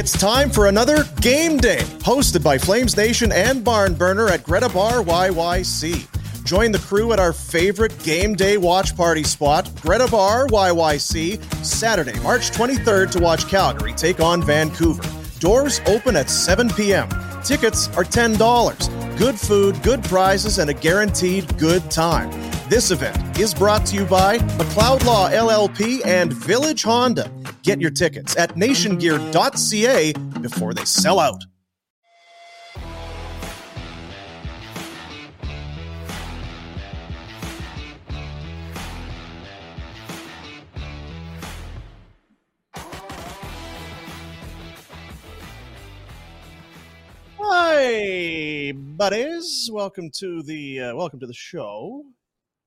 It's 0.00 0.12
time 0.12 0.48
for 0.48 0.68
another 0.68 1.04
game 1.20 1.58
day, 1.58 1.82
hosted 1.98 2.42
by 2.42 2.56
Flames 2.56 2.96
Nation 2.96 3.30
and 3.32 3.62
Barn 3.62 3.92
Burner 3.92 4.28
at 4.28 4.42
Greta 4.42 4.70
Bar 4.70 5.02
YYC. 5.02 6.42
Join 6.42 6.72
the 6.72 6.78
crew 6.78 7.12
at 7.12 7.18
our 7.18 7.34
favorite 7.34 8.02
game 8.02 8.34
day 8.34 8.56
watch 8.56 8.96
party 8.96 9.22
spot, 9.22 9.70
Greta 9.82 10.08
Bar 10.10 10.46
YYC, 10.46 11.44
Saturday, 11.62 12.18
March 12.20 12.50
23rd 12.50 13.10
to 13.10 13.20
watch 13.20 13.46
Calgary 13.46 13.92
take 13.92 14.20
on 14.20 14.42
Vancouver. 14.42 15.02
Doors 15.38 15.82
open 15.84 16.16
at 16.16 16.30
7 16.30 16.70
p.m. 16.70 17.06
Tickets 17.44 17.88
are 17.88 18.04
$10. 18.04 19.18
Good 19.18 19.38
food, 19.38 19.82
good 19.82 20.02
prizes, 20.04 20.58
and 20.58 20.70
a 20.70 20.74
guaranteed 20.74 21.58
good 21.58 21.90
time. 21.90 22.30
This 22.70 22.90
event 22.90 23.38
is 23.38 23.52
brought 23.52 23.84
to 23.88 23.96
you 23.96 24.06
by 24.06 24.38
McLeod 24.38 25.04
Law 25.04 25.28
LLP 25.28 26.06
and 26.06 26.32
Village 26.32 26.84
Honda. 26.84 27.30
Get 27.62 27.80
your 27.80 27.90
tickets 27.90 28.36
at 28.36 28.54
nationgear.ca 28.54 30.12
before 30.40 30.72
they 30.72 30.84
sell 30.84 31.20
out. 31.20 31.44
Hi, 47.38 48.72
buddies. 48.74 49.68
Welcome 49.70 50.10
to 50.12 50.42
the 50.42 50.80
uh, 50.80 50.96
welcome 50.96 51.20
to 51.20 51.26
the 51.26 51.34
show, 51.34 52.04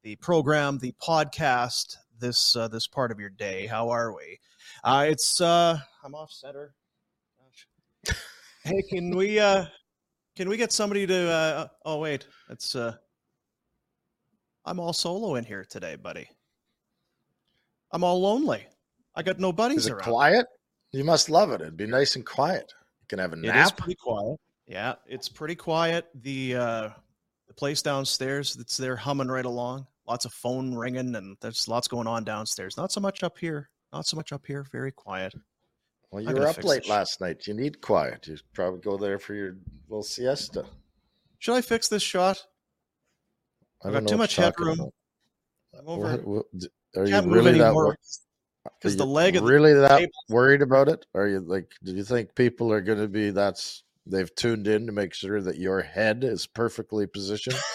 the 0.03 0.15
program, 0.17 0.77
the 0.77 0.93
podcast. 1.01 1.97
This 2.19 2.55
uh, 2.55 2.67
this 2.67 2.85
part 2.85 3.11
of 3.11 3.19
your 3.19 3.29
day. 3.29 3.65
How 3.65 3.89
are 3.89 4.13
we? 4.13 4.39
Uh, 4.83 5.05
it's 5.07 5.39
uh, 5.39 5.79
I'm 6.03 6.13
off 6.13 6.31
center. 6.31 6.73
Gosh. 8.05 8.15
Hey, 8.63 8.81
can 8.89 9.15
we 9.15 9.39
uh, 9.39 9.65
can 10.35 10.49
we 10.49 10.57
get 10.57 10.71
somebody 10.71 11.07
to? 11.07 11.29
Uh, 11.29 11.67
oh 11.85 11.99
wait, 11.99 12.27
it's 12.49 12.75
uh, 12.75 12.95
I'm 14.65 14.79
all 14.79 14.93
solo 14.93 15.35
in 15.35 15.43
here 15.45 15.65
today, 15.69 15.95
buddy. 15.95 16.27
I'm 17.91 18.03
all 18.03 18.19
lonely. 18.21 18.65
I 19.15 19.21
got 19.23 19.39
no 19.39 19.53
buddies 19.53 19.79
Is 19.79 19.87
it 19.87 19.93
around. 19.93 20.03
quiet? 20.03 20.45
You 20.91 21.03
must 21.03 21.29
love 21.29 21.51
it. 21.51 21.61
It'd 21.61 21.77
be 21.77 21.85
nice 21.85 22.15
and 22.15 22.25
quiet. 22.25 22.73
You 23.01 23.05
can 23.07 23.19
have 23.19 23.33
a 23.33 23.35
nap. 23.35 23.55
It 23.55 23.59
is 23.59 23.71
pretty 23.71 23.95
quiet. 23.95 24.37
Yeah, 24.67 24.95
it's 25.07 25.29
pretty 25.29 25.55
quiet. 25.55 26.07
The 26.21 26.55
uh 26.55 26.89
the 27.47 27.53
place 27.53 27.81
downstairs 27.81 28.53
that's 28.53 28.77
there 28.77 28.95
humming 28.95 29.27
right 29.27 29.45
along. 29.45 29.87
Lots 30.07 30.25
of 30.25 30.33
phone 30.33 30.73
ringing 30.73 31.15
and 31.15 31.37
there's 31.41 31.67
lots 31.67 31.87
going 31.87 32.07
on 32.07 32.23
downstairs. 32.23 32.75
Not 32.75 32.91
so 32.91 32.99
much 32.99 33.23
up 33.23 33.37
here. 33.37 33.69
Not 33.93 34.07
so 34.07 34.17
much 34.17 34.33
up 34.33 34.45
here. 34.45 34.65
Very 34.71 34.91
quiet. 34.91 35.35
Well, 36.11 36.23
you 36.23 36.33
were 36.33 36.47
up 36.47 36.63
late 36.63 36.89
last 36.89 37.21
night. 37.21 37.45
You 37.47 37.53
need 37.53 37.79
quiet. 37.79 38.27
You 38.27 38.37
probably 38.53 38.79
go 38.81 38.97
there 38.97 39.19
for 39.19 39.35
your 39.35 39.55
little 39.87 40.03
siesta. 40.03 40.65
Should 41.37 41.53
I 41.55 41.61
fix 41.61 41.87
this 41.87 42.01
shot? 42.03 42.43
I 43.83 43.87
I've 43.87 43.93
got 43.93 44.07
too 44.07 44.17
much 44.17 44.35
headroom. 44.35 44.79
about. 44.79 44.93
I'm 45.77 45.87
over. 45.87 46.17
What- 46.17 46.27
what- 46.27 46.45
are 46.95 47.07
you 47.07 47.21
really 47.21 47.57
that 47.57 47.97
because 48.79 48.95
the 48.95 49.05
leg 49.05 49.35
of 49.35 49.43
the 49.43 49.51
really 49.51 49.73
that 49.73 49.97
table- 49.97 50.11
worried 50.29 50.61
about 50.61 50.87
it? 50.87 51.05
Are 51.15 51.27
you 51.27 51.39
like? 51.39 51.71
Do 51.83 51.91
you 51.93 52.03
think 52.03 52.35
people 52.35 52.71
are 52.71 52.81
going 52.81 52.99
to 52.99 53.07
be? 53.07 53.31
That's 53.31 53.83
they've 54.05 54.33
tuned 54.35 54.67
in 54.67 54.85
to 54.85 54.91
make 54.91 55.13
sure 55.13 55.41
that 55.41 55.57
your 55.57 55.81
head 55.81 56.23
is 56.23 56.47
perfectly 56.47 57.05
positioned. 57.07 57.57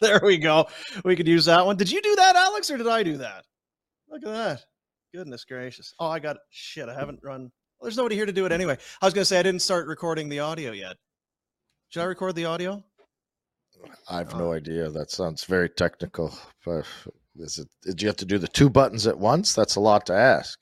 There 0.00 0.20
we 0.22 0.38
go. 0.38 0.68
We 1.04 1.16
could 1.16 1.26
use 1.26 1.46
that 1.46 1.66
one. 1.66 1.76
Did 1.76 1.90
you 1.90 2.00
do 2.00 2.14
that, 2.14 2.36
Alex, 2.36 2.70
or 2.70 2.76
did 2.76 2.86
I 2.86 3.02
do 3.02 3.16
that? 3.16 3.44
Look 4.08 4.24
at 4.24 4.32
that. 4.32 4.64
Goodness 5.14 5.44
gracious. 5.44 5.94
Oh, 5.98 6.08
I 6.08 6.18
got 6.18 6.36
shit. 6.50 6.88
I 6.88 6.94
haven't 6.94 7.20
run. 7.22 7.42
Well, 7.42 7.84
there's 7.84 7.96
nobody 7.96 8.14
here 8.16 8.26
to 8.26 8.32
do 8.32 8.44
it 8.44 8.52
anyway. 8.52 8.76
I 9.00 9.06
was 9.06 9.14
going 9.14 9.22
to 9.22 9.26
say 9.26 9.38
I 9.38 9.42
didn't 9.42 9.62
start 9.62 9.86
recording 9.86 10.28
the 10.28 10.40
audio 10.40 10.72
yet. 10.72 10.96
Should 11.88 12.02
I 12.02 12.04
record 12.04 12.34
the 12.34 12.44
audio? 12.44 12.84
I 14.10 14.18
have 14.18 14.34
Oh. 14.34 14.38
no 14.38 14.52
idea. 14.52 14.90
That 14.90 15.10
sounds 15.10 15.44
very 15.44 15.68
technical. 15.70 16.36
But 16.64 16.84
is 17.36 17.58
it? 17.58 17.68
Did 17.82 18.02
you 18.02 18.08
have 18.08 18.16
to 18.16 18.24
do 18.26 18.36
the 18.38 18.48
two 18.48 18.68
buttons 18.68 19.06
at 19.06 19.18
once? 19.18 19.54
That's 19.54 19.76
a 19.76 19.80
lot 19.80 20.04
to 20.06 20.12
ask. 20.14 20.60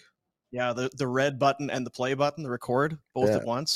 Yeah, 0.53 0.73
the, 0.73 0.91
the 0.97 1.09
red 1.09 1.39
button 1.39 1.71
and 1.71 1.85
the 1.85 1.91
play 1.91 2.15
button, 2.15 2.45
the 2.45 2.51
record, 2.51 2.99
both 3.15 3.31
Yeah. 3.31 3.37
at 3.37 3.45
once. 3.45 3.73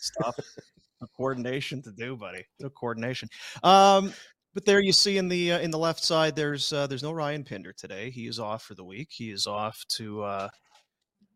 Stuff. 0.00 0.38
Coordination 1.16 1.80
to 1.82 1.92
do, 1.92 2.14
buddy. 2.16 2.44
No 2.58 2.68
coordination. 2.68 3.28
Um, 3.62 4.12
but 4.54 4.64
there 4.64 4.80
you 4.80 4.92
see 4.92 5.18
in 5.18 5.28
the 5.28 5.52
uh, 5.52 5.58
in 5.60 5.70
the 5.70 5.78
left 5.78 6.02
side, 6.02 6.34
there's 6.36 6.72
uh, 6.72 6.86
there's 6.86 7.02
no 7.02 7.12
Ryan 7.12 7.44
Pinder 7.44 7.72
today. 7.72 8.10
He 8.10 8.26
is 8.26 8.38
off 8.38 8.62
for 8.62 8.74
the 8.74 8.84
week. 8.84 9.08
He 9.10 9.30
is 9.30 9.46
off 9.46 9.82
to 9.90 10.22
uh, 10.22 10.48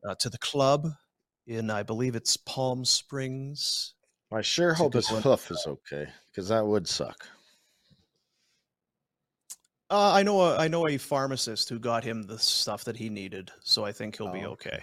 uh, 0.09 0.15
to 0.21 0.29
the 0.29 0.39
club 0.39 0.89
in 1.47 1.71
I 1.71 1.83
believe 1.83 2.17
it's 2.17 2.37
Palm 2.39 2.85
Springs. 2.85 3.95
I 4.33 4.41
sure 4.41 4.71
It's 4.71 4.81
hope 4.81 4.95
his 4.95 5.11
one. 5.11 5.23
hoof 5.23 5.51
is 5.51 5.65
okay 5.67 6.09
because 6.31 6.49
that 6.49 6.67
would 6.67 6.89
suck. 6.89 7.27
Uh, 9.91 10.13
I 10.13 10.23
know 10.23 10.41
a, 10.41 10.57
I 10.57 10.67
know 10.67 10.89
a 10.89 10.97
pharmacist 10.97 11.69
who 11.69 11.79
got 11.79 12.03
him 12.03 12.23
the 12.23 12.39
stuff 12.39 12.85
that 12.85 12.97
he 12.97 13.09
needed, 13.11 13.53
so 13.63 13.85
I 13.85 13.93
think 13.93 14.17
he'll 14.17 14.33
be 14.33 14.45
Oh, 14.45 14.53
okay. 14.53 14.83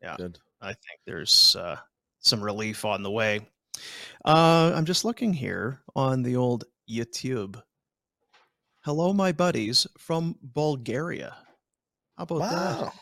Yeah. 0.00 0.16
Good. 0.16 0.38
I 0.62 0.68
think 0.68 1.00
there's 1.04 1.56
uh, 1.56 1.76
some 2.20 2.42
relief 2.42 2.84
on 2.84 3.02
the 3.02 3.10
way. 3.10 3.40
Uh, 4.24 4.72
I'm 4.74 4.84
just 4.84 5.04
looking 5.04 5.32
here 5.32 5.80
on 5.94 6.22
the 6.22 6.36
old 6.36 6.64
YouTube. 6.90 7.62
Hello, 8.82 9.12
my 9.12 9.32
buddies 9.32 9.86
from 9.98 10.36
Bulgaria. 10.42 11.36
How 12.16 12.22
about 12.24 12.40
Wow. 12.40 12.92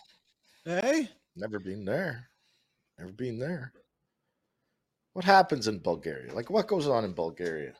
that? 0.64 0.84
Hey, 0.84 1.08
Never 1.36 1.58
been 1.60 1.84
there. 1.84 2.28
Never 2.98 3.12
been 3.12 3.38
there. 3.38 3.72
What 5.12 5.24
happens 5.24 5.68
in 5.68 5.78
Bulgaria? 5.78 6.34
Like, 6.34 6.50
what 6.50 6.66
goes 6.66 6.88
on 6.88 7.04
in 7.04 7.12
Bulgaria? 7.12 7.74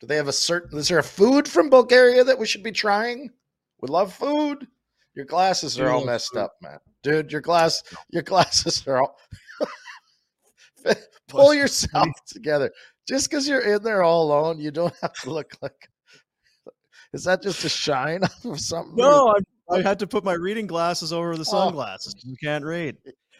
Do 0.00 0.06
they 0.06 0.16
have 0.16 0.28
a 0.28 0.32
certain? 0.32 0.78
Is 0.78 0.88
there 0.88 0.98
a 0.98 1.02
food 1.02 1.48
from 1.48 1.70
Bulgaria 1.70 2.24
that 2.24 2.38
we 2.38 2.46
should 2.46 2.62
be 2.64 2.72
trying? 2.72 3.30
We 3.80 3.88
love 3.88 4.12
food. 4.12 4.66
Your 5.14 5.24
glasses 5.26 5.78
are 5.78 5.90
all 5.90 6.04
messed 6.04 6.32
food. 6.32 6.40
up, 6.40 6.54
man. 6.60 6.78
Dude, 7.02 7.30
your 7.32 7.40
glass, 7.40 7.82
your 8.10 8.22
glasses 8.22 8.86
are 8.86 8.98
all. 9.02 9.16
Pull 11.28 11.54
yourself 11.54 12.08
together. 12.26 12.70
Just 13.08 13.30
because 13.30 13.48
you're 13.48 13.60
in 13.76 13.82
there 13.82 14.02
all 14.02 14.24
alone, 14.24 14.58
you 14.60 14.70
don't 14.70 14.94
have 15.00 15.14
to 15.22 15.30
look 15.32 15.52
like. 15.62 15.88
Is 17.14 17.24
that 17.24 17.42
just 17.42 17.64
a 17.64 17.68
shine 17.68 18.22
of 18.44 18.60
something? 18.60 18.96
no, 18.96 19.34
I'm, 19.34 19.44
I 19.70 19.82
had 19.82 19.98
to 20.00 20.06
put 20.06 20.24
my 20.24 20.34
reading 20.34 20.66
glasses 20.66 21.12
over 21.12 21.34
the 21.36 21.40
Oh. 21.40 21.44
sunglasses. 21.44 22.14
You 22.22 22.36
can't 22.42 22.64
read. 22.64 22.96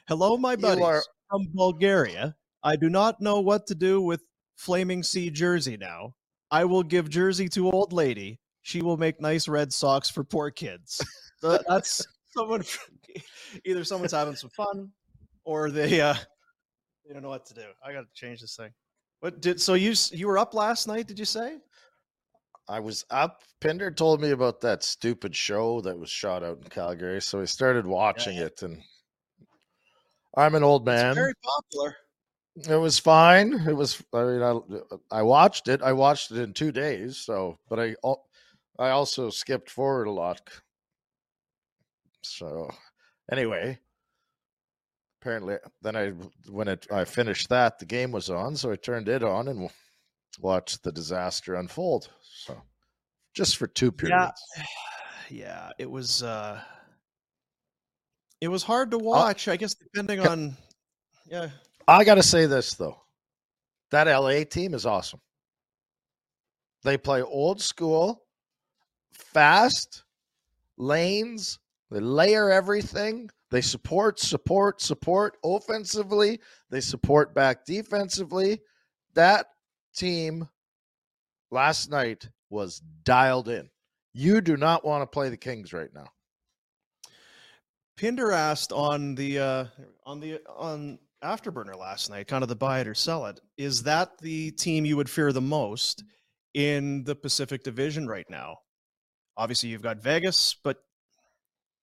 Hello, 0.09 0.37
my 0.39 0.53
You 0.53 0.57
buddies 0.59 0.85
are- 0.85 1.03
from 1.31 1.49
Bulgaria. 1.53 2.35
I 2.63 2.77
do 2.77 2.89
not 2.89 3.21
know 3.21 3.41
what 3.41 3.67
to 3.69 3.75
do 3.75 4.01
with 4.01 4.23
Flaming 4.57 5.03
Sea 5.03 5.31
jersey 5.31 5.77
now. 5.77 6.15
I 6.51 6.65
will 6.65 6.83
give 6.83 7.09
jersey 7.11 7.49
to 7.51 7.71
old 7.71 7.93
lady. 7.93 8.41
She 8.63 8.81
will 8.83 8.97
make 8.97 9.21
nice 9.21 9.47
red 9.49 9.73
socks 9.73 10.09
for 10.11 10.25
poor 10.25 10.51
kids. 10.51 11.01
That's 11.43 12.05
someone. 12.31 12.65
Either 13.65 13.85
someone's 13.85 14.13
having 14.13 14.35
some 14.35 14.51
fun, 14.51 14.91
or 15.45 15.71
they 15.71 16.01
uh, 16.01 16.15
they 17.07 17.13
don't 17.15 17.23
know 17.23 17.29
what 17.29 17.47
to 17.47 17.55
do. 17.55 17.65
I 17.85 17.93
got 17.93 18.01
to 18.03 18.07
change 18.15 18.41
this 18.41 18.57
thing. 18.57 18.71
What 19.21 19.41
did 19.41 19.61
so 19.61 19.75
you 19.75 19.95
you 20.13 20.29
were 20.29 20.39
up 20.39 20.55
last 20.55 20.87
night? 20.87 21.07
Did 21.07 21.19
you 21.19 21.25
say? 21.25 21.59
I 22.69 22.81
was 22.81 23.05
up. 23.11 23.43
Pinder 23.61 23.91
told 23.91 24.21
me 24.21 24.31
about 24.31 24.61
that 24.61 24.83
stupid 24.85 25.35
show 25.35 25.81
that 25.81 25.99
was 25.99 26.11
shot 26.11 26.45
out 26.45 26.59
in 26.59 26.69
Calgary, 26.69 27.21
so 27.21 27.41
I 27.41 27.47
started 27.47 27.87
watching 27.87 28.37
it, 28.37 28.63
and 28.63 28.83
I'm 30.37 30.55
an 30.55 30.63
old 30.63 30.83
It's 30.83 31.03
man. 31.03 31.15
very 31.15 31.35
popular. 31.43 31.97
It 32.69 32.77
was 32.77 32.99
fine. 32.99 33.55
It 33.69 33.75
was. 33.75 34.03
I 34.13 34.25
mean, 34.25 34.43
I, 34.43 35.19
I 35.19 35.23
watched 35.23 35.69
it. 35.69 35.81
I 35.83 35.93
watched 35.93 36.31
it 36.31 36.39
in 36.39 36.53
two 36.53 36.73
days. 36.73 37.17
So, 37.17 37.59
but 37.69 37.81
I 37.81 37.97
I 38.79 38.91
also 38.91 39.31
skipped 39.31 39.71
forward 39.71 40.07
a 40.07 40.13
lot. 40.13 40.41
So, 42.23 42.71
anyway, 43.31 43.79
apparently, 45.21 45.57
then 45.83 45.97
I 45.97 46.11
when 46.51 46.69
it 46.69 46.87
I 46.93 47.05
finished 47.05 47.49
that, 47.49 47.79
the 47.79 47.87
game 47.87 48.13
was 48.13 48.31
on, 48.31 48.57
so 48.57 48.71
I 48.71 48.77
turned 48.77 49.09
it 49.09 49.23
on 49.23 49.49
and 49.49 49.71
watched 50.41 50.83
the 50.83 50.93
disaster 50.93 51.55
unfold. 51.57 52.09
So, 52.23 52.61
just 53.35 53.57
for 53.57 53.67
two 53.67 53.91
periods. 53.93 54.41
yeah 55.31 55.71
it 55.79 55.91
was 55.91 56.23
uh 56.23 56.61
it 58.41 58.49
was 58.49 58.63
hard 58.63 58.91
to 58.93 58.99
watch 58.99 59.47
i 59.47 59.57
guess 59.57 59.75
depending 59.75 60.23
ca- 60.23 60.31
on 60.31 60.57
yeah 61.31 61.51
I 61.87 62.05
got 62.05 62.15
to 62.17 62.23
say 62.23 62.45
this 62.47 62.75
though. 62.75 62.99
That 63.91 64.05
LA 64.05 64.45
team 64.45 64.75
is 64.75 64.85
awesome. 64.85 65.21
They 66.85 66.99
play 66.99 67.23
old 67.23 67.63
school, 67.63 68.25
fast 69.13 70.05
lanes. 70.77 71.59
They 71.91 72.01
layer 72.01 72.51
everything. 72.51 73.31
They 73.51 73.61
support, 73.61 74.21
support, 74.21 74.81
support 74.81 75.39
offensively. 75.45 76.41
They 76.71 76.81
support 76.81 77.35
back 77.35 77.65
defensively. 77.65 78.61
That 79.15 79.47
team 79.95 80.49
last 81.51 81.91
night 81.91 82.29
was 82.51 82.83
dialed 83.05 83.49
in. 83.49 83.71
You 84.13 84.41
do 84.41 84.57
not 84.57 84.85
want 84.85 85.03
to 85.03 85.07
play 85.07 85.29
the 85.29 85.37
Kings 85.37 85.73
right 85.73 85.93
now. 85.95 86.09
pinder 87.97 88.33
asked 88.33 88.73
on 88.73 89.15
the 89.15 89.39
uh 89.39 89.65
on 90.05 90.21
the 90.21 90.41
on 90.57 90.99
afterburner 91.23 91.77
last 91.77 92.11
night, 92.11 92.29
kind 92.29 92.43
of 92.43 92.49
the 92.49 92.57
buy 92.57 92.81
it 92.81 92.89
or 92.89 92.95
sell 92.95 93.27
it. 93.27 93.41
Is 93.57 93.83
that 93.85 94.19
the 94.19 94.51
team 94.53 94.85
you 94.85 94.97
would 94.97 95.11
fear 95.11 95.33
the 95.33 95.41
most 95.41 96.05
in 96.55 97.05
the 97.05 97.15
Pacific 97.15 97.63
Division 97.65 98.07
right 98.07 98.29
now? 98.29 98.57
Obviously, 99.37 99.69
you've 99.69 99.83
got 99.83 100.03
Vegas, 100.03 100.57
but 100.63 100.79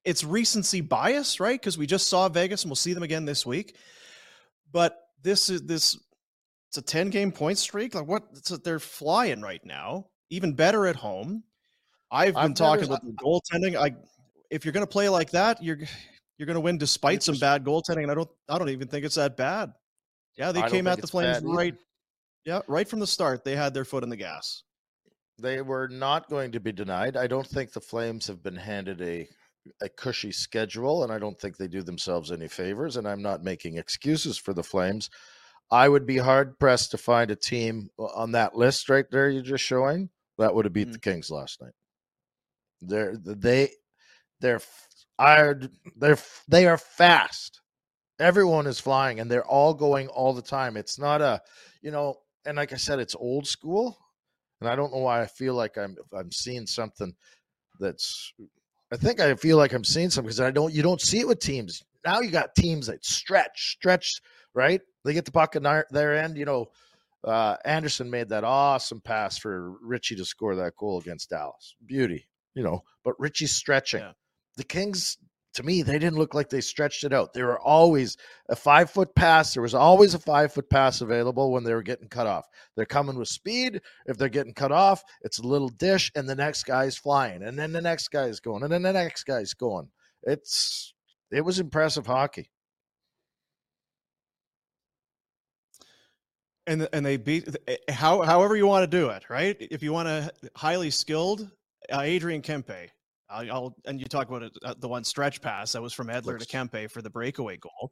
it's 0.05 0.23
recency 0.23 0.81
bias, 0.81 1.39
right? 1.39 1.59
Because 1.59 1.77
we 1.77 1.87
just 1.87 2.07
saw 2.07 2.29
Vegas 2.29 2.63
and 2.63 2.69
we'll 2.69 2.75
see 2.75 2.93
them 2.93 3.03
again 3.03 3.25
this 3.25 3.45
week. 3.45 3.75
But 4.71 4.97
this 5.21 5.49
is 5.49 5.63
this 5.63 5.97
it's 6.69 6.77
a 6.77 6.81
10 6.81 7.09
game 7.09 7.31
point 7.31 7.57
streak. 7.57 7.95
Like 7.95 8.07
what 8.07 8.23
a, 8.51 8.57
they're 8.57 8.79
flying 8.79 9.41
right 9.41 9.63
now, 9.65 10.07
even 10.29 10.53
better 10.53 10.87
at 10.87 10.95
home. 10.95 11.43
I've 12.11 12.35
been 12.35 12.43
I've 12.43 12.53
talking 12.53 12.85
about 12.85 13.03
the 13.03 13.11
goaltending. 13.23 13.75
I 13.75 13.95
if 14.51 14.63
you're 14.63 14.71
going 14.71 14.85
to 14.85 14.91
play 14.91 15.09
like 15.09 15.31
that, 15.31 15.61
you're 15.61 15.79
you're 16.37 16.45
going 16.45 16.55
to 16.55 16.61
win 16.61 16.77
despite 16.77 17.23
some 17.23 17.37
bad 17.37 17.63
goaltending, 17.63 18.03
and 18.03 18.11
I 18.11 18.15
don't 18.15 18.29
I 18.47 18.57
don't 18.57 18.69
even 18.69 18.87
think 18.87 19.05
it's 19.05 19.15
that 19.15 19.35
bad. 19.35 19.73
Yeah, 20.37 20.51
they 20.51 20.61
I 20.61 20.69
came 20.69 20.85
at 20.87 21.01
the 21.01 21.07
Flames 21.07 21.41
right. 21.43 21.75
Yeah, 22.45 22.61
right 22.67 22.87
from 22.87 22.99
the 22.99 23.07
start, 23.07 23.43
they 23.43 23.55
had 23.55 23.73
their 23.73 23.85
foot 23.85 24.03
in 24.03 24.09
the 24.09 24.15
gas. 24.15 24.63
They 25.39 25.61
were 25.61 25.87
not 25.87 26.29
going 26.29 26.51
to 26.51 26.59
be 26.59 26.71
denied. 26.71 27.17
I 27.17 27.25
don't 27.25 27.47
think 27.47 27.73
the 27.73 27.81
Flames 27.81 28.27
have 28.27 28.43
been 28.43 28.55
handed 28.55 29.01
a 29.01 29.27
a 29.81 29.89
cushy 29.89 30.31
schedule, 30.31 31.03
and 31.03 31.11
I 31.11 31.19
don't 31.19 31.39
think 31.39 31.57
they 31.57 31.67
do 31.67 31.81
themselves 31.81 32.31
any 32.31 32.47
favors. 32.47 32.97
And 32.97 33.07
I'm 33.07 33.21
not 33.21 33.43
making 33.43 33.77
excuses 33.77 34.37
for 34.37 34.53
the 34.53 34.63
Flames. 34.63 35.09
I 35.71 35.89
would 35.89 36.05
be 36.05 36.17
hard 36.17 36.59
pressed 36.59 36.91
to 36.91 36.97
find 36.97 37.31
a 37.31 37.35
team 37.35 37.89
on 37.97 38.31
that 38.33 38.55
list 38.55 38.89
right 38.89 39.05
there 39.09 39.29
you're 39.29 39.41
just 39.41 39.63
showing 39.63 40.09
that 40.37 40.53
would 40.53 40.65
have 40.65 40.73
beat 40.73 40.87
mm-hmm. 40.87 40.93
the 40.93 40.99
Kings 40.99 41.31
last 41.31 41.61
night. 41.61 41.73
They're 42.81 43.15
they 43.17 43.69
they're 44.41 44.61
are 45.17 45.59
they're 45.95 46.17
they 46.47 46.67
are 46.67 46.77
fast. 46.77 47.61
Everyone 48.19 48.67
is 48.67 48.79
flying 48.79 49.19
and 49.19 49.29
they're 49.29 49.45
all 49.45 49.73
going 49.73 50.07
all 50.09 50.33
the 50.33 50.41
time. 50.41 50.77
It's 50.77 50.99
not 50.99 51.21
a, 51.21 51.41
you 51.81 51.91
know, 51.91 52.15
and 52.45 52.57
like 52.57 52.73
I 52.73 52.77
said, 52.77 52.99
it's 52.99 53.15
old 53.15 53.47
school. 53.47 53.97
And 54.61 54.69
I 54.69 54.75
don't 54.75 54.93
know 54.93 54.99
why 54.99 55.21
I 55.21 55.25
feel 55.25 55.53
like 55.53 55.77
I'm 55.77 55.95
I'm 56.13 56.31
seeing 56.31 56.65
something 56.67 57.13
that's 57.79 58.33
I 58.95 58.97
think 58.97 59.19
I 59.19 59.35
feel 59.35 59.57
like 59.57 59.73
I'm 59.73 59.83
seeing 59.83 60.09
some 60.09 60.23
because 60.23 60.39
I 60.39 60.51
don't 60.51 60.73
you 60.73 60.81
don't 60.81 61.01
see 61.01 61.19
it 61.19 61.27
with 61.27 61.39
teams. 61.39 61.83
Now 62.05 62.21
you 62.21 62.31
got 62.31 62.55
teams 62.55 62.87
that 62.87 63.03
stretch, 63.03 63.73
stretch, 63.77 64.21
right? 64.53 64.81
They 65.03 65.13
get 65.13 65.25
the 65.25 65.31
puck 65.31 65.55
in 65.55 65.63
their, 65.63 65.85
their 65.89 66.15
end, 66.17 66.37
you 66.37 66.45
know. 66.45 66.67
Uh, 67.23 67.57
Andersson 67.65 68.09
made 68.09 68.29
that 68.29 68.43
awesome 68.43 69.01
pass 69.01 69.37
for 69.37 69.71
Ritchie 69.81 70.15
to 70.17 70.25
score 70.25 70.55
that 70.55 70.75
goal 70.77 70.99
against 70.99 71.31
Dallas. 71.31 71.75
Beauty, 71.83 72.27
you 72.53 72.63
know, 72.63 72.83
but 73.03 73.19
Ritchie's 73.19 73.51
stretching. 73.51 74.01
Yeah 74.01 74.11
the 74.57 74.63
Kings, 74.63 75.17
to 75.55 75.63
me, 75.63 75.81
they 75.81 75.99
didn't 75.99 76.17
look 76.17 76.33
like 76.33 76.49
they 76.49 76.61
stretched 76.61 77.03
it 77.03 77.13
out. 77.13 77.33
There 77.33 77.47
were 77.47 77.59
always 77.59 78.17
a 78.49 78.55
five 78.55 78.89
foot 78.89 79.13
pass. 79.15 79.53
There 79.53 79.63
was 79.63 79.73
always 79.73 80.13
a 80.13 80.19
five 80.19 80.53
foot 80.53 80.69
pass 80.69 81.01
available 81.01 81.51
when 81.51 81.63
they 81.63 81.73
were 81.73 81.83
getting 81.83 82.07
cut 82.07 82.27
off. 82.27 82.47
They're 82.75 82.85
coming 82.85 83.17
with 83.17 83.27
speed. 83.27 83.81
If 84.05 84.17
they're 84.17 84.29
getting 84.29 84.53
cut 84.53 84.71
off, 84.71 85.03
it's 85.21 85.39
a 85.39 85.47
little 85.47 85.69
dish, 85.69 86.11
and 86.15 86.29
the 86.29 86.35
next 86.35 86.63
guy's 86.63 86.97
flying, 86.97 87.43
and 87.43 87.57
then 87.57 87.71
the 87.71 87.81
next 87.81 88.09
guy's 88.09 88.39
going, 88.39 88.63
and 88.63 88.71
then 88.71 88.83
the 88.83 88.93
next 88.93 89.23
guy's 89.23 89.53
going. 89.53 89.89
It's 90.23 90.93
it 91.31 91.41
was 91.41 91.59
impressive 91.59 92.05
hockey. 92.05 92.49
and 96.67 96.87
and 96.93 97.05
they 97.05 97.17
beat 97.17 97.47
eh, 97.67 97.77
how 97.89 98.21
however 98.21 98.55
you 98.55 98.67
want 98.67 98.83
to 98.83 98.97
do 98.97 99.09
it, 99.09 99.29
right? 99.29 99.55
If 99.59 99.83
you 99.83 99.93
want 99.93 100.07
a 100.07 100.31
highly 100.55 100.89
skilled, 100.89 101.49
uh, 101.91 102.01
Adrian 102.01 102.41
Kempe 102.41 102.89
I'll, 103.29 103.75
and 103.85 103.99
you 103.99 104.05
talk 104.05 104.29
about 104.29 104.43
it, 104.43 104.57
uh, 104.63 104.75
the 104.77 104.87
one 104.87 105.03
stretch 105.03 105.41
pass 105.41 105.71
that 105.71 105.81
was 105.81 105.93
from 105.93 106.07
Edler 106.07 106.37
to 106.37 106.45
Kempe 106.45 106.89
for 106.89 107.01
the 107.01 107.09
breakaway 107.09 107.57
goal. 107.57 107.91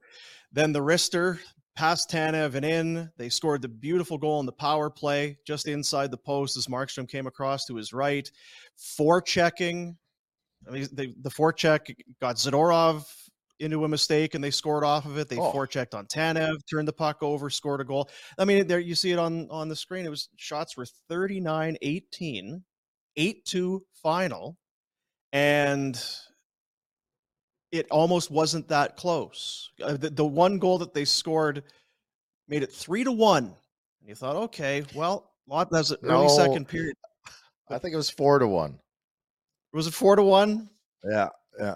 Then 0.51 0.71
the 0.71 0.81
wrister 0.81 1.39
past 1.75 2.09
Tanev 2.09 2.55
and 2.55 2.65
in. 2.65 3.09
They 3.17 3.29
scored 3.29 3.61
the 3.61 3.69
beautiful 3.69 4.17
goal 4.17 4.39
in 4.39 4.45
the 4.45 4.51
power 4.51 4.89
play 4.89 5.37
just 5.45 5.67
inside 5.67 6.11
the 6.11 6.17
post 6.17 6.57
as 6.57 6.67
Markstrom 6.67 7.09
came 7.09 7.27
across 7.27 7.65
to 7.65 7.75
his 7.75 7.93
right. 7.93 8.29
Forechecking. 8.99 9.95
I 10.67 10.71
mean, 10.71 10.87
they, 10.93 11.13
the 11.21 11.31
forecheck 11.31 11.93
got 12.21 12.37
Zadorov 12.37 13.05
into 13.59 13.85
a 13.85 13.87
mistake 13.87 14.35
and 14.35 14.43
they 14.43 14.51
scored 14.51 14.83
off 14.83 15.05
of 15.05 15.17
it. 15.17 15.29
They 15.29 15.37
oh. 15.37 15.51
forechecked 15.51 15.93
on 15.93 16.05
Tanev, 16.05 16.57
turned 16.69 16.87
the 16.87 16.93
puck 16.93 17.17
over, 17.21 17.49
scored 17.49 17.81
a 17.81 17.83
goal. 17.83 18.09
I 18.37 18.45
mean, 18.45 18.67
there 18.67 18.79
you 18.79 18.95
see 18.95 19.11
it 19.11 19.19
on 19.19 19.47
on 19.49 19.67
the 19.67 19.75
screen. 19.75 20.05
It 20.05 20.09
was 20.09 20.29
shots 20.37 20.77
were 20.77 20.85
39-18, 21.09 22.61
8-2 23.17 23.79
final 24.01 24.57
and 25.33 26.01
it 27.71 27.87
almost 27.89 28.31
wasn't 28.31 28.67
that 28.69 28.95
close. 28.95 29.71
Uh, 29.81 29.97
the, 29.97 30.11
the, 30.11 30.23
one 30.23 30.59
goal 30.59 30.77
that 30.77 30.93
they 30.93 31.03
scored 31.03 31.63
made 32.47 32.61
it 32.61 32.71
three 32.71 33.03
to 33.03 33.11
one, 33.11 33.45
and 33.45 34.07
you 34.07 34.15
thought, 34.15 34.35
okay, 34.35 34.83
well, 34.93 35.31
lot 35.47 35.69
that's 35.71 35.89
an 35.89 35.97
no, 36.03 36.21
early 36.21 36.29
second 36.29 36.67
period. 36.67 36.95
I 37.69 37.79
think 37.79 37.93
it 37.93 37.97
was 37.97 38.11
four 38.11 38.39
to 38.39 38.47
one. 38.47 38.77
Was 39.73 39.87
it 39.87 39.93
four 39.93 40.15
to 40.15 40.23
one? 40.23 40.69
Yeah, 41.03 41.29
yeah. 41.59 41.75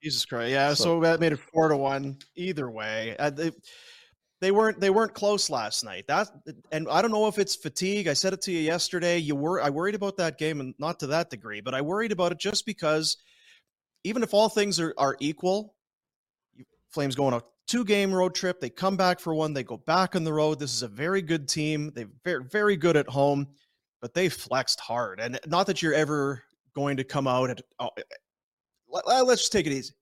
Jesus 0.00 0.24
Christ, 0.24 0.52
yeah. 0.52 0.72
So, 0.74 0.84
so 0.84 1.00
that 1.00 1.18
made 1.18 1.32
it 1.32 1.40
four 1.52 1.68
to 1.68 1.76
one. 1.76 2.18
Either 2.36 2.70
way, 2.70 3.16
uh, 3.18 3.30
they, 3.30 3.50
they 4.44 4.50
weren't 4.50 4.78
they 4.78 4.90
weren't 4.90 5.14
close 5.14 5.48
last 5.48 5.84
night. 5.84 6.06
That 6.06 6.28
and 6.70 6.86
I 6.90 7.00
don't 7.00 7.10
know 7.10 7.26
if 7.28 7.38
it's 7.38 7.56
fatigue. 7.56 8.08
I 8.08 8.12
said 8.12 8.34
it 8.34 8.42
to 8.42 8.52
you 8.52 8.58
yesterday. 8.58 9.16
You 9.16 9.34
were 9.34 9.62
I 9.62 9.70
worried 9.70 9.94
about 9.94 10.18
that 10.18 10.36
game 10.36 10.60
and 10.60 10.74
not 10.78 11.00
to 11.00 11.06
that 11.06 11.30
degree, 11.30 11.62
but 11.62 11.72
I 11.72 11.80
worried 11.80 12.12
about 12.12 12.30
it 12.30 12.38
just 12.38 12.66
because 12.66 13.16
even 14.04 14.22
if 14.22 14.34
all 14.34 14.50
things 14.50 14.78
are, 14.78 14.92
are 14.98 15.16
equal, 15.18 15.76
Flames 16.90 17.14
go 17.14 17.24
on 17.24 17.32
a 17.32 17.42
two 17.66 17.86
game 17.86 18.12
road 18.12 18.34
trip. 18.34 18.60
They 18.60 18.68
come 18.68 18.98
back 18.98 19.18
for 19.18 19.34
one. 19.34 19.54
They 19.54 19.64
go 19.64 19.78
back 19.78 20.14
on 20.14 20.24
the 20.24 20.32
road. 20.34 20.58
This 20.58 20.74
is 20.74 20.82
a 20.82 20.88
very 20.88 21.22
good 21.22 21.48
team. 21.48 21.90
They're 21.94 22.10
very, 22.22 22.44
very 22.44 22.76
good 22.76 22.98
at 22.98 23.08
home, 23.08 23.46
but 24.02 24.12
they 24.12 24.28
flexed 24.28 24.78
hard. 24.78 25.20
And 25.20 25.40
not 25.46 25.66
that 25.68 25.80
you're 25.80 25.94
ever 25.94 26.42
going 26.74 26.98
to 26.98 27.04
come 27.04 27.26
out 27.26 27.48
at. 27.48 27.62
Oh, 27.80 27.88
eh, 27.96 28.02
eh, 28.92 29.20
let's 29.22 29.40
just 29.40 29.52
take 29.52 29.66
it 29.66 29.72
easy 29.72 29.94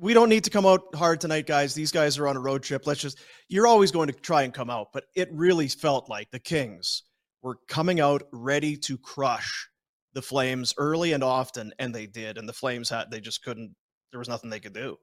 we 0.00 0.14
don't 0.14 0.28
need 0.28 0.44
to 0.44 0.50
come 0.50 0.66
out 0.66 0.94
hard 0.94 1.20
tonight, 1.20 1.46
guys. 1.46 1.74
These 1.74 1.92
guys 1.92 2.18
are 2.18 2.28
on 2.28 2.36
a 2.36 2.40
road 2.40 2.62
trip. 2.62 2.86
Let's 2.86 3.00
just, 3.00 3.18
you're 3.48 3.66
always 3.66 3.90
going 3.90 4.08
to 4.08 4.14
try 4.14 4.42
and 4.42 4.54
come 4.54 4.70
out. 4.70 4.88
But 4.92 5.04
it 5.14 5.28
really 5.32 5.68
felt 5.68 6.08
like 6.08 6.30
the 6.30 6.38
Kings 6.38 7.02
were 7.42 7.58
coming 7.68 8.00
out 8.00 8.22
ready 8.32 8.76
to 8.76 8.96
crush 8.98 9.68
the 10.14 10.22
Flames 10.22 10.74
early 10.78 11.12
and 11.12 11.22
often. 11.22 11.72
And 11.78 11.94
they 11.94 12.06
did. 12.06 12.38
And 12.38 12.48
the 12.48 12.52
Flames 12.52 12.88
had, 12.88 13.10
they 13.10 13.20
just 13.20 13.42
couldn't, 13.42 13.74
there 14.10 14.18
was 14.18 14.28
nothing 14.28 14.50
they 14.50 14.60
could 14.60 14.74
do. 14.74 14.96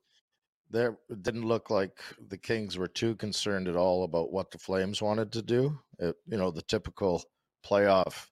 There 0.72 0.98
didn't 1.22 1.48
look 1.48 1.70
like 1.70 2.00
the 2.28 2.38
Kings 2.38 2.78
were 2.78 2.88
too 2.88 3.16
concerned 3.16 3.68
at 3.68 3.76
all 3.76 4.04
about 4.04 4.32
what 4.32 4.52
the 4.52 4.60
Flames 4.60 5.02
wanted 5.02 5.32
to 5.32 5.42
do. 5.42 5.80
It, 5.98 6.16
you 6.28 6.38
know, 6.38 6.52
the 6.52 6.62
typical 6.62 7.24
playoff 7.66 8.28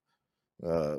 uh, 0.66 0.96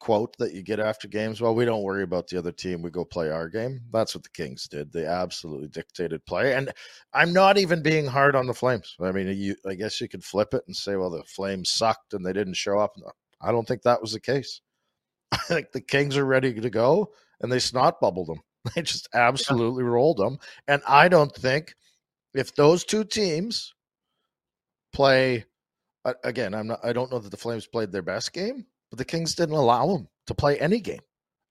quote 0.00 0.36
that 0.38 0.52
you 0.52 0.62
get 0.62 0.80
after 0.80 1.06
games. 1.06 1.40
Well, 1.40 1.54
we 1.54 1.64
don't 1.64 1.82
worry 1.82 2.02
about 2.02 2.26
the 2.26 2.38
other 2.38 2.52
team. 2.52 2.82
We 2.82 2.90
go 2.90 3.04
play 3.04 3.30
our 3.30 3.48
game. 3.48 3.80
That's 3.92 4.14
what 4.14 4.24
the 4.24 4.30
Kings 4.30 4.66
did. 4.66 4.92
They 4.92 5.06
absolutely 5.06 5.68
dictated 5.68 6.24
play. 6.26 6.54
And 6.54 6.72
I'm 7.12 7.32
not 7.32 7.56
even 7.56 7.82
being 7.82 8.06
hard 8.06 8.34
on 8.34 8.46
the 8.46 8.54
Flames. 8.54 8.96
I 9.00 9.12
mean, 9.12 9.28
you, 9.28 9.54
I 9.66 9.74
guess 9.74 10.00
you 10.00 10.08
could 10.08 10.24
flip 10.24 10.54
it 10.54 10.64
and 10.66 10.74
say, 10.74 10.96
well, 10.96 11.10
the 11.10 11.22
Flames 11.24 11.70
sucked 11.70 12.14
and 12.14 12.24
they 12.24 12.32
didn't 12.32 12.54
show 12.54 12.78
up. 12.78 12.96
I 13.40 13.52
don't 13.52 13.66
think 13.66 13.82
that 13.82 14.02
was 14.02 14.12
the 14.12 14.20
case. 14.20 14.60
I 15.32 15.38
think 15.38 15.72
the 15.72 15.80
Kings 15.80 16.16
are 16.16 16.26
ready 16.26 16.52
to 16.52 16.70
go 16.70 17.12
and 17.40 17.50
they 17.50 17.58
snot 17.58 18.00
bubbled 18.00 18.28
them. 18.28 18.40
They 18.74 18.82
just 18.82 19.08
absolutely 19.14 19.84
yeah. 19.84 19.90
rolled 19.90 20.18
them. 20.18 20.38
And 20.68 20.82
I 20.86 21.08
don't 21.08 21.34
think 21.34 21.74
if 22.34 22.54
those 22.54 22.84
two 22.84 23.04
teams 23.04 23.74
play 24.92 25.46
again, 26.24 26.54
I'm 26.54 26.66
not 26.66 26.80
I 26.84 26.92
don't 26.92 27.10
know 27.10 27.18
that 27.18 27.30
the 27.30 27.38
Flames 27.38 27.66
played 27.66 27.90
their 27.90 28.02
best 28.02 28.34
game, 28.34 28.66
but 28.90 28.98
the 28.98 29.04
Kings 29.04 29.34
didn't 29.34 29.54
allow 29.54 29.86
them 29.86 30.08
to 30.26 30.34
play 30.34 30.58
any 30.58 30.80
game. 30.80 31.00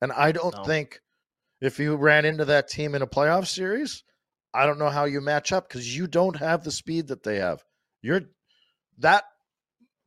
And 0.02 0.12
I 0.12 0.32
don't 0.32 0.56
no. 0.56 0.64
think 0.64 1.00
if 1.62 1.80
you 1.80 1.96
ran 1.96 2.26
into 2.26 2.46
that 2.46 2.70
team 2.70 2.96
in 2.96 3.02
a 3.02 3.08
playoff 3.08 3.48
series, 3.48 4.04
I 4.54 4.66
don't 4.66 4.80
know 4.80 4.90
how 4.90 5.06
you 5.06 5.22
match 5.22 5.52
up 5.52 5.68
because 5.68 5.96
you 5.96 6.08
don't 6.08 6.38
have 6.38 6.64
the 6.64 6.72
speed 6.72 7.08
that 7.08 7.24
they 7.24 7.38
have. 7.38 7.64
You're 8.02 8.22
that 9.00 9.26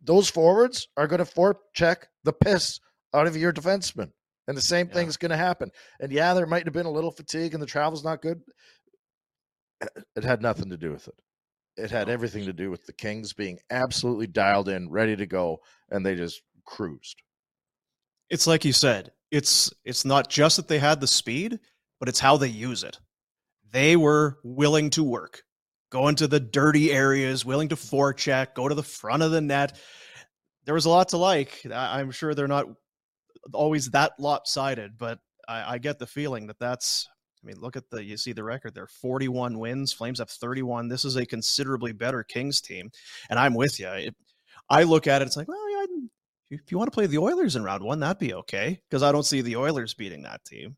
those 0.02 0.28
forwards 0.28 0.88
are 0.96 1.06
going 1.06 1.24
to 1.24 1.30
forecheck 1.30 2.04
the 2.24 2.32
piss 2.32 2.80
out 3.14 3.26
of 3.26 3.36
your 3.36 3.52
defenseman. 3.52 4.10
And 4.48 4.56
the 4.56 4.62
same 4.62 4.88
yeah. 4.88 4.94
thing's 4.94 5.16
going 5.16 5.30
to 5.30 5.36
happen. 5.36 5.70
And 6.00 6.10
yeah, 6.10 6.34
there 6.34 6.46
might 6.46 6.64
have 6.64 6.74
been 6.74 6.86
a 6.86 6.90
little 6.90 7.12
fatigue 7.12 7.54
and 7.54 7.62
the 7.62 7.66
travel's 7.66 8.04
not 8.04 8.22
good. 8.22 8.40
It 10.16 10.22
had 10.24 10.42
nothing 10.42 10.70
to 10.70 10.76
do 10.76 10.92
with 10.92 11.08
it. 11.08 11.14
It 11.76 11.90
had 11.90 12.08
everything 12.08 12.44
to 12.44 12.52
do 12.52 12.70
with 12.70 12.86
the 12.86 12.92
Kings 12.92 13.32
being 13.32 13.58
absolutely 13.70 14.28
dialed 14.28 14.68
in, 14.68 14.90
ready 14.90 15.16
to 15.16 15.26
go, 15.26 15.58
and 15.90 16.06
they 16.06 16.14
just 16.14 16.40
cruised. 16.64 17.22
It's 18.30 18.46
like 18.46 18.64
you 18.64 18.72
said, 18.72 19.12
it's 19.30 19.72
it's 19.84 20.04
not 20.04 20.30
just 20.30 20.56
that 20.56 20.68
they 20.68 20.78
had 20.78 21.00
the 21.00 21.06
speed, 21.06 21.58
but 22.00 22.08
it's 22.08 22.20
how 22.20 22.36
they 22.36 22.48
use 22.48 22.84
it. 22.84 22.98
They 23.70 23.96
were 23.96 24.38
willing 24.42 24.90
to 24.90 25.04
work, 25.04 25.42
go 25.90 26.08
into 26.08 26.26
the 26.26 26.40
dirty 26.40 26.92
areas, 26.92 27.44
willing 27.44 27.68
to 27.68 27.76
forecheck, 27.76 28.54
go 28.54 28.68
to 28.68 28.74
the 28.74 28.82
front 28.82 29.22
of 29.22 29.30
the 29.30 29.40
net. 29.40 29.78
There 30.64 30.74
was 30.74 30.84
a 30.84 30.90
lot 30.90 31.08
to 31.10 31.16
like. 31.16 31.66
I'm 31.72 32.10
sure 32.10 32.34
they're 32.34 32.48
not 32.48 32.66
always 33.52 33.90
that 33.90 34.12
lopsided, 34.18 34.98
but 34.98 35.18
I, 35.48 35.74
I 35.74 35.78
get 35.78 35.98
the 35.98 36.06
feeling 36.06 36.46
that 36.46 36.58
that's 36.58 37.08
I 37.42 37.46
mean, 37.46 37.58
look 37.60 37.76
at 37.76 37.90
the 37.90 38.02
you 38.04 38.16
see 38.16 38.32
the 38.32 38.44
record 38.44 38.74
there 38.74 38.86
41 38.86 39.58
wins, 39.58 39.92
Flames 39.92 40.20
have 40.20 40.30
31. 40.30 40.88
This 40.88 41.04
is 41.04 41.16
a 41.16 41.26
considerably 41.26 41.92
better 41.92 42.22
Kings 42.22 42.60
team. 42.60 42.90
And 43.30 43.38
I'm 43.38 43.54
with 43.54 43.80
you. 43.80 43.88
It, 43.88 44.14
I 44.70 44.84
look 44.84 45.06
at 45.06 45.22
it, 45.22 45.26
it's 45.26 45.36
like, 45.36 45.48
well, 45.48 45.70
yeah, 45.70 45.86
if 46.52 46.70
you 46.70 46.78
want 46.78 46.88
to 46.88 46.94
play 46.94 47.06
the 47.06 47.18
Oilers 47.18 47.56
in 47.56 47.64
round 47.64 47.82
one, 47.82 48.00
that'd 48.00 48.18
be 48.18 48.34
okay 48.34 48.80
because 48.88 49.02
I 49.02 49.10
don't 49.10 49.24
see 49.24 49.40
the 49.40 49.56
Oilers 49.56 49.94
beating 49.94 50.22
that 50.22 50.44
team. 50.44 50.76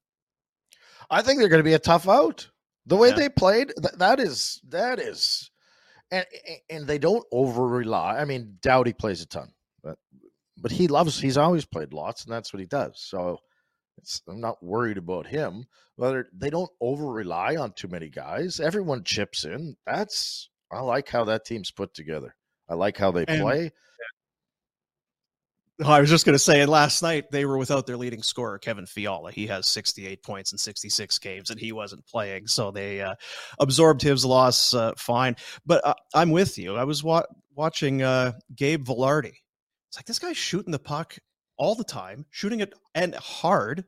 I 1.10 1.22
think 1.22 1.38
they're 1.38 1.48
going 1.48 1.60
to 1.60 1.64
be 1.64 1.74
a 1.74 1.78
tough 1.78 2.08
out. 2.08 2.48
The 2.86 2.96
way 2.96 3.08
yeah. 3.08 3.16
they 3.16 3.28
played, 3.28 3.72
th- 3.80 3.94
that 3.98 4.20
is 4.20 4.60
that 4.68 4.98
is, 5.00 5.50
and 6.10 6.24
and 6.70 6.86
they 6.86 6.98
don't 6.98 7.24
over 7.32 7.66
rely. 7.66 8.18
I 8.18 8.24
mean, 8.24 8.58
Doughty 8.60 8.92
plays 8.92 9.22
a 9.22 9.26
ton, 9.26 9.52
but 9.82 9.98
but 10.56 10.70
he 10.70 10.86
loves. 10.86 11.18
He's 11.18 11.38
always 11.38 11.64
played 11.64 11.92
lots, 11.92 12.24
and 12.24 12.32
that's 12.32 12.52
what 12.52 12.60
he 12.60 12.66
does. 12.66 12.92
So 12.96 13.38
I'm 14.28 14.40
not 14.40 14.62
worried 14.62 14.98
about 14.98 15.26
him. 15.26 15.66
Whether 15.96 16.28
they 16.32 16.50
don't 16.50 16.70
over 16.80 17.06
rely 17.06 17.56
on 17.56 17.72
too 17.72 17.88
many 17.88 18.10
guys, 18.10 18.60
everyone 18.60 19.02
chips 19.02 19.44
in. 19.44 19.76
That's 19.86 20.50
I 20.70 20.80
like 20.80 21.08
how 21.08 21.24
that 21.24 21.46
team's 21.46 21.70
put 21.70 21.94
together. 21.94 22.36
I 22.68 22.74
like 22.74 22.96
how 22.96 23.10
they 23.10 23.24
and, 23.26 23.42
play. 23.42 23.72
Oh, 25.82 25.90
I 25.90 26.00
was 26.00 26.08
just 26.08 26.24
going 26.24 26.34
to 26.34 26.38
say, 26.38 26.64
last 26.66 27.02
night 27.02 27.32
they 27.32 27.44
were 27.44 27.58
without 27.58 27.84
their 27.84 27.96
leading 27.96 28.22
scorer, 28.22 28.58
Kevin 28.58 28.86
Fiala. 28.86 29.32
He 29.32 29.48
has 29.48 29.66
68 29.66 30.22
points 30.22 30.52
in 30.52 30.58
66 30.58 31.18
games, 31.18 31.50
and 31.50 31.58
he 31.58 31.72
wasn't 31.72 32.06
playing, 32.06 32.46
so 32.46 32.70
they 32.70 33.00
uh, 33.00 33.16
absorbed 33.58 34.00
his 34.00 34.24
loss 34.24 34.72
uh, 34.72 34.92
fine. 34.96 35.34
But 35.66 35.84
uh, 35.84 35.94
I'm 36.14 36.30
with 36.30 36.58
you. 36.58 36.76
I 36.76 36.84
was 36.84 37.02
wa- 37.02 37.24
watching 37.56 38.02
uh, 38.02 38.34
Gabe 38.54 38.84
Vilardi. 38.86 39.32
It's 39.88 39.98
like 39.98 40.06
this 40.06 40.20
guy's 40.20 40.36
shooting 40.36 40.70
the 40.70 40.78
puck 40.78 41.18
all 41.56 41.74
the 41.74 41.82
time, 41.82 42.24
shooting 42.30 42.60
it 42.60 42.72
and 42.94 43.16
hard. 43.16 43.84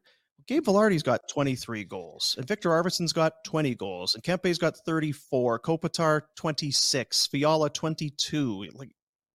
Gabe 0.49 0.65
Vilardi's 0.65 1.05
got 1.05 1.29
23 1.29 1.85
goals, 1.85 2.35
and 2.37 2.49
Viktor 2.49 2.71
Arvidsson's 2.71 3.13
got 3.13 3.45
20 3.45 3.77
goals, 3.77 4.15
and 4.17 4.25
Kempe's 4.25 4.59
got 4.59 4.77
34, 4.87 5.61
Kopitar 5.61 6.23
26, 6.37 7.29
Fiala 7.29 7.71
22. 7.71 8.71
Like, 8.75 8.91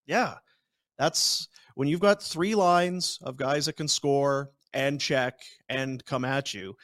yeah, 0.05 0.35
that's 0.97 1.47
when 1.75 1.87
you've 1.87 1.99
got 1.99 2.21
three 2.21 2.55
lines 2.55 3.19
of 3.23 3.37
guys 3.37 3.65
that 3.65 3.77
can 3.77 3.87
score 3.87 4.49
and 4.73 4.99
check 4.99 5.39
and 5.69 6.03
come 6.05 6.25
at 6.25 6.53
you, 6.53 6.75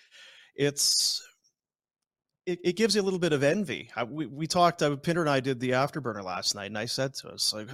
it's 0.55 1.21
it, 2.45 2.59
it 2.63 2.75
gives 2.77 2.95
you 2.95 3.01
a 3.01 3.03
little 3.03 3.19
bit 3.19 3.33
of 3.33 3.43
envy. 3.43 3.89
I, 3.95 4.03
we 4.03 4.25
we 4.25 4.47
talked. 4.47 4.81
Uh, 4.81 4.95
Pinder 4.95 5.21
and 5.21 5.29
I 5.29 5.39
did 5.39 5.59
the 5.59 5.71
afterburner 5.71 6.23
last 6.23 6.55
night, 6.55 6.67
and 6.67 6.77
I 6.77 6.85
said 6.85 7.13
to 7.15 7.29
us 7.29 7.53
like, 7.53 7.69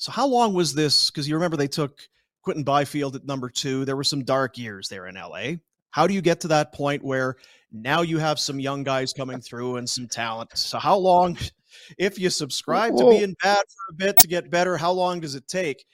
so 0.00 0.10
how 0.10 0.26
long 0.26 0.54
was 0.54 0.72
this? 0.72 1.10
Because 1.10 1.28
you 1.28 1.34
remember 1.34 1.58
they 1.58 1.68
took 1.68 2.08
Quinton 2.42 2.64
Byfield 2.64 3.16
at 3.16 3.26
number 3.26 3.50
two. 3.50 3.84
There 3.84 3.96
were 3.96 4.04
some 4.04 4.24
dark 4.24 4.56
years 4.56 4.88
there 4.88 5.06
in 5.06 5.16
LA. 5.16 5.56
How 5.90 6.06
do 6.06 6.14
you 6.14 6.22
get 6.22 6.40
to 6.40 6.48
that 6.48 6.72
point 6.72 7.04
where 7.04 7.36
now 7.70 8.00
you 8.00 8.16
have 8.16 8.38
some 8.38 8.58
young 8.58 8.82
guys 8.82 9.12
coming 9.12 9.42
through 9.42 9.76
and 9.76 9.88
some 9.88 10.08
talent? 10.08 10.56
So 10.56 10.78
how 10.78 10.96
long, 10.96 11.36
if 11.98 12.18
you 12.18 12.30
subscribe 12.30 12.96
to 12.96 13.10
being 13.10 13.36
bad 13.42 13.58
for 13.58 13.92
a 13.92 13.94
bit 13.94 14.16
to 14.18 14.26
get 14.26 14.50
better, 14.50 14.78
how 14.78 14.92
long 14.92 15.20
does 15.20 15.34
it 15.34 15.46
take? 15.48 15.84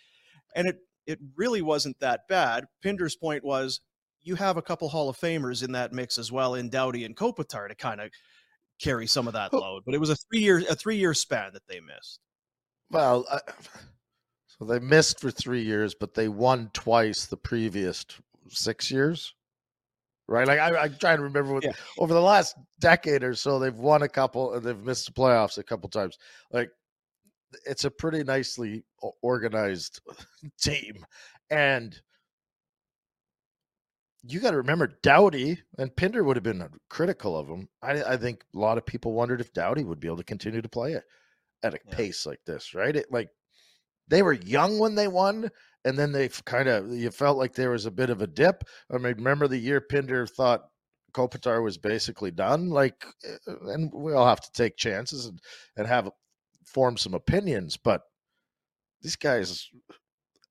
And 0.56 0.66
it 0.66 0.78
it 1.06 1.20
really 1.36 1.62
wasn't 1.62 1.98
that 2.00 2.22
bad. 2.28 2.64
Pinder's 2.82 3.14
point 3.14 3.44
was 3.44 3.80
you 4.22 4.34
have 4.34 4.56
a 4.56 4.62
couple 4.62 4.88
Hall 4.88 5.08
of 5.08 5.16
Famers 5.16 5.62
in 5.62 5.70
that 5.72 5.92
mix 5.92 6.18
as 6.18 6.32
well 6.32 6.56
in 6.56 6.68
Doughty 6.68 7.04
and 7.04 7.16
Kopitar 7.16 7.68
to 7.68 7.76
kind 7.76 8.00
of 8.00 8.10
carry 8.80 9.06
some 9.06 9.28
of 9.28 9.34
that 9.34 9.52
load. 9.52 9.84
But 9.86 9.94
it 9.94 9.98
was 9.98 10.10
a 10.10 10.16
three 10.16 10.40
year 10.40 10.64
a 10.68 10.74
three 10.74 10.96
year 10.96 11.14
span 11.14 11.52
that 11.52 11.66
they 11.68 11.78
missed. 11.80 12.18
Well, 12.90 13.24
uh, 13.30 13.38
so 14.46 14.64
they 14.64 14.80
missed 14.80 15.20
for 15.20 15.30
three 15.30 15.62
years, 15.62 15.94
but 15.94 16.14
they 16.14 16.28
won 16.28 16.70
twice 16.72 17.26
the 17.26 17.36
previous 17.36 18.04
six 18.48 18.90
years. 18.90 19.32
Right, 20.28 20.48
like 20.48 20.58
I, 20.58 20.86
am 20.86 20.96
trying 20.96 21.18
to 21.18 21.22
remember 21.22 21.54
what 21.54 21.62
yeah. 21.62 21.70
over 22.00 22.12
the 22.12 22.20
last 22.20 22.56
decade 22.80 23.22
or 23.22 23.36
so 23.36 23.60
they've 23.60 23.72
won 23.72 24.02
a 24.02 24.08
couple 24.08 24.54
and 24.54 24.64
they've 24.64 24.76
missed 24.76 25.06
the 25.06 25.12
playoffs 25.12 25.56
a 25.56 25.62
couple 25.62 25.88
times. 25.88 26.18
Like 26.50 26.70
it's 27.64 27.84
a 27.84 27.90
pretty 27.90 28.22
nicely 28.24 28.84
organized 29.22 30.00
team. 30.60 31.04
And 31.50 31.98
you 34.22 34.40
got 34.40 34.50
to 34.52 34.56
remember 34.56 34.98
Doughty 35.02 35.58
and 35.78 35.94
Pinder 35.94 36.24
would 36.24 36.36
have 36.36 36.42
been 36.42 36.68
critical 36.88 37.36
of 37.38 37.48
him. 37.48 37.68
I, 37.82 38.02
I, 38.02 38.16
think 38.16 38.44
a 38.54 38.58
lot 38.58 38.78
of 38.78 38.86
people 38.86 39.12
wondered 39.12 39.40
if 39.40 39.52
Doughty 39.52 39.84
would 39.84 40.00
be 40.00 40.08
able 40.08 40.16
to 40.16 40.24
continue 40.24 40.60
to 40.60 40.68
play 40.68 40.92
it 40.92 41.04
at 41.62 41.74
a 41.74 41.78
yeah. 41.86 41.94
pace 41.94 42.26
like 42.26 42.40
this, 42.44 42.74
right? 42.74 42.96
It 42.96 43.06
like 43.10 43.28
they 44.08 44.22
were 44.22 44.32
young 44.32 44.78
when 44.78 44.94
they 44.94 45.08
won, 45.08 45.50
and 45.84 45.98
then 45.98 46.12
they 46.12 46.28
kind 46.44 46.68
of 46.68 46.90
you 46.90 47.10
felt 47.10 47.38
like 47.38 47.54
there 47.54 47.70
was 47.70 47.86
a 47.86 47.90
bit 47.90 48.10
of 48.10 48.22
a 48.22 48.26
dip. 48.26 48.64
I 48.90 48.98
mean, 48.98 49.14
remember 49.16 49.48
the 49.48 49.58
year 49.58 49.80
Pinder 49.80 50.26
thought 50.26 50.68
Kopitar 51.12 51.62
was 51.62 51.78
basically 51.78 52.30
done, 52.30 52.70
like, 52.70 53.06
eh, 53.24 53.52
and 53.72 53.92
we 53.92 54.12
all 54.12 54.26
have 54.26 54.40
to 54.40 54.52
take 54.52 54.76
chances 54.76 55.26
and 55.26 55.40
and 55.76 55.86
have 55.86 56.10
form 56.76 56.98
some 56.98 57.14
opinions, 57.14 57.78
but 57.78 58.02
these 59.00 59.16
guys 59.16 59.70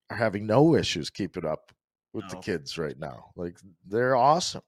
are 0.09 0.17
having 0.17 0.47
no 0.47 0.75
issues 0.75 1.11
keeping 1.11 1.45
up 1.45 1.71
with 2.13 2.23
no. 2.23 2.29
the 2.31 2.37
kids 2.37 2.79
right 2.79 2.97
now. 2.97 3.25
Like 3.35 3.59
they're 3.87 4.15
awesome. 4.15 4.63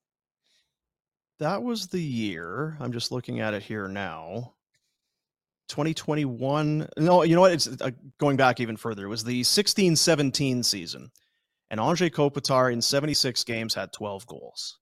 That 1.39 1.63
was 1.63 1.87
the 1.87 1.99
year. 1.99 2.77
I'm 2.79 2.91
just 2.91 3.11
looking 3.11 3.39
at 3.39 3.55
it 3.55 3.63
here 3.63 3.87
now. 3.87 4.53
2021. 5.69 6.89
No, 6.99 7.23
you 7.23 7.33
know 7.33 7.41
what? 7.41 7.53
It's 7.53 7.67
uh, 7.81 7.89
going 8.19 8.37
back 8.37 8.59
even 8.59 8.77
further. 8.77 9.05
It 9.05 9.09
was 9.09 9.23
the 9.23 9.41
16 9.41 9.95
17 9.95 10.61
season. 10.61 11.09
And 11.71 11.79
Anze 11.79 12.11
Kopitar 12.11 12.71
in 12.71 12.83
76 12.83 13.43
games 13.45 13.73
had 13.73 13.91
12 13.93 14.27
goals. 14.27 14.77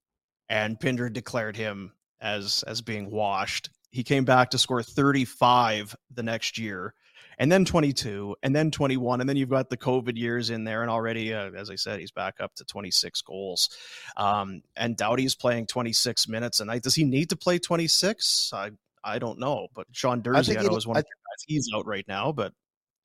And 0.49 0.77
Pinder 0.77 1.09
declared 1.09 1.55
him 1.55 1.93
as 2.19 2.65
as 2.67 2.81
being 2.81 3.09
washed 3.09 3.69
he 3.95 4.03
came 4.03 4.25
back 4.25 4.49
to 4.49 4.57
score 4.57 4.83
35 4.83 5.95
the 6.13 6.21
next 6.21 6.57
year, 6.57 6.93
and 7.39 7.49
then 7.49 7.63
22, 7.63 8.35
and 8.43 8.53
then 8.53 8.69
21, 8.69 9.21
and 9.21 9.29
then 9.29 9.37
you've 9.37 9.49
got 9.49 9.69
the 9.69 9.77
COVID 9.77 10.17
years 10.17 10.49
in 10.49 10.65
there, 10.65 10.81
and 10.81 10.91
already, 10.91 11.33
uh, 11.33 11.51
as 11.51 11.69
I 11.69 11.75
said, 11.75 12.01
he's 12.01 12.11
back 12.11 12.41
up 12.41 12.53
to 12.55 12.65
26 12.65 13.21
goals. 13.21 13.69
Um, 14.17 14.63
and 14.75 14.97
Doughty's 14.97 15.33
playing 15.33 15.67
26 15.67 16.27
minutes 16.27 16.59
a 16.59 16.65
night. 16.65 16.83
Does 16.83 16.93
he 16.93 17.05
need 17.05 17.29
to 17.29 17.37
play 17.37 17.57
26? 17.57 18.51
I 18.53 18.71
I 19.01 19.17
don't 19.17 19.39
know, 19.39 19.67
but 19.73 19.87
Sean 19.93 20.21
Durzi, 20.21 20.57
I, 20.57 20.59
I 20.59 20.63
know, 20.63 20.75
is 20.75 20.85
one 20.85 20.97
I, 20.97 20.99
of 20.99 21.05
the 21.05 21.09
guys. 21.09 21.45
He's 21.47 21.69
out 21.73 21.87
right 21.87 22.05
now, 22.05 22.33
but 22.33 22.51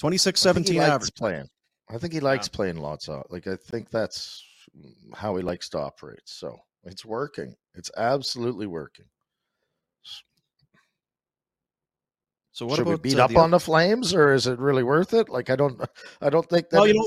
26 0.01 0.41
17 0.41 0.81
average. 0.81 1.15
playing. 1.15 1.47
I 1.89 1.99
think 1.99 2.13
he 2.13 2.21
likes 2.21 2.49
yeah. 2.53 2.57
playing 2.57 2.79
lots 2.79 3.09
of 3.09 3.23
like 3.31 3.47
I 3.47 3.55
think 3.55 3.91
that's 3.91 4.45
how 5.15 5.37
he 5.37 5.45
likes 5.45 5.69
to 5.69 5.79
operate. 5.79 6.23
So 6.25 6.57
it's 6.83 7.05
working. 7.05 7.55
It's 7.77 7.93
absolutely 7.97 8.67
working. 8.67 9.07
So 12.53 12.67
what 12.67 12.77
Should 12.77 12.83
about, 12.83 13.03
we 13.03 13.11
beat 13.11 13.19
uh, 13.19 13.25
up 13.25 13.37
on 13.37 13.51
the 13.51 13.61
Flames, 13.61 14.13
or 14.13 14.33
is 14.33 14.47
it 14.47 14.59
really 14.59 14.83
worth 14.83 15.15
it? 15.15 15.29
Like 15.29 15.51
I 15.51 15.57
don't, 15.57 15.81
I 16.21 16.31
don't 16.31 16.49
think 16.49 16.69
that. 16.71 16.79
Well, 16.79 16.89
you 16.89 16.95
know, 16.95 17.07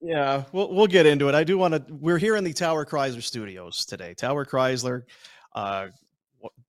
yeah, 0.00 0.44
we'll 0.52 0.72
we'll 0.72 0.86
get 0.86 1.06
into 1.06 1.28
it. 1.28 1.34
I 1.34 1.44
do 1.44 1.58
want 1.58 1.74
to. 1.74 1.84
We're 1.92 2.18
here 2.18 2.36
in 2.36 2.44
the 2.44 2.52
Tower 2.52 2.86
Chrysler 2.86 3.22
Studios 3.22 3.84
today. 3.84 4.14
Tower 4.14 4.44
Chrysler, 4.44 5.02
uh, 5.54 5.88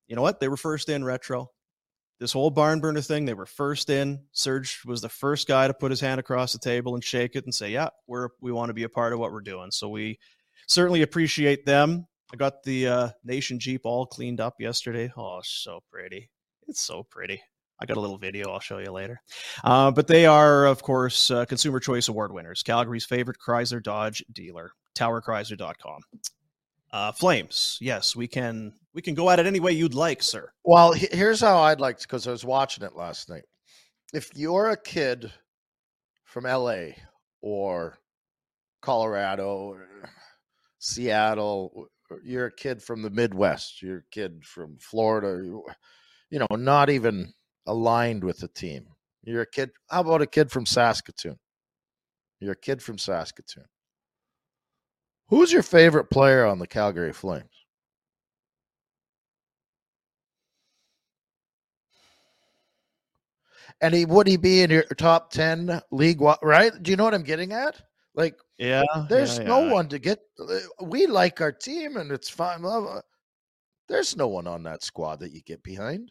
you 0.08 0.16
know 0.16 0.22
what? 0.22 0.40
They 0.40 0.48
were 0.48 0.56
first 0.56 0.88
in 0.88 1.04
retro. 1.04 1.50
This 2.18 2.32
whole 2.32 2.50
barn 2.50 2.80
burner 2.80 3.00
thing, 3.00 3.24
they 3.24 3.34
were 3.34 3.46
first 3.46 3.88
in. 3.88 4.20
Serge 4.32 4.82
was 4.84 5.00
the 5.00 5.08
first 5.08 5.48
guy 5.48 5.68
to 5.68 5.72
put 5.72 5.90
his 5.90 6.00
hand 6.00 6.20
across 6.20 6.52
the 6.52 6.58
table 6.58 6.94
and 6.94 7.02
shake 7.02 7.36
it 7.36 7.44
and 7.44 7.54
say, 7.54 7.70
"Yeah, 7.70 7.90
we're 8.08 8.30
we 8.40 8.52
want 8.52 8.70
to 8.70 8.74
be 8.74 8.82
a 8.82 8.88
part 8.88 9.12
of 9.12 9.20
what 9.20 9.32
we're 9.32 9.40
doing." 9.40 9.70
So 9.70 9.88
we 9.88 10.18
certainly 10.66 11.02
appreciate 11.02 11.64
them. 11.64 12.06
I 12.32 12.36
got 12.36 12.62
the 12.64 12.88
uh, 12.88 13.08
Nation 13.24 13.58
Jeep 13.60 13.82
all 13.84 14.06
cleaned 14.06 14.40
up 14.40 14.54
yesterday. 14.58 15.10
Oh, 15.16 15.40
so 15.44 15.82
pretty! 15.90 16.30
It's 16.66 16.82
so 16.82 17.04
pretty. 17.04 17.40
I 17.80 17.86
got 17.86 17.96
a 17.96 18.00
little 18.00 18.18
video 18.18 18.50
I'll 18.50 18.60
show 18.60 18.78
you 18.78 18.92
later. 18.92 19.20
Uh, 19.64 19.90
but 19.90 20.06
they 20.06 20.26
are, 20.26 20.66
of 20.66 20.82
course, 20.82 21.30
uh, 21.30 21.44
Consumer 21.46 21.80
Choice 21.80 22.08
Award 22.08 22.32
winners. 22.32 22.62
Calgary's 22.62 23.06
favorite 23.06 23.38
Chrysler 23.38 23.82
Dodge 23.82 24.22
dealer, 24.32 24.72
towerchrysler.com. 24.94 26.02
Uh, 26.92 27.12
Flames, 27.12 27.78
yes, 27.80 28.16
we 28.16 28.26
can 28.26 28.72
we 28.92 29.00
can 29.00 29.14
go 29.14 29.30
at 29.30 29.38
it 29.38 29.46
any 29.46 29.60
way 29.60 29.72
you'd 29.72 29.94
like, 29.94 30.22
sir. 30.22 30.50
Well, 30.64 30.92
here's 30.92 31.40
how 31.40 31.60
I'd 31.60 31.80
like 31.80 31.98
to, 31.98 32.06
because 32.06 32.26
I 32.26 32.32
was 32.32 32.44
watching 32.44 32.84
it 32.84 32.96
last 32.96 33.28
night. 33.28 33.44
If 34.12 34.30
you're 34.34 34.70
a 34.70 34.76
kid 34.76 35.32
from 36.24 36.44
LA 36.44 36.94
or 37.40 37.96
Colorado 38.82 39.72
or 39.72 39.86
Seattle, 40.80 41.86
you're 42.24 42.46
a 42.46 42.52
kid 42.52 42.82
from 42.82 43.02
the 43.02 43.10
Midwest, 43.10 43.80
you're 43.82 43.98
a 43.98 44.10
kid 44.10 44.44
from 44.44 44.76
Florida, 44.80 45.40
you 46.30 46.38
know, 46.40 46.46
not 46.50 46.90
even 46.90 47.32
aligned 47.66 48.24
with 48.24 48.38
the 48.38 48.48
team. 48.48 48.86
You're 49.22 49.42
a 49.42 49.50
kid. 49.50 49.70
How 49.90 50.00
about 50.00 50.22
a 50.22 50.26
kid 50.26 50.50
from 50.50 50.66
Saskatoon? 50.66 51.38
You're 52.40 52.52
a 52.52 52.56
kid 52.56 52.82
from 52.82 52.98
Saskatoon. 52.98 53.66
Who's 55.28 55.52
your 55.52 55.62
favorite 55.62 56.10
player 56.10 56.44
on 56.44 56.58
the 56.58 56.66
Calgary 56.66 57.12
Flames? 57.12 57.44
And 63.80 63.94
he 63.94 64.04
would 64.04 64.26
he 64.26 64.36
be 64.36 64.62
in 64.62 64.70
your 64.70 64.82
top 64.82 65.30
10 65.30 65.80
league 65.90 66.20
right? 66.42 66.72
Do 66.82 66.90
you 66.90 66.96
know 66.96 67.04
what 67.04 67.14
I'm 67.14 67.22
getting 67.22 67.52
at? 67.52 67.80
Like 68.14 68.36
yeah, 68.58 68.82
there's 69.08 69.38
yeah, 69.38 69.44
no 69.44 69.64
yeah. 69.64 69.72
one 69.72 69.88
to 69.88 69.98
get 69.98 70.18
we 70.82 71.06
like 71.06 71.40
our 71.40 71.52
team 71.52 71.96
and 71.96 72.10
it's 72.10 72.28
fine. 72.28 72.62
There's 73.88 74.16
no 74.16 74.28
one 74.28 74.46
on 74.46 74.62
that 74.64 74.82
squad 74.82 75.20
that 75.20 75.32
you 75.32 75.40
get 75.42 75.62
behind. 75.62 76.10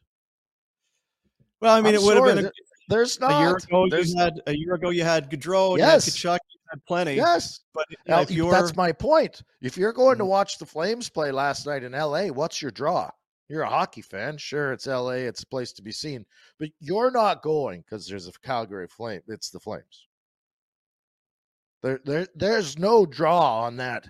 Well, 1.61 1.75
I 1.75 1.81
mean, 1.81 1.95
I'm 1.95 1.95
it 1.95 2.01
would 2.03 2.17
have 2.17 2.35
been 2.35 2.45
a, 2.47 2.51
there's 2.87 3.19
not. 3.19 3.31
a 3.31 3.39
year 3.45 3.55
ago. 3.57 3.87
There's- 3.89 4.09
You 4.13 4.17
had 4.19 4.41
a 4.47 4.55
year 4.55 4.73
ago. 4.75 4.89
You 4.89 5.03
had 5.03 5.29
Gaudreau. 5.29 5.77
Yes. 5.77 6.23
You 6.23 6.29
had 6.29 6.39
Tkachuk. 6.41 6.45
You 6.53 6.59
had 6.71 6.85
plenty. 6.85 7.13
yes. 7.15 7.59
But 7.73 7.85
you're 8.31 8.51
that's 8.51 8.75
my 8.75 8.91
point. 8.91 9.41
If 9.61 9.77
you're 9.77 9.93
going 9.93 10.17
to 10.19 10.23
Mhm. 10.23 10.27
watch 10.29 10.57
the 10.57 10.65
Flames 10.65 11.09
play 11.09 11.31
last 11.31 11.65
night 11.65 11.83
in 11.83 11.93
LA, 11.93 12.27
what's 12.29 12.61
your 12.61 12.71
draw? 12.71 13.09
You're 13.47 13.63
a 13.63 13.69
hockey 13.69 14.01
fan. 14.03 14.37
Sure, 14.37 14.71
it's 14.73 14.85
LA, 14.87 15.25
it's 15.27 15.41
a 15.41 15.47
place 15.47 15.73
to 15.73 15.81
be 15.81 15.91
seen, 15.91 16.23
but 16.59 16.69
you're 16.79 17.09
not 17.09 17.41
going 17.41 17.81
because 17.81 18.07
there's 18.07 18.27
a 18.27 18.31
Calgary 18.43 18.87
Flame. 18.87 19.21
It's 19.27 19.49
the 19.49 19.59
Flames. 19.59 20.07
There, 21.81 21.99
there, 22.05 22.27
there's 22.35 22.77
no 22.77 23.05
draw 23.05 23.61
on 23.63 23.77
that 23.77 24.07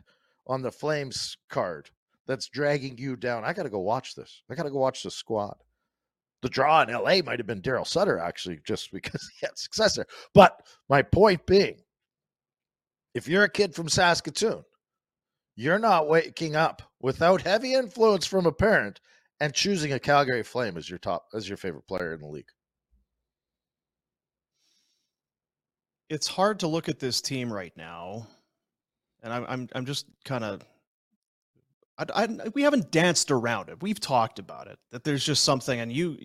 on 0.48 0.62
the 0.62 0.72
Flames 0.72 1.38
card 1.50 1.90
that's 2.28 2.48
dragging 2.50 2.98
you 2.98 3.16
down. 3.16 3.46
I 3.46 3.54
got 3.54 3.64
to 3.64 3.70
go 3.70 3.80
watch 3.80 4.16
this. 4.16 4.42
I 4.50 4.56
got 4.56 4.64
to 4.64 4.72
go 4.72 4.80
watch 4.80 5.04
the 5.04 5.12
squad. 5.12 5.56
The 6.42 6.50
draw 6.50 6.82
in 6.82 6.90
LA 6.90 7.22
might 7.22 7.40
have 7.40 7.48
been 7.48 7.62
Daryl 7.62 7.86
Sutter, 7.86 8.18
actually, 8.18 8.60
just 8.66 8.92
because 8.92 9.30
he 9.40 9.46
had 9.46 9.58
success 9.58 9.96
there. 9.96 10.06
But 10.34 10.66
my 10.88 11.02
point 11.02 11.46
being, 11.46 11.82
if 13.14 13.28
you're 13.28 13.44
a 13.44 13.50
kid 13.50 13.76
from 13.76 13.90
Saskatoon, 13.90 14.64
you're 15.56 15.80
not 15.80 16.08
waking 16.08 16.56
up 16.56 16.82
without 17.02 17.42
heavy 17.42 17.74
influence 17.74 18.26
from 18.26 18.46
a 18.46 18.52
parent 18.52 19.02
and 19.42 19.54
choosing 19.54 19.92
a 19.92 20.00
Calgary 20.00 20.44
Flame 20.44 20.78
as 20.78 20.90
your 20.90 21.00
top 21.00 21.26
as 21.34 21.48
your 21.48 21.58
favorite 21.58 21.88
player 21.88 22.14
in 22.14 22.22
the 22.22 22.28
league. 22.28 22.50
it's 26.10 26.28
hard 26.28 26.60
to 26.60 26.68
look 26.68 26.90
at 26.90 27.00
this 27.00 27.22
team 27.22 27.54
right 27.54 27.74
now, 27.78 28.28
and 29.22 29.32
I'm 29.32 29.46
I'm 29.48 29.70
I'm 29.74 29.86
just 29.86 30.08
kind 30.26 30.44
of. 30.44 30.62
I, 32.00 32.24
I, 32.24 32.28
we 32.54 32.62
haven't 32.62 32.92
danced 32.92 33.30
around 33.30 33.70
it. 33.70 33.82
We've 33.82 34.00
talked 34.00 34.40
about 34.40 34.68
it. 34.68 34.80
That 34.92 35.04
there's 35.04 35.24
just 35.24 35.44
something, 35.44 35.80
and 35.80 35.92
you, 35.92 36.18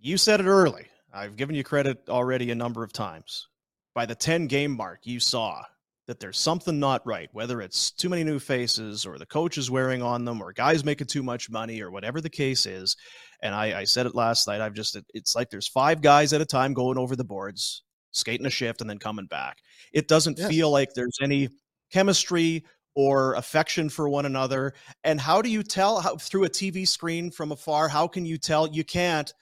you 0.00 0.18
said 0.18 0.40
it 0.40 0.46
early. 0.46 0.86
I've 1.12 1.36
given 1.36 1.54
you 1.54 1.62
credit 1.62 2.08
already 2.08 2.50
a 2.50 2.56
number 2.56 2.82
of 2.82 2.92
times. 2.92 3.48
By 3.94 4.06
the 4.06 4.16
10 4.16 4.48
game 4.48 4.72
mark, 4.72 5.00
you 5.04 5.20
saw 5.20 5.62
that 6.06 6.18
there's 6.18 6.38
something 6.38 6.80
not 6.80 7.06
right. 7.06 7.28
Whether 7.32 7.62
it's 7.62 7.92
too 7.92 8.08
many 8.08 8.24
new 8.24 8.40
faces, 8.40 9.06
or 9.06 9.16
the 9.18 9.26
coach 9.26 9.56
is 9.56 9.70
wearing 9.70 10.02
on 10.02 10.24
them, 10.24 10.42
or 10.42 10.52
guys 10.52 10.84
making 10.84 11.06
too 11.06 11.22
much 11.22 11.48
money, 11.48 11.80
or 11.80 11.90
whatever 11.90 12.20
the 12.20 12.28
case 12.28 12.66
is. 12.66 12.96
And 13.42 13.54
I, 13.54 13.80
I 13.80 13.84
said 13.84 14.06
it 14.06 14.14
last 14.14 14.48
night. 14.48 14.60
I've 14.60 14.74
just 14.74 14.98
it's 15.14 15.36
like 15.36 15.50
there's 15.50 15.68
five 15.68 16.02
guys 16.02 16.32
at 16.32 16.40
a 16.40 16.46
time 16.46 16.74
going 16.74 16.98
over 16.98 17.14
the 17.14 17.24
boards 17.24 17.84
skating 18.14 18.46
a 18.46 18.50
shift 18.50 18.80
and 18.80 18.88
then 18.88 18.98
coming 18.98 19.26
back. 19.26 19.58
It 19.92 20.08
doesn't 20.08 20.38
feel 20.38 20.70
like 20.70 20.90
there's 20.94 21.18
any 21.22 21.48
chemistry 21.92 22.64
or 22.94 23.34
affection 23.34 23.88
for 23.88 24.08
one 24.08 24.26
another. 24.26 24.74
And 25.02 25.20
how 25.20 25.42
do 25.42 25.50
you 25.50 25.62
tell 25.62 26.00
how, 26.00 26.16
through 26.16 26.44
a 26.44 26.50
TV 26.50 26.86
screen 26.86 27.30
from 27.30 27.52
afar? 27.52 27.88
How 27.88 28.06
can 28.06 28.24
you 28.24 28.38
tell? 28.38 28.68
You 28.68 28.84
can't, 28.84 29.32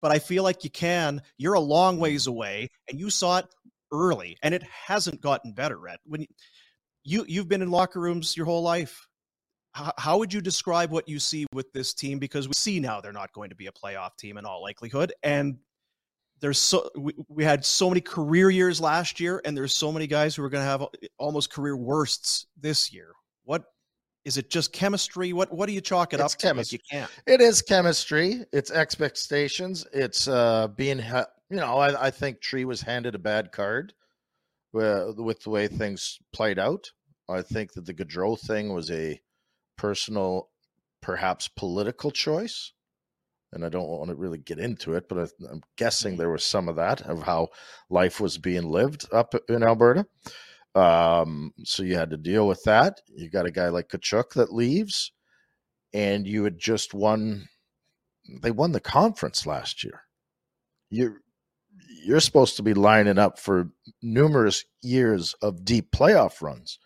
but 0.00 0.10
I 0.10 0.18
feel 0.18 0.42
like 0.42 0.64
you 0.64 0.70
can. 0.70 1.22
You're 1.38 1.54
a 1.54 1.60
long 1.60 1.96
mm. 1.96 2.00
ways 2.00 2.26
away, 2.26 2.68
and 2.88 2.98
you 2.98 3.10
saw 3.10 3.38
it 3.38 3.46
early, 3.92 4.36
and 4.42 4.54
it 4.54 4.62
hasn't 4.62 5.20
gotten 5.20 5.52
better. 5.52 5.78
Rhett, 5.78 6.00
when 6.04 6.22
you, 6.22 6.26
you 7.04 7.24
you've 7.28 7.48
been 7.48 7.62
in 7.62 7.70
locker 7.70 8.00
rooms 8.00 8.36
your 8.36 8.46
whole 8.46 8.62
life. 8.62 9.08
How, 9.74 9.92
how 9.96 10.18
would 10.18 10.34
you 10.34 10.42
describe 10.42 10.90
what 10.90 11.08
you 11.08 11.18
see 11.18 11.46
with 11.54 11.72
this 11.72 11.94
team? 11.94 12.18
Because 12.18 12.46
we 12.46 12.52
see 12.54 12.78
now 12.78 13.00
they're 13.00 13.10
not 13.10 13.32
going 13.32 13.48
to 13.48 13.56
be 13.56 13.68
a 13.68 13.72
playoff 13.72 14.16
team 14.18 14.36
in 14.36 14.44
all 14.44 14.62
likelihood, 14.62 15.14
and 15.22 15.58
there's 16.42 16.58
so 16.58 16.90
we, 16.94 17.14
we 17.28 17.44
had 17.44 17.64
so 17.64 17.88
many 17.88 18.02
career 18.02 18.50
years 18.50 18.80
last 18.80 19.18
year 19.20 19.40
and 19.44 19.56
there's 19.56 19.74
so 19.74 19.90
many 19.90 20.06
guys 20.06 20.34
who 20.36 20.44
are 20.44 20.50
going 20.50 20.62
to 20.62 20.68
have 20.68 20.84
almost 21.18 21.50
career 21.50 21.74
worsts 21.76 22.46
this 22.60 22.92
year 22.92 23.12
what 23.44 23.64
is 24.26 24.36
it 24.36 24.50
just 24.50 24.72
chemistry 24.72 25.32
what 25.32 25.50
what 25.52 25.66
do 25.66 25.72
you 25.72 25.80
chalk 25.80 26.12
it 26.12 26.20
It's 26.20 26.34
up 26.34 26.38
to 26.40 26.46
if 26.46 26.52
chemistry. 26.52 26.80
you 26.82 26.98
can't 26.98 27.10
It 27.26 27.40
is 27.40 27.62
chemistry. 27.62 28.44
It's 28.52 28.70
expectations. 28.70 29.86
It's 29.92 30.28
uh 30.28 30.68
being 30.68 30.98
ha- 30.98 31.26
you 31.48 31.56
know 31.56 31.78
I, 31.78 32.06
I 32.08 32.10
think 32.10 32.40
Tree 32.40 32.64
was 32.64 32.82
handed 32.82 33.14
a 33.14 33.18
bad 33.18 33.50
card 33.52 33.94
with, 34.72 35.18
with 35.18 35.42
the 35.42 35.50
way 35.50 35.68
things 35.68 36.18
played 36.32 36.58
out. 36.58 36.90
I 37.28 37.42
think 37.42 37.72
that 37.74 37.86
the 37.86 37.94
Gaudreau 37.94 38.38
thing 38.38 38.72
was 38.72 38.90
a 38.90 39.20
personal, 39.76 40.48
perhaps 41.00 41.48
political 41.48 42.10
choice. 42.10 42.72
And 43.52 43.64
I 43.64 43.68
don't 43.68 43.88
want 43.88 44.08
to 44.08 44.16
really 44.16 44.38
get 44.38 44.58
into 44.58 44.94
it, 44.94 45.08
but 45.08 45.18
I, 45.18 45.50
I'm 45.50 45.62
guessing 45.76 46.16
there 46.16 46.30
was 46.30 46.44
some 46.44 46.68
of 46.68 46.76
that 46.76 47.02
of 47.02 47.22
how 47.22 47.48
life 47.90 48.20
was 48.20 48.38
being 48.38 48.68
lived 48.68 49.06
up 49.12 49.34
in 49.48 49.62
Alberta. 49.62 50.06
Um, 50.74 51.52
so 51.64 51.82
you 51.82 51.96
had 51.96 52.10
to 52.10 52.16
deal 52.16 52.48
with 52.48 52.62
that. 52.64 53.00
You 53.14 53.28
got 53.28 53.46
a 53.46 53.50
guy 53.50 53.68
like 53.68 53.88
Tkachuk 53.88 54.32
that 54.34 54.54
leaves, 54.54 55.12
and 55.92 56.26
you 56.26 56.44
had 56.44 56.58
just 56.58 56.94
won. 56.94 57.48
They 58.40 58.50
won 58.50 58.72
the 58.72 58.80
conference 58.80 59.46
last 59.46 59.84
year. 59.84 60.02
You're 60.88 61.20
you're 62.04 62.20
supposed 62.20 62.56
to 62.56 62.62
be 62.62 62.74
lining 62.74 63.18
up 63.18 63.38
for 63.38 63.68
numerous 64.02 64.64
years 64.82 65.34
of 65.42 65.64
deep 65.64 65.90
playoff 65.92 66.40
runs. 66.40 66.78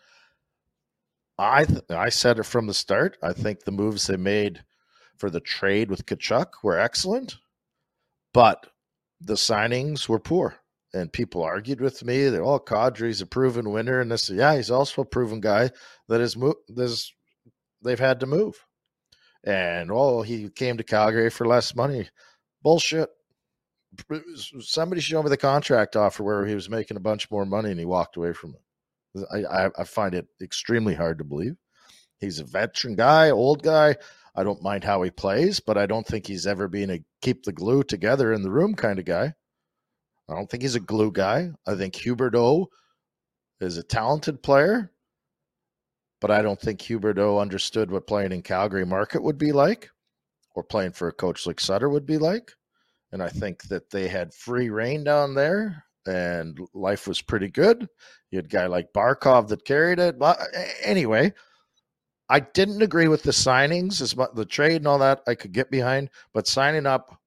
I 1.39 1.65
th- 1.65 1.85
I 1.91 2.09
said 2.09 2.39
it 2.39 2.45
from 2.45 2.67
the 2.67 2.75
start. 2.75 3.19
I 3.23 3.33
think 3.33 3.61
the 3.65 3.73
moves 3.73 4.07
they 4.07 4.17
made 4.17 4.65
for 5.19 5.31
the 5.31 5.41
trade 5.41 5.91
with 5.91 6.07
Tkachuk 6.07 6.47
were 6.63 6.79
excellent, 6.79 7.37
but 8.33 8.67
the 9.21 9.35
signings 9.35 10.09
were 10.09 10.21
poor. 10.21 10.57
And 10.95 11.13
people 11.13 11.43
argued 11.43 11.81
with 11.81 12.05
me 12.05 12.29
that 12.29 12.41
oh, 12.41 12.59
Kadri's 12.59 13.21
a 13.21 13.27
proven 13.27 13.71
winner, 13.71 14.01
and 14.01 14.11
this 14.11 14.31
yeah, 14.31 14.57
he's 14.57 14.71
also 14.71 15.03
a 15.03 15.07
proven 15.07 15.41
guy 15.41 15.71
that 16.09 16.21
is 16.21 16.37
mo- 16.37 16.55
this 16.69 17.13
they've 17.83 17.99
had 17.99 18.21
to 18.21 18.27
move. 18.27 18.65
And 19.45 19.91
oh, 19.93 20.23
he 20.23 20.49
came 20.49 20.79
to 20.79 20.85
Calgary 20.85 21.31
for 21.31 21.47
less 21.47 21.75
money. 21.75 22.09
Bullshit. 22.63 23.11
Somebody 24.61 25.01
showed 25.01 25.23
me 25.23 25.31
the 25.31 25.37
contract 25.37 25.97
offer 25.97 26.23
where 26.23 26.45
he 26.45 26.55
was 26.55 26.69
making 26.69 26.97
a 26.97 27.01
bunch 27.01 27.31
more 27.31 27.47
money 27.47 27.71
and 27.71 27.79
he 27.79 27.87
walked 27.87 28.17
away 28.17 28.33
from 28.33 28.55
it. 28.55 29.47
I, 29.51 29.71
I 29.79 29.85
find 29.85 30.15
it 30.15 30.27
extremely 30.43 30.95
hard 30.95 31.19
to 31.19 31.25
believe. 31.25 31.57
He's 32.19 32.41
a 32.41 32.45
veteran 32.45 32.95
guy, 32.95 33.31
old 33.31 33.63
guy. 33.63 33.97
I 34.37 34.45
don't 34.45 34.63
mind 34.63 34.85
how 34.85 35.03
he 35.03 35.11
plays, 35.11 35.61
but 35.61 35.79
I 35.79 35.87
don't 35.87 36.07
think 36.07 36.27
he's 36.27 36.47
ever 36.47 36.69
been 36.69 36.91
a 36.91 37.03
keep 37.23 37.45
the 37.45 37.53
glue 37.53 37.83
together 37.83 38.33
in 38.33 38.43
the 38.43 38.51
room 38.51 38.75
kind 38.75 38.99
of 38.99 39.07
guy. 39.07 39.33
I 40.29 40.35
don't 40.35 40.51
think 40.51 40.63
he's 40.63 40.75
a 40.75 40.81
glue 40.81 41.11
guy. 41.11 41.51
I 41.67 41.75
think 41.75 41.95
Huberdeau 41.95 42.67
is 43.61 43.79
a 43.79 43.83
talented 43.83 44.43
player, 44.43 44.93
but 46.21 46.31
I 46.31 46.43
don't 46.43 46.61
think 46.61 46.81
Huberdeau 46.81 47.41
understood 47.41 47.91
what 47.91 48.07
playing 48.07 48.33
in 48.33 48.43
Calgary 48.43 48.85
market 48.85 49.23
would 49.23 49.39
be 49.39 49.53
like 49.53 49.91
or 50.55 50.63
playing 50.63 50.93
for 50.93 51.09
a 51.09 51.13
coach 51.13 51.47
like 51.47 51.61
Sutter 51.61 51.89
would 51.89 52.07
be 52.07 52.19
like. 52.19 52.53
And 53.13 53.23
I 53.23 53.29
think 53.29 53.63
that 53.65 53.89
they 53.91 54.09
had 54.09 54.35
free 54.35 54.69
reign 54.69 55.05
down 55.05 55.35
there 55.35 55.85
and 56.07 56.59
life 56.75 57.07
was 57.07 57.23
pretty 57.23 57.49
good. 57.49 57.89
You 58.31 58.39
had 58.39 58.47
a 58.47 58.49
guy 58.49 58.67
like 58.67 58.93
Barkov 58.93 59.49
that 59.49 59.65
carried 59.65 59.99
it. 59.99 60.19
But 60.19 60.41
anyway, 60.83 61.33
I 62.29 62.41
didn't 62.41 62.83
agree 62.83 63.09
with 63.09 63.23
the 63.23 63.31
signings 63.31 64.01
as 64.01 64.17
much 64.17 64.31
the 64.35 64.45
trade 64.45 64.77
and 64.77 64.89
all 64.89 64.99
that 64.99 65.23
I 65.27 65.35
could 65.35 65.53
get 65.53 65.71
behind, 65.71 66.11
but 66.35 66.49
signing 66.49 66.87
up 66.87 67.21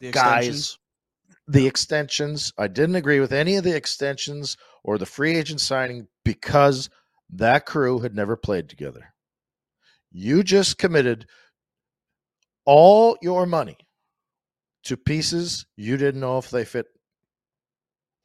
the 0.00 0.10
guys, 0.10 0.78
the 1.48 1.66
extensions, 1.66 2.52
I 2.58 2.68
didn't 2.68 2.96
agree 2.96 3.20
with 3.20 3.32
any 3.32 3.56
of 3.56 3.64
the 3.64 3.74
extensions 3.74 4.56
or 4.84 4.98
the 4.98 5.06
free 5.06 5.36
agent 5.36 5.60
signing 5.60 6.06
because 6.24 6.90
that 7.30 7.64
crew 7.64 8.00
had 8.00 8.14
never 8.14 8.36
played 8.36 8.68
together. 8.68 9.14
You 10.12 10.42
just 10.42 10.76
committed 10.76 11.26
all 12.66 13.16
your 13.22 13.46
money 13.46 13.78
to 14.84 14.96
pieces 14.96 15.66
you 15.76 15.96
didn't 15.96 16.20
know 16.20 16.38
if 16.38 16.50
they 16.50 16.64
fit. 16.64 16.86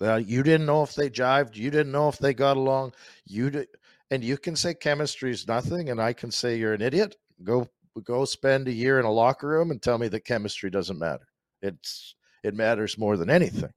You 0.01 0.43
didn't 0.43 0.65
know 0.65 0.83
if 0.83 0.93
they 0.93 1.09
jived. 1.09 1.55
You 1.55 1.71
didn't 1.71 1.91
know 1.91 2.09
if 2.09 2.17
they 2.17 2.33
got 2.33 2.57
along. 2.57 2.93
You 3.25 3.49
did, 3.49 3.67
and 4.11 4.23
you 4.23 4.37
can 4.37 4.55
say 4.55 4.73
chemistry 4.73 5.31
is 5.31 5.47
nothing, 5.47 5.89
and 5.89 6.01
I 6.01 6.13
can 6.13 6.31
say 6.31 6.57
you're 6.57 6.73
an 6.73 6.81
idiot. 6.81 7.15
Go 7.43 7.67
go 8.03 8.25
spend 8.25 8.67
a 8.67 8.73
year 8.73 8.99
in 8.99 9.05
a 9.05 9.11
locker 9.11 9.47
room 9.47 9.71
and 9.71 9.81
tell 9.81 9.97
me 9.97 10.07
that 10.09 10.25
chemistry 10.25 10.69
doesn't 10.69 10.99
matter. 10.99 11.27
It's 11.61 12.15
it 12.43 12.53
matters 12.53 12.97
more 12.97 13.17
than 13.17 13.29
anything. 13.29 13.71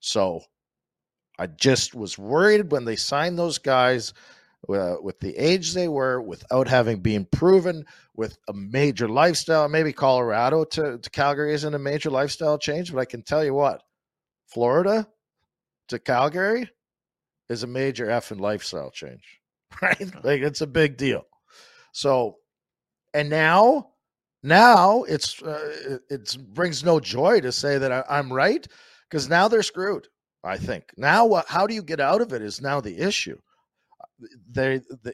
So 0.00 0.40
I 1.38 1.46
just 1.46 1.94
was 1.94 2.18
worried 2.18 2.70
when 2.70 2.84
they 2.84 2.96
signed 2.96 3.38
those 3.38 3.58
guys 3.58 4.14
uh, 4.68 4.96
with 5.02 5.18
the 5.20 5.36
age 5.36 5.72
they 5.72 5.88
were, 5.88 6.20
without 6.20 6.68
having 6.68 7.00
been 7.00 7.24
proven, 7.24 7.84
with 8.14 8.36
a 8.48 8.52
major 8.52 9.08
lifestyle. 9.08 9.68
Maybe 9.68 9.92
Colorado 9.92 10.64
to, 10.64 10.98
to 10.98 11.10
Calgary 11.10 11.54
isn't 11.54 11.74
a 11.74 11.78
major 11.78 12.10
lifestyle 12.10 12.58
change, 12.58 12.92
but 12.92 13.00
I 13.00 13.06
can 13.06 13.22
tell 13.22 13.44
you 13.44 13.54
what, 13.54 13.82
Florida 14.46 15.06
to 15.88 15.98
Calgary 15.98 16.68
is 17.50 17.62
a 17.64 17.66
major 17.66 18.10
f 18.10 18.30
effing 18.30 18.40
lifestyle 18.40 18.90
change, 18.90 19.40
right? 19.82 20.24
Like 20.24 20.40
it's 20.40 20.62
a 20.62 20.66
big 20.66 20.96
deal. 20.96 21.24
So, 21.92 22.36
and 23.12 23.28
now 23.28 23.90
now 24.42 25.02
it's 25.02 25.42
uh, 25.42 25.98
it, 26.08 26.36
brings 26.54 26.82
no 26.82 27.00
joy 27.00 27.40
to 27.40 27.52
say 27.52 27.76
that 27.76 27.92
I, 27.92 28.04
I'm 28.08 28.32
right 28.32 28.66
because 29.10 29.28
now 29.28 29.48
they're 29.48 29.62
screwed. 29.62 30.08
I 30.42 30.56
think 30.56 30.84
now 30.96 31.26
what? 31.26 31.46
How 31.48 31.66
do 31.66 31.74
you 31.74 31.82
get 31.82 32.00
out 32.00 32.22
of 32.22 32.32
it 32.32 32.40
is 32.40 32.62
now 32.62 32.80
the 32.80 32.98
issue. 32.98 33.38
They, 34.50 34.80
they 35.02 35.12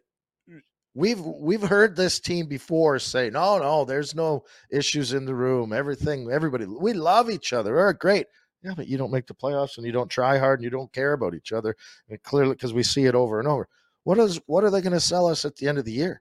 We've 0.97 1.21
we've 1.21 1.63
heard 1.63 1.95
this 1.95 2.19
team 2.19 2.47
before 2.47 2.99
say, 2.99 3.29
no, 3.29 3.59
no, 3.59 3.85
there's 3.85 4.15
no 4.15 4.45
issues 4.71 5.13
in 5.13 5.27
the 5.27 5.35
room. 5.35 5.75
Everything, 5.75 6.31
everybody, 6.33 6.65
we 6.65 6.95
love 6.95 7.29
each 7.29 7.53
other. 7.53 7.75
We're 7.75 7.93
great. 7.93 8.29
Yeah, 8.67 8.75
but 8.75 8.89
you 8.89 8.99
don't 8.99 9.13
make 9.13 9.29
the 9.29 9.35
playoffs 9.35 9.77
and 9.77 9.87
you 9.87 9.93
don't 9.93 10.11
try 10.11 10.39
hard 10.39 10.59
and 10.59 10.65
you 10.65 10.71
don't 10.71 10.93
care 10.93 11.13
about 11.13 11.35
each 11.35 11.53
other. 11.53 11.77
And 12.09 12.21
clearly, 12.25 12.55
because 12.55 12.75
we 12.75 12.83
see 12.83 13.05
it 13.05 13.15
over 13.15 13.39
and 13.39 13.47
over. 13.47 13.69
What 14.03 14.19
is 14.19 14.41
what 14.47 14.65
are 14.65 14.71
they 14.71 14.81
going 14.81 14.93
to 14.93 14.99
sell 14.99 15.29
us 15.29 15.45
at 15.45 15.55
the 15.55 15.69
end 15.69 15.79
of 15.79 15.85
the 15.85 15.93
year? 15.93 16.21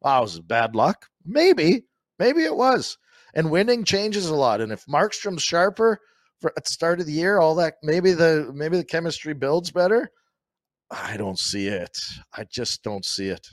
Wow, 0.00 0.22
was 0.22 0.36
it 0.36 0.48
bad 0.48 0.74
luck? 0.74 1.04
Maybe, 1.26 1.82
maybe 2.18 2.44
it 2.44 2.56
was. 2.56 2.96
And 3.34 3.50
winning 3.50 3.84
changes 3.84 4.30
a 4.30 4.34
lot. 4.34 4.62
And 4.62 4.72
if 4.72 4.86
Markstrom's 4.86 5.42
sharper 5.42 6.00
for 6.40 6.54
at 6.56 6.64
the 6.64 6.72
start 6.72 7.00
of 7.00 7.06
the 7.06 7.12
year, 7.12 7.38
all 7.38 7.54
that 7.56 7.74
maybe 7.82 8.12
the 8.12 8.50
maybe 8.54 8.78
the 8.78 8.84
chemistry 8.84 9.34
builds 9.34 9.70
better. 9.70 10.10
I 10.90 11.18
don't 11.18 11.38
see 11.38 11.68
it. 11.68 11.98
I 12.32 12.44
just 12.44 12.82
don't 12.82 13.04
see 13.04 13.28
it. 13.28 13.46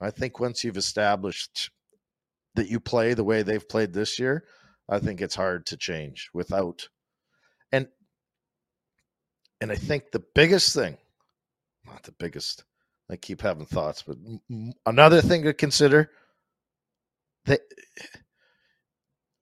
I 0.00 0.10
think 0.10 0.40
once 0.40 0.64
you've 0.64 0.78
established 0.78 1.70
that 2.54 2.70
you 2.70 2.80
play 2.80 3.12
the 3.12 3.24
way 3.24 3.42
they've 3.42 3.68
played 3.68 3.92
this 3.92 4.18
year, 4.18 4.44
I 4.88 4.98
think 4.98 5.20
it's 5.20 5.34
hard 5.34 5.66
to 5.66 5.76
change 5.76 6.30
without. 6.32 6.88
And 9.60 9.70
I 9.72 9.76
think 9.76 10.10
the 10.10 10.22
biggest 10.34 10.74
thing, 10.74 10.96
not 11.86 12.02
the 12.02 12.12
biggest, 12.12 12.64
I 13.10 13.16
keep 13.16 13.40
having 13.40 13.66
thoughts, 13.66 14.02
but 14.02 14.16
another 14.86 15.20
thing 15.20 15.42
to 15.44 15.52
consider 15.52 16.10
that 17.46 17.60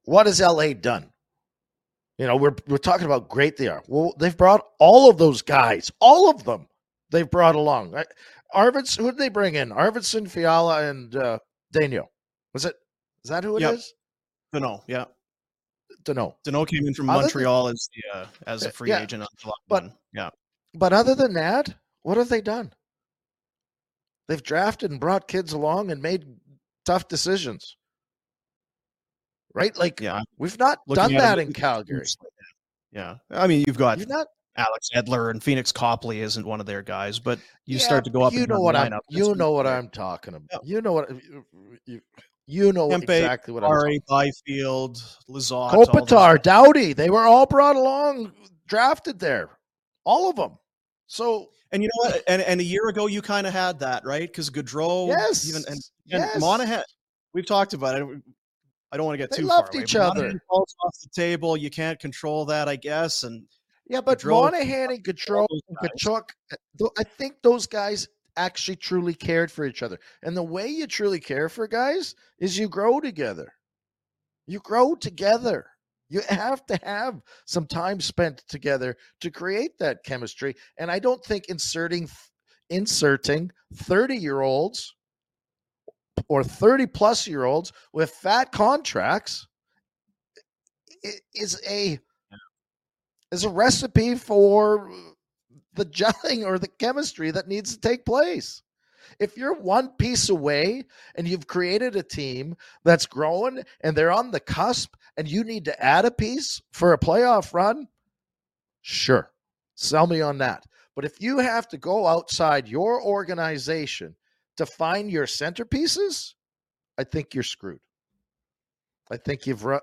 what 0.04 0.26
has 0.26 0.40
LA 0.40 0.72
done? 0.72 1.12
You 2.18 2.26
know, 2.26 2.36
we're 2.36 2.54
we're 2.68 2.78
talking 2.78 3.06
about 3.06 3.28
great 3.28 3.56
they 3.56 3.68
are. 3.68 3.82
Well, 3.88 4.14
they've 4.18 4.36
brought 4.36 4.64
all 4.78 5.10
of 5.10 5.18
those 5.18 5.42
guys, 5.42 5.90
all 6.00 6.30
of 6.30 6.44
them. 6.44 6.68
They've 7.10 7.30
brought 7.30 7.54
along. 7.54 7.94
Arvids, 8.54 8.96
who 8.96 9.10
did 9.10 9.18
they 9.18 9.28
bring 9.28 9.54
in? 9.54 9.70
Arvidsson, 9.70 10.28
Fiala, 10.30 10.88
and 10.88 11.16
uh, 11.16 11.38
Daniel. 11.72 12.10
Was 12.52 12.64
it? 12.64 12.76
Is 13.24 13.30
that 13.30 13.44
who 13.44 13.56
it 13.56 13.62
yep. 13.62 13.74
is? 13.74 13.94
No, 14.52 14.82
yeah. 14.86 15.06
Danault. 16.04 16.34
Danault 16.46 16.68
came 16.68 16.86
in 16.86 16.94
from 16.94 17.10
other 17.10 17.22
Montreal 17.22 17.66
than, 17.66 17.74
as 17.74 17.88
the 17.94 18.18
uh, 18.18 18.26
as 18.46 18.64
a 18.64 18.72
free 18.72 18.90
yeah, 18.90 19.02
agent 19.02 19.22
on 19.22 19.28
July 19.38 19.54
but, 19.68 19.82
1. 19.84 19.92
Yeah. 20.14 20.30
But 20.74 20.92
other 20.92 21.14
than 21.14 21.34
that, 21.34 21.74
what 22.02 22.16
have 22.16 22.28
they 22.28 22.40
done? 22.40 22.72
They've 24.28 24.42
drafted 24.42 24.90
and 24.90 25.00
brought 25.00 25.28
kids 25.28 25.52
along 25.52 25.90
and 25.90 26.00
made 26.00 26.24
tough 26.84 27.08
decisions. 27.08 27.76
Right? 29.54 29.76
Like 29.76 30.00
yeah. 30.00 30.22
we've 30.38 30.58
not 30.58 30.78
done 30.88 31.12
that 31.14 31.38
in 31.38 31.52
Calgary. 31.52 32.06
Yeah. 32.92 33.16
I 33.30 33.46
mean, 33.46 33.64
you've 33.66 33.78
got 33.78 33.98
you've 33.98 34.08
not 34.08 34.26
Alex 34.56 34.88
Edler 34.94 35.30
and 35.30 35.40
Pheonix 35.40 35.72
Copley 35.72 36.20
isn't 36.20 36.46
one 36.46 36.60
of 36.60 36.66
their 36.66 36.82
guys, 36.82 37.18
but 37.18 37.38
you 37.64 37.76
yeah, 37.76 37.84
start 37.84 38.04
to 38.04 38.10
go 38.10 38.22
up. 38.22 38.32
You 38.32 38.46
know 38.46 38.60
what 38.60 38.76
I'm. 38.76 38.92
You 39.08 39.34
know 39.34 39.52
what 39.52 39.66
I'm 39.66 39.88
talking 39.88 40.34
about. 40.34 40.48
Yeah. 40.64 40.76
You 40.76 40.82
know 40.82 40.92
what. 40.92 41.10
You, 41.86 42.00
you 42.46 42.72
know 42.72 42.88
Kempe, 42.88 43.02
exactly 43.02 43.54
what 43.54 43.64
Ari, 43.64 43.96
I'm 43.96 44.00
Byfield, 44.08 44.96
Lizotte, 45.28 45.72
Kopitar, 45.72 46.42
Doughty. 46.42 46.92
They 46.92 47.10
were 47.10 47.24
all 47.24 47.46
brought 47.46 47.76
along, 47.76 48.32
drafted 48.66 49.18
there, 49.18 49.50
all 50.04 50.30
of 50.30 50.36
them. 50.36 50.58
So 51.06 51.50
and 51.72 51.82
you 51.82 51.88
know 51.88 52.10
what? 52.10 52.22
And 52.28 52.42
and 52.42 52.60
a 52.60 52.64
year 52.64 52.88
ago, 52.88 53.06
you 53.06 53.22
kind 53.22 53.46
of 53.46 53.52
had 53.52 53.78
that, 53.80 54.04
right? 54.04 54.28
Because 54.28 54.50
Gaudreau, 54.50 55.08
yes, 55.08 55.48
even 55.48 55.62
and, 55.66 55.80
and 56.10 56.24
yes. 56.24 56.40
Monahan. 56.40 56.82
We've 57.32 57.46
talked 57.46 57.72
about 57.72 57.94
it. 57.94 58.22
I 58.92 58.98
don't 58.98 59.06
want 59.06 59.14
to 59.14 59.18
get 59.18 59.30
they 59.30 59.38
too 59.38 59.44
loved 59.44 59.74
each 59.74 59.96
other. 59.96 60.30
Falls 60.50 60.74
off 60.84 60.94
the 61.02 61.08
table. 61.14 61.56
You 61.56 61.70
can't 61.70 61.98
control 61.98 62.44
that, 62.46 62.68
I 62.68 62.76
guess. 62.76 63.22
And 63.22 63.44
yeah, 63.88 64.02
but 64.02 64.20
Gaudreau, 64.20 64.52
Monahan 64.52 64.90
and 64.90 65.04
Gaudreau, 65.04 65.46
Tkachuk, 65.82 66.28
uh, 66.52 66.88
I 66.98 67.04
think 67.04 67.36
those 67.42 67.66
guys 67.66 68.06
actually 68.36 68.76
truly 68.76 69.14
cared 69.14 69.50
for 69.50 69.64
each 69.64 69.82
other. 69.82 69.98
And 70.22 70.36
the 70.36 70.42
way 70.42 70.66
you 70.66 70.86
truly 70.86 71.20
care 71.20 71.48
for 71.48 71.66
guys 71.66 72.14
is 72.38 72.58
you 72.58 72.68
grow 72.68 73.00
together. 73.00 73.52
You 74.46 74.60
grow 74.60 74.94
together. 74.94 75.66
You 76.08 76.20
mm. 76.20 76.36
have 76.36 76.66
to 76.66 76.78
have 76.82 77.22
some 77.46 77.66
time 77.66 78.00
spent 78.00 78.42
together 78.48 78.96
to 79.20 79.30
create 79.30 79.78
that 79.78 80.04
chemistry. 80.04 80.54
And 80.78 80.90
I 80.90 80.98
don't 80.98 81.24
think 81.24 81.46
inserting 81.48 82.08
inserting 82.70 83.50
30 83.74 84.16
year 84.16 84.40
olds 84.40 84.94
or 86.28 86.42
30 86.42 86.86
plus 86.86 87.26
year 87.26 87.44
olds 87.44 87.72
with 87.92 88.10
fat 88.10 88.52
contracts 88.52 89.46
is 91.34 91.60
a 91.68 91.98
is 93.30 93.44
a 93.44 93.48
recipe 93.48 94.14
for 94.14 94.90
the 95.74 95.86
gelling 95.86 96.44
or 96.44 96.58
the 96.58 96.68
chemistry 96.68 97.30
that 97.30 97.48
needs 97.48 97.74
to 97.74 97.80
take 97.80 98.04
place. 98.04 98.62
If 99.18 99.36
you're 99.36 99.54
one 99.54 99.90
piece 99.98 100.28
away 100.28 100.84
and 101.14 101.26
you've 101.28 101.46
created 101.46 101.96
a 101.96 102.02
team 102.02 102.56
that's 102.84 103.06
growing 103.06 103.62
and 103.80 103.96
they're 103.96 104.12
on 104.12 104.30
the 104.30 104.40
cusp 104.40 104.94
and 105.16 105.28
you 105.28 105.44
need 105.44 105.66
to 105.66 105.84
add 105.84 106.04
a 106.04 106.10
piece 106.10 106.62
for 106.72 106.92
a 106.92 106.98
playoff 106.98 107.52
run, 107.52 107.88
sure, 108.80 109.30
sell 109.74 110.06
me 110.06 110.20
on 110.20 110.38
that. 110.38 110.64
But 110.94 111.04
if 111.04 111.20
you 111.20 111.38
have 111.38 111.68
to 111.68 111.78
go 111.78 112.06
outside 112.06 112.68
your 112.68 113.02
organization 113.02 114.16
to 114.56 114.66
find 114.66 115.10
your 115.10 115.26
centerpieces, 115.26 116.34
I 116.98 117.04
think 117.04 117.34
you're 117.34 117.42
screwed. 117.42 117.80
I 119.10 119.16
think 119.16 119.46
you've, 119.46 119.66
uh, 119.66 119.78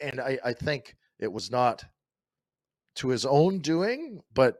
and 0.00 0.20
I, 0.20 0.38
I 0.44 0.52
think 0.52 0.96
it 1.18 1.32
was 1.32 1.50
not 1.50 1.84
to 2.96 3.08
his 3.08 3.24
own 3.24 3.58
doing, 3.58 4.20
but 4.34 4.56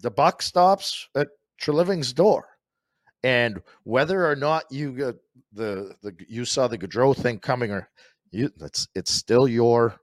the 0.00 0.10
buck 0.10 0.42
stops 0.42 1.08
at 1.16 1.28
Treliving's 1.60 2.12
door. 2.12 2.48
And 3.22 3.62
whether 3.84 4.26
or 4.30 4.36
not 4.36 4.64
you 4.70 4.92
get 4.92 5.16
the 5.52 5.94
the 6.02 6.14
you 6.28 6.44
saw 6.44 6.68
the 6.68 6.76
Gaudreau 6.76 7.16
thing 7.16 7.38
coming 7.38 7.70
or 7.70 7.88
you 8.30 8.50
it's 8.60 8.86
it's 8.94 9.12
still 9.12 9.48
your 9.48 9.96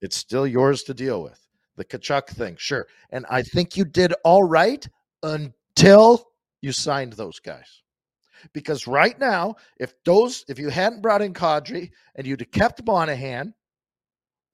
it's 0.00 0.16
still 0.16 0.46
yours 0.46 0.82
to 0.84 0.94
deal 0.94 1.22
with. 1.22 1.40
The 1.76 1.84
Tkachuk 1.84 2.28
thing, 2.28 2.56
sure. 2.58 2.86
And 3.10 3.26
I 3.30 3.42
think 3.42 3.76
you 3.76 3.84
did 3.84 4.12
all 4.24 4.44
right 4.44 4.86
until 5.22 6.24
you 6.60 6.72
signed 6.72 7.14
those 7.14 7.40
guys. 7.40 7.82
Because 8.52 8.86
right 8.86 9.18
now, 9.18 9.56
if 9.78 9.92
those 10.04 10.44
if 10.48 10.58
you 10.58 10.68
hadn't 10.68 11.02
brought 11.02 11.22
in 11.22 11.34
Kadri 11.34 11.90
and 12.14 12.26
you'd 12.26 12.40
have 12.40 12.50
kept 12.50 12.84
Monahan 12.84 13.54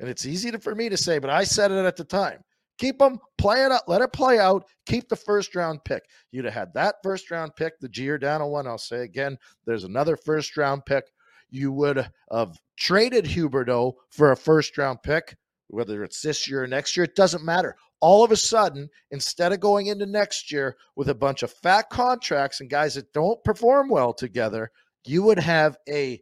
and 0.00 0.08
it's 0.08 0.26
easy 0.26 0.50
to, 0.50 0.58
for 0.58 0.74
me 0.74 0.88
to 0.88 0.96
say, 0.96 1.18
but 1.18 1.30
I 1.30 1.44
said 1.44 1.70
it 1.70 1.84
at 1.84 1.96
the 1.96 2.04
time. 2.04 2.42
Keep 2.78 2.98
them, 2.98 3.18
play 3.38 3.64
it 3.64 3.72
out, 3.72 3.88
let 3.88 4.02
it 4.02 4.12
play 4.12 4.38
out. 4.38 4.66
Keep 4.84 5.08
the 5.08 5.16
first 5.16 5.54
round 5.54 5.82
pick. 5.84 6.04
You'd 6.30 6.44
have 6.44 6.54
had 6.54 6.74
that 6.74 6.96
first 7.02 7.30
round 7.30 7.56
pick, 7.56 7.78
the 7.80 7.88
Giordano 7.88 8.48
one. 8.48 8.66
I'll 8.66 8.76
say 8.76 9.02
again, 9.02 9.38
there's 9.64 9.84
another 9.84 10.16
first 10.16 10.56
round 10.56 10.84
pick. 10.84 11.04
You 11.48 11.72
would 11.72 12.06
have 12.30 12.58
traded 12.76 13.24
Huberdeau 13.24 13.94
for 14.10 14.32
a 14.32 14.36
first 14.36 14.76
round 14.76 15.02
pick, 15.02 15.36
whether 15.68 16.04
it's 16.04 16.20
this 16.20 16.48
year 16.48 16.64
or 16.64 16.66
next 16.66 16.96
year, 16.96 17.04
it 17.04 17.16
doesn't 17.16 17.44
matter. 17.44 17.76
All 18.00 18.22
of 18.22 18.30
a 18.30 18.36
sudden, 18.36 18.90
instead 19.10 19.52
of 19.52 19.60
going 19.60 19.86
into 19.86 20.04
next 20.04 20.52
year 20.52 20.76
with 20.96 21.08
a 21.08 21.14
bunch 21.14 21.42
of 21.42 21.50
fat 21.50 21.88
contracts 21.88 22.60
and 22.60 22.68
guys 22.68 22.94
that 22.94 23.12
don't 23.14 23.42
perform 23.42 23.88
well 23.88 24.12
together, 24.12 24.70
you 25.06 25.22
would 25.22 25.38
have 25.38 25.78
a 25.88 26.20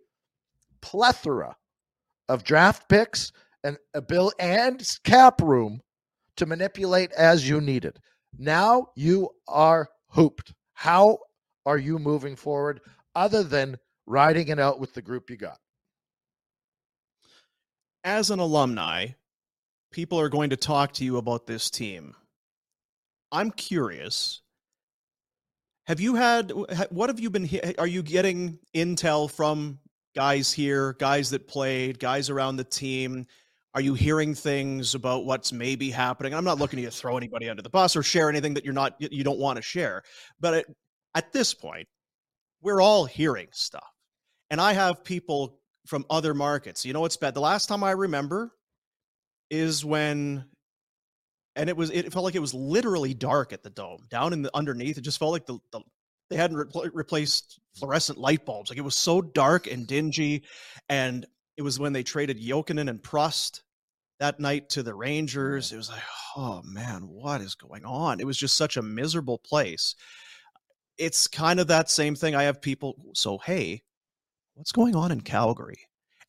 plethora 0.81 1.57
of 2.29 2.45
draft 2.45 2.89
picks 2.89 3.33
and 3.64 3.79
a 3.94 4.03
bill 4.03 4.31
and 4.38 4.87
cap 5.03 5.40
room 5.40 5.81
to 6.37 6.46
manipulate 6.46 7.11
as 7.12 7.48
you 7.48 7.61
need 7.61 7.85
it. 7.85 7.98
Now 8.38 8.88
you 8.94 9.31
are 9.48 9.88
hooped. 10.09 10.53
How 10.74 11.18
are 11.66 11.79
you 11.79 11.98
moving 11.98 12.37
forward 12.37 12.81
other 13.14 13.42
than 13.42 13.79
riding 14.07 14.48
it 14.48 14.61
out 14.61 14.79
with 14.79 14.92
the 14.92 15.03
group 15.03 15.31
you 15.31 15.37
got? 15.37 15.59
As 18.05 18.31
an 18.31 18.38
alumni, 18.38 19.09
people 19.90 20.20
are 20.20 20.29
going 20.29 20.50
to 20.50 20.57
talk 20.57 20.92
to 20.94 21.05
you 21.05 21.16
about 21.16 21.46
this 21.46 21.70
team. 21.70 22.14
I'm 23.33 23.50
curious. 23.50 24.42
Have 25.87 26.00
you 26.00 26.14
had 26.14 26.50
what 26.90 27.09
have 27.09 27.20
you 27.20 27.31
been 27.31 27.48
are 27.79 27.87
you 27.87 28.03
getting 28.03 28.59
intel 28.74 29.31
from 29.31 29.79
guys 30.14 30.53
here, 30.53 30.94
guys 30.94 31.31
that 31.31 31.48
played, 31.48 31.98
guys 31.98 32.31
around 32.31 32.57
the 32.57 32.64
team? 32.64 33.27
Are 33.75 33.81
you 33.81 33.95
hearing 33.95 34.35
things 34.35 34.95
about 34.95 35.25
what's 35.25 35.53
maybe 35.53 35.91
happening? 35.91 36.33
I'm 36.33 36.45
not 36.45 36.59
looking 36.59 36.83
to 36.83 36.91
throw 36.91 37.17
anybody 37.17 37.49
under 37.49 37.63
the 37.63 37.71
bus 37.71 37.97
or 37.97 38.05
share 38.05 38.29
anything 38.29 38.55
that 38.55 38.65
you're 38.65 38.73
not 38.73 38.95
you 39.01 39.25
don't 39.25 39.41
want 39.41 39.57
to 39.57 39.63
share. 39.63 40.03
But 40.39 40.55
at, 40.55 40.67
at 41.15 41.33
this 41.33 41.55
point, 41.55 41.89
we're 42.63 42.81
all 42.81 43.05
hearing 43.05 43.49
stuff. 43.51 43.89
And 44.51 44.61
I 44.61 44.75
have 44.75 45.03
people 45.03 45.59
from 45.87 46.07
other 46.09 46.35
markets. 46.35 46.85
You 46.85 46.93
know 46.93 47.01
what's 47.01 47.17
bad? 47.17 47.35
The 47.35 47.41
last 47.41 47.67
time 47.67 47.83
I 47.83 47.91
remember 47.91 48.53
is 49.51 49.85
when 49.85 50.45
and 51.57 51.69
it 51.69 51.77
was 51.77 51.91
it 51.91 52.13
felt 52.13 52.25
like 52.25 52.37
it 52.37 52.41
was 52.41 52.55
literally 52.55 53.13
dark 53.13 53.53
at 53.53 53.65
the 53.65 53.71
dome. 53.71 54.07
Down 54.09 54.33
in 54.33 54.43
the 54.43 54.51
underneath, 54.55 54.99
it 54.99 55.03
just 55.03 55.19
felt 55.19 55.33
like 55.33 55.47
the, 55.47 55.59
the 55.73 55.81
they 56.31 56.37
hadn't 56.37 56.57
re- 56.57 56.91
replaced 56.93 57.59
fluorescent 57.75 58.19
light 58.19 58.47
bulbs. 58.47 58.71
Like 58.71 58.79
it 58.79 58.83
was 58.83 58.97
so 58.97 59.21
dark 59.21 59.67
and 59.67 59.85
dingy. 59.85 60.45
And 60.89 61.27
it 61.57 61.63
was 61.63 61.79
when 61.79 61.93
they 61.93 62.03
traded 62.03 62.41
Jokinen 62.41 62.89
and 62.89 63.03
Prust 63.03 63.63
that 64.25 64.41
night 64.41 64.71
to 64.71 64.83
the 64.83 64.95
Rangers. 64.95 65.71
It 65.71 65.77
was 65.77 65.91
like, 65.91 66.03
oh 66.35 66.63
man, 66.65 67.03
what 67.03 67.43
is 67.43 67.55
going 67.55 67.85
on? 67.85 68.21
It 68.21 68.27
was 68.27 68.39
just 68.39 68.57
such 68.57 68.79
a 68.79 68.83
miserable 68.83 69.37
place. 69.37 69.95
it's 70.99 71.27
kind 71.27 71.61
of 71.61 71.67
that 71.69 71.91
same 71.91 72.15
thing. 72.15 72.35
I 72.35 72.45
have 72.45 72.63
people, 72.63 72.95
so 73.15 73.39
hey, 73.39 73.83
what's 74.55 74.73
going 74.73 74.95
on 74.95 75.13
in 75.13 75.21
Calgary? 75.21 75.79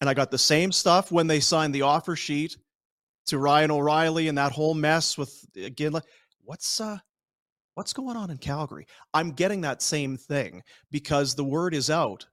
And 0.01 0.10
I 0.10 0.13
got 0.13 0.31
the 0.31 0.38
same 0.38 0.71
stuff 0.71 1.12
when 1.12 1.27
they 1.27 1.39
signed 1.39 1.73
the 1.73 1.84
offer 1.84 2.15
sheet 2.15 2.58
to 3.27 3.38
Ryan 3.38 3.71
O'Reilly 3.71 4.27
and 4.27 4.38
that 4.38 4.51
whole 4.51 4.73
mess 4.73 5.17
with 5.17 5.34
again, 5.55 5.93
what's 6.43 6.81
uh 6.81 6.97
what's 7.75 7.93
going 7.93 8.17
on 8.17 8.29
in 8.29 8.38
Calgary? 8.38 8.88
I'm 9.13 9.31
getting 9.31 9.62
that 9.62 9.81
same 9.81 10.17
thing 10.17 10.63
because 10.91 11.34
the 11.34 11.43
word 11.43 11.73
is 11.73 11.89
out 11.89 12.25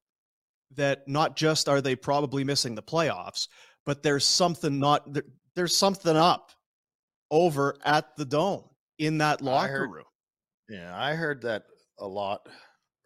that 0.74 1.06
not 1.06 1.36
just 1.36 1.68
are 1.68 1.80
they 1.80 1.96
probably 1.96 2.44
missing 2.44 2.74
the 2.74 2.82
playoffs, 2.82 3.48
but 3.84 4.02
there's 4.02 4.24
something 4.24 4.78
not 4.78 5.06
there's 5.54 5.76
something 5.76 6.16
up 6.16 6.50
over 7.30 7.76
at 7.84 8.16
the 8.16 8.24
dome 8.24 8.64
in 8.98 9.18
that 9.18 9.40
locker 9.40 9.68
heard, 9.68 9.90
room. 9.90 10.04
Yeah, 10.68 10.96
I 10.96 11.14
heard 11.14 11.42
that 11.42 11.64
a 11.98 12.06
lot 12.06 12.48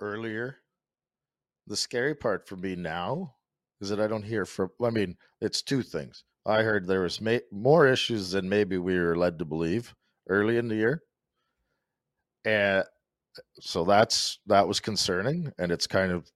earlier. 0.00 0.58
The 1.66 1.76
scary 1.76 2.14
part 2.14 2.48
for 2.48 2.56
me 2.56 2.76
now 2.76 3.34
is 3.80 3.88
that 3.88 4.00
I 4.00 4.06
don't 4.06 4.22
hear 4.22 4.44
from. 4.44 4.70
I 4.82 4.90
mean, 4.90 5.16
it's 5.40 5.62
two 5.62 5.82
things. 5.82 6.24
I 6.44 6.62
heard 6.62 6.86
there 6.86 7.00
was 7.00 7.20
ma- 7.20 7.38
more 7.50 7.86
issues 7.86 8.30
than 8.30 8.48
maybe 8.48 8.78
we 8.78 8.98
were 8.98 9.16
led 9.16 9.38
to 9.38 9.44
believe 9.44 9.92
early 10.28 10.58
in 10.58 10.68
the 10.68 10.76
year, 10.76 11.02
and 12.44 12.84
so 13.60 13.84
that's 13.84 14.38
that 14.46 14.66
was 14.66 14.80
concerning, 14.80 15.52
and 15.58 15.72
it's 15.72 15.86
kind 15.86 16.12
of 16.12 16.30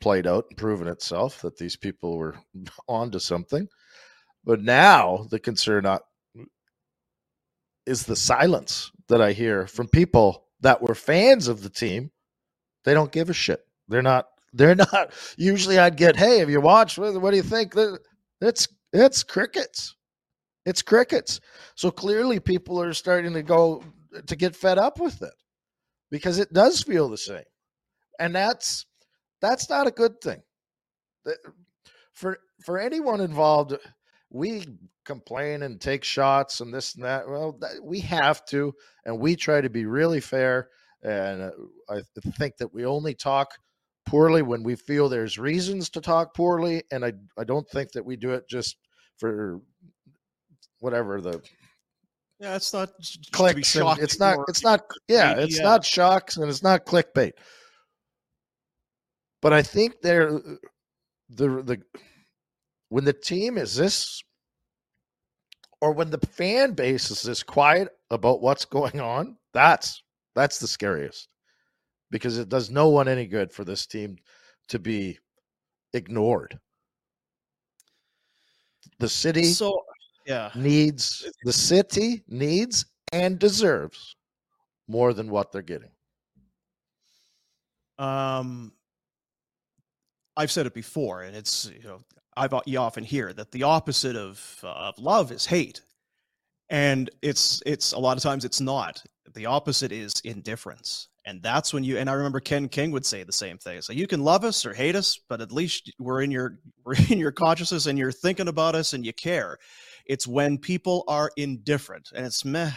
played 0.00 0.26
out 0.26 0.44
and 0.50 0.58
proven 0.58 0.86
itself 0.86 1.40
that 1.40 1.56
these 1.56 1.76
people 1.76 2.18
were 2.18 2.36
onto 2.88 3.18
something. 3.18 3.66
But 4.44 4.62
now 4.62 5.26
the 5.30 5.38
concern 5.38 5.86
uh, 5.86 6.00
is 7.86 8.04
the 8.04 8.16
silence 8.16 8.90
that 9.08 9.20
I 9.20 9.32
hear 9.32 9.66
from 9.66 9.88
people 9.88 10.44
that 10.60 10.82
were 10.82 10.94
fans 10.94 11.48
of 11.48 11.62
the 11.62 11.70
team. 11.70 12.10
They 12.84 12.94
don't 12.94 13.12
give 13.12 13.30
a 13.30 13.34
shit. 13.34 13.60
They're 13.88 14.02
not. 14.02 14.28
They're 14.52 14.74
not. 14.92 15.12
Usually, 15.36 15.78
I'd 15.78 15.96
get, 15.96 16.16
"Hey, 16.16 16.38
have 16.38 16.50
you 16.50 16.60
watched? 16.60 16.98
What, 16.98 17.20
what 17.20 17.30
do 17.30 17.36
you 17.36 17.42
think?" 17.42 17.74
It's 18.40 18.68
it's 18.92 19.22
crickets. 19.22 19.96
It's 20.66 20.82
crickets. 20.82 21.40
So 21.74 21.90
clearly, 21.90 22.40
people 22.40 22.80
are 22.80 22.94
starting 22.94 23.32
to 23.34 23.42
go 23.42 23.82
to 24.26 24.36
get 24.36 24.56
fed 24.56 24.78
up 24.78 25.00
with 25.00 25.22
it 25.22 25.34
because 26.10 26.38
it 26.38 26.52
does 26.52 26.82
feel 26.82 27.08
the 27.08 27.18
same, 27.18 27.44
and 28.18 28.34
that's 28.34 28.86
that's 29.40 29.68
not 29.68 29.86
a 29.86 29.90
good 29.90 30.20
thing. 30.20 30.42
For 32.12 32.38
for 32.64 32.78
anyone 32.78 33.20
involved, 33.20 33.74
we 34.34 34.66
complain 35.04 35.62
and 35.62 35.80
take 35.80 36.02
shots 36.02 36.60
and 36.60 36.74
this 36.74 36.96
and 36.96 37.04
that. 37.04 37.28
Well, 37.28 37.56
we 37.80 38.00
have 38.00 38.44
to, 38.46 38.74
and 39.04 39.20
we 39.20 39.36
try 39.36 39.60
to 39.60 39.70
be 39.70 39.86
really 39.86 40.20
fair. 40.20 40.70
And 41.02 41.42
uh, 41.42 41.50
I 41.88 42.00
think 42.36 42.56
that 42.56 42.74
we 42.74 42.84
only 42.84 43.14
talk 43.14 43.54
poorly 44.06 44.42
when 44.42 44.64
we 44.64 44.74
feel 44.74 45.08
there's 45.08 45.38
reasons 45.38 45.88
to 45.90 46.00
talk 46.00 46.34
poorly, 46.34 46.82
and 46.90 47.04
I 47.04 47.12
I 47.38 47.44
don't 47.44 47.68
think 47.70 47.92
that 47.92 48.04
we 48.04 48.16
do 48.16 48.30
it 48.30 48.48
just 48.48 48.76
for 49.18 49.60
whatever 50.80 51.20
the 51.20 51.40
yeah, 52.40 52.56
it's 52.56 52.72
not 52.72 52.90
clicks. 53.30 53.76
it's 53.76 54.18
not. 54.18 54.40
It's 54.48 54.64
not. 54.64 54.80
Yeah, 55.06 55.36
it's 55.38 55.60
not 55.60 55.84
shocks 55.84 56.36
and 56.36 56.50
it's 56.50 56.62
not 56.62 56.86
clickbait. 56.86 57.32
But 59.40 59.52
I 59.52 59.62
think 59.62 60.00
there, 60.02 60.40
the 61.30 61.62
the 61.62 61.80
when 62.94 63.04
the 63.04 63.12
team 63.12 63.58
is 63.58 63.74
this, 63.74 64.22
or 65.80 65.90
when 65.90 66.10
the 66.10 66.24
fan 66.28 66.74
base 66.74 67.10
is 67.10 67.22
this 67.22 67.42
quiet 67.42 67.88
about 68.10 68.40
what's 68.40 68.64
going 68.64 69.00
on, 69.00 69.36
that's 69.52 70.04
that's 70.36 70.60
the 70.60 70.68
scariest 70.68 71.26
because 72.12 72.38
it 72.38 72.48
does 72.48 72.70
no 72.70 72.90
one 72.90 73.08
any 73.08 73.26
good 73.26 73.50
for 73.50 73.64
this 73.64 73.84
team 73.84 74.16
to 74.68 74.78
be 74.78 75.18
ignored. 75.92 76.56
The 79.00 79.08
city 79.08 79.42
so 79.42 79.82
yeah 80.24 80.52
needs 80.54 81.28
the 81.42 81.52
city 81.52 82.22
needs 82.28 82.86
and 83.10 83.40
deserves 83.40 84.14
more 84.86 85.12
than 85.12 85.28
what 85.30 85.50
they're 85.50 85.62
getting. 85.62 85.90
Um 87.98 88.72
I've 90.36 90.52
said 90.52 90.66
it 90.66 90.74
before, 90.74 91.22
and 91.22 91.34
it's 91.34 91.72
you 91.76 91.88
know 91.88 92.00
I've 92.36 92.54
you 92.66 92.78
often 92.78 93.04
hear 93.04 93.32
that 93.32 93.52
the 93.52 93.62
opposite 93.62 94.16
of 94.16 94.60
uh, 94.62 94.68
of 94.68 94.98
love 94.98 95.32
is 95.32 95.46
hate, 95.46 95.82
and 96.68 97.10
it's 97.22 97.62
it's 97.66 97.92
a 97.92 97.98
lot 97.98 98.16
of 98.16 98.22
times 98.22 98.44
it's 98.44 98.60
not. 98.60 99.02
The 99.34 99.46
opposite 99.46 99.92
is 99.92 100.12
indifference, 100.24 101.08
and 101.24 101.42
that's 101.42 101.72
when 101.72 101.84
you 101.84 101.98
and 101.98 102.10
I 102.10 102.14
remember 102.14 102.40
Ken 102.40 102.68
King 102.68 102.90
would 102.90 103.06
say 103.06 103.22
the 103.22 103.32
same 103.32 103.58
thing. 103.58 103.80
So 103.82 103.92
you 103.92 104.06
can 104.06 104.22
love 104.22 104.44
us 104.44 104.66
or 104.66 104.74
hate 104.74 104.96
us, 104.96 105.18
but 105.28 105.40
at 105.40 105.52
least 105.52 105.92
we're 105.98 106.22
in 106.22 106.30
your 106.30 106.58
we're 106.84 106.96
in 107.10 107.18
your 107.18 107.32
consciousness 107.32 107.86
and 107.86 107.98
you're 107.98 108.12
thinking 108.12 108.48
about 108.48 108.74
us 108.74 108.92
and 108.92 109.04
you 109.04 109.12
care. 109.12 109.58
It's 110.06 110.26
when 110.26 110.58
people 110.58 111.04
are 111.08 111.30
indifferent 111.36 112.10
and 112.14 112.26
it's 112.26 112.44
meh. 112.44 112.72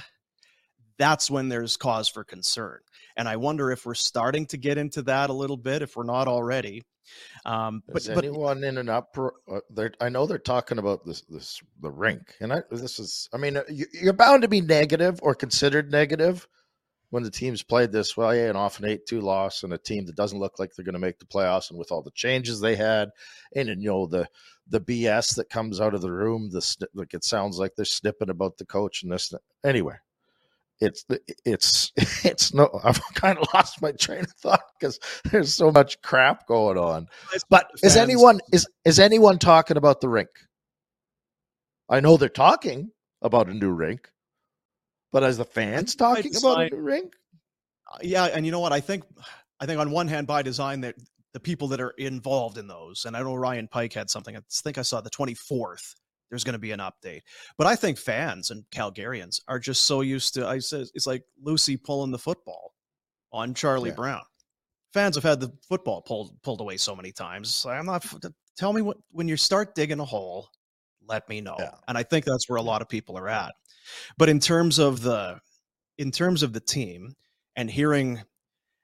That's 0.97 1.29
when 1.29 1.49
there's 1.49 1.77
cause 1.77 2.07
for 2.07 2.23
concern. 2.23 2.79
And 3.17 3.27
I 3.27 3.35
wonder 3.35 3.71
if 3.71 3.85
we're 3.85 3.95
starting 3.95 4.45
to 4.47 4.57
get 4.57 4.77
into 4.77 5.01
that 5.03 5.29
a 5.29 5.33
little 5.33 5.57
bit, 5.57 5.81
if 5.81 5.97
we're 5.97 6.03
not 6.03 6.27
already. 6.27 6.83
Um, 7.45 7.83
but, 7.87 8.01
is 8.01 8.09
anyone 8.09 8.61
but, 8.61 8.67
in 8.67 8.77
an 8.77 8.89
up? 8.89 9.17
Uh, 9.17 9.59
I 9.99 10.09
know 10.09 10.25
they're 10.25 10.37
talking 10.37 10.77
about 10.77 11.05
this, 11.05 11.21
this 11.29 11.59
the 11.81 11.89
rink, 11.89 12.35
and 12.41 12.53
I 12.53 12.61
this 12.69 12.99
is. 12.99 13.29
I 13.33 13.37
mean, 13.37 13.57
uh, 13.57 13.63
you, 13.69 13.85
you're 13.93 14.13
bound 14.13 14.41
to 14.43 14.47
be 14.47 14.61
negative 14.61 15.19
or 15.21 15.33
considered 15.33 15.91
negative 15.91 16.47
when 17.09 17.23
the 17.23 17.31
team's 17.31 17.63
played 17.63 17.91
this 17.91 18.17
way 18.17 18.49
and 18.49 18.57
off 18.57 18.79
an 18.79 18.85
eight-two 18.85 19.21
loss 19.21 19.63
and 19.63 19.71
a 19.71 19.77
team 19.77 20.05
that 20.05 20.17
doesn't 20.17 20.39
look 20.39 20.59
like 20.59 20.73
they're 20.75 20.83
going 20.83 20.93
to 20.93 20.99
make 20.99 21.19
the 21.19 21.25
playoffs, 21.25 21.69
and 21.69 21.79
with 21.79 21.91
all 21.91 22.03
the 22.03 22.11
changes 22.11 22.59
they 22.59 22.75
had, 22.75 23.09
and, 23.55 23.69
and 23.69 23.81
you 23.81 23.89
know 23.89 24.05
the 24.05 24.27
the 24.69 24.81
BS 24.81 25.35
that 25.35 25.49
comes 25.49 25.79
out 25.79 25.93
of 25.93 26.01
the 26.01 26.11
room, 26.11 26.49
the 26.51 26.87
like 26.93 27.13
it 27.13 27.23
sounds 27.23 27.57
like 27.57 27.75
they're 27.75 27.85
snipping 27.85 28.29
about 28.29 28.57
the 28.57 28.65
coach 28.65 29.03
and 29.03 29.11
this. 29.11 29.33
Anyway, 29.65 29.95
it's 30.79 31.03
the 31.05 31.19
it's 31.45 31.91
it's 32.23 32.53
no 32.53 32.69
i've 32.83 33.01
kind 33.13 33.37
of 33.37 33.47
lost 33.53 33.81
my 33.81 33.91
train 33.91 34.21
of 34.21 34.31
thought 34.31 34.61
because 34.79 34.99
there's 35.25 35.53
so 35.53 35.71
much 35.71 36.01
crap 36.01 36.47
going 36.47 36.77
on. 36.77 37.07
But 37.49 37.69
is 37.83 37.95
anyone 37.95 38.39
is 38.51 38.67
is 38.85 38.99
anyone 38.99 39.39
talking 39.39 39.77
about 39.77 40.01
the 40.01 40.09
rink? 40.09 40.29
I 41.89 41.99
know 41.99 42.17
they're 42.17 42.29
talking 42.29 42.91
about 43.21 43.49
a 43.49 43.53
new 43.53 43.71
rink 43.71 44.09
but 45.11 45.23
as 45.23 45.37
the 45.37 45.45
fans 45.45 45.95
talking 45.95 46.35
about 46.35 46.61
a 46.61 46.69
new 46.69 46.81
rink? 46.81 47.13
Uh, 47.91 47.97
yeah 48.01 48.25
and 48.25 48.45
you 48.45 48.51
know 48.51 48.59
what? 48.59 48.73
I 48.73 48.79
think 48.79 49.03
i 49.59 49.65
think 49.65 49.79
on 49.79 49.91
one 49.91 50.07
hand 50.07 50.27
by 50.27 50.41
design 50.41 50.81
that 50.81 50.95
the 51.33 51.39
people 51.39 51.67
that 51.69 51.81
are 51.81 51.93
involved 51.97 52.57
in 52.57 52.67
those 52.67 53.05
and 53.05 53.15
i 53.15 53.21
know 53.21 53.35
ryan 53.35 53.67
pike 53.67 53.93
had 53.93 54.09
something 54.09 54.35
i 54.35 54.39
think 54.51 54.77
i 54.77 54.81
saw 54.81 55.01
the 55.01 55.09
24th 55.09 55.95
there's 56.29 56.43
going 56.43 56.53
to 56.53 56.59
be 56.59 56.71
an 56.71 56.79
update. 56.79 57.21
But 57.57 57.67
I 57.67 57.75
think 57.75 57.97
fans 57.97 58.51
and 58.51 58.63
Calgarians 58.71 59.41
are 59.47 59.59
just 59.59 59.83
so 59.83 60.01
used 60.01 60.33
to. 60.35 60.47
I 60.47 60.59
said 60.59 60.87
it's 60.93 61.07
like 61.07 61.23
Lucy 61.41 61.77
pulling 61.77 62.11
the 62.11 62.19
football 62.19 62.73
on 63.31 63.53
Charlie 63.53 63.89
yeah. 63.89 63.95
Brown. 63.95 64.21
Fans 64.93 65.15
have 65.15 65.23
had 65.23 65.39
the 65.39 65.51
football 65.67 66.01
pulled 66.01 66.41
pulled 66.43 66.61
away 66.61 66.77
so 66.77 66.95
many 66.95 67.11
times. 67.11 67.65
I'm 67.65 67.85
not. 67.85 68.05
Tell 68.57 68.73
me 68.73 68.81
what 68.81 68.97
when 69.11 69.27
you 69.27 69.37
start 69.37 69.75
digging 69.75 69.99
a 69.99 70.05
hole, 70.05 70.49
let 71.07 71.27
me 71.29 71.41
know. 71.41 71.55
Yeah. 71.59 71.71
And 71.87 71.97
I 71.97 72.03
think 72.03 72.25
that's 72.25 72.49
where 72.49 72.57
a 72.57 72.61
lot 72.61 72.81
of 72.81 72.89
people 72.89 73.17
are 73.17 73.29
at. 73.29 73.53
But 74.17 74.29
in 74.29 74.39
terms 74.39 74.79
of 74.79 75.01
the 75.01 75.39
in 75.97 76.11
terms 76.11 76.43
of 76.43 76.53
the 76.53 76.59
team 76.59 77.13
and 77.55 77.69
hearing, 77.69 78.21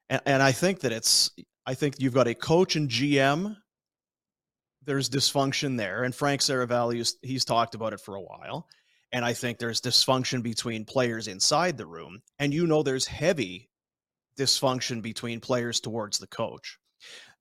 and, 0.09 0.21
and 0.25 0.43
I 0.43 0.51
think 0.51 0.81
that 0.81 0.91
it's. 0.91 1.31
I 1.65 1.75
think 1.75 1.95
you've 1.99 2.13
got 2.13 2.27
a 2.27 2.35
coach 2.35 2.75
and 2.75 2.89
GM 2.89 3.55
there's 4.85 5.09
dysfunction 5.09 5.77
there, 5.77 6.03
and 6.03 6.13
Frank 6.13 6.41
Seravalli 6.41 7.15
he's 7.21 7.45
talked 7.45 7.75
about 7.75 7.93
it 7.93 8.01
for 8.01 8.15
a 8.15 8.21
while. 8.21 8.67
And 9.11 9.23
I 9.23 9.33
think 9.33 9.59
there's 9.59 9.81
dysfunction 9.81 10.41
between 10.41 10.85
players 10.85 11.27
inside 11.27 11.77
the 11.77 11.85
room, 11.85 12.21
and 12.39 12.53
you 12.53 12.65
know 12.65 12.81
there's 12.81 13.05
heavy 13.05 13.69
dysfunction 14.37 15.01
between 15.01 15.39
players 15.39 15.79
towards 15.79 16.17
the 16.17 16.27
coach. 16.27 16.79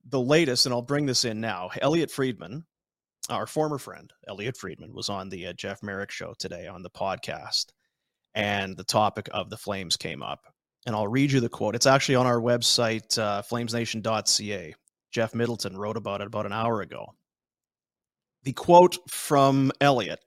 The 0.04 0.20
latest, 0.20 0.66
and 0.66 0.74
I'll 0.74 0.82
bring 0.82 1.06
this 1.06 1.24
in 1.24 1.40
now. 1.40 1.70
Elliotte 1.80 2.10
Friedman, 2.10 2.66
our 3.30 3.46
former 3.46 3.78
friend 3.78 4.12
Elliotte 4.28 4.58
Friedman, 4.58 4.92
was 4.92 5.08
on 5.08 5.28
the 5.28 5.46
uh, 5.46 5.52
Jeff 5.54 5.82
Marek 5.82 6.10
show 6.10 6.34
today 6.38 6.66
on 6.66 6.82
the 6.82 6.90
podcast, 6.90 7.66
and 8.34 8.76
the 8.76 8.84
topic 8.84 9.28
of 9.32 9.48
the 9.48 9.56
Flames 9.56 9.96
came 9.96 10.22
up. 10.22 10.40
And 10.84 10.96
I'll 10.96 11.08
read 11.08 11.30
you 11.30 11.40
the 11.40 11.48
quote. 11.48 11.76
It's 11.76 11.86
actually 11.86 12.16
on 12.16 12.26
our 12.26 12.40
website, 12.40 13.16
uh, 13.16 13.42
flamesnation.ca. 13.42 14.74
Jeff 15.12 15.34
Middleton 15.34 15.76
wrote 15.76 15.96
about 15.96 16.20
it 16.20 16.26
about 16.26 16.46
an 16.46 16.52
hour 16.52 16.80
ago 16.80 17.14
the 18.44 18.52
quote 18.52 18.98
from 19.08 19.72
Elliotte 19.80 20.24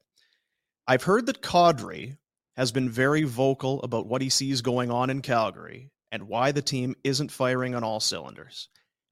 I've 0.87 1.03
heard 1.03 1.25
that 1.25 1.41
Kadri 1.41 2.17
has 2.55 2.71
been 2.71 2.89
very 2.89 3.23
vocal 3.23 3.81
about 3.81 4.07
what 4.07 4.21
he 4.21 4.29
sees 4.29 4.61
going 4.61 4.91
on 4.91 5.09
in 5.09 5.21
Calgary 5.21 5.91
and 6.11 6.27
why 6.27 6.51
the 6.51 6.61
team 6.61 6.95
isn't 7.03 7.31
firing 7.31 7.75
on 7.75 7.83
all 7.83 7.99
cylinders. 7.99 8.69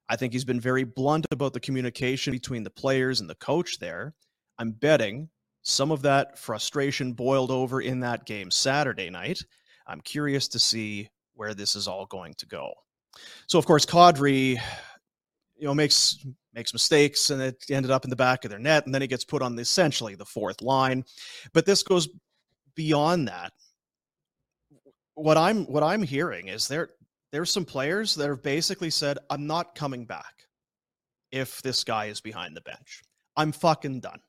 I 0.07 0.15
think 0.15 0.33
he's 0.33 0.45
been 0.45 0.59
very 0.59 0.83
blunt 0.83 1.25
about 1.31 1.53
the 1.53 1.59
communication 1.59 2.31
between 2.31 2.63
the 2.63 2.69
players 2.69 3.19
and 3.19 3.29
the 3.29 3.35
coach 3.35 3.79
there. 3.79 4.13
I'm 4.59 4.71
betting 4.71 5.29
some 5.63 5.91
of 5.91 6.03
that 6.03 6.37
frustration 6.37 7.13
boiled 7.13 7.51
over 7.51 7.81
in 7.81 8.01
that 8.01 8.25
game 8.25 8.51
Saturday 8.51 9.09
night. 9.09 9.39
I'm 9.87 10.01
curious 10.01 10.47
to 10.49 10.59
see 10.59 11.09
where 11.33 11.53
this 11.53 11.75
is 11.75 11.87
all 11.87 12.05
going 12.05 12.35
to 12.37 12.45
go. 12.45 12.71
So 13.47 13.57
of 13.57 13.65
course, 13.65 13.85
Kadri, 13.85 14.59
you 15.55 15.65
know, 15.65 15.73
makes 15.73 16.23
makes 16.53 16.73
mistakes 16.73 17.29
and 17.29 17.41
it 17.41 17.63
ended 17.69 17.91
up 17.91 18.03
in 18.03 18.09
the 18.09 18.15
back 18.15 18.45
of 18.45 18.49
their 18.49 18.59
net, 18.59 18.85
and 18.85 18.93
then 18.93 19.01
he 19.01 19.07
gets 19.07 19.23
put 19.25 19.41
on 19.41 19.55
the, 19.55 19.61
essentially 19.61 20.15
the 20.15 20.25
fourth 20.25 20.61
line. 20.61 21.03
But 21.53 21.65
this 21.65 21.83
goes 21.83 22.07
beyond 22.75 23.27
that. 23.27 23.53
What 25.15 25.37
I'm 25.37 25.65
what 25.65 25.83
I'm 25.83 26.01
hearing 26.01 26.47
is 26.47 26.67
there 26.67 26.89
there's 27.31 27.51
some 27.51 27.65
players 27.65 28.15
that 28.15 28.29
have 28.29 28.43
basically 28.43 28.91
said, 28.91 29.17
I'm 29.29 29.47
not 29.47 29.73
coming 29.73 30.05
back 30.05 30.45
if 31.31 31.63
this 31.63 31.83
guy 31.83 32.05
is 32.05 32.21
behind 32.21 32.55
the 32.55 32.61
bench. 32.61 33.01
I'm 33.35 33.51
fucking 33.51 34.01
done. 34.01 34.19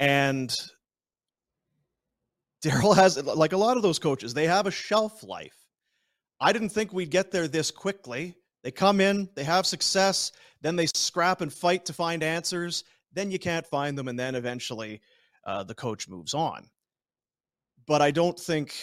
And 0.00 0.52
Daryl 2.64 2.96
has 2.96 3.22
like 3.22 3.52
a 3.52 3.56
lot 3.56 3.76
of 3.76 3.84
those 3.84 4.00
coaches, 4.00 4.34
they 4.34 4.46
have 4.46 4.66
a 4.66 4.72
shelf 4.72 5.22
life. 5.22 5.56
I 6.40 6.52
didn't 6.52 6.70
think 6.70 6.92
we'd 6.92 7.10
get 7.10 7.30
there 7.30 7.46
this 7.46 7.70
quickly. 7.70 8.34
They 8.64 8.70
come 8.70 9.00
in, 9.00 9.28
they 9.36 9.44
have 9.44 9.66
success, 9.66 10.32
then 10.62 10.74
they 10.74 10.86
scrap 10.86 11.42
and 11.42 11.52
fight 11.52 11.84
to 11.84 11.92
find 11.92 12.22
answers. 12.22 12.82
Then 13.12 13.30
you 13.30 13.38
can't 13.38 13.66
find 13.66 13.96
them, 13.96 14.08
and 14.08 14.18
then 14.18 14.34
eventually 14.34 15.02
uh, 15.46 15.62
the 15.64 15.74
coach 15.74 16.08
moves 16.08 16.32
on. 16.32 16.70
But 17.86 18.00
I 18.00 18.10
don't 18.10 18.40
think 18.40 18.74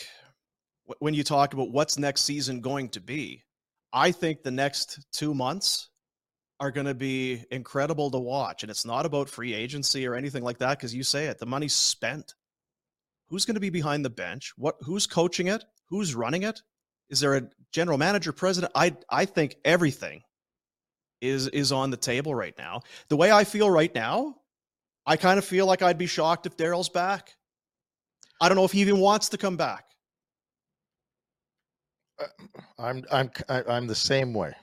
when 1.00 1.16
you 1.16 1.24
talk 1.24 1.54
about 1.54 1.72
what's 1.72 1.98
next 1.98 2.22
season 2.22 2.62
going 2.62 2.90
to 2.90 3.02
be, 3.02 3.44
I 3.92 4.12
think 4.12 4.44
the 4.44 4.52
next 4.52 5.00
two 5.12 5.34
months 5.34 5.90
are 6.60 6.72
going 6.72 6.86
to 6.86 6.94
be 6.94 7.44
incredible 7.50 8.12
to 8.12 8.20
watch. 8.20 8.62
And 8.62 8.70
it's 8.70 8.86
not 8.86 9.08
about 9.08 9.30
free 9.30 9.56
agency 9.56 10.06
or 10.06 10.14
anything 10.14 10.44
like 10.44 10.60
that 10.60 10.78
because 10.78 10.94
you 10.94 11.04
say 11.04 11.26
it, 11.26 11.40
the 11.40 11.48
money's 11.48 11.74
spent. 11.74 12.36
Who's 13.30 13.46
going 13.46 13.56
to 13.56 13.62
be 13.62 13.72
behind 13.72 14.06
the 14.06 14.12
bench? 14.12 14.54
What 14.58 14.76
who's 14.82 15.08
coaching 15.08 15.48
it? 15.48 15.64
Who's 15.90 16.14
running 16.14 16.44
it? 16.44 16.62
Is 17.12 17.20
there 17.20 17.36
a 17.36 17.44
general 17.72 17.98
manager, 17.98 18.32
president? 18.32 18.72
I 18.74 18.96
I 19.10 19.26
think 19.26 19.58
everything 19.64 20.24
is 21.22 21.48
is 21.50 21.72
on 21.72 21.92
the 21.92 21.98
table 21.98 22.34
right 22.34 22.58
now. 22.58 22.82
The 23.10 23.18
way 23.18 23.32
I 23.32 23.44
feel 23.44 23.70
right 23.70 23.94
now, 23.94 24.38
I 25.06 25.18
kind 25.18 25.38
of 25.38 25.46
feel 25.46 25.66
like 25.66 25.82
I'd 25.82 25.98
be 25.98 26.08
shocked 26.08 26.46
if 26.46 26.58
Daryl's 26.58 26.90
back. 26.90 27.36
I 28.40 28.48
don't 28.48 28.56
know 28.56 28.64
if 28.64 28.72
he 28.72 28.82
even 28.82 29.00
wants 29.00 29.30
to 29.30 29.38
come 29.38 29.58
back. 29.58 29.86
Uh, 32.20 32.26
I'm 32.80 33.04
I'm 33.12 33.30
I'm 33.50 33.88
the 33.88 33.96
same 33.96 34.34
way. 34.34 34.54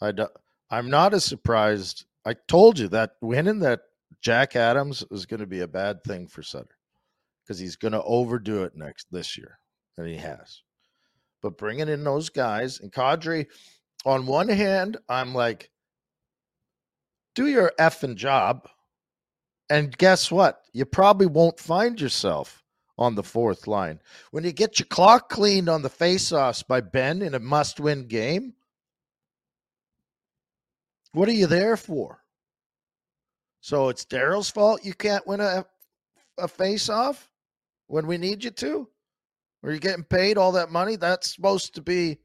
I 0.00 0.12
do, 0.12 0.26
I'm 0.70 0.90
not 0.90 1.14
as 1.14 1.24
surprised. 1.24 2.04
I 2.26 2.34
told 2.46 2.78
you 2.78 2.88
that 2.88 3.12
winning 3.22 3.60
that 3.60 3.80
Jack 4.20 4.54
Adams 4.54 5.04
is 5.10 5.26
going 5.26 5.40
to 5.40 5.46
be 5.46 5.60
a 5.60 5.68
bad 5.68 6.04
thing 6.04 6.26
for 6.26 6.42
Sutter 6.42 6.76
because 7.42 7.58
he's 7.58 7.76
going 7.76 7.92
to 7.92 8.02
overdo 8.02 8.64
it 8.64 8.76
next 8.76 9.06
this 9.10 9.36
year, 9.36 9.58
and 9.96 10.06
he 10.06 10.16
has. 10.16 10.63
But 11.44 11.58
bringing 11.58 11.90
in 11.90 12.04
those 12.04 12.30
guys 12.30 12.80
and 12.80 12.90
Kadri, 12.90 13.44
on 14.06 14.24
one 14.24 14.48
hand, 14.48 14.96
I'm 15.10 15.34
like, 15.34 15.68
do 17.34 17.48
your 17.48 17.70
effing 17.78 18.14
job. 18.14 18.66
And 19.68 19.94
guess 19.98 20.30
what? 20.30 20.62
You 20.72 20.86
probably 20.86 21.26
won't 21.26 21.60
find 21.60 22.00
yourself 22.00 22.64
on 22.96 23.14
the 23.14 23.22
fourth 23.22 23.66
line. 23.66 24.00
When 24.30 24.42
you 24.42 24.52
get 24.52 24.78
your 24.78 24.86
clock 24.86 25.28
cleaned 25.28 25.68
on 25.68 25.82
the 25.82 25.90
faceoffs 25.90 26.66
by 26.66 26.80
Ben 26.80 27.20
in 27.20 27.34
a 27.34 27.40
must 27.40 27.78
win 27.78 28.08
game, 28.08 28.54
what 31.12 31.28
are 31.28 31.32
you 31.32 31.46
there 31.46 31.76
for? 31.76 32.22
So 33.60 33.90
it's 33.90 34.06
Daryl's 34.06 34.48
fault 34.48 34.82
you 34.82 34.94
can't 34.94 35.26
win 35.26 35.40
a, 35.40 35.66
a 36.38 36.48
face 36.48 36.88
off 36.88 37.30
when 37.86 38.06
we 38.06 38.16
need 38.16 38.44
you 38.44 38.50
to? 38.50 38.88
Or 39.64 39.72
you 39.72 39.78
getting 39.78 40.04
paid 40.04 40.36
all 40.36 40.52
that 40.52 40.70
money? 40.70 40.96
That's 40.96 41.34
supposed 41.34 41.74
to 41.76 41.82
be 41.82 42.18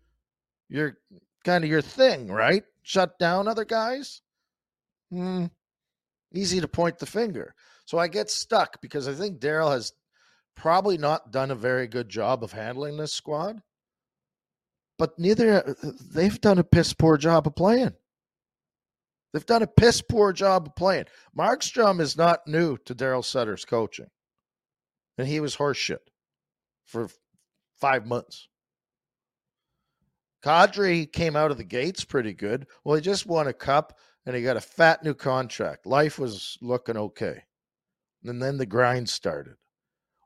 your 0.67 0.97
kind 1.45 1.63
of 1.63 1.69
your 1.69 1.81
thing, 1.81 2.27
right? 2.29 2.65
Shut 2.83 3.17
down 3.17 3.47
other 3.47 3.63
guys? 3.63 4.21
Hmm. 5.09 5.45
Easy 6.33 6.59
to 6.59 6.67
point 6.67 6.99
the 6.99 7.05
finger. 7.05 7.55
So 7.85 7.97
I 7.97 8.09
get 8.09 8.29
stuck 8.29 8.81
because 8.81 9.07
I 9.07 9.13
think 9.13 9.39
Daryl 9.39 9.71
has 9.71 9.93
probably 10.55 10.97
not 10.97 11.31
done 11.31 11.49
a 11.49 11.55
very 11.55 11.87
good 11.87 12.09
job 12.09 12.43
of 12.43 12.51
handling 12.51 12.97
this 12.97 13.13
squad. 13.13 13.61
But 14.97 15.17
neither 15.17 15.75
they've 16.11 16.41
done 16.41 16.59
a 16.59 16.63
piss 16.63 16.91
poor 16.91 17.17
job 17.17 17.47
of 17.47 17.55
playing. 17.55 17.93
They've 19.31 19.45
done 19.45 19.63
a 19.63 19.67
piss 19.67 20.01
poor 20.01 20.33
job 20.33 20.67
of 20.67 20.75
playing. 20.75 21.05
Markstrom 21.37 22.01
is 22.01 22.17
not 22.17 22.45
new 22.47 22.77
to 22.79 22.93
Daryl 22.93 23.23
Sutter's 23.23 23.63
coaching. 23.63 24.07
And 25.17 25.25
he 25.25 25.39
was 25.39 25.55
horseshit 25.55 25.99
for 26.85 27.07
five 27.79 28.05
months. 28.05 28.47
Kadri 30.43 31.11
came 31.11 31.35
out 31.35 31.51
of 31.51 31.57
the 31.57 31.63
gates 31.63 32.05
pretty 32.05 32.33
good. 32.33 32.67
Well, 32.83 32.95
he 32.95 33.01
just 33.01 33.25
won 33.25 33.47
a 33.47 33.53
cup 33.53 33.97
and 34.25 34.35
he 34.35 34.41
got 34.41 34.57
a 34.57 34.61
fat 34.61 35.03
new 35.03 35.13
contract. 35.13 35.85
Life 35.85 36.17
was 36.17 36.57
looking 36.61 36.97
okay. 36.97 37.43
And 38.23 38.41
then 38.41 38.57
the 38.57 38.65
grind 38.65 39.09
started. 39.09 39.55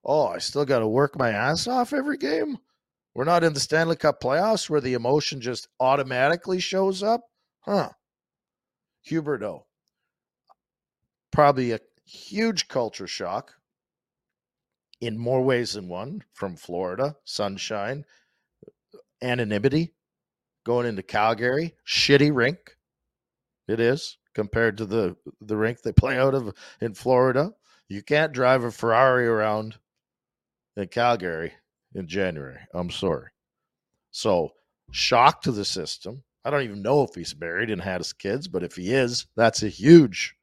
Oh, 0.05 0.27
I 0.27 0.39
still 0.39 0.65
got 0.65 0.79
to 0.79 0.87
work 0.87 1.17
my 1.17 1.29
ass 1.29 1.67
off 1.67 1.93
every 1.93 2.17
game. 2.17 2.57
We're 3.15 3.23
not 3.23 3.43
in 3.43 3.53
the 3.53 3.59
Stanley 3.59 3.95
Cup 3.95 4.19
playoffs 4.21 4.69
where 4.69 4.81
the 4.81 4.95
emotion 4.95 5.39
just 5.39 5.67
automatically 5.79 6.59
shows 6.59 7.03
up. 7.03 7.21
Huh. 7.61 7.89
Huberdeau. 9.07 9.63
Probably 11.31 11.71
a 11.71 11.79
huge 12.05 12.67
culture 12.67 13.07
shock 13.07 13.53
in 15.05 15.17
more 15.17 15.41
ways 15.41 15.73
than 15.73 15.87
one 15.87 16.23
from 16.33 16.55
Florida, 16.55 17.15
sunshine, 17.23 18.05
anonymity, 19.21 19.93
going 20.65 20.87
into 20.87 21.03
Calgary, 21.03 21.75
shitty 21.87 22.33
rink. 22.33 22.77
It 23.67 23.79
is 23.79 24.17
compared 24.33 24.77
to 24.77 24.85
the 24.85 25.15
the 25.41 25.57
rink 25.57 25.81
they 25.81 25.91
play 25.91 26.17
out 26.17 26.33
of 26.33 26.53
in 26.81 26.93
Florida. 26.93 27.53
You 27.87 28.01
can't 28.01 28.33
drive 28.33 28.63
a 28.63 28.71
Ferrari 28.71 29.27
around 29.27 29.77
in 30.75 30.87
Calgary 30.87 31.53
in 31.95 32.07
January. 32.07 32.59
I'm 32.73 32.89
sorry. 32.89 33.29
So, 34.11 34.53
shock 34.91 35.41
to 35.43 35.51
the 35.51 35.65
system. 35.65 36.23
I 36.45 36.49
don't 36.49 36.63
even 36.63 36.81
know 36.81 37.03
if 37.03 37.15
he's 37.15 37.35
married 37.39 37.69
and 37.69 37.81
had 37.81 37.99
his 37.99 38.13
kids, 38.13 38.47
but 38.47 38.63
if 38.63 38.75
he 38.75 38.93
is, 38.93 39.27
that's 39.35 39.63
a 39.63 39.69
huge 39.69 40.35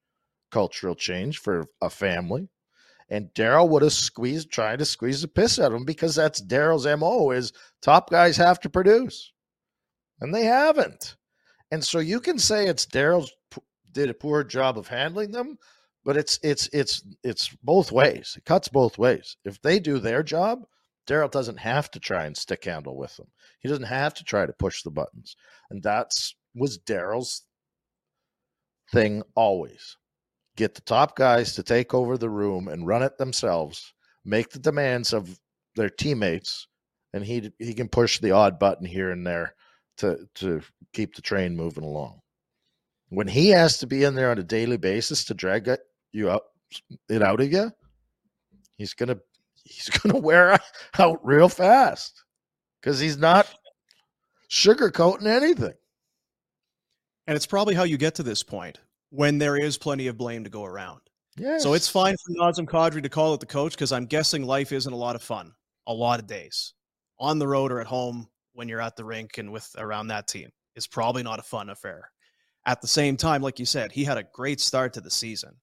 cultural 0.51 0.95
change 0.95 1.39
for 1.39 1.67
a 1.81 1.91
family. 1.91 2.49
And 3.11 3.29
Daryl 3.35 3.69
would 3.69 3.83
have 3.83 3.93
squeezed, 3.93 4.51
trying 4.51 4.79
to 4.79 4.85
squeeze 4.85 5.23
the 5.23 5.29
piss 5.29 5.59
out 5.59 5.73
of 5.73 5.79
him 5.79 5.85
because 5.85 6.15
that's 6.15 6.41
Daryl's 6.41 6.87
MO 6.87 7.33
is 7.33 7.53
top 7.83 8.11
guys 8.11 8.37
have 8.37 8.61
to 8.61 8.71
produce. 8.71 9.33
And 10.21 10.35
they 10.35 10.45
haven't. 10.45 11.17
And 11.73 11.85
so 11.85 11.99
you 11.99 12.21
can 12.21 12.39
say 12.39 12.67
it's 12.67 12.87
Daryl's 12.87 13.33
did 13.93 14.11
a 14.11 14.15
poor 14.15 14.45
job 14.45 14.79
of 14.79 14.87
handling 14.87 15.33
them, 15.33 15.59
but 16.05 16.17
it's 16.17 16.39
it's 16.43 16.69
it's 16.73 17.03
it's 17.25 17.49
both 17.63 17.91
ways. 17.93 18.35
It 18.37 18.45
cuts 18.45 18.69
both 18.69 18.99
ways. 18.99 19.37
If 19.45 19.61
they 19.63 19.81
do 19.81 19.99
their 19.99 20.23
job, 20.23 20.65
Daryl 21.09 21.31
doesn't 21.31 21.59
have 21.59 21.91
to 21.93 22.01
try 22.01 22.27
and 22.27 22.37
stick 22.37 22.65
handle 22.65 22.97
with 22.97 23.17
them. 23.17 23.27
He 23.61 23.69
doesn't 23.69 23.85
have 23.85 24.15
to 24.15 24.25
try 24.25 24.47
to 24.47 24.53
push 24.53 24.83
the 24.83 24.91
buttons. 24.91 25.37
And 25.71 25.83
that's 25.83 26.35
was 26.55 26.79
Daryl's 26.79 27.43
thing 28.93 29.23
always. 29.35 29.97
Get 30.61 30.75
the 30.75 30.83
top 30.83 31.17
guys 31.17 31.55
to 31.55 31.63
take 31.63 31.95
over 31.95 32.19
the 32.19 32.29
room 32.29 32.69
and 32.69 32.87
run 32.87 33.03
it 33.03 33.17
themselves, 33.17 33.95
make 34.27 34.51
the 34.51 34.59
demands 34.59 35.15
of 35.15 35.41
their 35.75 35.89
teammates, 35.89 36.69
and 37.15 37.25
he 37.25 37.51
he 37.59 37.73
can 37.73 37.89
push 37.89 38.19
the 38.19 38.33
odd 38.33 38.59
button 38.59 38.85
here 38.85 39.11
and 39.11 39.27
there 39.27 39.55
to 39.97 40.29
to 40.35 40.61
keep 40.93 41.15
the 41.15 41.23
train 41.23 41.57
moving 41.57 41.83
along. 41.83 42.21
When 43.09 43.27
he 43.27 43.49
has 43.49 43.79
to 43.79 43.87
be 43.87 44.05
in 44.05 44.15
there 44.15 44.31
on 44.31 44.39
a 44.39 44.43
daily 44.43 44.77
basis 44.77 45.25
to 45.25 45.35
drag 45.35 45.67
you 46.13 46.29
out 46.29 46.43
it 47.09 47.23
out 47.23 47.41
of 47.41 47.51
you, 47.51 47.73
he's 48.77 48.93
gonna 48.93 49.17
he's 49.65 49.89
gonna 50.03 50.19
wear 50.19 50.59
out 50.99 51.27
real 51.27 51.49
fast 51.49 52.23
because 52.83 53.01
he's 53.01 53.17
not 53.17 53.49
sugarcoating 54.51 55.25
anything. 55.25 55.73
And 57.27 57.35
it's 57.35 57.47
probably 57.47 57.75
how 57.75 57.85
you 57.85 57.97
get 57.97 58.17
to 58.17 58.23
this 58.23 58.43
point 58.43 58.79
when 59.11 59.39
there 59.39 59.57
is 59.57 59.77
plenty 59.77 60.07
of 60.07 60.17
blame 60.17 60.45
to 60.45 60.51
go 60.51 60.65
around. 60.65 61.01
Yes. 61.37 61.63
So 61.63 61.75
it's 61.75 61.89
fine 61.89 62.17
for 62.17 62.33
Nazem 62.35 62.67
Kadri 62.67 63.03
to 63.03 63.09
call 63.09 63.35
it 63.35 63.41
the 63.41 63.47
coach 63.47 63.73
because 63.73 63.93
I'm 63.93 64.07
guessing 64.07 64.45
life 64.45 64.73
isn't 64.73 64.93
a 64.93 64.97
lot 64.97 65.17
of 65.17 65.23
fun 65.23 65.53
a 65.87 65.93
lot 65.93 66.21
of 66.21 66.27
days 66.27 66.75
on 67.19 67.39
the 67.39 67.49
road 67.49 67.73
or 67.73 67.81
at 67.81 67.87
home 67.87 68.29
when 68.53 68.69
you're 68.69 68.81
at 68.81 68.97
the 68.97 69.05
rink 69.05 69.39
and 69.39 69.53
with 69.53 69.69
around 69.79 70.09
that 70.09 70.29
team. 70.29 70.51
It's 70.77 70.87
probably 70.87 71.23
not 71.23 71.39
a 71.39 71.43
fun 71.43 71.71
affair. 71.71 72.11
At 72.67 72.81
the 72.81 72.87
same 72.87 73.17
time, 73.17 73.43
like 73.43 73.59
you 73.59 73.67
said, 73.67 73.91
he 73.91 74.05
had 74.05 74.19
a 74.19 74.27
great 74.33 74.61
start 74.61 74.93
to 74.95 75.01
the 75.01 75.11
season. 75.11 75.55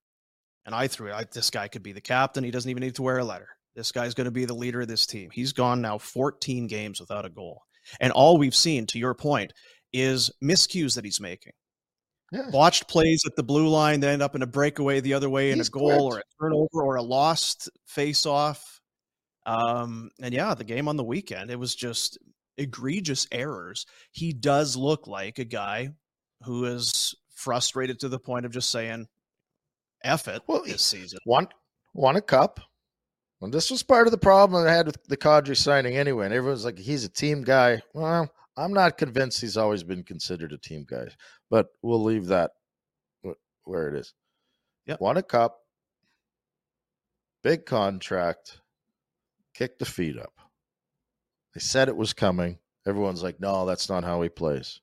And 0.66 0.76
I 0.76 0.88
threw 0.88 1.14
it. 1.14 1.32
this 1.32 1.50
guy 1.50 1.68
could 1.68 1.84
be 1.84 1.94
the 1.94 2.02
captain. 2.02 2.44
He 2.44 2.52
doesn't 2.52 2.70
even 2.70 2.82
need 2.82 2.96
to 2.96 3.02
wear 3.02 3.20
a 3.20 3.24
letter. 3.24 3.48
This 3.76 3.92
guy's 3.92 4.14
going 4.14 4.26
to 4.26 4.32
be 4.32 4.46
the 4.46 4.54
leader 4.54 4.82
of 4.82 4.88
this 4.88 5.06
team. 5.06 5.30
He's 5.32 5.54
gone 5.54 5.82
now 5.82 5.98
14 5.98 6.68
games 6.68 7.00
without 7.00 7.26
a 7.26 7.30
goal. 7.30 7.62
And 8.02 8.12
all 8.12 8.38
we've 8.38 8.56
seen, 8.56 8.86
to 8.88 9.00
your 9.00 9.14
point, 9.14 9.54
is 9.94 10.30
miscues 10.44 10.96
that 10.96 11.06
he's 11.06 11.22
making. 11.22 11.54
Yeah. 12.32 12.50
Watched 12.50 12.90
plays 12.90 13.24
at 13.26 13.36
the 13.36 13.44
blue 13.44 13.70
line 13.70 14.02
that 14.02 14.10
end 14.10 14.22
up 14.22 14.36
in 14.36 14.42
a 14.42 14.48
breakaway 14.48 15.00
the 15.00 15.14
other 15.14 15.30
way 15.30 15.52
in 15.52 15.62
a 15.62 15.64
goal 15.64 16.14
or 16.14 16.20
a 16.20 16.24
turnover 16.42 16.84
or 16.84 16.96
a 16.96 17.02
lost 17.02 17.70
face 17.86 18.26
off. 18.26 18.82
Um, 19.46 20.10
and 20.22 20.34
yeah, 20.34 20.54
the 20.54 20.66
game 20.66 20.90
on 20.90 20.98
the 20.98 21.06
weekend, 21.06 21.52
it 21.52 21.58
was 21.58 21.74
just 21.74 22.18
egregious 22.58 23.28
errors, 23.32 23.86
he 24.12 24.34
does 24.34 24.76
look 24.76 25.08
like 25.08 25.40
a 25.40 25.46
guy 25.46 25.90
who 26.44 26.66
is 26.66 27.16
frustrated 27.34 28.00
to 28.00 28.10
the 28.10 28.20
point 28.20 28.46
of 28.46 28.52
just 28.52 28.72
saying, 28.72 29.08
F 30.04 30.28
it 30.28 30.42
well, 30.48 30.64
this 30.64 30.82
season. 30.82 31.20
Won, 31.26 31.48
won 31.94 32.16
a 32.16 32.22
cup. 32.22 32.60
And 33.42 33.54
this 33.54 33.70
was 33.70 33.84
part 33.84 34.08
of 34.08 34.12
the 34.12 34.18
problem 34.18 34.66
I 34.66 34.72
had 34.72 34.88
with 34.88 34.98
the 35.08 35.18
Kadri 35.18 35.56
signing 35.56 35.96
anyway. 35.96 36.26
And 36.26 36.34
everyone's 36.34 36.66
like, 36.66 36.80
he's 36.80 37.04
a 37.04 37.10
team 37.10 37.44
guy. 37.44 37.82
Well, 37.94 38.30
I'm 38.58 38.74
not 38.74 38.98
convinced 38.98 39.40
he's 39.40 39.58
always 39.58 39.84
been 39.84 40.04
considered 40.04 40.52
a 40.52 40.58
team 40.58 40.86
guy, 40.90 41.10
but 41.50 41.68
we'll 41.84 42.04
leave 42.04 42.28
that 42.28 42.52
where 43.64 43.90
it 43.90 44.00
is. 44.00 44.14
Yep. 44.88 45.00
Won 45.00 45.18
a 45.18 45.24
cup, 45.24 45.60
big 47.44 47.66
contract, 47.66 48.60
kicked 49.54 49.80
the 49.80 49.86
feet 49.86 50.18
up. 50.18 50.34
They 51.54 51.60
said 51.60 51.88
it 51.88 51.96
was 51.98 52.14
coming. 52.14 52.58
Everyone's 52.86 53.22
like, 53.22 53.40
no, 53.40 53.66
that's 53.66 53.90
not 53.90 54.04
how 54.04 54.22
he 54.22 54.30
plays. 54.30 54.80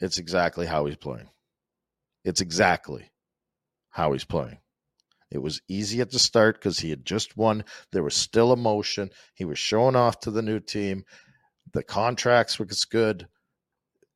It's 0.00 0.18
exactly 0.18 0.66
how 0.66 0.86
he's 0.86 0.96
playing. 0.96 1.28
It's 2.24 2.40
exactly 2.40 3.10
how 3.90 4.12
he's 4.12 4.24
playing. 4.24 4.58
It 5.30 5.38
was 5.38 5.60
easy 5.68 6.00
at 6.00 6.10
the 6.10 6.18
start 6.18 6.56
because 6.56 6.78
he 6.78 6.90
had 6.90 7.04
just 7.04 7.36
won. 7.36 7.64
There 7.92 8.02
was 8.02 8.14
still 8.14 8.52
emotion. 8.52 9.10
He 9.34 9.44
was 9.44 9.58
showing 9.58 9.96
off 9.96 10.20
to 10.20 10.30
the 10.30 10.42
new 10.42 10.60
team. 10.60 11.04
The 11.78 11.84
contracts 11.84 12.58
was 12.58 12.84
good. 12.84 13.28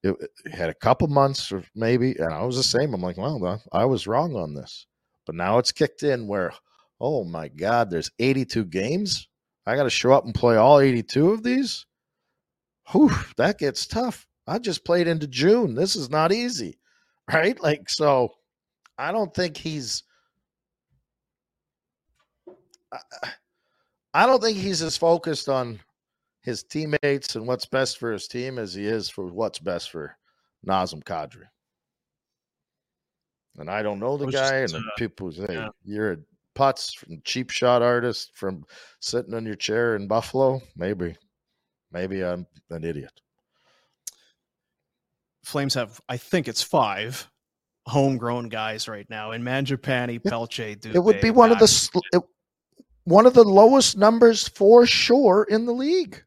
It, 0.02 0.16
it 0.44 0.52
had 0.52 0.68
a 0.68 0.74
couple 0.74 1.06
months 1.06 1.52
or 1.52 1.62
maybe, 1.76 2.16
and 2.18 2.34
I 2.34 2.42
was 2.42 2.56
the 2.56 2.62
same. 2.64 2.92
I'm 2.92 3.00
like, 3.00 3.16
well, 3.16 3.62
I 3.70 3.84
was 3.84 4.08
wrong 4.08 4.34
on 4.34 4.52
this. 4.52 4.88
But 5.26 5.36
now 5.36 5.58
it's 5.58 5.70
kicked 5.70 6.02
in 6.02 6.26
where, 6.26 6.52
oh 7.00 7.22
my 7.22 7.46
God, 7.46 7.88
there's 7.88 8.10
82 8.18 8.64
games. 8.64 9.28
I 9.64 9.76
got 9.76 9.84
to 9.84 9.90
show 9.90 10.10
up 10.10 10.24
and 10.24 10.34
play 10.34 10.56
all 10.56 10.80
82 10.80 11.30
of 11.30 11.44
these. 11.44 11.86
Whew, 12.90 13.12
that 13.36 13.60
gets 13.60 13.86
tough. 13.86 14.26
I 14.48 14.58
just 14.58 14.84
played 14.84 15.06
into 15.06 15.28
June. 15.28 15.76
This 15.76 15.94
is 15.94 16.10
not 16.10 16.32
easy, 16.32 16.80
right? 17.32 17.62
Like, 17.62 17.88
so 17.88 18.32
I 18.98 19.12
don't 19.12 19.32
think 19.32 19.56
he's. 19.56 20.02
I 24.12 24.26
don't 24.26 24.42
think 24.42 24.58
he's 24.58 24.82
as 24.82 24.96
focused 24.96 25.48
on 25.48 25.78
his 26.42 26.62
teammates 26.62 27.36
and 27.36 27.46
what's 27.46 27.66
best 27.66 27.98
for 27.98 28.12
his 28.12 28.28
team 28.28 28.58
as 28.58 28.74
he 28.74 28.86
is 28.86 29.08
for 29.08 29.26
what's 29.26 29.58
best 29.58 29.90
for 29.90 30.16
Nazem 30.66 31.02
Kadri. 31.02 31.46
And 33.58 33.70
I 33.70 33.82
don't 33.82 34.00
know 34.00 34.16
the 34.16 34.26
guy, 34.26 34.62
just, 34.62 34.74
and 34.74 34.84
uh, 34.84 34.90
people 34.96 35.30
say 35.30 35.46
yeah. 35.50 35.68
you're 35.84 36.12
a 36.12 36.16
putts 36.54 36.92
from 36.92 37.20
cheap 37.24 37.50
shot 37.50 37.82
artist 37.82 38.32
from 38.34 38.64
sitting 39.00 39.34
in 39.34 39.46
your 39.46 39.54
chair 39.54 39.96
in 39.96 40.06
Buffalo. 40.06 40.60
Maybe, 40.76 41.16
maybe 41.92 42.24
I'm 42.24 42.46
an 42.70 42.84
idiot. 42.84 43.20
Flames 45.44 45.74
have, 45.74 46.00
I 46.08 46.16
think 46.16 46.48
it's 46.48 46.62
five 46.62 47.28
homegrown 47.86 48.48
guys 48.48 48.88
right 48.88 49.08
now, 49.10 49.32
and 49.32 49.44
Mangiapane, 49.44 50.22
Pelche, 50.22 50.78
Dubé, 50.78 50.94
It 50.94 51.02
would 51.02 51.20
be 51.20 51.30
one 51.30 51.50
of 51.50 51.58
the 51.58 52.00
it, 52.12 52.22
one 53.04 53.26
of 53.26 53.34
the 53.34 53.44
lowest 53.44 53.96
numbers 53.96 54.48
for 54.48 54.86
sure 54.86 55.46
in 55.50 55.66
the 55.66 55.72
league, 55.72 56.22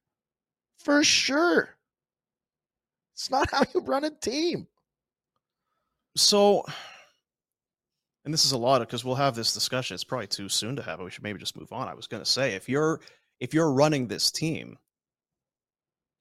for 0.85 1.03
sure. 1.03 1.75
It's 3.15 3.31
not 3.31 3.49
how 3.51 3.63
you 3.73 3.81
run 3.81 4.03
a 4.03 4.11
team. 4.11 4.67
So 6.15 6.63
and 8.23 8.33
this 8.33 8.45
is 8.45 8.53
a 8.53 8.57
lot 8.57 8.81
of 8.81 8.87
because 8.87 9.03
we'll 9.03 9.15
have 9.15 9.35
this 9.35 9.53
discussion. 9.53 9.95
It's 9.95 10.03
probably 10.03 10.27
too 10.27 10.47
soon 10.47 10.75
to 10.75 10.83
have 10.83 10.99
it. 10.99 11.03
We 11.03 11.09
should 11.09 11.23
maybe 11.23 11.39
just 11.39 11.57
move 11.57 11.73
on. 11.73 11.87
I 11.87 11.93
was 11.93 12.07
going 12.07 12.23
to 12.23 12.29
say 12.29 12.53
if 12.53 12.69
you're 12.69 13.01
if 13.39 13.53
you're 13.53 13.71
running 13.71 14.07
this 14.07 14.31
team, 14.31 14.77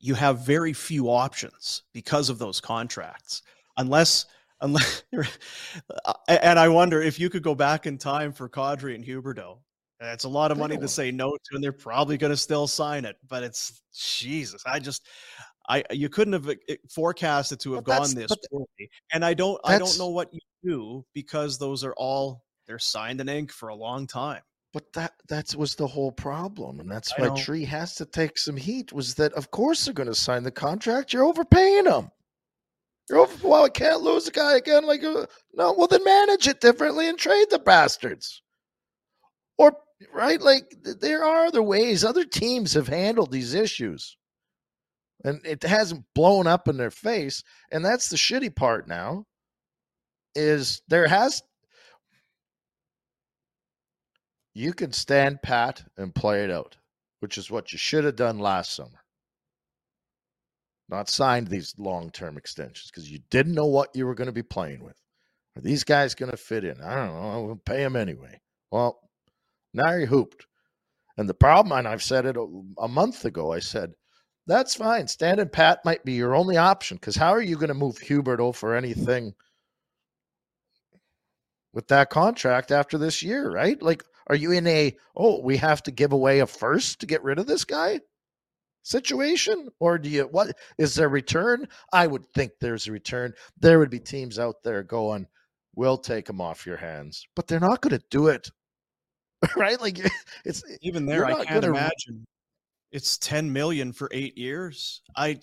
you 0.01 0.15
have 0.15 0.47
very 0.47 0.73
few 0.73 1.11
options 1.11 1.83
because 1.93 2.31
of 2.31 2.39
those 2.39 2.61
contracts, 2.61 3.43
unless 3.77 4.27
unless. 4.61 5.03
Uh, 6.07 6.15
and 6.29 6.59
I 6.59 6.69
wonder 6.69 7.03
if 7.03 7.19
you 7.19 7.29
could 7.29 7.43
go 7.43 7.55
back 7.55 7.87
in 7.87 7.99
time 7.99 8.33
for 8.33 8.49
Kadri 8.49 8.95
and 8.95 9.05
Huberdeau. 9.05 9.59
It's 10.01 10.25
a 10.25 10.29
lot 10.29 10.51
of 10.51 10.59
money 10.59 10.77
to 10.77 10.89
say 10.89 11.11
no 11.11 11.31
to, 11.31 11.55
and 11.55 11.63
they're 11.63 11.73
probably 11.73 12.19
going 12.19 12.33
to 12.33 12.37
still 12.37 12.67
sign 12.67 13.05
it. 13.05 13.17
But 13.29 13.43
it's 13.43 13.83
Jesus. 13.95 14.63
I 14.67 14.79
just 14.79 15.07
I 15.69 15.85
you 15.91 16.09
couldn't 16.09 16.33
have 16.35 16.51
forecasted 16.91 17.61
to 17.61 17.75
have 17.75 17.85
gone 17.85 18.15
this 18.15 18.33
poorly. 18.51 18.91
And 19.13 19.25
I 19.25 19.35
don't 19.35 19.61
I 19.65 19.79
don't 19.79 19.99
know 19.99 20.09
what 20.09 20.33
you 20.33 20.41
do 20.63 21.05
because 21.15 21.59
those 21.59 21.85
are 21.85 21.95
all 21.97 22.43
they're 22.67 22.79
signed 22.79 23.21
in 23.21 23.29
ink 23.29 23.53
for 23.53 23.69
a 23.69 23.75
long 23.75 24.07
time. 24.07 24.43
But 24.73 24.93
that 24.95 25.13
that 25.29 25.55
was 25.55 25.77
the 25.77 25.87
whole 25.87 26.11
problem, 26.11 26.81
and 26.81 26.91
that's 26.91 27.17
why 27.17 27.29
Tree 27.29 27.65
has 27.65 27.95
to 27.95 28.05
take 28.05 28.37
some 28.37 28.57
heat. 28.57 28.93
Was 28.93 29.15
that 29.15 29.33
of 29.35 29.53
course 29.53 29.85
they're 29.85 29.95
going 29.95 30.09
to 30.09 30.15
sign 30.17 30.43
the 30.43 30.51
contract? 30.51 31.13
You're 31.13 31.25
overpaying 31.25 31.85
them. 31.85 32.11
You're 33.09 33.21
over. 33.21 33.49
Well, 33.49 33.65
I 33.65 33.69
can't 33.69 34.03
lose 34.03 34.27
a 34.27 34.33
guy 34.33 34.57
again. 34.57 34.85
Like 34.85 35.05
uh, 35.05 35.27
no, 35.55 35.75
well 35.75 35.87
then 35.87 36.03
manage 36.03 36.49
it 36.49 36.61
differently 36.61 37.09
and 37.09 37.17
trade 37.17 37.47
the 37.51 37.61
bastards. 37.61 38.43
Or 39.57 39.77
right, 40.13 40.41
like 40.41 40.75
there 40.83 41.25
are 41.25 41.47
other 41.47 41.63
ways. 41.63 42.05
Other 42.05 42.25
teams 42.25 42.75
have 42.75 42.89
handled 42.89 43.31
these 43.33 43.55
issues, 43.55 44.17
and 45.25 45.41
it 45.45 45.63
hasn't 45.63 46.05
blown 46.15 46.47
up 46.47 46.69
in 46.69 46.77
their 46.77 46.91
face. 46.91 47.43
And 47.71 47.85
that's 47.85 48.09
the 48.09 48.17
shitty 48.17 48.55
part 48.55 48.89
now 48.89 49.27
is 50.35 50.83
there 50.89 51.07
has 51.07 51.43
you 54.55 54.73
can 54.73 54.93
stand 54.93 55.43
pat 55.43 55.85
and 55.97 56.15
play 56.15 56.45
it 56.45 56.51
out, 56.51 56.77
which 57.21 57.39
is 57.39 57.51
what 57.51 57.73
you 57.73 57.79
should 57.79 58.05
have 58.05 58.17
done 58.17 58.39
last 58.39 58.75
summer. 58.75 59.01
Not 60.89 61.09
signed 61.09 61.49
these 61.49 61.75
long 61.79 62.11
term 62.11 62.37
extensions 62.37 62.91
because 62.91 63.11
you 63.11 63.21
didn't 63.31 63.55
know 63.55 63.67
what 63.67 63.95
you 63.95 64.07
were 64.07 64.15
going 64.15 64.27
to 64.27 64.33
be 64.33 64.43
playing 64.43 64.85
with. 64.85 65.01
Are 65.57 65.63
these 65.63 65.85
guys 65.85 66.15
going 66.15 66.31
to 66.31 66.37
fit 66.37 66.65
in? 66.65 66.81
I 66.81 66.95
don't 66.95 67.15
know. 67.15 67.43
We'll 67.43 67.57
pay 67.57 67.79
them 67.79 67.97
anyway. 67.97 68.41
Well, 68.71 69.01
now 69.75 69.93
you're 69.93 70.07
hooped. 70.07 70.47
And 71.17 71.29
the 71.29 71.35
problem, 71.35 71.77
and 71.77 71.87
I've 71.87 72.03
said 72.03 72.27
it 72.27 72.37
a, 72.37 72.47
a 72.79 72.89
month 72.89 73.25
ago, 73.25 73.53
I 73.53 73.59
said, 73.59 73.93
that's 74.47 74.75
fine. 74.75 75.07
Standing 75.09 75.49
pat 75.49 75.81
might 75.85 76.05
be 76.05 76.13
your 76.13 76.35
only 76.35 76.57
option 76.57 76.97
because 76.97 77.17
how 77.17 77.31
are 77.31 77.43
you 77.43 77.57
going 77.57 77.69
to 77.69 77.75
move 77.75 77.97
Huberdeau 77.97 78.55
for 78.55 78.75
anything 78.75 79.35
with 81.73 81.89
that 81.89 82.11
contract 82.11 82.71
after 82.71 82.99
this 82.99 83.23
year, 83.23 83.51
right? 83.51 83.81
Like, 83.83 84.05
are 84.29 84.37
you 84.37 84.53
in 84.53 84.67
a, 84.67 84.97
oh, 85.17 85.41
we 85.41 85.57
have 85.59 85.83
to 85.85 85.91
give 85.91 86.13
away 86.13 86.41
a 86.41 86.47
first 86.47 87.01
to 87.01 87.07
get 87.07 87.23
rid 87.23 87.39
of 87.39 87.47
this 87.47 87.65
guy 87.65 88.01
situation? 88.83 89.69
Or 89.81 89.99
do 89.99 90.09
you, 90.09 90.23
what 90.25 90.57
is 90.79 90.95
there 90.95 91.09
return? 91.09 91.67
I 91.93 92.07
would 92.07 92.27
think 92.35 92.53
there's 92.61 92.87
a 92.87 92.93
return. 92.93 93.33
There 93.59 93.79
would 93.79 93.91
be 93.91 94.01
teams 94.01 94.39
out 94.39 94.57
there 94.63 94.83
going, 94.83 95.27
we'll 95.75 95.99
take 95.99 96.29
him 96.29 96.41
off 96.41 96.67
your 96.67 96.77
hands, 96.77 97.27
but 97.35 97.47
they're 97.47 97.61
not 97.61 97.81
going 97.81 97.99
to 97.99 98.05
do 98.11 98.29
it. 98.29 98.51
right? 99.57 99.81
Like, 99.81 99.99
it's 100.45 100.63
even 100.83 101.07
there, 101.07 101.25
I 101.25 101.45
can't 101.45 101.63
gonna... 101.63 101.69
imagine 101.69 102.25
it's 102.93 103.19
10 103.19 103.53
million 103.53 103.93
for 103.93 104.09
eight 104.13 104.39
years. 104.39 105.03
I, 105.17 105.41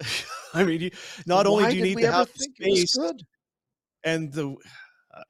I 0.54 0.64
mean, 0.64 0.90
not 1.26 1.46
only 1.46 1.70
do 1.70 1.76
you 1.76 1.82
need 1.82 1.98
to 1.98 2.12
have 2.12 2.30
space 2.34 2.96
and 4.04 4.32
the 4.32 4.56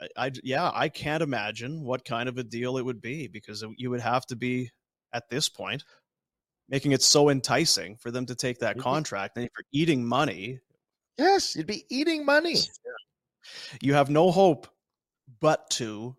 I, 0.01 0.27
I, 0.27 0.33
yeah, 0.43 0.71
I 0.75 0.89
can't 0.89 1.23
imagine 1.23 1.83
what 1.83 2.05
kind 2.05 2.29
of 2.29 2.39
a 2.39 2.43
deal 2.43 2.77
it 2.77 2.85
would 2.85 3.01
be 3.01 3.29
because 3.29 3.64
you 3.77 3.91
would 3.91 4.01
have 4.01 4.27
to 4.27 4.37
be 4.37 4.71
at 5.12 5.29
this 5.31 5.49
point 5.49 5.85
making 6.69 6.93
it 6.93 7.03
so 7.03 7.29
enticing 7.29 7.97
for 7.97 8.11
them 8.11 8.27
to 8.27 8.35
take 8.35 8.59
that 8.59 8.79
contract 8.79 9.37
and 9.37 9.47
if 9.47 9.53
you're 9.57 9.83
eating 9.83 10.05
money. 10.05 10.59
Yes, 11.17 11.55
you'd 11.57 11.67
be 11.67 11.85
eating 11.89 12.25
money. 12.25 12.57
You 13.81 13.95
have 13.95 14.11
no 14.11 14.31
hope 14.31 14.67
but 15.41 15.71
to 15.71 16.17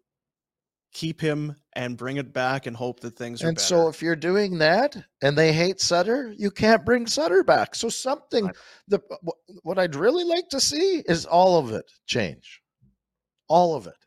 keep 0.94 1.22
him 1.22 1.56
and 1.74 1.98
bring 1.98 2.18
it 2.18 2.34
back 2.34 2.66
and 2.66 2.76
hope 2.76 3.00
that 3.02 3.16
things 3.16 3.44
are 3.44 3.50
and 3.50 3.60
so 3.60 3.88
if 3.88 4.02
you're 4.02 4.16
doing 4.16 4.58
that 4.58 4.98
and 5.22 5.38
they 5.38 5.54
hate 5.54 5.80
Sutter, 5.80 6.34
you 6.38 6.50
can't 6.50 6.86
bring 6.86 7.06
Sutter 7.06 7.44
back. 7.44 7.76
So 7.76 7.90
something 7.90 8.50
the 8.88 9.02
what 9.64 9.78
I'd 9.78 9.96
really 9.96 10.24
like 10.24 10.50
to 10.50 10.60
see 10.60 11.04
is 11.06 11.26
all 11.26 11.58
of 11.58 11.72
it 11.72 11.86
change. 12.06 12.62
All 13.48 13.76
of 13.76 13.88
it. 13.88 13.98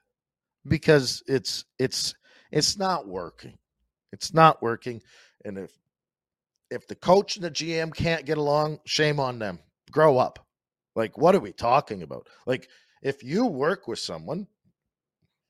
Because 0.66 1.22
it's 1.26 1.64
it's 1.78 2.14
it's 2.50 2.76
not 2.76 3.06
working. 3.06 3.56
It's 4.12 4.34
not 4.34 4.60
working. 4.62 5.00
And 5.44 5.58
if 5.58 5.70
if 6.70 6.86
the 6.86 6.94
coach 6.94 7.36
and 7.36 7.44
the 7.44 7.50
gm 7.50 7.94
can't 7.94 8.26
get 8.26 8.38
along 8.38 8.80
shame 8.84 9.20
on 9.20 9.38
them. 9.38 9.60
Grow 9.90 10.18
up. 10.18 10.44
Like 10.96 11.16
what 11.16 11.34
are 11.34 11.40
we 11.40 11.52
talking 11.52 12.02
about? 12.02 12.26
Like 12.46 12.68
if 13.02 13.22
you 13.22 13.46
work 13.46 13.86
with 13.86 13.98
someone 13.98 14.46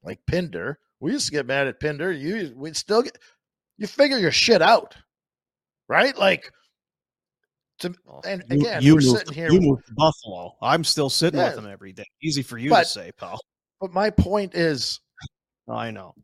like 0.03 0.21
pinder 0.27 0.79
we 1.01 1.13
used 1.13 1.27
to 1.27 1.33
get 1.33 1.47
mad 1.47 1.67
at 1.67 1.81
pinder 1.81 2.13
you 2.13 2.53
we'd 2.57 2.77
still 2.77 3.03
get 3.03 3.19
you 3.79 3.87
figure 3.87 4.19
your 4.19 4.33
shit 4.33 4.63
out 4.63 4.95
right 5.89 6.17
like 6.17 6.51
to, 7.81 7.95
and 8.25 8.43
again, 8.51 8.83
you, 8.83 8.99
you 9.01 9.13
moved, 9.13 9.35
here. 9.35 9.51
You 9.51 9.61
moved 9.61 9.87
to 9.87 9.95
Buffalo. 9.95 10.55
I'm 10.63 10.85
still 10.85 11.11
sitting 11.11 11.41
yeah, 11.41 11.47
with 11.47 11.57
them 11.57 11.67
every 11.67 11.93
day. 11.93 12.05
Easy 12.23 12.43
for 12.43 12.59
you 12.59 12.71
but, 12.71 12.85
to 12.85 12.89
say, 12.89 13.13
pal. 13.17 13.41
But 13.81 13.93
my 13.93 14.11
point 14.11 14.55
is, 14.55 15.01
I 15.69 15.91
know. 15.91 16.15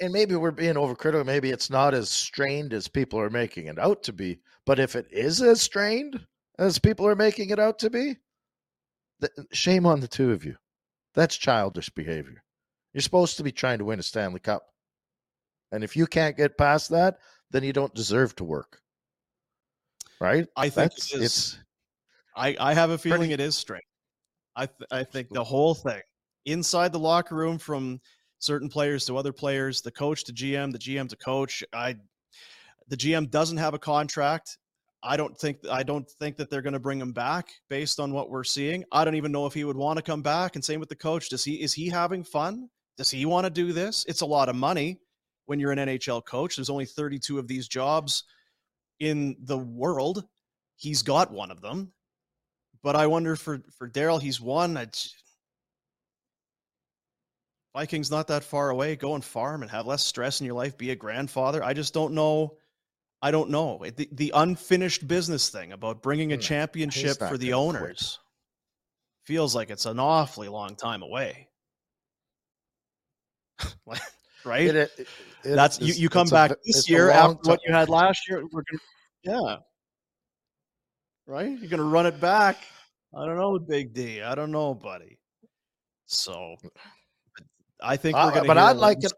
And 0.00 0.12
maybe 0.12 0.36
we're 0.36 0.50
being 0.50 0.74
overcritical. 0.74 1.24
Maybe 1.24 1.50
it's 1.50 1.70
not 1.70 1.94
as 1.94 2.10
strained 2.10 2.72
as 2.72 2.88
people 2.88 3.20
are 3.20 3.30
making 3.30 3.66
it 3.66 3.78
out 3.78 4.02
to 4.04 4.12
be. 4.12 4.38
But 4.64 4.78
if 4.78 4.96
it 4.96 5.06
is 5.10 5.42
as 5.42 5.60
strained 5.60 6.18
as 6.58 6.78
people 6.78 7.06
are 7.06 7.16
making 7.16 7.50
it 7.50 7.58
out 7.58 7.78
to 7.80 7.90
be, 7.90 8.16
shame 9.52 9.86
on 9.86 10.00
the 10.00 10.08
two 10.08 10.32
of 10.32 10.44
you. 10.44 10.56
That's 11.14 11.36
childish 11.36 11.90
behavior. 11.90 12.42
You're 12.96 13.02
supposed 13.02 13.36
to 13.36 13.42
be 13.42 13.52
trying 13.52 13.76
to 13.76 13.84
win 13.84 13.98
a 13.98 14.02
Stanley 14.02 14.40
Cup. 14.40 14.68
And 15.70 15.84
if 15.84 15.96
you 15.96 16.06
can't 16.06 16.34
get 16.34 16.56
past 16.56 16.88
that, 16.92 17.18
then 17.50 17.62
you 17.62 17.74
don't 17.74 17.94
deserve 17.94 18.34
to 18.36 18.44
work. 18.44 18.80
Right? 20.18 20.46
I 20.56 20.70
think 20.70 20.92
That's, 20.92 21.12
it 21.12 21.16
is. 21.16 21.22
It's, 21.22 21.58
I, 22.34 22.56
I 22.58 22.72
have 22.72 22.88
a 22.88 22.96
feeling 22.96 23.18
pretty, 23.18 23.34
it 23.34 23.40
is 23.40 23.54
straight. 23.54 23.84
I 24.56 24.64
th- 24.64 24.88
I 24.90 25.04
think 25.04 25.28
the 25.28 25.44
whole 25.44 25.74
thing 25.74 26.00
inside 26.46 26.90
the 26.90 26.98
locker 26.98 27.34
room 27.34 27.58
from 27.58 28.00
certain 28.38 28.70
players 28.70 29.04
to 29.04 29.18
other 29.18 29.34
players, 29.34 29.82
the 29.82 29.92
coach 29.92 30.24
to 30.24 30.32
GM, 30.32 30.72
the 30.72 30.78
GM 30.78 31.10
to 31.10 31.16
coach. 31.16 31.62
I 31.74 31.96
the 32.88 32.96
GM 32.96 33.30
doesn't 33.30 33.58
have 33.58 33.74
a 33.74 33.78
contract. 33.78 34.56
I 35.02 35.18
don't 35.18 35.36
think 35.36 35.58
I 35.70 35.82
don't 35.82 36.10
think 36.12 36.36
that 36.38 36.48
they're 36.48 36.62
going 36.62 36.72
to 36.72 36.78
bring 36.78 36.98
him 36.98 37.12
back 37.12 37.50
based 37.68 38.00
on 38.00 38.14
what 38.14 38.30
we're 38.30 38.42
seeing. 38.42 38.84
I 38.90 39.04
don't 39.04 39.16
even 39.16 39.32
know 39.32 39.44
if 39.44 39.52
he 39.52 39.64
would 39.64 39.76
want 39.76 39.98
to 39.98 40.02
come 40.02 40.22
back. 40.22 40.54
And 40.54 40.64
same 40.64 40.80
with 40.80 40.88
the 40.88 40.96
coach. 40.96 41.28
Does 41.28 41.44
he 41.44 41.60
is 41.60 41.74
he 41.74 41.90
having 41.90 42.24
fun? 42.24 42.70
Does 42.96 43.10
he 43.10 43.26
want 43.26 43.44
to 43.44 43.50
do 43.50 43.72
this? 43.72 44.04
It's 44.08 44.22
a 44.22 44.26
lot 44.26 44.48
of 44.48 44.56
money 44.56 45.00
when 45.46 45.60
you're 45.60 45.72
an 45.72 45.78
NHL 45.78 46.24
coach. 46.24 46.56
There's 46.56 46.70
only 46.70 46.86
32 46.86 47.38
of 47.38 47.46
these 47.46 47.68
jobs 47.68 48.24
in 49.00 49.36
the 49.40 49.58
world. 49.58 50.24
He's 50.76 51.02
got 51.02 51.32
one 51.32 51.50
of 51.50 51.60
them. 51.60 51.92
But 52.82 52.96
I 52.96 53.06
wonder 53.06 53.36
for 53.36 53.62
for 53.76 53.88
Daryl, 53.88 54.20
he's 54.20 54.40
one. 54.40 54.78
Vikings 57.74 58.10
not 58.10 58.28
that 58.28 58.44
far 58.44 58.70
away. 58.70 58.96
Go 58.96 59.14
and 59.14 59.24
farm 59.24 59.62
and 59.62 59.70
have 59.70 59.86
less 59.86 60.04
stress 60.06 60.40
in 60.40 60.46
your 60.46 60.54
life. 60.54 60.78
Be 60.78 60.90
a 60.90 60.96
grandfather. 60.96 61.62
I 61.62 61.74
just 61.74 61.92
don't 61.92 62.14
know. 62.14 62.56
I 63.20 63.30
don't 63.30 63.50
know 63.50 63.82
the, 63.96 64.08
the 64.12 64.32
unfinished 64.34 65.08
business 65.08 65.48
thing 65.48 65.72
about 65.72 66.02
bringing 66.02 66.32
a 66.32 66.36
hmm, 66.36 66.42
championship 66.42 67.18
for 67.18 67.36
the 67.36 67.54
owners. 67.54 67.82
Quit. 67.82 68.18
Feels 69.26 69.54
like 69.54 69.70
it's 69.70 69.86
an 69.86 69.98
awfully 69.98 70.48
long 70.48 70.76
time 70.76 71.02
away. 71.02 71.48
right? 74.44 74.66
It, 74.66 74.76
it, 74.76 74.90
it, 74.98 75.08
That's 75.44 75.80
you. 75.80 75.94
You 75.94 76.08
come 76.08 76.28
back 76.28 76.50
a, 76.50 76.56
this 76.64 76.88
year 76.88 77.10
after 77.10 77.50
what 77.50 77.60
you 77.66 77.72
had 77.72 77.88
last 77.88 78.28
year. 78.28 78.42
We're 78.52 78.62
gonna, 78.70 78.82
yeah, 79.24 79.56
right. 81.26 81.58
You're 81.58 81.70
gonna 81.70 81.82
run 81.84 82.06
it 82.06 82.20
back. 82.20 82.58
I 83.14 83.24
don't 83.24 83.36
know, 83.36 83.58
Big 83.58 83.94
D. 83.94 84.22
I 84.22 84.34
don't 84.34 84.50
know, 84.50 84.74
buddy. 84.74 85.18
So 86.06 86.56
I 87.82 87.96
think 87.96 88.16
we're 88.16 88.22
uh, 88.22 88.30
going 88.30 88.46
But 88.46 88.58
I'd 88.58 88.76
like 88.76 89.02
it. 89.02 89.12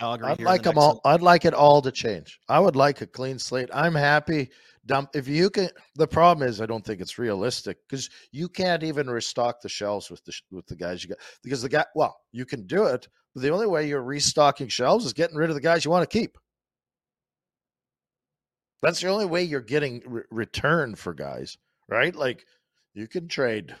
I'd 0.00 0.40
like 0.40 0.62
them 0.62 0.78
all. 0.78 1.00
I'd 1.04 1.22
like 1.22 1.44
it 1.44 1.54
all 1.54 1.82
to 1.82 1.90
change. 1.90 2.38
I 2.48 2.60
would 2.60 2.76
like 2.76 3.00
a 3.00 3.06
clean 3.06 3.38
slate. 3.38 3.68
I'm 3.72 3.94
happy. 3.94 4.50
Dump 4.86 5.10
if 5.14 5.28
you 5.28 5.50
can. 5.50 5.68
The 5.96 6.06
problem 6.06 6.48
is, 6.48 6.60
I 6.60 6.66
don't 6.66 6.84
think 6.84 7.00
it's 7.00 7.18
realistic 7.18 7.78
because 7.88 8.08
you 8.32 8.48
can't 8.48 8.82
even 8.82 9.10
restock 9.10 9.60
the 9.60 9.68
shelves 9.68 10.10
with 10.10 10.24
the 10.24 10.32
with 10.50 10.66
the 10.66 10.76
guys 10.76 11.02
you 11.02 11.10
got. 11.10 11.18
Because 11.42 11.62
the 11.62 11.68
guy, 11.68 11.84
well, 11.94 12.18
you 12.32 12.46
can 12.46 12.66
do 12.66 12.84
it, 12.84 13.06
the 13.38 13.50
only 13.50 13.66
way 13.66 13.88
you're 13.88 14.02
restocking 14.02 14.68
shelves 14.68 15.04
is 15.06 15.12
getting 15.12 15.36
rid 15.36 15.50
of 15.50 15.54
the 15.54 15.60
guys 15.60 15.84
you 15.84 15.90
want 15.90 16.08
to 16.08 16.18
keep. 16.18 16.38
That's 18.82 19.00
the 19.00 19.08
only 19.08 19.26
way 19.26 19.42
you're 19.42 19.60
getting 19.60 20.02
re- 20.06 20.22
return 20.30 20.94
for 20.94 21.12
guys, 21.14 21.58
right? 21.88 22.14
Like 22.14 22.44
you 22.94 23.08
can 23.08 23.28
trade 23.28 23.74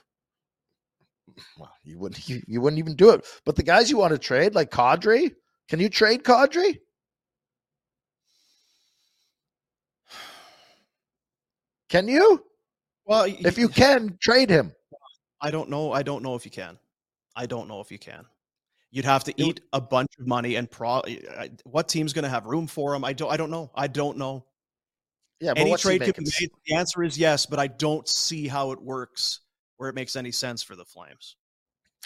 well, 1.58 1.72
you 1.84 1.98
wouldn't 1.98 2.28
you, 2.28 2.42
you 2.46 2.60
wouldn't 2.60 2.78
even 2.78 2.96
do 2.96 3.10
it. 3.10 3.26
But 3.44 3.56
the 3.56 3.62
guys 3.62 3.90
you 3.90 3.96
want 3.96 4.12
to 4.12 4.18
trade, 4.18 4.54
like 4.54 4.70
Kadri, 4.70 5.34
can 5.68 5.80
you 5.80 5.88
trade 5.88 6.22
Kadri? 6.24 6.78
Can 11.88 12.06
you? 12.08 12.44
Well, 13.06 13.24
if 13.26 13.56
you 13.56 13.70
can, 13.70 14.18
trade 14.20 14.50
him. 14.50 14.74
I 15.40 15.50
don't 15.50 15.70
know. 15.70 15.92
I 15.92 16.02
don't 16.02 16.22
know 16.22 16.34
if 16.34 16.44
you 16.44 16.50
can. 16.50 16.78
I 17.34 17.46
don't 17.46 17.66
know 17.66 17.80
if 17.80 17.90
you 17.90 17.98
can. 17.98 18.26
You'd 18.90 19.04
have 19.04 19.24
to 19.24 19.34
eat 19.36 19.60
a 19.72 19.80
bunch 19.80 20.10
of 20.18 20.26
money 20.26 20.54
and 20.54 20.70
pro. 20.70 20.88
Uh, 20.88 21.02
uh, 21.36 21.48
what 21.64 21.88
team's 21.88 22.12
going 22.12 22.22
to 22.22 22.28
have 22.28 22.46
room 22.46 22.66
for 22.66 22.94
him? 22.94 23.04
I 23.04 23.12
don't. 23.12 23.30
I 23.30 23.36
don't 23.36 23.50
know. 23.50 23.70
I 23.74 23.86
don't 23.86 24.16
know. 24.16 24.46
Yeah, 25.40 25.52
any 25.56 25.76
trade 25.76 26.02
could 26.02 26.16
be 26.16 26.24
made. 26.40 26.50
The 26.66 26.74
answer 26.74 27.02
is 27.02 27.18
yes, 27.18 27.46
but 27.46 27.58
I 27.58 27.66
don't 27.66 28.08
see 28.08 28.48
how 28.48 28.72
it 28.72 28.82
works 28.82 29.40
where 29.76 29.88
it 29.88 29.94
makes 29.94 30.16
any 30.16 30.32
sense 30.32 30.62
for 30.62 30.74
the 30.74 30.84
Flames. 30.84 31.36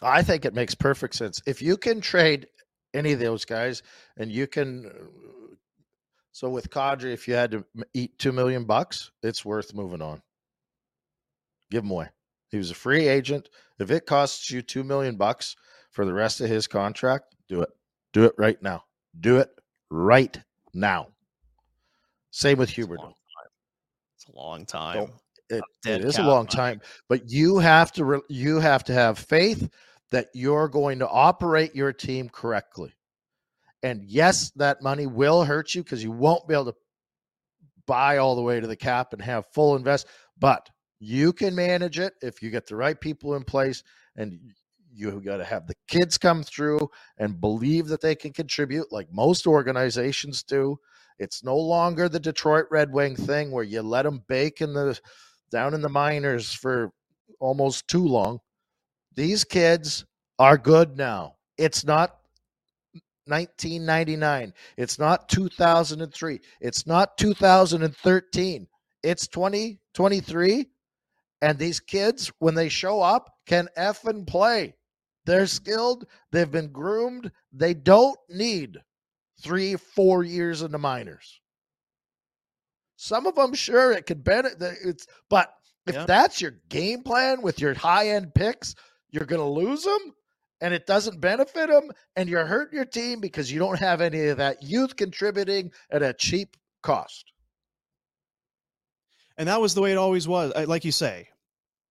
I 0.02 0.22
think 0.22 0.44
it 0.44 0.54
makes 0.54 0.74
perfect 0.74 1.14
sense. 1.14 1.40
If 1.46 1.62
you 1.62 1.76
can 1.76 2.00
trade 2.00 2.48
any 2.92 3.12
of 3.12 3.20
those 3.20 3.44
guys 3.44 3.82
and 4.18 4.30
you 4.30 4.46
can 4.46 4.86
uh, 4.86 5.22
so 6.32 6.48
with 6.48 6.70
Kadri, 6.70 7.12
if 7.12 7.28
you 7.28 7.34
had 7.34 7.50
to 7.52 7.64
eat 7.92 8.18
two 8.18 8.32
million 8.32 8.64
bucks, 8.64 9.10
it's 9.22 9.44
worth 9.44 9.74
moving 9.74 10.00
on. 10.00 10.22
Give 11.70 11.84
him 11.84 11.90
away. 11.90 12.08
He 12.50 12.56
was 12.56 12.70
a 12.70 12.74
free 12.74 13.06
agent. 13.06 13.48
If 13.78 13.90
it 13.90 14.06
costs 14.06 14.50
you 14.50 14.62
two 14.62 14.82
million 14.82 15.16
bucks 15.16 15.56
for 15.92 16.04
the 16.04 16.12
rest 16.12 16.40
of 16.40 16.48
his 16.48 16.66
contract, 16.66 17.36
do 17.48 17.62
it. 17.62 17.70
Do 18.12 18.24
it 18.24 18.34
right 18.36 18.60
now. 18.62 18.84
Do 19.20 19.38
it 19.38 19.50
right 19.90 20.38
now. 20.74 21.08
Same 22.30 22.58
with 22.58 22.70
Huberdeau. 22.70 23.12
It's 24.16 24.26
a 24.28 24.36
long 24.36 24.66
time. 24.66 24.96
Don't, 24.96 25.12
it, 25.48 25.62
it 25.86 26.04
is 26.04 26.18
a 26.18 26.22
long 26.22 26.46
time, 26.46 26.80
but 27.08 27.30
you 27.30 27.58
have 27.58 27.92
to 27.92 28.04
re- 28.04 28.20
you 28.28 28.58
have 28.58 28.84
to 28.84 28.92
have 28.94 29.18
faith 29.18 29.68
that 30.10 30.28
you're 30.32 30.68
going 30.68 30.98
to 31.00 31.08
operate 31.08 31.74
your 31.74 31.92
team 31.92 32.28
correctly. 32.30 32.94
And 33.82 34.04
yes, 34.04 34.50
that 34.56 34.82
money 34.82 35.06
will 35.06 35.44
hurt 35.44 35.74
you 35.74 35.82
because 35.82 36.02
you 36.02 36.12
won't 36.12 36.46
be 36.46 36.54
able 36.54 36.66
to 36.66 36.74
buy 37.86 38.18
all 38.18 38.36
the 38.36 38.42
way 38.42 38.60
to 38.60 38.66
the 38.66 38.76
cap 38.76 39.12
and 39.12 39.20
have 39.20 39.46
full 39.52 39.76
invest, 39.76 40.06
but 40.38 40.70
you 41.00 41.32
can 41.32 41.54
manage 41.54 41.98
it 41.98 42.14
if 42.22 42.42
you 42.42 42.50
get 42.50 42.66
the 42.66 42.76
right 42.76 42.98
people 42.98 43.34
in 43.34 43.42
place 43.42 43.82
and 44.16 44.38
you 44.94 45.20
got 45.20 45.38
to 45.38 45.44
have 45.44 45.66
the 45.66 45.74
kids 45.88 46.18
come 46.18 46.42
through 46.42 46.88
and 47.18 47.40
believe 47.40 47.88
that 47.88 48.00
they 48.00 48.14
can 48.14 48.32
contribute 48.32 48.92
like 48.92 49.08
most 49.12 49.46
organizations 49.46 50.42
do. 50.42 50.76
It's 51.18 51.44
no 51.44 51.56
longer 51.56 52.08
the 52.08 52.20
Detroit 52.20 52.66
Red 52.70 52.92
Wing 52.92 53.16
thing 53.16 53.50
where 53.50 53.64
you 53.64 53.82
let 53.82 54.02
them 54.02 54.22
bake 54.28 54.60
in 54.60 54.74
the 54.74 54.98
down 55.50 55.74
in 55.74 55.82
the 55.82 55.88
minors 55.88 56.52
for 56.52 56.90
almost 57.40 57.88
too 57.88 58.06
long. 58.06 58.38
These 59.14 59.44
kids 59.44 60.04
are 60.38 60.58
good 60.58 60.96
now. 60.96 61.36
It's 61.58 61.84
not 61.84 62.16
1999. 63.26 64.52
It's 64.76 64.98
not 64.98 65.28
2003. 65.28 66.40
It's 66.60 66.86
not 66.86 67.16
2013. 67.18 68.66
It's 69.02 69.26
2023. 69.28 70.66
And 71.42 71.58
these 71.58 71.80
kids, 71.80 72.32
when 72.38 72.54
they 72.54 72.68
show 72.68 73.00
up, 73.00 73.34
can 73.46 73.68
F 73.76 74.04
and 74.06 74.26
play. 74.26 74.74
They're 75.24 75.46
skilled. 75.46 76.06
They've 76.30 76.50
been 76.50 76.72
groomed. 76.72 77.30
They 77.52 77.74
don't 77.74 78.18
need 78.28 78.78
three, 79.40 79.76
four 79.76 80.24
years 80.24 80.62
in 80.62 80.72
the 80.72 80.78
minors. 80.78 81.40
Some 82.96 83.26
of 83.26 83.34
them, 83.34 83.54
sure, 83.54 83.92
it 83.92 84.06
could 84.06 84.22
benefit. 84.22 84.78
It's 84.84 85.06
but 85.28 85.52
if 85.86 86.06
that's 86.06 86.40
your 86.40 86.54
game 86.68 87.02
plan 87.02 87.42
with 87.42 87.60
your 87.60 87.74
high 87.74 88.10
end 88.10 88.34
picks, 88.34 88.74
you're 89.10 89.26
going 89.26 89.40
to 89.42 89.46
lose 89.46 89.82
them, 89.82 90.14
and 90.60 90.72
it 90.72 90.86
doesn't 90.86 91.20
benefit 91.20 91.68
them, 91.68 91.90
and 92.14 92.28
you're 92.28 92.46
hurting 92.46 92.76
your 92.76 92.84
team 92.84 93.20
because 93.20 93.50
you 93.50 93.58
don't 93.58 93.78
have 93.80 94.00
any 94.00 94.28
of 94.28 94.38
that 94.38 94.62
youth 94.62 94.96
contributing 94.96 95.72
at 95.90 96.02
a 96.02 96.14
cheap 96.14 96.56
cost. 96.82 97.32
And 99.36 99.48
that 99.48 99.60
was 99.60 99.74
the 99.74 99.80
way 99.80 99.92
it 99.92 99.98
always 99.98 100.28
was, 100.28 100.52
like 100.68 100.84
you 100.84 100.92
say, 100.92 101.28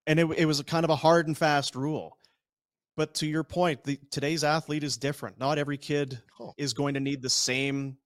and 0.08 0.20
it 0.20 0.30
it 0.38 0.46
was 0.46 0.62
kind 0.62 0.86
of 0.86 0.90
a 0.90 0.96
hard 0.96 1.28
and 1.28 1.38
fast 1.38 1.76
rule. 1.76 2.18
But 2.98 3.14
to 3.16 3.26
your 3.26 3.44
point, 3.44 3.84
the, 3.84 4.00
today's 4.12 4.44
athlete 4.44 4.84
is 4.84 4.98
different. 4.98 5.39
Not 5.39 5.58
every 5.58 5.78
kid 5.78 6.22
oh. 6.39 6.54
is 6.58 6.74
going 6.74 6.94
to 6.96 7.00
need 7.00 7.22
the 7.22 7.30
same 7.30 7.98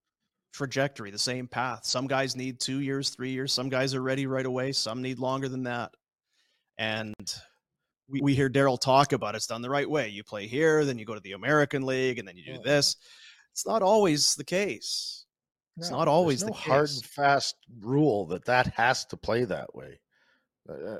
trajectory, 0.53 1.11
the 1.11 1.19
same 1.19 1.47
path. 1.47 1.85
Some 1.85 2.07
guys 2.07 2.35
need 2.35 2.59
two 2.59 2.79
years, 2.79 3.09
three 3.09 3.31
years. 3.31 3.51
Some 3.51 3.69
guys 3.69 3.93
are 3.95 4.01
ready 4.01 4.27
right 4.27 4.45
away. 4.45 4.71
Some 4.71 5.01
need 5.01 5.19
longer 5.19 5.49
than 5.49 5.63
that. 5.63 5.91
And 6.77 7.13
we, 8.07 8.21
we 8.21 8.35
hear 8.35 8.49
Daryl 8.49 8.79
talk 8.79 9.11
about 9.11 9.35
it's 9.35 9.47
done 9.47 9.61
the 9.61 9.69
right 9.69 9.89
way. 9.89 10.09
You 10.09 10.23
play 10.23 10.47
here, 10.47 10.85
then 10.85 10.99
you 10.99 11.05
go 11.05 11.15
to 11.15 11.19
the 11.21 11.33
American 11.33 11.83
League, 11.85 12.19
and 12.19 12.27
then 12.27 12.37
you 12.37 12.45
do 12.45 12.61
this. 12.63 12.95
It's 13.51 13.65
not 13.65 13.81
always 13.81 14.35
the 14.35 14.43
case. 14.43 15.25
It's 15.77 15.91
no, 15.91 15.99
not 15.99 16.07
always 16.07 16.41
no 16.41 16.47
the 16.47 16.53
hard 16.53 16.89
and 16.89 17.05
fast 17.05 17.55
rule 17.79 18.25
that 18.27 18.45
that 18.45 18.67
has 18.67 19.05
to 19.05 19.17
play 19.17 19.43
that 19.45 19.73
way. 19.75 19.99
Uh, 20.69 20.73
uh 20.73 20.99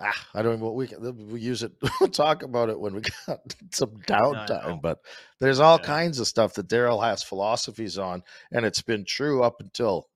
ah, 0.00 0.26
I 0.34 0.42
don't 0.42 0.58
know 0.58 0.66
what 0.66 0.74
we 0.74 0.86
can 0.86 1.28
we 1.28 1.40
use 1.40 1.62
it 1.62 1.72
We 2.00 2.08
talk 2.08 2.42
about 2.42 2.68
it 2.68 2.78
when 2.78 2.94
we 2.94 3.02
got 3.26 3.40
some 3.72 3.96
downtime. 4.06 4.80
But 4.80 4.98
there's 5.40 5.60
all 5.60 5.78
yeah. 5.80 5.86
kinds 5.86 6.18
of 6.18 6.26
stuff 6.26 6.54
that 6.54 6.68
Daryl 6.68 7.02
has 7.02 7.22
philosophies 7.22 7.98
on, 7.98 8.22
and 8.52 8.64
it's 8.64 8.82
been 8.82 9.04
true 9.04 9.42
up 9.42 9.60
until 9.60 10.08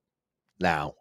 now. 0.61 0.95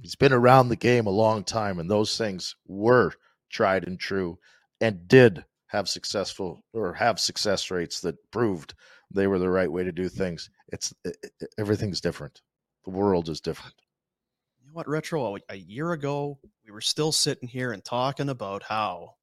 He's 0.00 0.16
been 0.16 0.32
around 0.32 0.68
the 0.68 0.76
game 0.76 1.06
a 1.06 1.10
long 1.10 1.44
time, 1.44 1.78
and 1.78 1.90
those 1.90 2.16
things 2.16 2.56
were 2.66 3.12
tried 3.50 3.86
and 3.86 3.98
true 3.98 4.38
and 4.80 5.06
did 5.06 5.44
have 5.66 5.88
successful 5.88 6.64
or 6.72 6.94
have 6.94 7.20
success 7.20 7.70
rates 7.70 8.00
that 8.00 8.16
proved 8.30 8.74
they 9.12 9.26
were 9.26 9.38
the 9.38 9.50
right 9.50 9.70
way 9.70 9.84
to 9.84 9.92
do 9.92 10.08
things. 10.08 10.48
It's 10.68 10.94
it, 11.04 11.16
it, 11.40 11.54
everything's 11.58 12.00
different. 12.00 12.40
The 12.84 12.90
world 12.90 13.28
is 13.28 13.40
different. 13.40 13.74
Know 14.70 14.74
what, 14.76 14.88
retro? 14.88 15.36
A 15.48 15.56
year 15.56 15.90
ago, 15.90 16.38
we 16.64 16.70
were 16.70 16.80
still 16.80 17.10
sitting 17.10 17.48
here 17.48 17.72
and 17.72 17.84
talking 17.84 18.28
about 18.28 18.62
how 18.62 19.14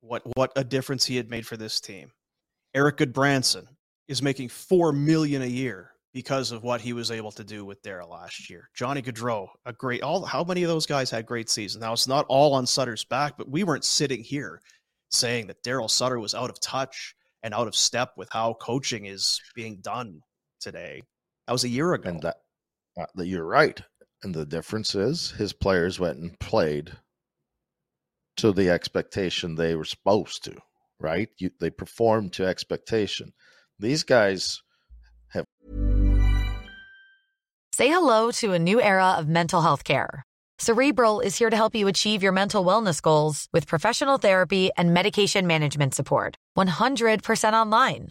what 0.00 0.22
what 0.36 0.52
a 0.54 0.62
difference 0.62 1.04
he 1.04 1.16
had 1.16 1.28
made 1.28 1.44
for 1.44 1.56
this 1.56 1.80
team. 1.80 2.12
Erik 2.72 2.98
Gudbranson 2.98 3.66
is 4.06 4.22
making 4.22 4.48
four 4.48 4.92
million 4.92 5.42
a 5.42 5.46
year 5.46 5.90
because 6.14 6.52
of 6.52 6.62
what 6.62 6.80
he 6.80 6.92
was 6.92 7.10
able 7.10 7.32
to 7.32 7.42
do 7.42 7.64
with 7.64 7.82
Daryl 7.82 8.10
last 8.10 8.48
year. 8.48 8.70
Johnny 8.76 9.02
Gaudreau, 9.02 9.48
a 9.66 9.72
great 9.72 10.04
all 10.04 10.24
how 10.24 10.44
many 10.44 10.62
of 10.62 10.68
those 10.68 10.86
guys 10.86 11.10
had 11.10 11.26
great 11.26 11.50
seasons? 11.50 11.82
Now 11.82 11.92
it's 11.92 12.06
not 12.06 12.24
all 12.28 12.54
on 12.54 12.64
Sutter's 12.64 13.04
back, 13.04 13.36
but 13.36 13.50
we 13.50 13.64
weren't 13.64 13.84
sitting 13.84 14.22
here 14.22 14.60
saying 15.10 15.48
that 15.48 15.64
Daryl 15.64 15.90
Sutter 15.90 16.20
was 16.20 16.36
out 16.36 16.48
of 16.48 16.60
touch 16.60 17.16
and 17.42 17.52
out 17.52 17.66
of 17.66 17.74
step 17.74 18.12
with 18.16 18.28
how 18.30 18.54
coaching 18.54 19.06
is 19.06 19.40
being 19.56 19.78
done 19.78 20.20
today. 20.60 21.02
That 21.48 21.54
was 21.54 21.64
a 21.64 21.68
year 21.68 21.94
ago. 21.94 22.10
And 22.10 22.22
that, 22.22 22.36
uh, 22.96 23.06
that 23.16 23.26
you're 23.26 23.44
right. 23.44 23.82
And 24.22 24.34
the 24.34 24.46
difference 24.46 24.94
is 24.94 25.32
his 25.32 25.52
players 25.52 25.98
went 25.98 26.18
and 26.18 26.38
played 26.38 26.92
to 28.36 28.52
the 28.52 28.70
expectation 28.70 29.54
they 29.54 29.74
were 29.74 29.84
supposed 29.84 30.44
to, 30.44 30.56
right? 31.00 31.28
You, 31.38 31.50
they 31.60 31.70
performed 31.70 32.32
to 32.34 32.46
expectation. 32.46 33.32
These 33.78 34.04
guys 34.04 34.62
have. 35.28 35.44
Say 37.74 37.88
hello 37.88 38.30
to 38.32 38.52
a 38.52 38.58
new 38.58 38.80
era 38.80 39.16
of 39.18 39.28
mental 39.28 39.60
health 39.60 39.82
care. 39.84 40.22
Cerebral 40.58 41.20
is 41.20 41.36
here 41.36 41.50
to 41.50 41.56
help 41.56 41.74
you 41.74 41.88
achieve 41.88 42.22
your 42.22 42.30
mental 42.30 42.64
wellness 42.64 43.02
goals 43.02 43.48
with 43.52 43.66
professional 43.66 44.18
therapy 44.18 44.70
and 44.78 44.94
medication 44.94 45.46
management 45.48 45.94
support. 45.94 46.36
100% 46.56 47.52
online. 47.52 48.10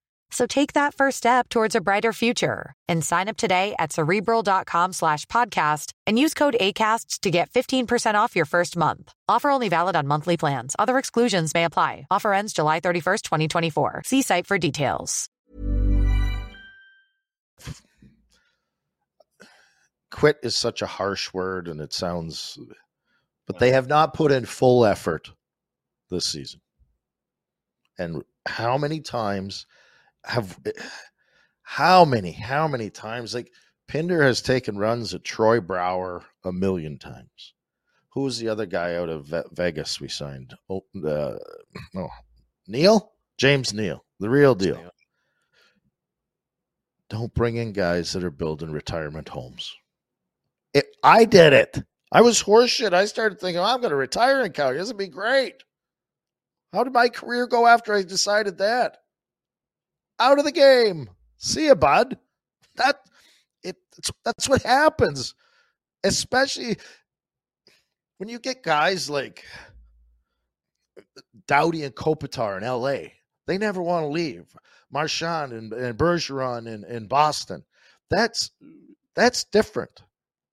So 0.31 0.47
take 0.47 0.73
that 0.73 0.95
first 0.95 1.17
step 1.17 1.49
towards 1.49 1.75
a 1.75 1.81
brighter 1.81 2.13
future 2.13 2.73
and 2.87 3.03
sign 3.03 3.27
up 3.27 3.37
today 3.37 3.75
at 3.77 3.91
cerebral.com 3.91 4.93
slash 4.93 5.25
podcast 5.27 5.91
and 6.07 6.17
use 6.17 6.33
code 6.33 6.55
ACasts 6.59 7.19
to 7.19 7.29
get 7.29 7.51
15% 7.51 8.15
off 8.15 8.35
your 8.35 8.45
first 8.45 8.77
month. 8.77 9.13
Offer 9.27 9.49
only 9.49 9.69
valid 9.69 9.95
on 9.95 10.07
monthly 10.07 10.37
plans. 10.37 10.75
Other 10.79 10.97
exclusions 10.97 11.53
may 11.53 11.65
apply. 11.65 12.07
Offer 12.09 12.33
ends 12.33 12.53
July 12.53 12.79
31st, 12.79 13.21
2024. 13.23 14.01
See 14.05 14.21
site 14.21 14.47
for 14.47 14.57
details. 14.57 15.27
Quit 20.11 20.37
is 20.43 20.55
such 20.55 20.81
a 20.81 20.87
harsh 20.87 21.33
word 21.33 21.67
and 21.67 21.79
it 21.79 21.93
sounds, 21.93 22.59
but 23.47 23.59
they 23.59 23.71
have 23.71 23.87
not 23.87 24.13
put 24.13 24.31
in 24.31 24.45
full 24.45 24.85
effort 24.85 25.31
this 26.09 26.25
season. 26.25 26.59
And 27.97 28.23
how 28.45 28.77
many 28.77 28.99
times 28.99 29.65
have 30.23 30.57
eh, 30.65 30.71
how 31.63 32.05
many 32.05 32.31
how 32.31 32.67
many 32.67 32.89
times 32.89 33.33
like 33.33 33.51
Pinder 33.91 34.23
has 34.23 34.41
taken 34.41 34.77
runs 34.77 35.13
at 35.13 35.25
Troy 35.25 35.59
Brouwer 35.59 36.23
a 36.45 36.53
million 36.53 36.97
times. 36.97 37.53
Who 38.13 38.21
was 38.21 38.39
the 38.39 38.47
other 38.47 38.65
guy 38.65 38.95
out 38.95 39.09
of 39.09 39.33
Vegas 39.51 39.99
we 39.99 40.07
signed? 40.07 40.53
Oh, 40.69 40.85
uh, 41.05 41.37
oh, 41.97 42.07
Neal, 42.69 43.11
James 43.37 43.73
Neal, 43.73 44.05
the 44.19 44.29
real 44.29 44.55
deal. 44.55 44.91
Don't 47.09 47.33
bring 47.33 47.57
in 47.57 47.73
guys 47.73 48.13
that 48.13 48.23
are 48.23 48.31
building 48.31 48.71
retirement 48.71 49.27
homes. 49.27 49.75
It, 50.73 50.85
I 51.03 51.25
did 51.25 51.51
it. 51.51 51.83
I 52.13 52.21
was 52.21 52.41
horseshit. 52.41 52.93
I 52.93 53.03
started 53.03 53.41
thinking, 53.41 53.59
oh, 53.59 53.65
I'm 53.65 53.81
going 53.81 53.91
to 53.91 53.97
retire 53.97 54.41
in 54.41 54.53
Calgary. 54.53 54.79
This 54.79 54.87
would 54.87 54.97
be 54.97 55.07
great. 55.07 55.63
How 56.71 56.85
did 56.85 56.93
my 56.93 57.09
career 57.09 57.45
go 57.45 57.67
after 57.67 57.93
I 57.93 58.03
decided 58.03 58.57
that? 58.59 58.99
Out 60.21 60.39
of 60.39 60.45
the 60.45 60.51
game. 60.51 61.09
See 61.37 61.65
you, 61.65 61.75
bud. 61.75 62.17
That 62.75 62.99
it 63.63 63.75
that's 64.23 64.47
what 64.47 64.61
happens, 64.61 65.35
especially 66.03 66.77
when 68.17 68.29
you 68.29 68.39
get 68.39 68.63
guys 68.63 69.09
like 69.09 69.43
Doughty 71.47 71.83
and 71.83 71.95
Kopitar 71.95 72.57
in 72.57 72.63
L.A. 72.63 73.13
They 73.47 73.57
never 73.57 73.81
want 73.81 74.03
to 74.03 74.07
leave. 74.07 74.55
Marchand 74.91 75.53
and, 75.53 75.73
and 75.73 75.97
Bergeron 75.97 76.67
in, 76.67 76.83
in 76.85 77.07
Boston. 77.07 77.63
That's 78.09 78.51
that's 79.15 79.45
different. 79.45 80.03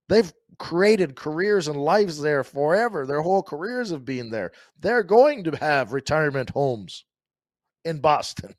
They've 0.08 0.32
created 0.58 1.14
careers 1.16 1.68
and 1.68 1.76
lives 1.76 2.20
there 2.20 2.42
forever. 2.42 3.06
Their 3.06 3.22
whole 3.22 3.42
careers 3.42 3.90
have 3.90 4.04
been 4.04 4.30
there. 4.30 4.52
They're 4.80 5.02
going 5.02 5.44
to 5.44 5.56
have 5.56 5.92
retirement 5.92 6.50
homes 6.50 7.04
in 7.84 8.00
Boston. 8.00 8.54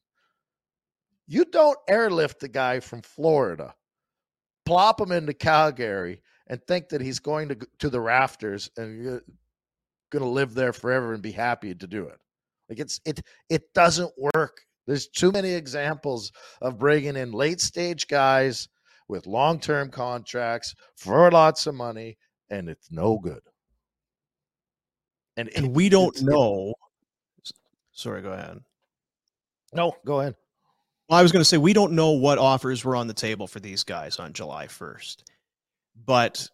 You 1.31 1.45
don't 1.45 1.77
airlift 1.87 2.39
the 2.39 2.47
guy 2.47 2.79
from 2.79 3.03
Florida, 3.03 3.75
plop 4.65 4.99
him 4.99 5.11
into 5.11 5.35
Calgary, 5.35 6.23
and 6.47 6.59
think 6.63 6.89
that 6.89 7.01
he's 7.01 7.19
going 7.19 7.49
to 7.49 7.57
to 7.77 7.89
the 7.91 8.01
rafters 8.01 8.67
and 8.77 9.03
you're 9.03 9.21
going 10.09 10.23
to 10.23 10.29
live 10.29 10.55
there 10.55 10.73
forever 10.73 11.13
and 11.13 11.21
be 11.21 11.31
happy 11.31 11.75
to 11.75 11.85
do 11.85 12.07
it. 12.07 12.17
Like 12.67 12.79
it's 12.79 12.99
it 13.05 13.21
it 13.47 13.71
doesn't 13.75 14.11
work. 14.33 14.59
There's 14.87 15.07
too 15.07 15.31
many 15.31 15.51
examples 15.51 16.31
of 16.63 16.79
bringing 16.79 17.15
in 17.15 17.31
late 17.31 17.61
stage 17.61 18.07
guys 18.07 18.67
with 19.07 19.27
long 19.27 19.59
term 19.59 19.91
contracts 19.91 20.73
for 20.95 21.29
lots 21.29 21.67
of 21.67 21.75
money, 21.75 22.17
and 22.49 22.67
it's 22.69 22.91
no 22.91 23.19
good. 23.19 23.41
And, 25.37 25.47
and 25.55 25.67
it, 25.67 25.71
we 25.73 25.89
don't 25.89 26.19
know. 26.23 26.73
It, 27.37 27.51
sorry, 27.91 28.23
go 28.23 28.31
ahead. 28.31 28.57
No, 29.75 29.93
go 30.07 30.21
ahead. 30.21 30.33
Well, 31.09 31.17
I 31.17 31.23
was 31.23 31.31
going 31.31 31.41
to 31.41 31.45
say 31.45 31.57
we 31.57 31.73
don't 31.73 31.93
know 31.93 32.11
what 32.11 32.37
offers 32.37 32.85
were 32.85 32.95
on 32.95 33.07
the 33.07 33.15
table 33.15 33.47
for 33.47 33.59
these 33.59 33.83
guys 33.83 34.19
on 34.19 34.31
July 34.31 34.67
1st. 34.67 35.23
But 36.05 36.47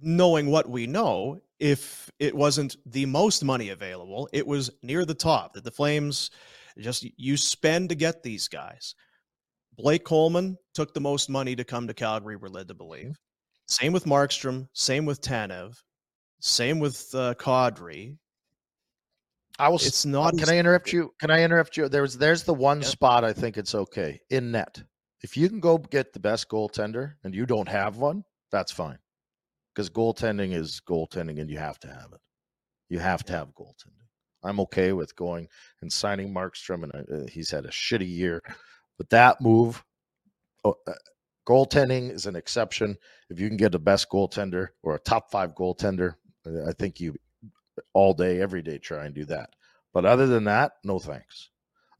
knowing 0.00 0.48
what 0.48 0.70
we 0.70 0.86
know, 0.86 1.40
if 1.58 2.08
it 2.20 2.36
wasn't 2.36 2.76
the 2.86 3.04
most 3.06 3.42
money 3.42 3.70
available, 3.70 4.28
it 4.32 4.46
was 4.46 4.70
near 4.82 5.04
the 5.04 5.14
top 5.14 5.54
that 5.54 5.64
the 5.64 5.72
Flames 5.72 6.30
just 6.78 7.04
you 7.16 7.36
spend 7.36 7.88
to 7.88 7.96
get 7.96 8.22
these 8.22 8.46
guys. 8.46 8.94
Blake 9.76 10.04
Coleman 10.04 10.56
took 10.74 10.94
the 10.94 11.00
most 11.00 11.28
money 11.28 11.56
to 11.56 11.64
come 11.64 11.88
to 11.88 11.94
Calgary, 11.94 12.36
we're 12.36 12.48
led 12.48 12.68
to 12.68 12.74
believe. 12.74 13.18
Same 13.66 13.92
with 13.92 14.04
Markstrom, 14.04 14.68
same 14.72 15.04
with 15.04 15.20
Tanev, 15.20 15.76
same 16.40 16.78
with 16.78 17.12
uh, 17.12 17.34
Kadri. 17.34 18.18
I 19.58 19.68
will. 19.68 19.76
It's 19.76 20.04
not. 20.04 20.36
Can 20.36 20.48
I 20.48 20.58
interrupt 20.58 20.92
you? 20.92 21.12
Can 21.20 21.30
I 21.30 21.42
interrupt 21.42 21.76
you? 21.76 21.88
There's 21.88 22.16
there's 22.16 22.42
the 22.42 22.54
one 22.54 22.80
yeah. 22.80 22.88
spot 22.88 23.24
I 23.24 23.32
think 23.32 23.56
it's 23.56 23.74
okay 23.74 24.20
in 24.30 24.50
net. 24.50 24.82
If 25.22 25.36
you 25.36 25.48
can 25.48 25.60
go 25.60 25.78
get 25.78 26.12
the 26.12 26.20
best 26.20 26.48
goaltender 26.48 27.14
and 27.22 27.34
you 27.34 27.46
don't 27.46 27.68
have 27.68 27.96
one, 27.96 28.24
that's 28.50 28.72
fine. 28.72 28.98
Because 29.72 29.90
goaltending 29.90 30.54
is 30.54 30.80
goaltending, 30.86 31.40
and 31.40 31.50
you 31.50 31.58
have 31.58 31.78
to 31.80 31.88
have 31.88 32.12
it. 32.12 32.20
You 32.88 32.98
have 32.98 33.24
to 33.24 33.32
have 33.32 33.54
goaltending. 33.54 34.04
I'm 34.42 34.60
okay 34.60 34.92
with 34.92 35.16
going 35.16 35.48
and 35.80 35.92
signing 35.92 36.32
Markstrom, 36.32 36.82
and 36.84 36.92
uh, 36.94 37.26
he's 37.30 37.50
had 37.50 37.64
a 37.64 37.70
shitty 37.70 38.08
year, 38.08 38.42
but 38.98 39.08
that 39.10 39.40
move, 39.40 39.82
oh, 40.64 40.74
uh, 40.86 40.92
goaltending 41.48 42.10
is 42.10 42.26
an 42.26 42.36
exception. 42.36 42.96
If 43.30 43.40
you 43.40 43.48
can 43.48 43.56
get 43.56 43.72
the 43.72 43.78
best 43.78 44.10
goaltender 44.10 44.68
or 44.82 44.94
a 44.94 45.00
top 45.00 45.30
five 45.30 45.54
goaltender, 45.54 46.14
uh, 46.46 46.68
I 46.68 46.72
think 46.72 47.00
you 47.00 47.14
all 47.92 48.14
day, 48.14 48.40
every 48.40 48.62
day, 48.62 48.78
try 48.78 49.04
and 49.04 49.14
do 49.14 49.24
that. 49.26 49.50
But 49.92 50.04
other 50.04 50.26
than 50.26 50.44
that, 50.44 50.72
no 50.82 50.98
thanks. 50.98 51.50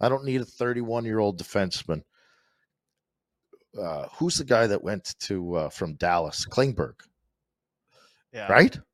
I 0.00 0.08
don't 0.08 0.24
need 0.24 0.40
a 0.40 0.44
31 0.44 1.04
year 1.04 1.18
old 1.18 1.40
defenseman. 1.40 2.02
Uh, 3.80 4.06
who's 4.16 4.36
the 4.36 4.44
guy 4.44 4.66
that 4.66 4.82
went 4.84 5.14
to 5.20 5.54
uh, 5.54 5.68
from 5.68 5.94
Dallas? 5.94 6.46
Klingberg. 6.46 6.94
Yeah. 8.32 8.50
Right? 8.50 8.78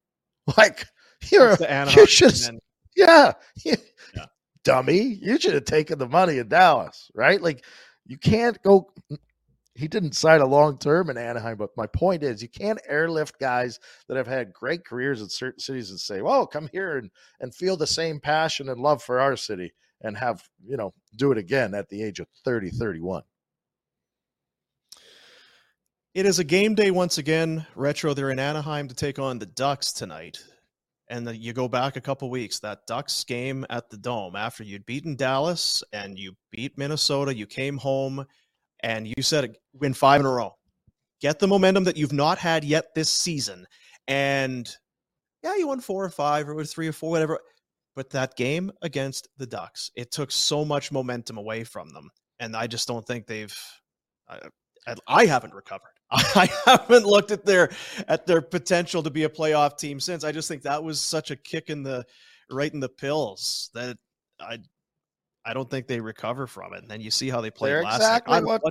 Like 0.57 0.87
you're 1.31 1.57
you 1.61 2.07
should 2.07 2.35
yeah. 2.97 3.33
yeah. 3.65 3.77
Dummy. 4.65 5.19
You 5.23 5.39
should 5.39 5.55
have 5.55 5.65
taken 5.65 5.99
the 5.99 6.09
money 6.09 6.39
in 6.39 6.49
Dallas, 6.49 7.11
right? 7.15 7.41
Like 7.41 7.65
you 8.07 8.19
can't 8.19 8.61
go 8.63 8.91
he 9.75 9.89
didn't 9.89 10.17
sign 10.17 10.41
a 10.41 10.47
long 10.47 10.79
term 10.79 11.11
in 11.11 11.17
Anaheim. 11.17 11.57
But 11.57 11.77
my 11.77 11.87
point 11.87 12.23
is, 12.23 12.43
you 12.43 12.49
can't 12.49 12.81
airlift 12.89 13.39
guys 13.39 13.79
that 14.09 14.17
have 14.17 14.27
had 14.27 14.53
great 14.53 14.85
careers 14.85 15.23
in 15.23 15.29
certain 15.29 15.61
cities 15.61 15.91
and 15.91 16.01
say, 16.01 16.23
"Well, 16.23 16.47
come 16.47 16.69
here 16.73 16.99
and 16.99 17.11
and 17.41 17.55
feel 17.55 17.77
the 17.77 17.87
same 17.87 18.21
passion 18.21 18.69
and 18.69 18.81
love 18.81 19.03
for 19.03 19.21
our 19.21 19.37
city." 19.37 19.73
and 20.03 20.17
have, 20.17 20.43
you 20.65 20.77
know, 20.77 20.93
do 21.17 21.33
it 21.33 21.39
again 21.39 21.75
at 21.75 21.89
the 21.89 22.03
age 22.03 22.21
of 22.21 22.29
30, 22.45 22.71
31. 22.71 23.23
It 26.15 26.27
is 26.27 26.39
a 26.39 26.45
game 26.45 26.75
day 26.75 26.91
once 26.91 27.19
again. 27.19 27.67
Retro, 27.77 28.15
they're 28.15 28.31
in 28.31 28.39
Anaheim 28.39 28.89
to 28.89 28.95
take 28.95 29.19
on 29.19 29.39
the 29.39 29.47
Ducks 29.47 29.93
tonight. 29.93 30.39
And 31.09 31.27
the, 31.27 31.37
you 31.37 31.53
go 31.53 31.69
back 31.69 31.97
a 31.97 32.01
couple 32.01 32.31
weeks, 32.31 32.61
that 32.61 32.87
Ducks 32.87 33.25
game 33.25 33.67
at 33.69 33.91
the 33.91 33.97
Dome, 33.97 34.37
after 34.37 34.65
you'd 34.65 34.87
beaten 34.87 35.17
Dallas 35.17 35.83
and 35.93 36.19
you 36.19 36.35
beat 36.51 36.79
Minnesota, 36.79 37.35
you 37.35 37.47
came 37.47 37.77
home 37.77 38.25
and 38.83 39.07
you 39.07 39.23
said 39.23 39.57
win 39.75 39.95
five 39.95 40.21
in 40.21 40.27
a 40.27 40.31
row. 40.31 40.55
Get 41.21 41.39
the 41.39 41.49
momentum 41.49 41.85
that 41.85 41.97
you've 41.97 42.13
not 42.13 42.39
had 42.39 42.65
yet 42.65 42.95
this 42.95 43.11
season. 43.11 43.67
And 44.09 44.69
yeah, 45.43 45.57
you 45.57 45.69
won 45.69 45.81
four 45.81 46.05
or 46.05 46.11
five 46.11 46.49
or 46.49 46.65
three 46.65 46.89
or 46.89 46.93
four, 46.93 47.11
whatever. 47.11 47.39
But 47.95 48.11
that 48.11 48.37
game 48.37 48.71
against 48.83 49.29
the 49.37 49.47
Ducks, 49.47 49.91
it 49.97 50.11
took 50.11 50.31
so 50.31 50.65
much 50.65 50.93
momentum 50.93 51.37
away 51.37 51.65
from 51.65 51.91
them. 51.91 52.11
And 52.39 52.57
I 52.57 52.67
just 52.67 52.89
don't 52.89 53.07
think 53.07 53.27
they've, 53.27 53.57
I, 54.29 54.95
I 55.07 55.27
haven't 55.27 55.55
recovered. 55.55 55.91
I 56.11 56.49
haven't 56.67 57.05
looked 57.05 57.31
at 57.31 57.45
their 57.45 57.71
at 58.09 58.27
their 58.27 58.41
potential 58.41 59.03
to 59.03 59.11
be 59.11 59.25
a 59.25 59.29
playoff 59.29 59.79
team 59.79 60.01
since. 60.01 60.25
I 60.25 60.33
just 60.33 60.49
think 60.49 60.63
that 60.63 60.83
was 60.83 61.01
such 61.01 61.31
a 61.31 61.37
kick 61.37 61.71
in 61.71 61.85
the 61.85 62.05
right 62.51 62.73
in 62.73 62.81
the 62.81 62.89
pills 62.89 63.71
that 63.75 63.97
I 64.41 64.59
I 65.51 65.55
don't 65.55 65.69
think 65.69 65.87
they 65.87 66.01
recover 66.01 66.47
from 66.47 66.75
it. 66.75 66.83
And 66.83 66.89
then 66.89 67.01
you 67.01 67.11
see 67.11 67.29
how 67.29 67.41
they 67.41 67.51
play 67.51 67.71
they're 67.71 67.83
last 67.83 67.97
exactly 67.97 68.43
what, 68.43 68.63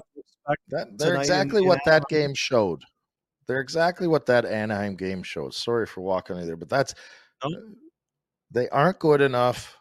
that, 0.70 0.98
they're 0.98 1.18
exactly 1.18 1.62
in, 1.62 1.68
what 1.68 1.80
in 1.86 1.92
that 1.92 2.04
game 2.10 2.34
showed. 2.34 2.82
They're 3.48 3.60
exactly 3.60 4.08
what 4.08 4.26
that 4.28 4.46
Anaheim 4.46 4.96
game 4.96 5.22
showed. 5.24 5.54
Sorry 5.54 5.86
for 5.86 6.02
walking 6.02 6.38
in 6.38 6.48
there, 6.48 6.56
but 6.56 6.70
that's 6.70 6.94
uh, 7.42 7.50
they 8.52 8.70
aren't 8.70 9.00
good 9.00 9.22
enough. 9.22 9.78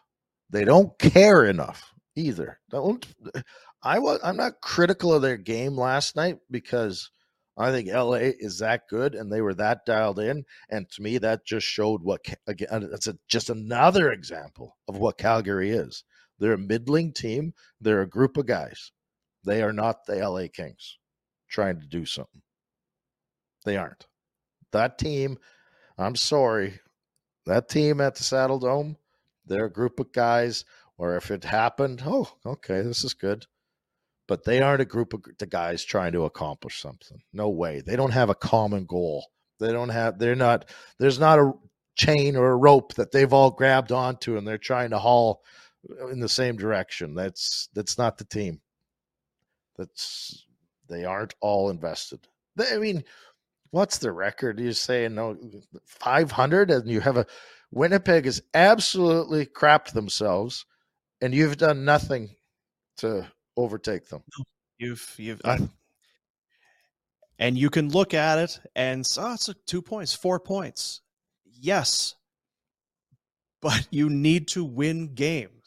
They 0.49 0.65
don't 0.65 0.97
care 0.99 1.45
enough 1.45 1.93
either. 2.15 2.59
Don't 2.69 3.05
I 3.83 3.99
was 3.99 4.19
I'm 4.23 4.35
not 4.35 4.61
critical 4.61 5.13
of 5.13 5.21
their 5.21 5.37
game 5.37 5.77
last 5.77 6.15
night 6.15 6.39
because 6.51 7.11
I 7.59 7.71
think 7.71 7.89
LA 7.89 8.31
is 8.39 8.57
that 8.59 8.87
good 8.89 9.15
and 9.15 9.31
they 9.31 9.41
were 9.41 9.53
that 9.55 9.85
dialed 9.85 10.19
in. 10.19 10.45
And 10.69 10.89
to 10.91 11.01
me, 11.01 11.17
that 11.17 11.45
just 11.45 11.67
showed 11.67 12.01
what, 12.01 12.21
again, 12.47 12.87
that's 12.89 13.07
a, 13.07 13.17
just 13.27 13.49
another 13.49 14.13
example 14.13 14.77
of 14.87 14.97
what 14.97 15.17
Calgary 15.17 15.71
is. 15.71 16.05
They're 16.39 16.53
a 16.53 16.57
middling 16.57 17.13
team, 17.13 17.53
they're 17.81 18.01
a 18.01 18.09
group 18.09 18.37
of 18.37 18.45
guys. 18.45 18.91
They 19.45 19.61
are 19.61 19.73
not 19.73 20.05
the 20.05 20.15
LA 20.15 20.47
Kings 20.51 20.97
trying 21.47 21.79
to 21.79 21.87
do 21.87 22.05
something. 22.05 22.41
They 23.65 23.77
aren't. 23.77 24.07
That 24.71 24.97
team, 24.97 25.37
I'm 25.97 26.15
sorry, 26.15 26.79
that 27.45 27.69
team 27.69 28.01
at 28.01 28.15
the 28.15 28.23
Saddle 28.23 28.59
Dome, 28.59 28.97
they're 29.45 29.65
a 29.65 29.71
group 29.71 29.99
of 29.99 30.11
guys 30.11 30.65
where 30.97 31.17
if 31.17 31.31
it 31.31 31.43
happened, 31.43 32.03
oh, 32.05 32.29
okay, 32.45 32.81
this 32.81 33.03
is 33.03 33.13
good 33.13 33.45
but 34.29 34.43
they 34.43 34.61
aren't 34.61 34.81
a 34.81 34.85
group 34.85 35.13
of 35.13 35.23
the 35.39 35.47
guys 35.47 35.83
trying 35.83 36.11
to 36.11 36.25
accomplish 36.25 36.79
something. 36.79 37.19
No 37.33 37.49
way. 37.49 37.81
They 37.81 37.95
don't 37.95 38.11
have 38.11 38.29
a 38.29 38.35
common 38.35 38.85
goal. 38.85 39.25
They 39.59 39.71
don't 39.71 39.89
have. 39.89 40.19
They're 40.19 40.35
not. 40.35 40.69
There's 40.99 41.19
not 41.19 41.39
a 41.39 41.51
chain 41.95 42.35
or 42.35 42.51
a 42.51 42.55
rope 42.55 42.93
that 42.93 43.11
they've 43.11 43.33
all 43.33 43.49
grabbed 43.49 43.91
onto 43.91 44.37
and 44.37 44.47
they're 44.47 44.59
trying 44.59 44.91
to 44.91 44.99
haul 44.99 45.41
in 46.11 46.19
the 46.19 46.29
same 46.29 46.57
direction. 46.57 47.15
That's 47.15 47.69
that's 47.73 47.97
not 47.97 48.17
the 48.17 48.25
team. 48.25 48.61
That's 49.77 50.45
they 50.87 51.05
aren't 51.05 51.35
all 51.41 51.69
invested. 51.69 52.19
They, 52.55 52.73
I 52.73 52.77
mean, 52.77 53.03
what's 53.71 53.97
the 53.97 54.11
record? 54.11 54.59
You 54.59 54.73
saying 54.73 55.15
no, 55.15 55.37
five 55.85 56.31
hundred, 56.31 56.71
and 56.71 56.87
you 56.89 56.99
have 56.99 57.17
a 57.17 57.25
Winnipeg 57.71 58.25
has 58.25 58.41
absolutely 58.53 59.45
crapped 59.45 59.93
themselves, 59.93 60.65
and 61.21 61.33
you've 61.33 61.57
done 61.57 61.85
nothing 61.85 62.29
to 62.97 63.27
overtake 63.55 64.09
them. 64.09 64.23
You've 64.77 65.15
you've 65.17 65.41
uh, 65.43 65.57
and 67.37 67.57
you 67.57 67.69
can 67.69 67.89
look 67.89 68.13
at 68.13 68.37
it 68.37 68.59
and 68.75 69.05
oh, 69.17 69.33
it's 69.33 69.47
like 69.47 69.57
two 69.65 69.81
points, 69.81 70.13
four 70.13 70.39
points. 70.39 71.01
Yes, 71.45 72.15
but 73.61 73.87
you 73.91 74.09
need 74.09 74.47
to 74.49 74.63
win 74.63 75.13
games 75.13 75.58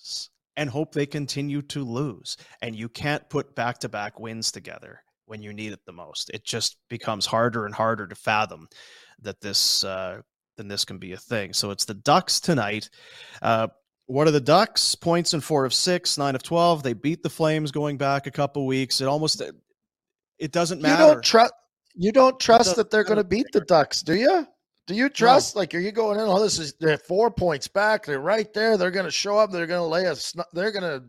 and 0.57 0.69
hope 0.69 0.93
they 0.93 1.07
continue 1.07 1.63
to 1.63 1.85
lose. 1.85 2.37
And 2.61 2.77
you 2.77 2.89
can't 2.89 3.29
put 3.29 3.55
back 3.55 3.79
to 3.79 3.89
back 3.89 4.21
wins 4.21 4.53
together 4.53 5.01
when 5.27 5.43
you 5.43 5.53
need 5.53 5.73
it 5.73 5.81
the 5.87 5.93
most. 5.93 6.31
It 6.35 6.45
just 6.45 6.77
becomes 6.89 7.27
harder 7.27 7.67
and 7.67 7.75
harder 7.75 8.07
to 8.07 8.15
fathom 8.15 8.69
that 9.23 9.41
this 9.41 9.85
uh, 9.85 10.21
then 10.57 10.69
this 10.69 10.85
can 10.85 10.99
be 10.99 11.13
a 11.13 11.17
thing. 11.17 11.53
So 11.53 11.71
it's 11.71 11.85
the 11.85 11.95
Ducks 11.95 12.41
tonight. 12.41 12.91
Uh, 13.41 13.69
what 14.07 14.27
are 14.27 14.33
the 14.33 14.41
Ducks? 14.41 14.95
Points 14.95 15.33
in 15.33 15.41
four 15.41 15.65
of 15.65 15.73
six, 15.73 16.19
nine 16.19 16.35
of 16.35 16.43
twelve. 16.43 16.83
They 16.83 16.93
beat 16.93 17.23
the 17.23 17.31
Flames 17.31 17.71
going 17.71 17.97
back 17.97 18.27
a 18.27 18.31
couple 18.31 18.67
weeks. 18.67 19.01
It 19.01 19.07
almost 19.07 19.41
it 20.39 20.53
doesn't 20.53 20.83
matter. 20.83 21.03
You 21.03 21.13
don't 21.15 21.25
trust. 21.25 21.55
You 21.95 22.13
don't 22.13 22.41
trust 22.41 22.77
that 22.77 22.91
they're 22.91 23.05
going 23.05 23.19
to 23.19 23.25
beat 23.25 23.53
the 23.53 23.61
Ducks, 23.61 24.03
do 24.03 24.15
you? 24.15 24.47
Do 24.93 24.99
you 24.99 25.09
trust? 25.09 25.57
No. 25.57 25.61
Like, 25.61 25.75
are 25.75 25.79
you 25.79 25.91
going 25.91 26.21
in? 26.21 26.27
Oh, 26.27 26.39
this 26.39 26.59
is 26.59 26.75
they're 26.79 26.99
four 26.99 27.31
points 27.31 27.67
back. 27.67 28.05
They're 28.05 28.21
right 28.21 28.53
there. 28.53 28.77
They're 28.77 28.91
going 28.91 29.07
to 29.07 29.11
show 29.11 29.39
up. 29.39 29.51
They're 29.51 29.67
going 29.67 29.81
to 29.81 29.87
lay 29.87 30.05
a. 30.05 30.15
They're 30.53 30.71
going 30.71 30.83
to 30.83 31.03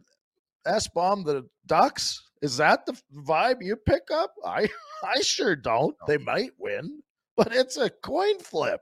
s 0.65 0.87
bomb 0.87 1.25
the 1.25 1.45
Ducks. 1.65 2.23
Is 2.41 2.55
that 2.55 2.85
the 2.85 2.97
vibe 3.27 3.57
you 3.59 3.75
pick 3.75 4.03
up? 4.09 4.33
I 4.45 4.69
I 5.03 5.19
sure 5.19 5.57
don't. 5.57 5.97
They 6.07 6.17
might 6.17 6.51
win, 6.57 7.01
but 7.35 7.53
it's 7.53 7.75
a 7.75 7.89
coin 7.89 8.39
flip. 8.39 8.79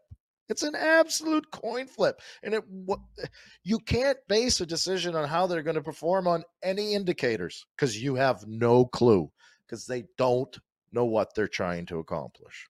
It's 0.50 0.62
an 0.62 0.76
absolute 0.76 1.50
coin 1.50 1.88
flip. 1.88 2.22
And 2.44 2.54
it 2.54 2.64
you 3.64 3.80
can't 3.80 4.20
base 4.28 4.62
a 4.62 4.68
decision 4.68 5.16
on 5.16 5.28
how 5.28 5.48
they're 5.48 5.64
going 5.64 5.78
to 5.78 5.82
perform 5.82 6.28
on 6.28 6.44
any 6.62 6.94
indicators 6.94 7.66
because 7.76 8.00
you 8.00 8.14
have 8.14 8.46
no 8.46 8.86
clue 8.86 9.32
because 9.66 9.88
they 9.88 10.04
don't 10.20 10.56
know 10.92 11.06
what 11.06 11.34
they're 11.34 11.48
trying 11.48 11.88
to 11.88 11.98
accomplish. 11.98 12.68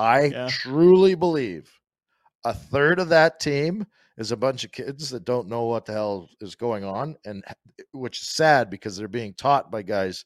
I 0.00 0.24
yeah. 0.24 0.48
truly 0.48 1.14
believe 1.14 1.70
a 2.44 2.54
third 2.54 2.98
of 2.98 3.10
that 3.10 3.38
team 3.38 3.86
is 4.16 4.32
a 4.32 4.36
bunch 4.36 4.64
of 4.64 4.72
kids 4.72 5.10
that 5.10 5.24
don't 5.24 5.48
know 5.48 5.64
what 5.64 5.84
the 5.84 5.92
hell 5.92 6.28
is 6.40 6.54
going 6.54 6.84
on 6.84 7.16
and 7.24 7.44
eh, 7.46 7.82
which 7.92 8.20
is 8.20 8.28
sad 8.28 8.70
because 8.70 8.96
they're 8.96 9.08
being 9.08 9.34
taught 9.34 9.70
by 9.70 9.82
guys 9.82 10.24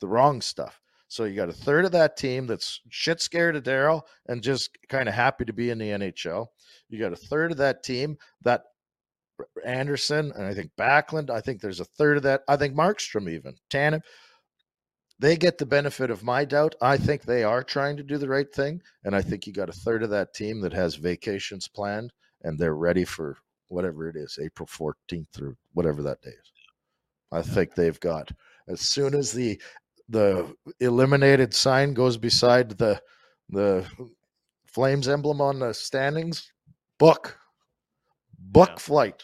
the 0.00 0.08
wrong 0.08 0.40
stuff. 0.40 0.80
So 1.08 1.24
you 1.24 1.34
got 1.34 1.48
a 1.48 1.52
third 1.52 1.84
of 1.84 1.92
that 1.92 2.16
team 2.16 2.46
that's 2.46 2.80
shit 2.88 3.20
scared 3.20 3.56
of 3.56 3.64
Daryl 3.64 4.02
and 4.28 4.42
just 4.42 4.70
kind 4.88 5.08
of 5.08 5.14
happy 5.14 5.44
to 5.44 5.52
be 5.52 5.70
in 5.70 5.78
the 5.78 5.90
NHL. 5.90 6.46
You 6.88 6.98
got 7.00 7.12
a 7.12 7.16
third 7.16 7.50
of 7.50 7.58
that 7.58 7.82
team 7.82 8.16
that 8.42 8.62
Andersson 9.64 10.32
and 10.36 10.46
I 10.46 10.54
think 10.54 10.70
Backlund. 10.78 11.30
I 11.30 11.40
think 11.40 11.60
there's 11.60 11.80
a 11.80 11.84
third 11.84 12.16
of 12.16 12.22
that. 12.24 12.42
I 12.48 12.56
think 12.56 12.74
Markstrom 12.74 13.30
even 13.30 13.56
Tanev. 13.70 14.02
They 15.20 15.36
get 15.36 15.58
the 15.58 15.66
benefit 15.66 16.10
of 16.10 16.24
my 16.24 16.46
doubt. 16.46 16.74
I 16.80 16.96
think 16.96 17.22
they 17.22 17.44
are 17.44 17.62
trying 17.62 17.98
to 17.98 18.02
do 18.02 18.16
the 18.16 18.28
right 18.28 18.50
thing, 18.50 18.80
and 19.04 19.14
I 19.14 19.20
think 19.20 19.46
you 19.46 19.52
got 19.52 19.68
a 19.68 19.72
third 19.72 20.02
of 20.02 20.08
that 20.10 20.32
team 20.32 20.62
that 20.62 20.72
has 20.72 20.94
vacations 20.94 21.68
planned 21.68 22.12
and 22.42 22.58
they're 22.58 22.74
ready 22.74 23.04
for 23.04 23.36
whatever 23.68 24.08
it 24.08 24.16
is, 24.16 24.38
April 24.42 24.66
14th 24.66 25.42
or 25.42 25.56
whatever 25.74 26.02
that 26.02 26.22
day 26.22 26.30
is. 26.30 26.52
I 27.32 27.42
think 27.42 27.74
they've 27.74 28.00
got 28.00 28.32
as 28.68 28.80
soon 28.80 29.14
as 29.14 29.32
the 29.32 29.60
the 30.08 30.52
eliminated 30.80 31.54
sign 31.54 31.94
goes 31.94 32.16
beside 32.16 32.70
the 32.70 33.00
the 33.50 33.86
flames 34.66 35.06
emblem 35.06 35.40
on 35.40 35.60
the 35.60 35.72
standings 35.72 36.52
book 36.98 37.38
book 38.36 38.70
yeah. 38.70 38.76
flight 38.78 39.22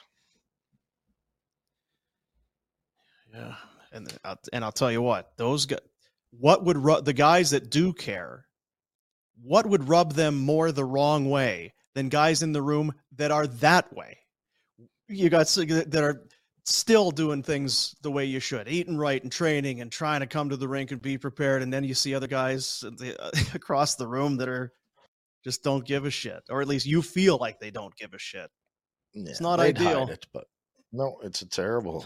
yeah 3.34 3.54
and 3.96 4.18
I'll, 4.24 4.38
and 4.52 4.64
I'll 4.64 4.72
tell 4.72 4.92
you 4.92 5.02
what 5.02 5.32
those 5.36 5.66
guys 5.66 5.80
what 6.30 6.64
would 6.64 6.76
ru- 6.76 7.00
the 7.00 7.12
guys 7.12 7.50
that 7.50 7.70
do 7.70 7.92
care 7.92 8.46
what 9.42 9.66
would 9.66 9.88
rub 9.88 10.12
them 10.14 10.38
more 10.38 10.70
the 10.72 10.84
wrong 10.84 11.28
way 11.28 11.74
than 11.94 12.08
guys 12.08 12.42
in 12.42 12.52
the 12.52 12.62
room 12.62 12.92
that 13.16 13.30
are 13.30 13.46
that 13.46 13.92
way 13.94 14.18
you 15.08 15.28
got 15.28 15.46
that 15.46 16.02
are 16.02 16.22
still 16.66 17.10
doing 17.10 17.42
things 17.42 17.94
the 18.02 18.10
way 18.10 18.24
you 18.24 18.40
should, 18.40 18.68
eating 18.68 18.96
right 18.96 19.22
and 19.22 19.30
training 19.30 19.80
and 19.80 19.90
trying 19.90 20.20
to 20.20 20.26
come 20.26 20.48
to 20.48 20.56
the 20.56 20.68
rink 20.68 20.90
and 20.90 21.00
be 21.00 21.16
prepared. 21.16 21.62
And 21.62 21.72
then 21.72 21.84
you 21.84 21.94
see 21.94 22.14
other 22.14 22.26
guys 22.26 22.84
across 23.54 23.94
the 23.94 24.06
room 24.06 24.36
that 24.38 24.48
are 24.48 24.72
just 25.44 25.62
don't 25.62 25.86
give 25.86 26.04
a 26.04 26.10
shit, 26.10 26.42
or 26.50 26.60
at 26.60 26.68
least 26.68 26.86
you 26.86 27.02
feel 27.02 27.38
like 27.38 27.60
they 27.60 27.70
don't 27.70 27.94
give 27.96 28.14
a 28.14 28.18
shit. 28.18 28.50
Yeah, 29.14 29.30
it's 29.30 29.40
not 29.40 29.60
ideal, 29.60 30.08
it, 30.08 30.26
but 30.32 30.44
no, 30.92 31.18
it's 31.22 31.42
a 31.42 31.48
terrible 31.48 32.04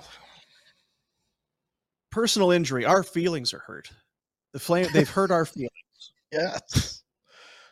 personal 2.10 2.50
injury. 2.50 2.84
Our 2.84 3.02
feelings 3.02 3.54
are 3.54 3.60
hurt. 3.60 3.90
The 4.52 4.60
flame 4.60 4.88
they've 4.92 5.08
hurt 5.08 5.30
our 5.30 5.44
feelings. 5.46 5.70
yes. 6.32 7.02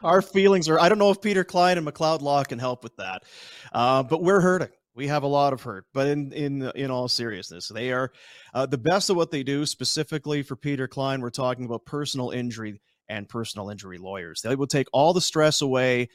Our 0.03 0.23
feelings 0.23 0.69
are. 0.69 0.79
I 0.79 0.89
don't 0.89 0.99
know 0.99 1.11
if 1.11 1.21
Peter 1.21 1.43
Cline 1.43 1.77
and 1.77 1.87
McLeod 1.87 2.23
Law 2.23 2.45
can 2.45 2.61
help 2.61 2.85
with 2.85 2.95
that, 2.97 3.25
uh, 3.73 4.05
but 4.05 4.23
we're 4.23 4.41
hurting 4.41 4.69
we 4.99 5.07
have 5.07 5.23
a 5.23 5.29
lot 5.29 5.53
of 5.53 5.63
hurt, 5.63 5.87
but 5.95 6.09
in 6.09 6.33
in 6.33 6.63
in 6.75 6.91
all 6.91 7.07
seriousness, 7.09 7.69
they 7.69 7.93
are 7.93 8.11
uh, 8.53 8.67
the 8.67 8.77
best 8.77 9.09
of 9.09 9.17
what 9.17 9.31
they 9.31 9.45
do. 9.45 9.65
Specifically 9.65 10.43
for 10.43 10.57
Peter 10.57 10.89
Cline, 10.89 11.21
we're 11.21 11.31
talking 11.31 11.65
about 11.65 11.87
personal 11.87 12.31
injury 12.31 12.81
and 13.09 13.29
personal 13.29 13.71
injury 13.71 13.97
lawyers. 13.97 14.43
They 14.43 14.57
will 14.57 14.67
take 14.67 14.89
all 14.93 15.13
the 15.13 15.21
stress 15.21 15.63
away. 15.63 16.09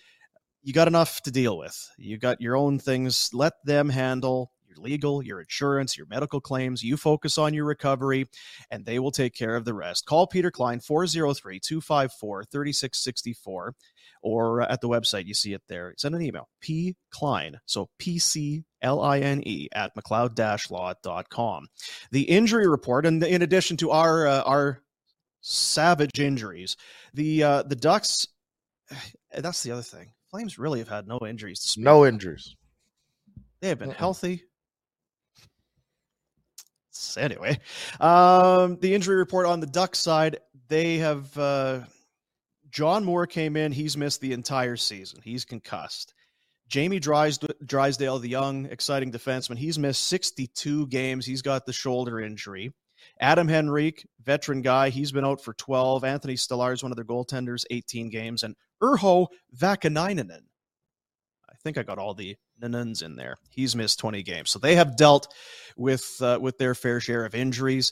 You 0.63 0.74
got 0.74 0.89
enough 0.89 1.21
to 1.21 1.32
deal 1.32 1.57
with. 1.57 1.89
You 1.97 2.17
got 2.17 2.41
your 2.41 2.57
own 2.57 2.78
things. 2.78 3.30
Let 3.34 3.53
them 3.63 3.88
handle 3.88 4.51
your 4.76 4.84
legal, 4.84 5.24
your 5.24 5.39
insurance, 5.39 5.97
your 5.97 6.07
medical 6.07 6.41
claims. 6.41 6.84
You 6.84 6.97
focus 6.97 7.38
on 7.38 7.53
your 7.53 7.65
recovery, 7.65 8.28
and 8.69 8.86
they 8.86 8.99
will 8.99 9.11
take 9.11 9.34
care 9.34 9.55
of 9.55 9.65
the 9.65 9.74
rest. 9.74 10.05
Call 10.05 10.28
Peter 10.28 10.51
Cline 10.51 10.80
403 10.80 11.59
254 11.59 12.43
3664 12.45 13.76
or 14.24 14.61
at 14.61 14.80
the 14.80 14.88
website, 14.88 15.26
you 15.26 15.34
see 15.34 15.53
it 15.53 15.61
there. 15.67 15.93
Send 15.97 16.15
an 16.15 16.21
email, 16.21 16.47
P 16.61 16.95
Cline, 17.11 17.59
so 17.65 17.89
P 17.99 18.17
C 18.19 18.63
L 18.82 19.01
I 19.01 19.19
N 19.19 19.43
E 19.45 19.67
at 19.74 19.93
McLeod 19.95 20.71
law.com. 20.71 21.67
The 22.11 22.21
injury 22.24 22.67
report, 22.67 23.05
and 23.05 23.21
in 23.24 23.41
addition 23.41 23.78
to 23.78 23.91
our 23.91 24.26
uh, 24.26 24.41
our 24.43 24.82
savage 25.41 26.19
injuries, 26.19 26.78
the 27.13 27.43
uh, 27.43 27.63
the 27.63 27.76
Ducks. 27.76 28.28
That's 29.38 29.63
the 29.63 29.71
other 29.71 29.82
thing. 29.82 30.11
Flames 30.32 30.57
really 30.57 30.80
have 30.80 30.89
had 30.89 31.07
no 31.07 31.19
injuries. 31.28 31.76
no 31.78 32.05
injuries. 32.05 32.55
They 33.61 33.69
have 33.69 33.80
been 33.80 33.89
uh-uh. 33.89 33.97
healthy. 33.97 34.43
Anyway, 37.17 37.59
um, 37.99 38.77
the 38.79 38.93
injury 38.93 39.15
report 39.15 39.45
on 39.45 39.59
the 39.59 39.67
Ducks 39.67 39.99
side, 39.99 40.37
they 40.67 40.97
have 40.97 41.35
uh, 41.37 41.81
John 42.69 43.03
Moore 43.03 43.27
came 43.27 43.55
in. 43.55 43.71
He's 43.71 43.97
missed 43.97 44.21
the 44.21 44.33
entire 44.33 44.75
season. 44.75 45.19
He's 45.23 45.45
concussed. 45.45 46.13
Jamie 46.67 46.99
Drysdale, 46.99 48.19
the 48.19 48.29
young, 48.29 48.65
exciting 48.65 49.11
defenseman, 49.11 49.57
he's 49.57 49.77
missed 49.77 50.07
62 50.07 50.87
games. 50.87 51.25
He's 51.25 51.41
got 51.41 51.65
the 51.65 51.73
shoulder 51.73 52.19
injury. 52.19 52.73
Adam 53.19 53.49
Henrique, 53.49 54.07
veteran 54.23 54.61
guy, 54.61 54.89
he's 54.89 55.11
been 55.11 55.25
out 55.25 55.41
for 55.41 55.53
12. 55.53 56.03
Anthony 56.03 56.35
Stolarz, 56.35 56.81
one 56.81 56.91
of 56.91 56.95
their 56.95 57.05
goaltenders, 57.05 57.65
18 57.69 58.09
games. 58.09 58.43
And 58.43 58.55
Urho 58.81 59.27
Vaakanainen, 59.55 60.31
I 61.49 61.55
think 61.63 61.77
I 61.77 61.83
got 61.83 61.99
all 61.99 62.13
the 62.13 62.35
Nanans 62.64 63.03
in 63.03 63.16
there. 63.16 63.38
He's 63.49 63.76
missed 63.76 63.99
20 63.99 64.24
games. 64.24 64.49
So 64.49 64.59
they 64.59 64.76
have 64.76 64.97
dealt 64.97 65.28
with 65.78 66.05
uh, 66.22 66.39
with 66.41 66.57
their 66.57 66.76
fair 66.76 66.99
share 66.99 67.26
of 67.26 67.36
injuries 67.36 67.91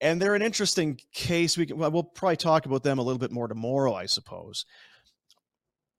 and 0.00 0.20
they're 0.20 0.34
an 0.34 0.42
interesting 0.42 0.98
case. 1.12 1.56
We 1.56 1.66
can, 1.66 1.78
we'll 1.78 2.02
probably 2.02 2.36
talk 2.36 2.66
about 2.66 2.82
them 2.82 2.98
a 2.98 3.02
little 3.02 3.18
bit 3.18 3.32
more 3.32 3.48
tomorrow, 3.48 3.94
I 3.94 4.06
suppose. 4.06 4.64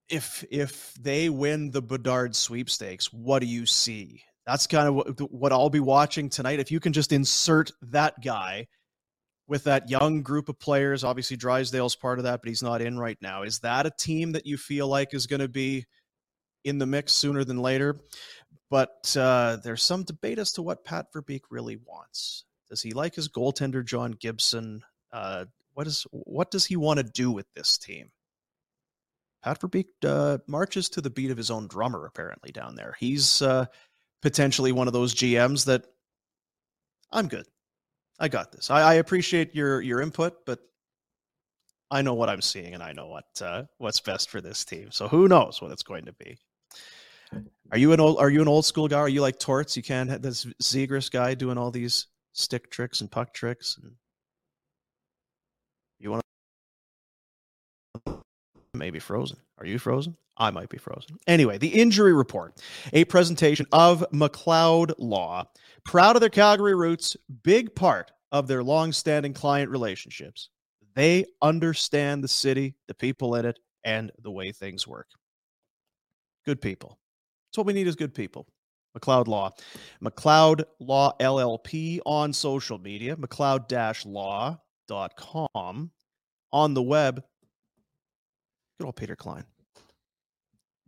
If 0.09 0.43
if 0.49 0.93
they 0.93 1.29
win 1.29 1.71
the 1.71 1.81
Bedard 1.81 2.35
sweepstakes, 2.35 3.11
what 3.11 3.39
do 3.39 3.47
you 3.47 3.65
see? 3.65 4.23
That's 4.45 4.67
kind 4.67 4.87
of 4.87 4.95
what, 4.95 5.31
what 5.31 5.51
I'll 5.51 5.69
be 5.69 5.81
watching 5.81 6.29
tonight. 6.29 6.59
If 6.59 6.71
you 6.71 6.79
can 6.79 6.93
just 6.93 7.11
insert 7.11 7.71
that 7.81 8.13
guy 8.23 8.67
with 9.47 9.65
that 9.65 9.89
young 9.89 10.21
group 10.21 10.47
of 10.47 10.59
players, 10.59 11.03
obviously 11.03 11.35
Drysdale's 11.35 11.95
part 11.95 12.19
of 12.19 12.23
that, 12.23 12.41
but 12.41 12.47
he's 12.47 12.63
not 12.63 12.81
in 12.81 12.97
right 12.97 13.17
now. 13.21 13.43
Is 13.43 13.59
that 13.59 13.85
a 13.85 13.91
team 13.99 14.31
that 14.33 14.45
you 14.45 14.55
feel 14.57 14.87
like 14.87 15.13
is 15.13 15.27
going 15.27 15.41
to 15.41 15.49
be 15.49 15.85
in 16.67 16.77
the 16.77 16.85
mix 16.85 17.13
sooner 17.13 17.43
than 17.43 17.57
later? 17.57 18.01
But 18.69 19.15
uh, 19.17 19.57
there's 19.63 19.83
some 19.83 20.03
debate 20.03 20.39
as 20.39 20.51
to 20.53 20.61
what 20.61 20.83
Pat 20.83 21.13
Verbeek 21.13 21.43
really 21.49 21.77
wants. 21.77 22.43
Does 22.69 22.81
he 22.81 22.91
like 22.91 23.15
his 23.15 23.29
goaltender 23.29 23.85
John 23.85 24.11
Gibson? 24.11 24.83
Uh, 25.11 25.45
what 25.73 25.87
is 25.87 26.05
what 26.11 26.51
does 26.51 26.65
he 26.65 26.75
want 26.75 26.97
to 26.97 27.03
do 27.03 27.31
with 27.31 27.45
this 27.53 27.77
team? 27.77 28.11
Pat 29.43 29.61
Verbeek 29.61 29.87
uh, 30.03 30.39
marches 30.47 30.89
to 30.89 31.01
the 31.01 31.09
beat 31.09 31.31
of 31.31 31.37
his 31.37 31.51
own 31.51 31.67
drummer. 31.67 32.05
Apparently 32.05 32.51
down 32.51 32.75
there, 32.75 32.95
he's 32.99 33.41
uh, 33.41 33.65
potentially 34.21 34.71
one 34.71 34.87
of 34.87 34.93
those 34.93 35.15
GMs 35.15 35.65
that 35.65 35.85
I'm 37.11 37.27
good. 37.27 37.45
I 38.19 38.27
got 38.27 38.51
this. 38.51 38.69
I, 38.71 38.81
I, 38.81 38.93
appreciate 38.95 39.53
your 39.55 39.79
your 39.79 40.01
input, 40.01 40.45
but 40.45 40.59
I 41.91 42.01
know 42.01 42.15
what 42.15 42.29
I'm 42.29 42.41
seeing, 42.41 42.73
and 42.73 42.81
I 42.81 42.91
know 42.91 43.07
what 43.07 43.41
uh, 43.41 43.63
what's 43.77 43.99
best 43.99 44.29
for 44.29 44.41
this 44.41 44.65
team. 44.65 44.91
So 44.91 45.07
who 45.07 45.27
knows 45.27 45.61
what 45.61 45.71
it's 45.71 45.83
going 45.83 46.05
to 46.05 46.13
be? 46.13 46.37
Are 47.71 47.77
you 47.77 47.91
an 47.91 47.99
old 47.99 48.17
Are 48.19 48.29
you 48.29 48.41
an 48.41 48.47
old 48.47 48.65
school 48.65 48.87
guy? 48.87 48.99
Are 48.99 49.09
you 49.09 49.21
like 49.21 49.39
Torts? 49.39 49.75
You 49.75 49.83
can't 49.83 50.09
have 50.09 50.21
this 50.21 50.45
Zegras 50.63 51.11
guy 51.11 51.33
doing 51.33 51.57
all 51.57 51.71
these 51.71 52.07
stick 52.33 52.71
tricks 52.71 53.01
and 53.01 53.11
puck 53.11 53.33
tricks. 53.33 53.77
And 53.81 53.93
you 55.99 56.11
want 56.11 56.23
to 58.05 58.21
maybe 58.73 58.99
frozen. 58.99 59.37
Are 59.57 59.65
you 59.65 59.79
frozen? 59.79 60.15
I 60.37 60.51
might 60.51 60.69
be 60.69 60.77
frozen. 60.77 61.17
Anyway, 61.25 61.57
the 61.57 61.67
injury 61.67 62.13
report, 62.13 62.61
a 62.93 63.05
presentation 63.05 63.65
of 63.71 64.05
McLeod 64.13 64.93
Law, 64.99 65.45
proud 65.83 66.15
of 66.15 66.19
their 66.21 66.29
Calgary 66.29 66.75
roots, 66.75 67.17
big 67.43 67.73
part 67.73 68.11
of 68.31 68.47
their 68.47 68.63
long-standing 68.63 69.33
client 69.33 69.71
relationships. 69.71 70.49
They 70.93 71.25
understand 71.41 72.23
the 72.23 72.27
city, 72.27 72.75
the 72.87 72.93
people 72.93 73.35
in 73.35 73.45
it, 73.45 73.59
and 73.83 74.11
the 74.21 74.31
way 74.31 74.51
things 74.51 74.87
work. 74.87 75.07
Good 76.45 76.61
people. 76.61 76.99
What 77.57 77.65
we 77.65 77.73
need 77.73 77.87
is 77.87 77.95
good 77.95 78.13
people. 78.13 78.45
McLeod 78.97 79.27
Law. 79.27 79.51
McLeod 80.03 80.63
Law 80.79 81.13
LLP 81.19 81.99
on 82.05 82.31
social 82.31 82.77
media, 82.77 83.15
McLeod-law.com. 83.15 85.91
On 86.53 86.73
the 86.73 86.81
web, 86.81 87.21
good 88.79 88.85
old 88.85 88.95
Peter 88.95 89.17
Cline. 89.17 89.43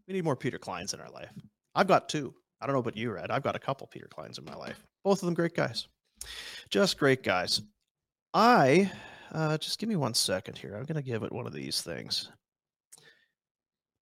We 0.07 0.13
need 0.13 0.23
more 0.23 0.37
Peter 0.37 0.57
Clines 0.57 0.93
in 0.93 1.01
our 1.01 1.09
life. 1.09 1.31
I've 1.75 1.87
got 1.87 2.07
two. 2.07 2.33
I 2.61 2.65
don't 2.65 2.73
know 2.73 2.79
about 2.79 2.95
you, 2.95 3.11
Red. 3.11 3.29
I've 3.29 3.43
got 3.43 3.55
a 3.55 3.59
couple 3.59 3.87
Peter 3.87 4.07
Clines 4.07 4.37
in 4.37 4.45
my 4.45 4.55
life. 4.55 4.81
Both 5.03 5.21
of 5.21 5.25
them 5.25 5.33
great 5.33 5.55
guys. 5.55 5.87
Just 6.69 6.97
great 6.97 7.23
guys. 7.23 7.61
I, 8.33 8.91
uh, 9.33 9.57
just 9.57 9.79
give 9.79 9.89
me 9.89 9.95
one 9.95 10.13
second 10.13 10.57
here. 10.57 10.75
I'm 10.75 10.85
going 10.85 10.95
to 10.95 11.01
give 11.01 11.23
it 11.23 11.31
one 11.31 11.47
of 11.47 11.53
these 11.53 11.81
things. 11.81 12.29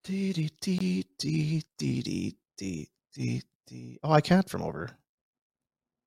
Dee 0.03 0.34
dee 0.34 0.51
dee 0.61 1.05
dee 1.18 1.63
dee 1.78 2.01
dee 2.01 2.36
dee 2.58 2.89
the 3.68 3.99
oh, 4.03 4.12
I 4.12 4.22
can't 4.22 4.49
from 4.49 4.62
over. 4.62 4.89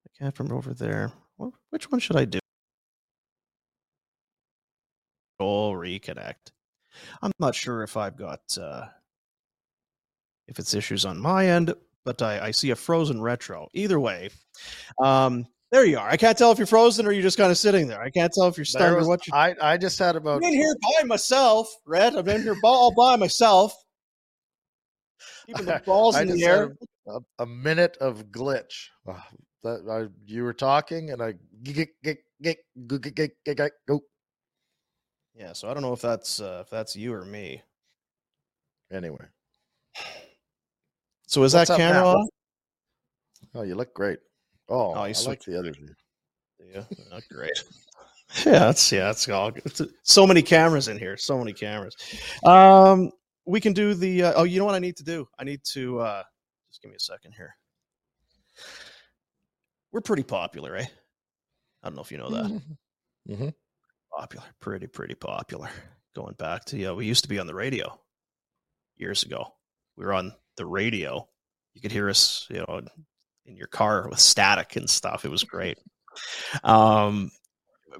I 0.07 0.19
can't 0.19 0.35
from 0.35 0.53
over 0.53 0.75
there. 0.75 1.13
Which 1.71 1.91
one 1.91 2.01
should 2.01 2.17
I 2.17 2.25
do? 2.25 2.39
Oh, 5.39 5.73
reconnect. 5.73 6.53
I'm 7.23 7.33
not 7.39 7.55
sure 7.55 7.83
if 7.83 7.97
I've 7.97 8.17
got 8.17 8.41
uh, 8.61 8.87
if 10.49 10.59
it's 10.59 10.75
issues 10.75 11.05
on 11.05 11.19
my 11.19 11.47
end, 11.47 11.73
but 12.05 12.21
I, 12.21 12.47
I 12.47 12.51
see 12.51 12.71
a 12.71 12.77
frozen 12.77 13.21
retro. 13.21 13.69
Either 13.73 14.01
way, 14.01 14.31
um, 15.01 15.47
there 15.71 15.85
you 15.85 15.99
are. 15.99 16.09
I 16.09 16.17
can't 16.17 16.37
tell 16.37 16.51
if 16.51 16.59
you're 16.59 16.67
frozen 16.67 17.07
or 17.07 17.13
you're 17.13 17.23
just 17.23 17.39
kind 17.39 17.51
of 17.51 17.57
sitting 17.57 17.87
there. 17.87 18.03
I 18.03 18.11
can't 18.11 18.33
tell 18.33 18.49
if 18.49 18.59
you're 18.59 18.65
stunned 18.65 18.97
was, 18.97 19.07
or 19.07 19.11
what 19.11 19.27
you. 19.27 19.33
I 19.35 19.55
I 19.63 19.77
just 19.77 19.99
had 19.99 20.17
about. 20.17 20.39
I'm 20.39 20.51
in 20.51 20.55
here 20.55 20.75
by 20.99 21.07
myself, 21.07 21.73
Red. 21.87 22.17
I'm 22.17 22.29
in 22.29 22.43
here 22.43 22.57
all 22.65 22.93
by 22.95 23.17
myself. 23.17 23.73
Keeping 25.47 25.67
the 25.67 25.83
balls 25.85 26.19
in 26.19 26.29
the 26.29 26.45
air 26.47 26.75
a, 27.07 27.21
a 27.39 27.47
minute 27.47 27.97
of 28.01 28.27
glitch. 28.27 28.89
Uh, 29.07 29.15
that 29.63 29.83
I, 29.91 30.09
you 30.25 30.45
were 30.45 30.55
talking, 30.55 31.11
and 31.11 31.23
I 31.23 31.35
go. 33.87 34.01
Yeah, 35.35 35.53
so 35.53 35.71
I 35.71 35.75
don't 35.75 35.83
know 35.83 35.93
if 35.93 36.01
that's 36.01 36.41
uh, 36.41 36.63
if 36.65 36.71
that's 36.71 36.97
you 36.97 37.13
or 37.13 37.25
me. 37.25 37.63
Anyway, 38.93 39.25
so 41.27 41.43
is 41.45 41.55
What's 41.55 41.69
that 41.69 41.77
camera 41.77 42.09
on? 42.09 42.29
Oh, 43.55 43.63
you 43.63 43.75
look 43.75 43.95
great. 43.95 44.19
Oh, 44.69 44.95
oh 44.95 45.01
I 45.01 45.13
like 45.27 45.45
the 45.45 45.59
other 45.59 45.73
view. 45.73 45.95
Yeah, 46.73 46.85
not 47.11 47.23
great. 47.31 47.53
yeah, 48.47 48.59
that's 48.61 48.91
yeah, 48.91 49.05
that's 49.05 49.29
all. 49.29 49.53
It's, 49.65 49.83
so 50.03 50.27
many 50.27 50.43
cameras 50.43 50.89
in 50.89 50.99
here. 50.99 51.17
So 51.17 51.39
many 51.39 51.53
cameras. 51.53 51.97
Um, 52.45 53.11
we 53.47 53.61
can 53.61 53.73
do 53.73 53.95
the. 53.95 54.25
Uh, 54.25 54.33
oh, 54.37 54.45
you 54.45 54.59
know 54.59 54.65
what 54.65 54.75
I 54.75 54.81
need 54.81 54.97
to 54.97 55.05
do? 55.05 55.29
I 55.39 55.45
need 55.45 55.61
to. 55.73 56.01
Uh, 56.01 56.23
just 56.71 56.83
give 56.83 56.91
me 56.91 56.97
a 56.97 57.01
second 57.01 57.33
here. 57.33 57.57
We're 59.93 60.01
pretty 60.01 60.23
popular, 60.23 60.77
eh? 60.77 60.87
I 61.83 61.89
don't 61.89 61.97
know 61.97 62.03
if 62.03 62.13
you 62.13 62.19
know 62.19 62.31
that. 62.31 62.45
Mm-hmm. 62.47 63.33
mm-hmm. 63.33 63.49
Popular, 64.17 64.47
pretty, 64.61 64.87
pretty 64.87 65.15
popular. 65.15 65.71
Going 66.15 66.35
back 66.35 66.65
to, 66.67 66.77
yeah, 66.77 66.93
we 66.93 67.07
used 67.07 67.23
to 67.23 67.29
be 67.29 67.39
on 67.39 67.47
the 67.47 67.55
radio 67.55 67.99
years 68.97 69.23
ago. 69.23 69.47
We 69.97 70.05
were 70.05 70.13
on 70.13 70.33
the 70.57 70.67
radio. 70.67 71.29
You 71.75 71.81
could 71.81 71.93
hear 71.93 72.09
us, 72.09 72.47
you 72.51 72.59
know, 72.59 72.83
in 73.47 73.57
your 73.57 73.69
car 73.69 74.09
with 74.09 74.21
static 74.21 74.77
and 74.77 74.89
stuff. 74.89 75.25
It 75.25 75.31
was 75.31 75.45
great. 75.45 75.79
Um, 76.65 77.31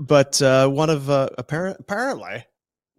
but 0.01 0.43
uh, 0.43 0.67
one 0.67 0.91
of 0.91 1.09
uh, 1.09 1.29
apparent, 1.39 1.77
apparently 1.79 2.45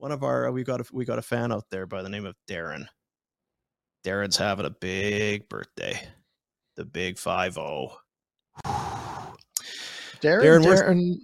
one 0.01 0.11
of 0.11 0.23
our 0.23 0.51
we 0.51 0.63
got 0.63 0.81
a, 0.81 0.85
we 0.91 1.05
got 1.05 1.19
a 1.19 1.21
fan 1.21 1.51
out 1.51 1.65
there 1.69 1.85
by 1.85 2.01
the 2.01 2.09
name 2.09 2.25
of 2.25 2.35
Darren. 2.49 2.87
Darren's 4.03 4.35
having 4.35 4.65
a 4.65 4.71
big 4.71 5.47
birthday. 5.47 6.01
The 6.75 6.85
big 6.85 7.19
5 7.19 7.53
0. 7.53 7.91
Darren, 8.65 9.03
Darren, 10.21 10.63
Darren 10.63 11.15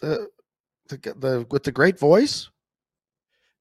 the, 0.00 0.28
the, 0.90 1.14
the, 1.18 1.46
with 1.50 1.62
the 1.62 1.72
great 1.72 1.98
voice? 1.98 2.50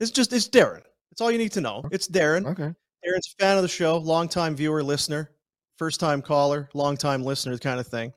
It's 0.01 0.11
just, 0.11 0.33
it's 0.33 0.49
Darren. 0.49 0.81
It's 1.13 1.21
all 1.21 1.31
you 1.31 1.37
need 1.37 1.53
to 1.53 1.61
know. 1.61 1.85
It's 1.89 2.09
Darren. 2.09 2.45
Okay. 2.47 2.73
Darren's 3.05 3.33
a 3.39 3.41
fan 3.41 3.55
of 3.55 3.63
the 3.63 3.69
show, 3.69 3.97
longtime 3.97 4.57
viewer, 4.57 4.83
listener, 4.83 5.31
first 5.77 6.01
time 6.01 6.21
caller, 6.21 6.67
longtime 6.73 7.23
listener 7.23 7.57
kind 7.57 7.79
of 7.79 7.87
thing. 7.87 8.11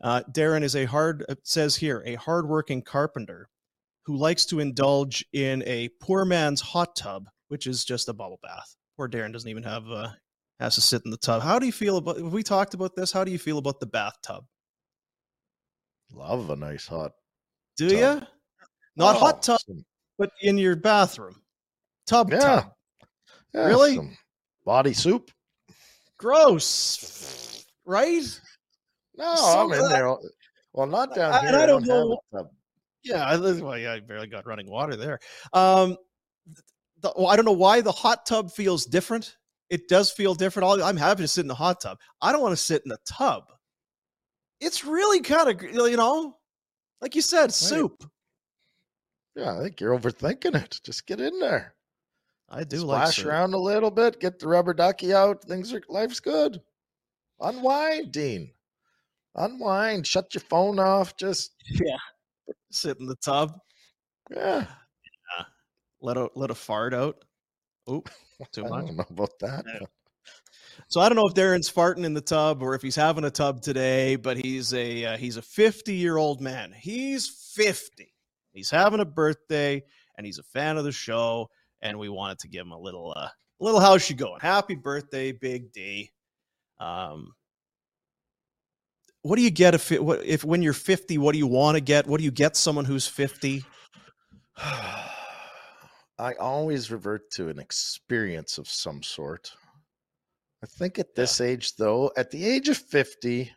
Uh, 0.00 0.22
Darren 0.32 0.62
is 0.62 0.76
a 0.76 0.86
hard, 0.86 1.26
says 1.42 1.76
here, 1.76 2.02
a 2.06 2.14
hardworking 2.14 2.80
carpenter 2.80 3.50
who 4.04 4.16
likes 4.16 4.44
to 4.46 4.60
indulge 4.60 5.24
in 5.32 5.62
a 5.66 5.88
poor 6.00 6.24
man's 6.24 6.60
hot 6.60 6.94
tub 6.96 7.28
which 7.48 7.66
is 7.66 7.84
just 7.84 8.08
a 8.08 8.12
bubble 8.14 8.38
bath. 8.42 8.74
Poor 8.96 9.08
Darren 9.08 9.30
doesn't 9.32 9.48
even 9.50 9.62
have 9.62 9.86
uh, 9.90 10.08
has 10.58 10.74
to 10.76 10.80
sit 10.80 11.02
in 11.04 11.10
the 11.10 11.18
tub. 11.18 11.42
How 11.42 11.58
do 11.58 11.66
you 11.66 11.72
feel 11.72 11.98
about? 11.98 12.16
Have 12.16 12.32
we 12.32 12.42
talked 12.42 12.72
about 12.72 12.96
this? 12.96 13.12
How 13.12 13.24
do 13.24 13.30
you 13.30 13.38
feel 13.38 13.58
about 13.58 13.78
the 13.78 13.86
bathtub? 13.86 14.44
Love 16.14 16.48
a 16.50 16.56
nice 16.56 16.86
hot. 16.86 17.12
Do 17.76 17.88
Tub. 17.90 18.20
you? 18.20 18.26
Not 18.96 19.16
Oh, 19.16 19.18
hot 19.18 19.42
tub, 19.42 19.60
some- 19.66 19.84
but 20.18 20.30
in 20.42 20.56
your 20.58 20.76
bathroom. 20.76 21.42
Tub 22.06 22.30
Yeah. 22.30 22.38
tub. 22.40 22.72
yeah, 23.54 23.66
Really? 23.66 24.16
body 24.64 24.92
soup. 24.94 25.30
Gross. 26.18 27.64
Right? 27.84 28.22
No, 29.16 29.34
So 29.36 29.44
I'm 29.44 29.72
in 29.72 29.78
that- 29.82 29.88
there. 29.90 30.16
Well, 30.72 30.86
not 30.86 31.14
down 31.14 31.32
I- 31.32 31.40
here. 31.40 31.48
and 31.48 31.56
I 31.56 31.66
don't 31.66 31.82
have 31.82 31.88
know- 31.88 32.18
a 32.32 32.36
tub. 32.38 32.50
Yeah, 33.04 33.24
I, 33.24 33.36
well, 33.36 33.78
yeah, 33.78 33.92
I 33.92 34.00
barely 34.00 34.28
got 34.28 34.46
running 34.46 34.70
water 34.70 34.96
there. 34.96 35.18
Um, 35.52 35.96
the, 37.00 37.12
well, 37.16 37.28
I 37.28 37.36
don't 37.36 37.44
know 37.44 37.52
why 37.52 37.80
the 37.80 37.92
hot 37.92 38.26
tub 38.26 38.52
feels 38.52 38.86
different. 38.86 39.36
It 39.70 39.88
does 39.88 40.12
feel 40.12 40.34
different. 40.34 40.82
I'm 40.82 40.96
happy 40.96 41.22
to 41.22 41.28
sit 41.28 41.40
in 41.40 41.48
the 41.48 41.54
hot 41.54 41.80
tub. 41.80 41.98
I 42.20 42.30
don't 42.30 42.42
want 42.42 42.52
to 42.52 42.62
sit 42.62 42.82
in 42.84 42.90
the 42.90 42.98
tub. 43.06 43.44
It's 44.60 44.84
really 44.84 45.20
kind 45.20 45.48
of, 45.48 45.62
you 45.62 45.96
know, 45.96 46.36
like 47.00 47.16
you 47.16 47.22
said, 47.22 47.52
soup. 47.52 48.04
Yeah, 49.34 49.58
I 49.58 49.62
think 49.62 49.80
you're 49.80 49.98
overthinking 49.98 50.54
it. 50.54 50.80
Just 50.84 51.06
get 51.06 51.20
in 51.20 51.38
there. 51.40 51.74
I 52.50 52.64
do 52.64 52.78
like 52.84 53.06
Splash 53.06 53.16
soup. 53.16 53.26
around 53.26 53.54
a 53.54 53.58
little 53.58 53.90
bit. 53.90 54.20
Get 54.20 54.38
the 54.38 54.46
rubber 54.46 54.74
ducky 54.74 55.14
out. 55.14 55.42
Things 55.44 55.72
are 55.72 55.82
life's 55.88 56.20
good. 56.20 56.60
Unwind, 57.40 58.12
Dean. 58.12 58.52
Unwind. 59.34 60.06
Shut 60.06 60.34
your 60.34 60.42
phone 60.42 60.78
off. 60.78 61.16
Just 61.16 61.54
Yeah, 61.70 61.96
sit 62.74 62.98
in 63.00 63.06
the 63.06 63.16
tub. 63.16 63.58
yeah. 64.30 64.66
Let 66.00 66.16
a 66.16 66.28
let 66.34 66.50
a 66.50 66.54
fart 66.54 66.94
out. 66.94 67.24
Oop, 67.88 68.10
too 68.52 68.64
much. 68.64 68.72
I 68.72 68.86
don't 68.86 68.96
know 68.96 69.04
about 69.08 69.38
that. 69.40 69.64
Yeah. 69.66 69.86
So 70.88 71.00
I 71.00 71.08
don't 71.08 71.16
know 71.16 71.26
if 71.28 71.34
Darren's 71.34 71.70
farting 71.70 72.04
in 72.04 72.14
the 72.14 72.20
tub 72.20 72.62
or 72.62 72.74
if 72.74 72.82
he's 72.82 72.96
having 72.96 73.24
a 73.24 73.30
tub 73.30 73.62
today, 73.62 74.16
but 74.16 74.36
he's 74.36 74.74
a 74.74 75.04
uh, 75.04 75.16
he's 75.16 75.36
a 75.36 75.42
50 75.42 75.94
year 75.94 76.16
old 76.16 76.40
man. 76.40 76.72
He's 76.76 77.28
50. 77.54 78.12
He's 78.52 78.70
having 78.70 79.00
a 79.00 79.04
birthday 79.04 79.82
and 80.16 80.26
he's 80.26 80.38
a 80.38 80.42
fan 80.42 80.76
of 80.76 80.84
the 80.84 80.92
show, 80.92 81.48
and 81.80 81.98
we 81.98 82.08
wanted 82.08 82.38
to 82.40 82.48
give 82.48 82.66
him 82.66 82.72
a 82.72 82.78
little 82.78 83.14
uh, 83.16 83.28
little 83.60 83.80
how's 83.80 84.02
she 84.02 84.14
going? 84.14 84.40
Happy 84.40 84.74
birthday, 84.74 85.32
Big 85.32 85.72
D. 85.72 86.10
Um, 86.80 87.32
what 89.22 89.36
do 89.36 89.42
you 89.42 89.50
get 89.50 89.74
if 89.74 89.90
it, 89.92 90.04
what, 90.04 90.24
if 90.24 90.44
when 90.44 90.62
you're 90.62 90.72
50? 90.72 91.18
What 91.18 91.32
do 91.32 91.38
you 91.38 91.46
want 91.46 91.76
to 91.76 91.80
get? 91.80 92.06
What 92.06 92.18
do 92.18 92.24
you 92.24 92.30
get 92.30 92.56
someone 92.56 92.84
who's 92.84 93.06
50? 93.06 93.64
I 96.18 96.34
always 96.38 96.90
revert 96.90 97.30
to 97.32 97.48
an 97.48 97.58
experience 97.58 98.58
of 98.58 98.68
some 98.68 99.02
sort. 99.02 99.52
I 100.62 100.66
think 100.66 100.98
at 100.98 101.14
this 101.16 101.40
age, 101.40 101.74
though, 101.76 102.12
at 102.16 102.30
the 102.30 102.44
age 102.46 102.68
of 102.68 102.76
50, 102.76 103.50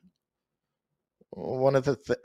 one 1.32 1.76
of 1.76 1.86
the 1.86 1.96
th- 1.98 2.18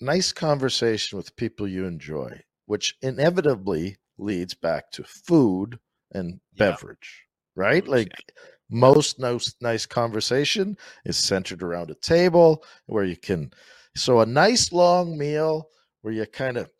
nice 0.00 0.32
conversation 0.32 1.16
with 1.16 1.34
people 1.36 1.66
you 1.66 1.86
enjoy, 1.86 2.40
which 2.66 2.94
inevitably 3.02 3.96
leads 4.18 4.54
back 4.54 4.90
to 4.92 5.04
food 5.04 5.78
and 6.12 6.40
Yeah. 6.54 6.70
beverage, 6.72 7.24
right? 7.56 7.84
Food, 7.84 7.90
Like 7.90 8.32
most 8.70 9.18
nice, 9.20 9.54
nice 9.60 9.86
conversation 9.86 10.76
is 11.04 11.16
centered 11.16 11.62
around 11.62 11.90
a 11.90 11.94
table 11.96 12.64
where 12.86 13.04
you 13.04 13.16
can, 13.16 13.52
so 13.96 14.20
a 14.20 14.26
nice 14.26 14.72
long 14.72 15.16
meal 15.16 15.68
where 16.02 16.12
you 16.14 16.26
kind 16.26 16.56
of 16.56 16.70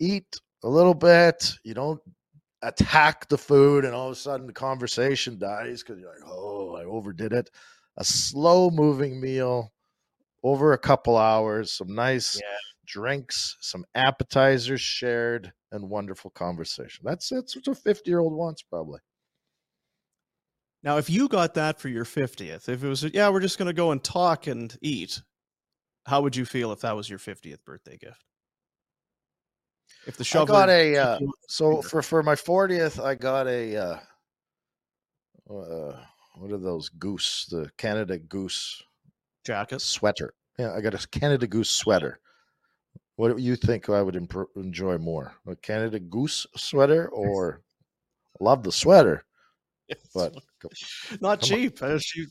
eat 0.00 0.40
a 0.64 0.68
little 0.68 0.94
bit, 0.94 1.52
you 1.64 1.74
don't 1.74 2.00
attack 2.62 3.28
the 3.28 3.38
food, 3.38 3.84
and 3.84 3.94
all 3.94 4.08
of 4.08 4.12
a 4.12 4.16
sudden 4.16 4.46
the 4.46 4.52
conversation 4.52 5.38
dies 5.38 5.82
because 5.82 6.00
you're 6.00 6.10
like, 6.10 6.26
oh, 6.28 6.76
I 6.76 6.84
overdid 6.84 7.32
it. 7.32 7.50
A 7.98 8.04
slow 8.04 8.70
moving 8.70 9.20
meal 9.20 9.72
over 10.42 10.72
a 10.72 10.78
couple 10.78 11.16
hours, 11.16 11.72
some 11.72 11.94
nice 11.94 12.36
Yeah. 12.36 12.42
drinks, 12.86 13.56
some 13.60 13.84
appetizers 13.94 14.80
shared, 14.80 15.52
and 15.72 15.90
wonderful 15.90 16.30
conversation. 16.32 17.04
That's 17.04 17.28
that's 17.28 17.56
what 17.56 17.68
a 17.68 17.74
50 17.74 18.10
year 18.10 18.20
old 18.20 18.34
wants, 18.34 18.62
probably. 18.62 19.00
Now, 20.84 20.98
if 20.98 21.08
you 21.08 21.28
got 21.28 21.54
that 21.54 21.80
for 21.80 21.88
your 21.88 22.04
50th, 22.04 22.68
if 22.68 22.84
it 22.84 22.86
was, 22.86 23.02
yeah, 23.04 23.30
we're 23.30 23.40
just 23.40 23.56
going 23.58 23.66
to 23.66 23.72
go 23.72 23.90
and 23.90 24.04
talk 24.04 24.46
and 24.46 24.76
eat, 24.82 25.22
how 26.04 26.20
would 26.20 26.36
you 26.36 26.44
feel 26.44 26.72
if 26.72 26.80
that 26.80 26.94
was 26.94 27.08
your 27.08 27.18
50th 27.18 27.64
birthday 27.64 27.96
gift? 27.96 28.22
If 30.06 30.18
the 30.18 30.38
I 30.38 30.44
got 30.44 30.68
a 30.68 30.96
uh, 30.96 31.18
so 31.48 31.80
for 31.80 32.02
for 32.02 32.22
my 32.22 32.34
40th, 32.34 33.02
I 33.02 33.14
got 33.14 33.46
a 33.46 33.76
uh, 33.76 33.98
uh 35.50 35.96
what 36.36 36.52
are 36.52 36.58
those 36.58 36.90
goose? 36.90 37.46
The 37.50 37.70
Canada 37.78 38.18
Goose 38.18 38.82
jacket. 39.46 39.80
sweater. 39.80 40.34
Yeah, 40.58 40.74
I 40.74 40.82
got 40.82 40.92
a 40.92 41.08
Canada 41.08 41.46
Goose 41.46 41.70
sweater. 41.70 42.20
What 43.16 43.34
do 43.34 43.42
you 43.42 43.56
think 43.56 43.88
I 43.88 44.02
would 44.02 44.14
impro- 44.14 44.54
enjoy 44.56 44.98
more, 44.98 45.32
a 45.46 45.56
Canada 45.56 45.98
Goose 45.98 46.46
sweater 46.54 47.08
or? 47.08 47.62
Love 48.40 48.64
the 48.64 48.72
sweater, 48.72 49.24
but 50.14 50.34
not 51.20 51.40
come 51.40 51.48
cheap. 51.48 51.82
Uh, 51.82 51.98
She, 51.98 52.26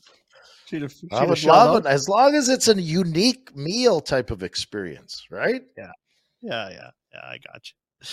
she'd 0.66 0.82
have, 0.82 0.92
she'd 0.92 1.12
I 1.12 1.24
would 1.24 1.42
love 1.44 1.76
up. 1.76 1.84
it 1.84 1.88
as 1.88 2.08
long 2.08 2.34
as 2.34 2.48
it's 2.48 2.68
a 2.68 2.80
unique 2.80 3.54
meal 3.56 4.00
type 4.00 4.30
of 4.30 4.42
experience, 4.42 5.26
right? 5.30 5.62
Yeah, 5.76 5.90
yeah, 6.42 6.70
yeah. 6.70 6.90
Yeah. 7.12 7.20
I 7.22 7.38
got 7.38 7.62
you. 7.68 8.08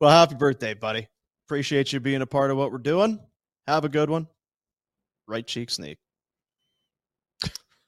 Well, 0.00 0.10
happy 0.10 0.34
birthday, 0.34 0.74
buddy. 0.74 1.08
Appreciate 1.46 1.92
you 1.92 2.00
being 2.00 2.22
a 2.22 2.26
part 2.26 2.50
of 2.50 2.56
what 2.56 2.70
we're 2.72 2.78
doing. 2.78 3.18
Have 3.66 3.84
a 3.84 3.88
good 3.88 4.10
one. 4.10 4.26
Right 5.26 5.46
cheek 5.46 5.70
sneak. 5.70 5.98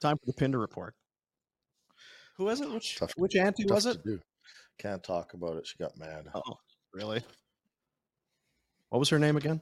Time 0.01 0.17
for 0.17 0.27
the 0.27 0.33
Pinder 0.33 0.59
report. 0.59 0.95
Who 2.37 2.45
was 2.45 2.61
it? 2.61 2.71
Which 2.71 2.97
Tough- 2.97 3.13
which 3.17 3.35
auntie 3.37 3.65
Tough 3.65 3.75
was 3.75 3.87
it? 3.87 4.03
do. 4.05 4.21
Can't 4.79 5.03
talk 5.03 5.35
about 5.35 5.57
it. 5.57 5.67
She 5.67 5.77
got 5.77 5.97
mad. 5.99 6.29
Oh, 6.35 6.59
really? 6.95 7.21
What 8.91 9.01
was 9.01 9.09
her 9.11 9.19
name 9.19 9.37
again? 9.37 9.61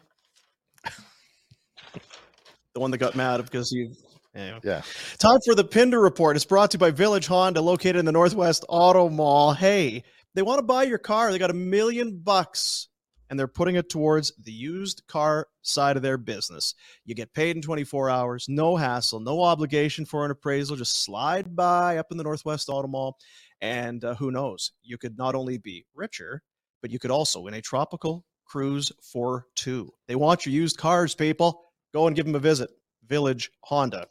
The 2.76 2.80
one 2.80 2.90
that 2.90 2.98
got 2.98 3.16
mad 3.16 3.42
because 3.42 3.72
you. 3.72 3.90
Anyway. 4.34 4.60
Yeah. 4.62 4.82
Time 5.16 5.38
for 5.46 5.54
the 5.54 5.64
Pinder 5.64 5.98
report. 5.98 6.36
It's 6.36 6.44
brought 6.44 6.72
to 6.72 6.74
you 6.74 6.78
by 6.78 6.90
Village 6.90 7.26
Honda, 7.26 7.62
located 7.62 7.96
in 7.96 8.04
the 8.04 8.12
Northwest 8.12 8.66
Auto 8.68 9.08
Mall. 9.08 9.54
Hey, 9.54 10.04
they 10.34 10.42
want 10.42 10.58
to 10.58 10.62
buy 10.62 10.82
your 10.82 10.98
car. 10.98 11.32
They 11.32 11.38
got 11.38 11.48
a 11.48 11.54
million 11.54 12.20
bucks, 12.22 12.88
and 13.30 13.38
they're 13.38 13.48
putting 13.48 13.76
it 13.76 13.88
towards 13.88 14.34
the 14.44 14.52
used 14.52 15.04
car 15.08 15.46
side 15.62 15.96
of 15.96 16.02
their 16.02 16.18
business. 16.18 16.74
You 17.06 17.14
get 17.14 17.32
paid 17.32 17.56
in 17.56 17.62
24 17.62 18.10
hours, 18.10 18.44
no 18.46 18.76
hassle, 18.76 19.20
no 19.20 19.42
obligation 19.42 20.04
for 20.04 20.26
an 20.26 20.30
appraisal. 20.30 20.76
Just 20.76 21.02
slide 21.02 21.56
by 21.56 21.96
up 21.96 22.08
in 22.10 22.18
the 22.18 22.24
Northwest 22.24 22.68
Auto 22.68 22.88
Mall, 22.88 23.16
and 23.62 24.04
uh, 24.04 24.16
who 24.16 24.30
knows? 24.30 24.72
You 24.82 24.98
could 24.98 25.16
not 25.16 25.34
only 25.34 25.56
be 25.56 25.86
richer, 25.94 26.42
but 26.82 26.90
you 26.90 26.98
could 26.98 27.10
also 27.10 27.40
win 27.40 27.54
a 27.54 27.62
tropical 27.62 28.26
cruise 28.44 28.92
for 29.00 29.46
two. 29.56 29.94
They 30.08 30.14
want 30.14 30.44
your 30.44 30.52
used 30.52 30.76
cars, 30.76 31.14
people. 31.14 31.65
Go 31.96 32.06
and 32.08 32.14
give 32.14 32.26
them 32.26 32.34
a 32.34 32.38
visit. 32.38 32.68
Village 33.06 33.50
Honda 33.62 34.06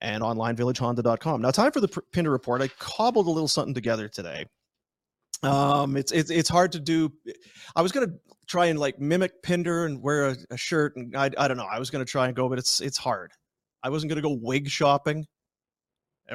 and 0.00 0.22
online 0.22 0.56
villagehonda.com. 0.56 1.42
Now, 1.42 1.50
time 1.50 1.72
for 1.72 1.80
the 1.82 1.88
Pinder 2.10 2.30
report. 2.30 2.62
I 2.62 2.68
cobbled 2.78 3.26
a 3.26 3.30
little 3.30 3.48
something 3.48 3.74
together 3.74 4.08
today. 4.08 4.46
Um, 5.42 5.98
it's 5.98 6.10
it's 6.10 6.30
it's 6.30 6.48
hard 6.48 6.72
to 6.72 6.80
do. 6.80 7.12
I 7.76 7.82
was 7.82 7.92
gonna 7.92 8.14
try 8.46 8.66
and 8.66 8.78
like 8.78 8.98
mimic 8.98 9.42
Pinder 9.42 9.84
and 9.84 10.00
wear 10.02 10.28
a, 10.30 10.36
a 10.52 10.56
shirt, 10.56 10.96
and 10.96 11.14
I 11.14 11.28
I 11.36 11.48
don't 11.48 11.58
know. 11.58 11.66
I 11.70 11.78
was 11.78 11.90
gonna 11.90 12.06
try 12.06 12.28
and 12.28 12.34
go, 12.34 12.48
but 12.48 12.58
it's 12.58 12.80
it's 12.80 12.96
hard. 12.96 13.32
I 13.82 13.90
wasn't 13.90 14.08
gonna 14.08 14.22
go 14.22 14.32
wig 14.32 14.70
shopping 14.70 15.26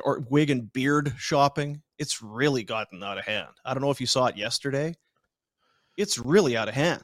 or 0.04 0.24
wig 0.30 0.52
and 0.52 0.72
beard 0.72 1.12
shopping. 1.18 1.82
It's 1.98 2.22
really 2.22 2.64
gotten 2.64 3.02
out 3.02 3.18
of 3.18 3.26
hand. 3.26 3.50
I 3.66 3.74
don't 3.74 3.82
know 3.82 3.90
if 3.90 4.00
you 4.00 4.06
saw 4.08 4.28
it 4.28 4.38
yesterday. 4.38 4.94
It's 5.98 6.20
really 6.20 6.56
out 6.56 6.68
of 6.68 6.76
hand. 6.76 7.02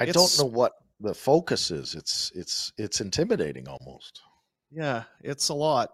I 0.00 0.02
It's- 0.08 0.14
don't 0.36 0.44
know 0.44 0.52
what 0.52 0.72
the 1.00 1.14
focus 1.14 1.70
is. 1.70 1.94
It's 1.94 2.32
it's 2.34 2.72
it's 2.78 3.00
intimidating 3.00 3.68
almost. 3.68 4.20
Yeah, 4.70 5.04
it's 5.22 5.48
a 5.48 5.54
lot. 5.54 5.90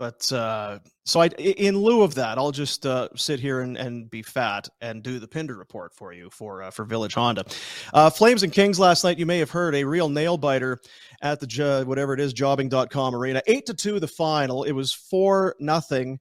But 0.00 0.32
uh, 0.32 0.78
so 1.04 1.20
I, 1.20 1.26
in 1.26 1.76
lieu 1.76 2.00
of 2.00 2.14
that, 2.14 2.38
I'll 2.38 2.52
just 2.52 2.86
uh, 2.86 3.10
sit 3.16 3.38
here 3.38 3.60
and, 3.60 3.76
and 3.76 4.08
be 4.08 4.22
fat 4.22 4.66
and 4.80 5.02
do 5.02 5.18
the 5.18 5.28
Pinder 5.28 5.56
report 5.56 5.92
for 5.94 6.14
you 6.14 6.30
for 6.30 6.62
uh, 6.62 6.70
for 6.70 6.86
Village 6.86 7.12
Honda. 7.12 7.44
Uh, 7.92 8.08
Flames 8.08 8.42
and 8.42 8.50
Kings 8.50 8.78
last 8.80 9.04
night. 9.04 9.18
You 9.18 9.26
may 9.26 9.38
have 9.38 9.50
heard 9.50 9.74
a 9.74 9.84
real 9.84 10.08
nail 10.08 10.38
biter 10.38 10.80
at 11.20 11.38
the 11.38 11.46
jo- 11.46 11.84
whatever 11.84 12.14
it 12.14 12.20
is 12.20 12.32
jobbing.com 12.32 13.14
arena. 13.14 13.42
Eight 13.46 13.66
to 13.66 13.74
two, 13.74 14.00
the 14.00 14.08
final. 14.08 14.64
It 14.64 14.72
was 14.72 14.90
four 14.90 15.54
nothing 15.60 16.18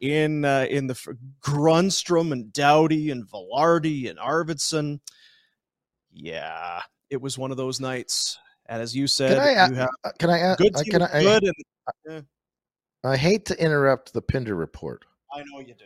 in 0.00 0.44
uh, 0.44 0.68
in 0.70 0.86
the 0.86 0.94
Grundstrom 1.40 2.30
and 2.30 2.52
Doughty 2.52 3.10
and 3.10 3.28
Vilardi 3.28 4.08
and 4.08 4.20
Arvidsson. 4.20 5.00
Yeah, 6.12 6.80
it 7.10 7.20
was 7.20 7.38
one 7.38 7.50
of 7.50 7.56
those 7.56 7.80
nights. 7.80 8.38
And 8.68 8.82
as 8.82 8.96
you 8.96 9.06
said, 9.06 9.36
Can 9.38 9.40
I 9.40 9.68
you 9.68 9.74
have 9.74 9.90
Uh, 10.04 10.10
Can 10.18 10.30
I? 10.30 10.54
good 10.56 10.74
uh, 10.76 10.82
team 10.82 10.92
Can 10.92 11.02
I? 11.02 11.22
good 11.22 11.52
and 12.06 12.26
I 13.04 13.16
hate 13.16 13.44
to 13.46 13.62
interrupt 13.62 14.12
the 14.12 14.22
Pinder 14.22 14.56
report, 14.56 15.04
I 15.32 15.42
know 15.44 15.60
you 15.60 15.74
do. 15.74 15.84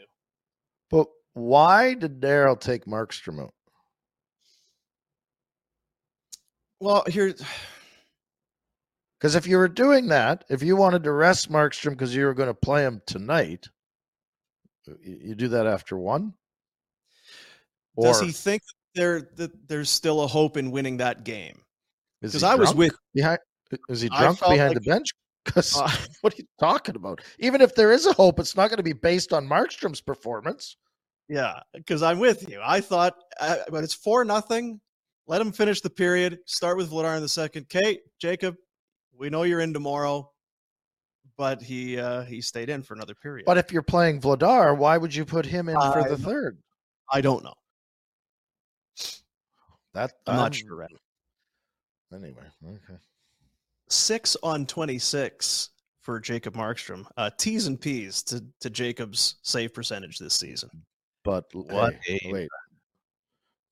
but 0.90 1.08
why 1.34 1.92
did 1.94 2.20
Daryl 2.20 2.58
take 2.58 2.86
Markstrom 2.86 3.40
out? 3.42 3.52
Well, 6.80 7.04
here 7.08 7.34
Because 9.18 9.34
if 9.34 9.46
you 9.46 9.58
were 9.58 9.68
doing 9.68 10.08
that, 10.08 10.44
if 10.48 10.62
you 10.62 10.76
wanted 10.76 11.04
to 11.04 11.12
rest 11.12 11.50
Markstrom 11.52 11.90
because 11.90 12.14
you 12.14 12.24
were 12.24 12.32
going 12.32 12.48
to 12.48 12.54
play 12.54 12.84
him 12.84 13.02
tonight, 13.06 13.68
you 15.02 15.34
do 15.34 15.48
that 15.48 15.66
after 15.66 15.98
one. 15.98 16.32
Or 17.96 18.06
Does 18.06 18.20
he 18.22 18.32
think 18.32 18.62
there 18.94 19.30
that 19.36 19.68
there's 19.68 19.90
still 19.90 20.22
a 20.22 20.26
hope 20.26 20.56
in 20.56 20.70
winning 20.70 20.98
that 20.98 21.24
game? 21.24 21.60
Because 22.20 22.42
I 22.42 22.54
was 22.54 22.74
with 22.74 22.94
behind. 23.14 23.38
Is 23.88 24.00
he 24.00 24.08
drunk 24.08 24.40
behind 24.40 24.60
like, 24.60 24.74
the 24.74 24.80
bench? 24.80 25.10
Because 25.42 25.74
uh, 25.74 25.90
what 26.20 26.34
are 26.34 26.36
you 26.36 26.44
talking 26.60 26.96
about? 26.96 27.22
Even 27.38 27.62
if 27.62 27.74
there 27.74 27.92
is 27.92 28.04
a 28.04 28.12
hope, 28.12 28.38
it's 28.38 28.54
not 28.54 28.68
going 28.68 28.76
to 28.76 28.82
be 28.82 28.92
based 28.92 29.32
on 29.32 29.48
Markstrom's 29.48 30.02
performance. 30.02 30.76
Yeah, 31.30 31.60
because 31.72 32.02
I'm 32.02 32.18
with 32.18 32.46
you. 32.46 32.60
I 32.62 32.82
thought, 32.82 33.14
uh, 33.40 33.56
but 33.70 33.82
it's 33.82 33.94
four 33.94 34.22
nothing. 34.22 34.80
Let 35.26 35.40
him 35.40 35.50
finish 35.50 35.80
the 35.80 35.88
period. 35.88 36.40
Start 36.44 36.76
with 36.76 36.90
Vladar 36.90 37.16
in 37.16 37.22
the 37.22 37.28
second. 37.28 37.70
Kate, 37.70 38.00
Jacob, 38.20 38.54
we 39.18 39.30
know 39.30 39.44
you're 39.44 39.60
in 39.60 39.72
tomorrow, 39.72 40.30
but 41.38 41.62
he 41.62 41.98
uh, 41.98 42.22
he 42.24 42.40
stayed 42.40 42.68
in 42.68 42.82
for 42.82 42.94
another 42.94 43.14
period. 43.14 43.46
But 43.46 43.56
if 43.56 43.72
you're 43.72 43.80
playing 43.80 44.20
Vladar, 44.20 44.76
why 44.76 44.98
would 44.98 45.14
you 45.14 45.24
put 45.24 45.46
him 45.46 45.68
in 45.68 45.76
for 45.76 46.04
the 46.06 46.18
third? 46.18 46.58
I 47.12 47.20
don't 47.20 47.42
know. 47.42 47.54
That 49.94 50.12
I'm, 50.26 50.34
I'm 50.34 50.36
not 50.36 50.54
sure. 50.54 50.86
Anyway, 52.14 52.42
okay. 52.64 52.98
Six 53.88 54.36
on 54.42 54.66
twenty-six 54.66 55.70
for 56.00 56.20
Jacob 56.20 56.54
Markstrom. 56.54 57.06
Uh, 57.16 57.30
T's 57.36 57.66
and 57.66 57.80
P's 57.80 58.22
to 58.24 58.44
to 58.60 58.70
Jacob's 58.70 59.36
save 59.42 59.74
percentage 59.74 60.18
this 60.18 60.34
season. 60.34 60.70
But 61.24 61.44
what? 61.52 61.94
Hey, 62.04 62.20
wait, 62.26 62.48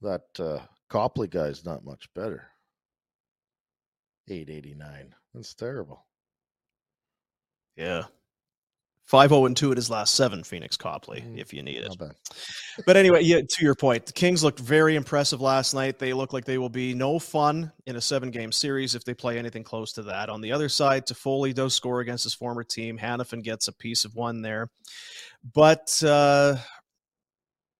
that 0.02 0.22
uh, 0.38 0.60
Copley 0.88 1.28
guy's 1.28 1.64
not 1.64 1.84
much 1.84 2.08
better. 2.14 2.48
Eight 4.28 4.50
eighty 4.50 4.74
nine. 4.74 5.14
That's 5.34 5.54
terrible. 5.54 6.04
Yeah. 7.76 8.04
5 9.08 9.30
0 9.30 9.48
2 9.48 9.70
at 9.70 9.76
his 9.78 9.88
last 9.88 10.14
seven, 10.14 10.42
Pheonix 10.42 10.78
Copley, 10.78 11.22
mm, 11.22 11.38
if 11.38 11.54
you 11.54 11.62
need 11.62 11.78
it. 11.78 11.96
but 12.84 12.94
anyway, 12.94 13.22
yeah, 13.22 13.40
to 13.40 13.64
your 13.64 13.74
point, 13.74 14.04
the 14.04 14.12
Kings 14.12 14.44
looked 14.44 14.60
very 14.60 14.96
impressive 14.96 15.40
last 15.40 15.72
night. 15.72 15.98
They 15.98 16.12
look 16.12 16.34
like 16.34 16.44
they 16.44 16.58
will 16.58 16.68
be 16.68 16.92
no 16.92 17.18
fun 17.18 17.72
in 17.86 17.96
a 17.96 18.02
seven 18.02 18.30
game 18.30 18.52
series 18.52 18.94
if 18.94 19.04
they 19.04 19.14
play 19.14 19.38
anything 19.38 19.64
close 19.64 19.94
to 19.94 20.02
that. 20.02 20.28
On 20.28 20.42
the 20.42 20.52
other 20.52 20.68
side, 20.68 21.06
Toffoli 21.06 21.54
does 21.54 21.74
score 21.74 22.00
against 22.00 22.24
his 22.24 22.34
former 22.34 22.62
team. 22.62 22.98
Hanifin 22.98 23.42
gets 23.42 23.66
a 23.68 23.72
piece 23.72 24.04
of 24.04 24.14
one 24.14 24.42
there. 24.42 24.68
But 25.54 26.02
uh, 26.04 26.56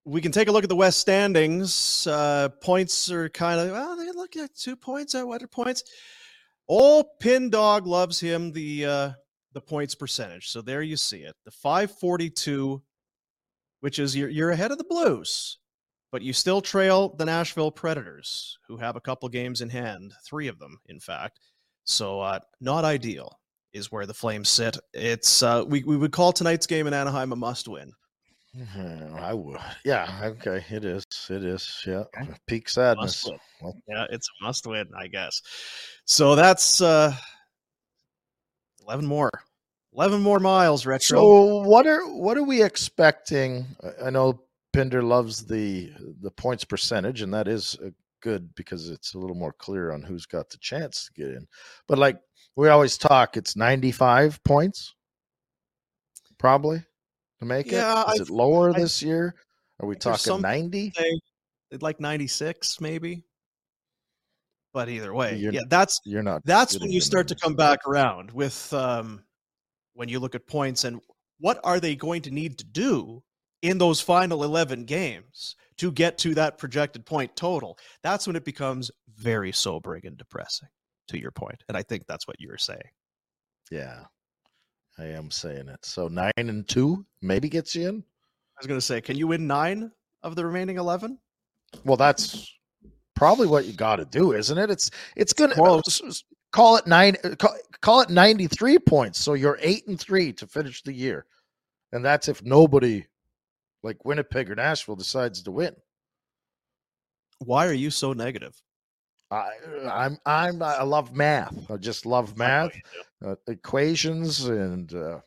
we 0.07 0.23
can 0.23 0.33
take 0.33 0.49
a 0.49 0.53
look 0.53 0.63
at 0.63 0.71
the 0.71 0.77
West 0.77 0.99
standings. 0.99 2.07
Uh, 2.07 2.49
points 2.63 3.11
are 3.11 3.29
kind 3.29 3.61
of, 3.61 3.71
well, 3.71 3.99
they 3.99 4.11
look 4.13 4.35
at 4.37 4.57
two 4.57 4.77
points 4.77 5.15
at 5.15 5.27
what 5.27 5.43
are 5.43 5.49
points? 5.49 5.85
Old 6.69 7.05
Pin 7.21 7.51
Dog 7.51 7.87
loves 7.87 8.19
him. 8.19 8.51
The 8.53 8.87
uh, 8.87 9.11
the 9.59 9.67
points 9.67 9.95
percentage. 9.95 10.49
So 10.51 10.63
there 10.63 10.83
you 10.83 10.97
see 10.97 11.19
it. 11.19 11.35
The 11.45 11.51
542, 11.51 12.81
which 13.81 13.99
is 13.99 14.15
you're, 14.15 14.29
you're 14.29 14.51
ahead 14.51 14.71
of 14.71 14.79
the 14.79 14.85
Blues, 14.85 15.59
but 16.13 16.23
you 16.23 16.33
still 16.33 16.61
trail 16.61 17.15
the 17.17 17.25
Nashville 17.25 17.73
Predators, 17.73 18.57
who 18.69 18.77
have 18.77 18.95
a 18.95 19.01
couple 19.01 19.29
games 19.29 19.61
in 19.61 19.69
hand, 19.69 20.13
three 20.25 20.47
of 20.47 20.61
them, 20.61 20.79
in 20.87 21.01
fact. 21.01 21.41
So 21.83 22.21
uh, 22.21 22.39
not 22.61 22.85
ideal 22.85 23.41
is 23.73 23.91
where 23.91 24.07
the 24.07 24.15
Flames 24.15 24.49
sit. 24.49 24.77
It's 24.93 25.43
uh, 25.43 25.65
we 25.67 25.83
we 25.83 25.97
would 25.97 26.13
call 26.13 26.33
tonight's 26.33 26.67
game 26.67 26.87
in 26.87 26.95
Anaheim 26.95 27.33
a 27.33 27.37
must 27.37 27.67
win. 27.67 27.93
I 29.19 29.35
would. 29.35 29.59
Yeah. 29.85 30.21
Okay. 30.23 30.65
It 30.71 30.85
is. 30.85 31.05
It 31.29 31.45
is. 31.45 31.83
Yeah. 31.87 32.05
Peak 32.47 32.69
sadness. 32.69 33.29
Well, 33.61 33.75
yeah, 33.89 34.07
it's 34.11 34.29
a 34.29 34.45
must 34.45 34.67
win, 34.67 34.89
I 34.97 35.07
guess. 35.07 35.43
So 36.07 36.35
that's 36.35 36.81
uh 36.81 37.15
11 38.89 39.07
more. 39.07 39.31
11 39.99 40.23
more 40.23 40.39
miles, 40.39 40.87
retro. 40.87 41.19
So 41.19 41.57
what 41.63 41.85
are 41.85 42.07
what 42.07 42.39
are 42.39 42.45
we 42.45 42.63
expecting? 42.63 43.67
I 44.01 44.11
know 44.11 44.41
Pinder 44.73 45.03
loves 45.03 45.45
the 45.45 45.91
the 46.21 46.31
points 46.31 46.65
percentage 46.65 47.21
and 47.21 47.35
that 47.35 47.49
is 47.49 47.77
uh, 47.85 47.91
good 48.21 48.55
because 48.55 48.91
it's 48.91 49.15
a 49.15 49.19
little 49.19 49.35
more 49.35 49.53
clear 49.53 49.91
on 49.91 50.03
who's 50.03 50.25
got 50.25 50.51
the 50.51 50.59
chance 50.59 51.07
to 51.07 51.21
get 51.21 51.33
in. 51.33 51.49
But 51.89 51.99
like 51.99 52.21
we 52.55 52.69
always 52.69 52.97
talk, 52.97 53.37
it's 53.37 53.57
95 53.57 54.41
points 54.45 54.95
probably 56.39 56.81
to 57.41 57.45
make 57.45 57.73
yeah, 57.73 58.03
it. 58.03 58.15
Is 58.15 58.21
I, 58.21 58.23
it 58.23 58.31
lower 58.31 58.71
I, 58.71 58.79
this 58.79 59.03
year? 59.03 59.35
Are 59.81 59.89
we 59.89 59.97
talking 59.97 60.41
90? 60.41 60.93
Like 61.81 61.99
96 61.99 62.81
maybe. 62.81 63.25
But 64.73 64.91
either 64.91 65.13
way, 65.13 65.39
you're, 65.39 65.53
yeah, 65.53 65.63
that's 65.69 66.01
you're 66.05 66.23
not. 66.23 66.45
That's 66.45 66.79
when 66.79 66.93
you 66.93 67.01
start 67.01 67.27
to 67.29 67.35
come 67.35 67.55
back 67.57 67.81
around 67.89 68.31
with 68.31 68.73
um, 68.73 69.25
when 69.99 70.09
you 70.09 70.21
look 70.21 70.37
at 70.37 70.47
points 70.47 70.85
and 70.85 71.01
what 71.41 71.59
are 71.65 71.81
they 71.81 71.97
going 71.97 72.23
to 72.23 72.31
need 72.31 72.57
to 72.59 72.65
do 72.65 73.21
in 73.63 73.79
those 73.79 74.01
final 74.01 74.45
11 74.45 74.85
games 74.85 75.57
to 75.79 75.91
get 75.91 76.19
to 76.19 76.35
that 76.37 76.57
projected 76.57 77.05
point 77.05 77.35
total. 77.35 77.77
That's 78.05 78.25
when 78.25 78.37
it 78.37 78.45
becomes 78.45 78.93
very 79.17 79.51
sobering 79.51 80.07
and 80.07 80.17
depressing. 80.17 80.69
To 81.09 81.19
your 81.19 81.31
point, 81.31 81.65
and 81.69 81.77
I 81.79 81.83
think 81.83 82.05
that's 82.07 82.29
what 82.29 82.39
you 82.39 82.49
were 82.51 82.59
saying. 82.59 82.91
Yeah, 83.71 84.01
I 84.99 85.07
am 85.07 85.31
saying 85.31 85.69
it. 85.69 85.83
So 85.83 86.07
nine 86.07 86.33
and 86.37 86.69
two 86.69 87.07
maybe 87.23 87.49
gets 87.49 87.75
you 87.75 87.89
in. 87.89 87.95
I 87.97 88.61
was 88.61 88.67
going 88.67 88.77
to 88.79 88.85
say, 88.85 89.01
can 89.01 89.17
you 89.17 89.27
win 89.27 89.47
nine 89.47 89.91
of 90.23 90.37
the 90.37 90.45
remaining 90.45 90.77
eleven? 90.77 91.19
Well, 91.83 91.97
that's 91.97 92.55
probably 93.17 93.47
what 93.47 93.65
you 93.65 93.73
got 93.73 93.97
to 93.97 94.05
do, 94.05 94.35
isn't 94.35 94.59
it? 94.59 94.71
It's 94.71 94.91
it's 95.17 95.33
gonna 95.33 95.55
call 96.53 96.77
it 96.77 96.87
nine, 96.87 97.17
uh, 97.25 97.35
call, 97.37 97.55
call 97.81 98.01
it 98.01 98.11
ninety 98.11 98.47
three 98.47 98.79
points. 98.79 99.19
So 99.19 99.35
you're 99.35 99.59
eight 99.61 99.87
and 99.87 99.99
three 99.99 100.33
to 100.35 100.47
finish 100.47 100.83
the 100.83 100.93
year, 100.93 101.27
and 101.93 102.05
that's 102.05 102.29
if 102.29 102.43
nobody 102.43 103.05
like 103.83 104.05
Winnipeg 104.05 104.51
or 104.51 104.55
Nashville 104.55 104.97
decides 104.97 105.43
to 105.43 105.51
win. 105.51 105.75
Why 107.39 107.67
are 107.67 107.73
you 107.73 107.91
so 107.91 108.13
negative? 108.13 108.61
I, 109.31 109.51
I'm 109.91 110.19
I'm 110.25 110.63
I 110.63 110.83
love 110.83 111.15
math. 111.15 111.71
I 111.71 111.77
just 111.77 112.07
love 112.07 112.37
math, 112.37 112.73
uh, 113.25 113.37
equations, 113.47 114.47
and 114.47 114.93
uh, 114.95 115.21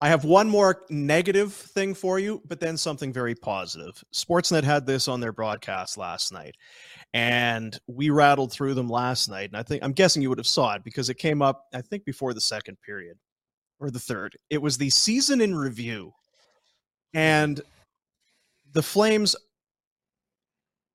I 0.00 0.08
have 0.08 0.24
one 0.24 0.48
more 0.48 0.82
negative 0.90 1.52
thing 1.52 1.94
for 1.94 2.18
you, 2.18 2.42
but 2.48 2.58
then 2.58 2.76
something 2.76 3.12
very 3.12 3.36
positive. 3.36 4.02
Sportsnet 4.12 4.64
had 4.64 4.84
this 4.84 5.06
on 5.06 5.20
their 5.20 5.32
broadcast 5.32 5.96
last 5.96 6.32
night, 6.32 6.56
and 7.14 7.78
we 7.86 8.10
rattled 8.10 8.52
through 8.52 8.74
them 8.74 8.88
last 8.88 9.28
night. 9.28 9.50
And 9.50 9.56
I 9.56 9.62
think 9.62 9.84
I'm 9.84 9.92
guessing 9.92 10.22
you 10.22 10.28
would 10.30 10.38
have 10.38 10.46
saw 10.46 10.74
it 10.74 10.84
because 10.84 11.10
it 11.10 11.18
came 11.18 11.42
up, 11.42 11.66
I 11.74 11.82
think, 11.82 12.04
before 12.04 12.34
the 12.34 12.40
second 12.40 12.78
period 12.84 13.18
or 13.78 13.90
the 13.90 14.00
third. 14.00 14.36
It 14.50 14.62
was 14.62 14.78
the 14.78 14.90
season 14.90 15.40
in 15.40 15.54
review, 15.54 16.12
and 17.14 17.60
the 18.72 18.82
Flames 18.82 19.36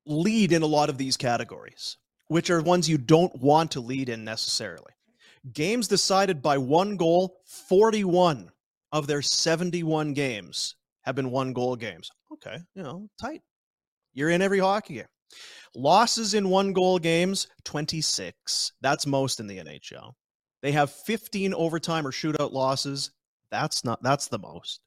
lead 0.06 0.52
in 0.52 0.64
a 0.64 0.68
lot 0.68 0.90
of 0.90 0.98
these 0.98 1.18
categories, 1.18 1.98
which 2.30 2.50
are 2.50 2.62
ones 2.62 2.90
you 2.90 2.98
don't 2.98 3.36
want 3.42 3.72
to 3.72 3.82
lead 3.82 4.10
in 4.10 4.24
necessarily. 4.24 4.94
Games 5.54 5.88
decided 5.88 6.42
by 6.42 6.58
one 6.58 6.98
goal, 6.98 7.42
41 7.68 8.50
of 8.92 9.06
their 9.06 9.22
71 9.22 10.14
games 10.14 10.76
have 11.02 11.16
been 11.16 11.30
one 11.30 11.54
goal 11.54 11.76
games. 11.76 12.10
Okay, 12.34 12.58
you 12.74 12.84
know, 12.84 13.08
tight. 13.20 13.42
You're 14.14 14.30
in 14.30 14.42
every 14.42 14.60
hockey 14.60 14.96
game. 14.96 15.06
Losses 15.76 16.34
in 16.34 16.50
one 16.50 16.74
goal 16.74 17.00
games, 17.00 17.48
26. 17.66 18.72
That's 18.82 19.06
most 19.06 19.40
in 19.40 19.48
the 19.48 19.58
NHL. 19.60 20.14
They 20.62 20.72
have 20.72 20.92
15 20.92 21.54
overtime 21.54 22.08
or 22.08 22.12
shootout 22.12 22.52
losses. 22.52 23.12
That's 23.52 23.84
not 23.84 24.02
that's 24.02 24.28
the 24.28 24.40
most. 24.40 24.82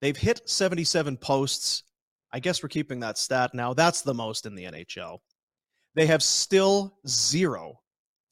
They've 0.00 0.16
hit 0.16 0.48
77 0.48 1.16
posts. 1.16 1.82
I 2.32 2.40
guess 2.40 2.62
we're 2.62 2.68
keeping 2.68 3.00
that 3.00 3.18
stat 3.18 3.52
now. 3.54 3.74
That's 3.74 4.02
the 4.02 4.14
most 4.14 4.46
in 4.46 4.54
the 4.54 4.64
NHL. 4.64 5.18
They 5.94 6.06
have 6.06 6.22
still 6.22 6.98
zero 7.06 7.80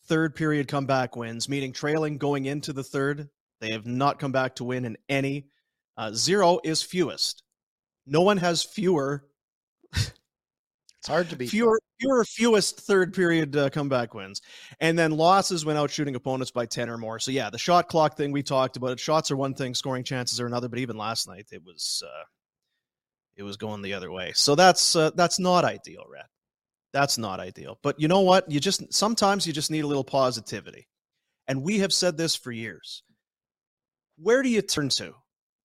third 0.07 0.35
period 0.35 0.69
comeback 0.69 1.17
wins, 1.17 1.49
meaning 1.49 1.73
trailing 1.73 2.19
going 2.19 2.47
into 2.47 2.73
the 2.73 2.83
third. 2.83 3.29
They 3.61 3.71
have 3.73 3.87
not 3.87 4.19
come 4.19 4.33
back 4.33 4.57
to 4.57 4.65
win 4.65 4.85
in 4.85 4.97
any. 5.09 5.47
Uh, 5.97 6.13
zero 6.13 6.59
is 6.65 6.83
fewest. 6.83 7.43
No 8.07 8.23
one 8.23 8.39
has 8.39 8.65
fewer. 8.65 9.25
It's 11.03 11.09
hard 11.09 11.29
to 11.31 11.37
be 11.37 11.49
fewer, 11.49 11.81
fewer, 11.99 12.25
fewest 12.25 12.79
third 12.79 13.13
period 13.13 13.57
uh, 13.57 13.71
comeback 13.71 14.15
wins, 14.15 14.41
and 14.79 14.97
then 14.97 15.11
losses 15.11 15.65
went 15.65 15.77
out 15.77 15.91
shooting 15.91 16.15
opponents 16.15 16.53
by 16.53 16.65
ten 16.65 16.89
or 16.89 16.97
more. 16.97 17.19
So 17.19 17.33
yeah, 17.33 17.51
the 17.51 17.59
shot 17.59 17.89
clock 17.89 18.17
thing 18.17 18.31
we 18.31 18.45
talked 18.45 18.77
about. 18.77 18.93
It. 18.93 19.01
Shots 19.01 19.33
are 19.33 19.37
one 19.37 19.53
thing, 19.53 19.75
scoring 19.75 20.05
chances 20.05 20.39
are 20.39 20.47
another. 20.47 20.69
But 20.69 20.79
even 20.79 20.97
last 20.97 21.27
night, 21.27 21.47
it 21.51 21.65
was 21.65 22.05
uh, 22.07 22.23
it 23.35 23.43
was 23.43 23.57
going 23.57 23.83
the 23.83 23.95
other 23.95 24.13
way. 24.13 24.31
So 24.37 24.55
that's 24.55 24.95
uh, 24.95 25.11
that's 25.17 25.41
not 25.41 25.65
ideal, 25.65 26.05
Red. 26.09 26.27
That's 26.93 27.19
not 27.19 27.41
ideal. 27.41 27.81
But 27.83 28.01
you 28.01 28.07
know 28.07 28.21
what? 28.21 28.49
You 28.49 28.61
just 28.61 28.95
sometimes 28.95 29.45
you 29.45 29.53
just 29.53 29.73
need 29.73 29.83
a 29.83 29.89
little 29.89 30.05
positivity, 30.05 30.87
and 31.49 31.65
we 31.65 31.81
have 31.81 31.93
said 31.93 32.17
this 32.17 32.37
for 32.37 32.53
years 32.53 33.03
where 34.23 34.43
do 34.43 34.49
you 34.49 34.63
turn 34.63 34.89
to 34.89 35.15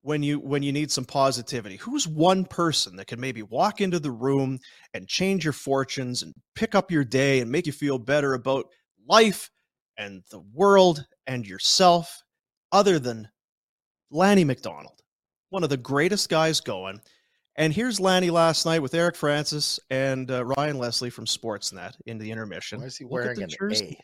when 0.08 0.24
you 0.24 0.40
when 0.40 0.64
you 0.64 0.72
need 0.72 0.90
some 0.90 1.04
positivity 1.04 1.76
who's 1.76 2.08
one 2.08 2.46
person 2.46 2.96
that 2.96 3.08
can 3.08 3.20
maybe 3.20 3.44
walk 3.44 3.82
into 3.82 4.00
the 4.00 4.10
room 4.10 4.58
and 4.94 5.06
change 5.06 5.44
your 5.44 5.52
fortunes 5.52 6.24
and 6.24 6.34
pick 6.56 6.76
up 6.76 6.90
your 6.90 7.04
day 7.04 7.42
and 7.42 7.52
make 7.52 7.68
you 7.68 7.74
feel 7.74 8.00
better 8.00 8.34
about 8.34 8.68
life 9.10 9.50
and 9.98 10.24
the 10.32 10.40
world 10.54 11.06
and 11.28 11.46
yourself 11.46 12.24
other 12.72 13.00
than 13.00 13.28
Lanny 14.10 14.46
McDonald, 14.46 15.02
one 15.50 15.66
of 15.66 15.70
the 15.70 15.76
greatest 15.76 16.30
guys 16.30 16.62
going. 16.62 17.02
And 17.58 17.74
here's 17.74 18.00
Lanny 18.00 18.30
last 18.30 18.66
night 18.66 18.82
with 18.82 18.94
Eric 18.94 19.18
Francis 19.18 19.78
and 19.90 20.32
uh, 20.32 20.46
Ryan 20.46 20.78
Leslie 20.78 21.10
from 21.10 21.26
Sportsnet 21.26 21.96
in 22.06 22.18
the 22.18 22.32
intermission. 22.32 22.80
Why 22.80 22.86
is 22.86 22.96
he 22.96 23.04
wearing 23.04 23.44
an 23.44 23.50
jersey. 23.50 23.98
A? 24.00 24.04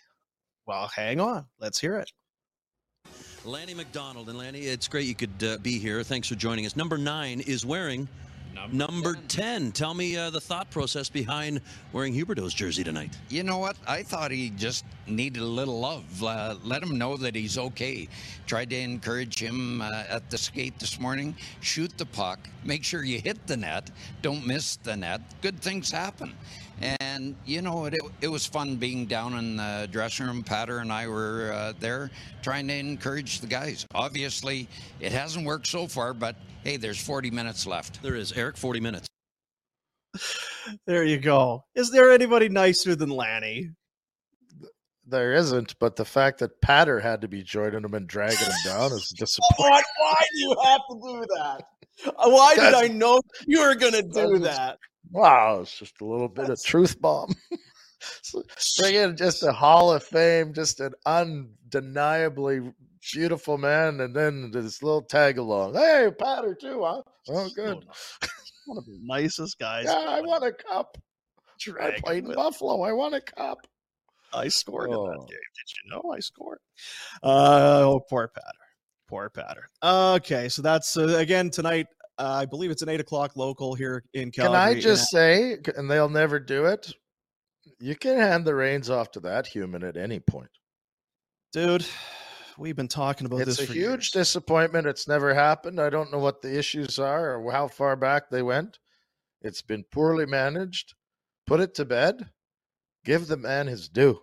Well, 0.65 0.91
hang 0.93 1.21
on. 1.21 1.45
Let's 1.61 1.79
hear 1.79 1.95
it. 1.95 2.11
Lanny 3.45 3.73
McDonald. 3.73 4.29
And 4.29 4.37
Lanny, 4.37 4.61
it's 4.61 4.87
great 4.87 5.05
you 5.05 5.15
could 5.15 5.43
uh, 5.43 5.57
be 5.57 5.77
here. 5.77 6.03
Thanks 6.03 6.27
for 6.27 6.35
joining 6.35 6.65
us. 6.65 6.75
Number 6.75 6.97
nine 6.97 7.41
is 7.41 7.65
wearing 7.65 8.07
number, 8.71 9.17
10. 9.27 9.73
Tell 9.73 9.93
me 9.93 10.15
uh, 10.15 10.29
the 10.29 10.39
thought 10.39 10.69
process 10.69 11.09
behind 11.09 11.59
wearing 11.91 12.13
Huberdeau's 12.13 12.53
jersey 12.53 12.83
tonight. 12.83 13.17
You 13.29 13.43
know 13.43 13.57
what? 13.57 13.75
I 13.85 14.03
thought 14.03 14.31
he 14.31 14.51
just 14.51 14.85
needed 15.07 15.41
a 15.41 15.45
little 15.45 15.79
love. 15.79 16.23
Uh, 16.23 16.55
let 16.63 16.81
him 16.81 16.97
know 16.97 17.17
that 17.17 17.35
he's 17.35 17.57
okay. 17.57 18.07
Tried 18.47 18.69
to 18.69 18.77
encourage 18.77 19.39
him 19.39 19.81
uh, 19.81 20.03
at 20.07 20.29
the 20.29 20.37
skate 20.37 20.79
this 20.79 20.97
morning. 20.99 21.35
Shoot 21.59 21.97
the 21.97 22.05
puck. 22.05 22.39
Make 22.63 22.85
sure 22.85 23.03
you 23.03 23.19
hit 23.19 23.45
the 23.45 23.57
net. 23.57 23.91
Don't 24.21 24.47
miss 24.47 24.77
the 24.77 24.95
net. 24.95 25.19
Good 25.41 25.59
things 25.59 25.91
happen. 25.91 26.33
And, 26.81 27.35
you 27.45 27.61
know, 27.61 27.85
it, 27.85 27.95
it 28.21 28.27
was 28.27 28.45
fun 28.45 28.75
being 28.75 29.05
down 29.05 29.35
in 29.35 29.57
the 29.57 29.87
dressing 29.91 30.25
room. 30.25 30.43
Patter 30.43 30.79
and 30.79 30.91
I 30.91 31.07
were 31.07 31.51
uh, 31.53 31.73
there 31.79 32.09
trying 32.41 32.67
to 32.67 32.75
encourage 32.75 33.39
the 33.39 33.47
guys. 33.47 33.85
Obviously, 33.93 34.67
it 34.99 35.11
hasn't 35.11 35.45
worked 35.45 35.67
so 35.67 35.87
far, 35.87 36.13
but 36.13 36.35
hey, 36.63 36.77
there's 36.77 37.01
40 37.01 37.31
minutes 37.31 37.67
left. 37.67 38.01
There 38.01 38.15
is, 38.15 38.31
Eric, 38.33 38.57
40 38.57 38.79
minutes. 38.79 39.07
There 40.87 41.03
you 41.03 41.17
go. 41.17 41.65
Is 41.75 41.91
there 41.91 42.13
anybody 42.13 42.47
nicer 42.47 42.95
than 42.95 43.09
Lanny? 43.09 43.71
There 45.05 45.33
isn't, 45.33 45.77
but 45.79 45.97
the 45.97 46.05
fact 46.05 46.39
that 46.39 46.61
Patter 46.61 47.01
had 47.01 47.19
to 47.21 47.27
be 47.27 47.43
joining 47.43 47.83
him 47.83 47.93
and 47.93 48.07
dragging 48.07 48.37
him 48.37 48.53
down 48.63 48.93
is 48.93 49.09
disappointing. 49.17 49.71
Why, 49.71 49.81
why 49.99 50.21
do 50.31 50.39
you 50.39 50.55
have 50.63 50.81
to 50.89 50.99
do 51.03 51.25
that? 51.35 51.65
Why 52.15 52.55
did 52.55 52.73
I 52.73 52.87
know 52.87 53.19
you 53.45 53.59
were 53.59 53.75
going 53.75 53.93
to 53.93 54.01
do 54.01 54.39
that? 54.39 54.79
Wow, 55.11 55.59
it's 55.61 55.77
just 55.77 56.01
a 56.01 56.05
little 56.05 56.29
bit 56.29 56.49
of 56.49 56.61
truth 56.63 56.99
bomb. 56.99 57.33
Bring 58.79 58.95
in 58.95 59.15
just 59.15 59.43
a 59.43 59.51
Hall 59.53 59.91
of 59.93 60.03
Fame, 60.03 60.53
just 60.53 60.79
an 60.79 60.93
undeniably 61.05 62.61
beautiful 63.13 63.57
man, 63.57 63.99
and 64.01 64.15
then 64.15 64.51
this 64.51 64.81
little 64.81 65.01
tag 65.01 65.37
along. 65.37 65.75
Hey, 65.75 66.09
Patter 66.17 66.55
too, 66.55 66.83
huh? 66.83 67.01
Oh, 67.29 67.49
good. 67.55 67.85
One 68.65 68.77
of 68.77 68.85
the 68.85 68.99
nicest 69.03 69.59
guys. 69.59 69.85
Yeah, 69.85 69.93
I 69.93 70.21
want 70.21 70.43
a 70.43 70.51
cup. 70.51 70.97
I 71.79 71.91
played 72.03 72.23
in 72.23 72.27
with- 72.29 72.35
Buffalo. 72.37 72.81
I 72.81 72.91
want 72.91 73.13
a 73.15 73.21
cup. 73.21 73.59
I 74.33 74.47
scored 74.47 74.89
in 74.89 74.95
that 74.95 74.97
Oh. 74.99 75.25
game. 75.25 75.27
Did 75.27 75.73
you 75.85 75.91
know 75.91 76.11
I 76.13 76.19
scored? 76.19 76.57
Uh, 77.21 77.83
oh, 77.85 78.01
poor 78.09 78.27
Patter. 78.29 78.47
Poor 79.07 79.29
Patter. 79.29 79.69
Okay, 79.83 80.49
so 80.49 80.61
that's 80.61 80.97
uh, 80.97 81.03
again 81.17 81.51
tonight. 81.51 81.87
Uh, 82.17 82.29
I 82.41 82.45
believe 82.45 82.69
it's 82.71 82.81
an 82.83 82.89
eight 82.89 82.99
o'clock 82.99 83.35
local 83.35 83.73
here 83.73 84.03
in 84.13 84.31
Calgary. 84.31 84.53
Can. 84.53 84.77
I 84.77 84.79
just 84.79 85.09
say, 85.09 85.57
and 85.75 85.89
they'll 85.89 86.09
never 86.09 86.39
do 86.39 86.65
it, 86.65 86.91
you 87.79 87.95
can 87.95 88.17
hand 88.17 88.45
the 88.45 88.53
reins 88.55 88.89
off 88.89 89.11
to 89.11 89.19
that 89.21 89.47
human 89.47 89.83
at 89.83 89.97
any 89.97 90.19
point. 90.19 90.51
dude? 91.51 91.85
We've 92.55 92.75
been 92.75 92.87
talking 92.87 93.25
about 93.25 93.37
it's 93.41 93.57
this 93.57 93.61
It's 93.61 93.69
a 93.71 93.73
huge 93.73 93.83
years. 93.87 94.11
disappointment. 94.11 94.85
It's 94.85 95.07
never 95.07 95.33
happened. 95.33 95.81
I 95.81 95.89
don't 95.89 96.11
know 96.11 96.19
what 96.19 96.43
the 96.43 96.55
issues 96.55 96.99
are 96.99 97.35
or 97.35 97.51
how 97.51 97.67
far 97.67 97.95
back 97.95 98.29
they 98.29 98.43
went. 98.43 98.77
It's 99.41 99.63
been 99.63 99.83
poorly 99.91 100.27
managed. 100.27 100.93
Put 101.47 101.61
it 101.61 101.73
to 101.75 101.85
bed. 101.85 102.29
Give 103.05 103.25
the 103.25 103.37
man 103.37 103.65
his 103.65 103.89
due. 103.89 104.19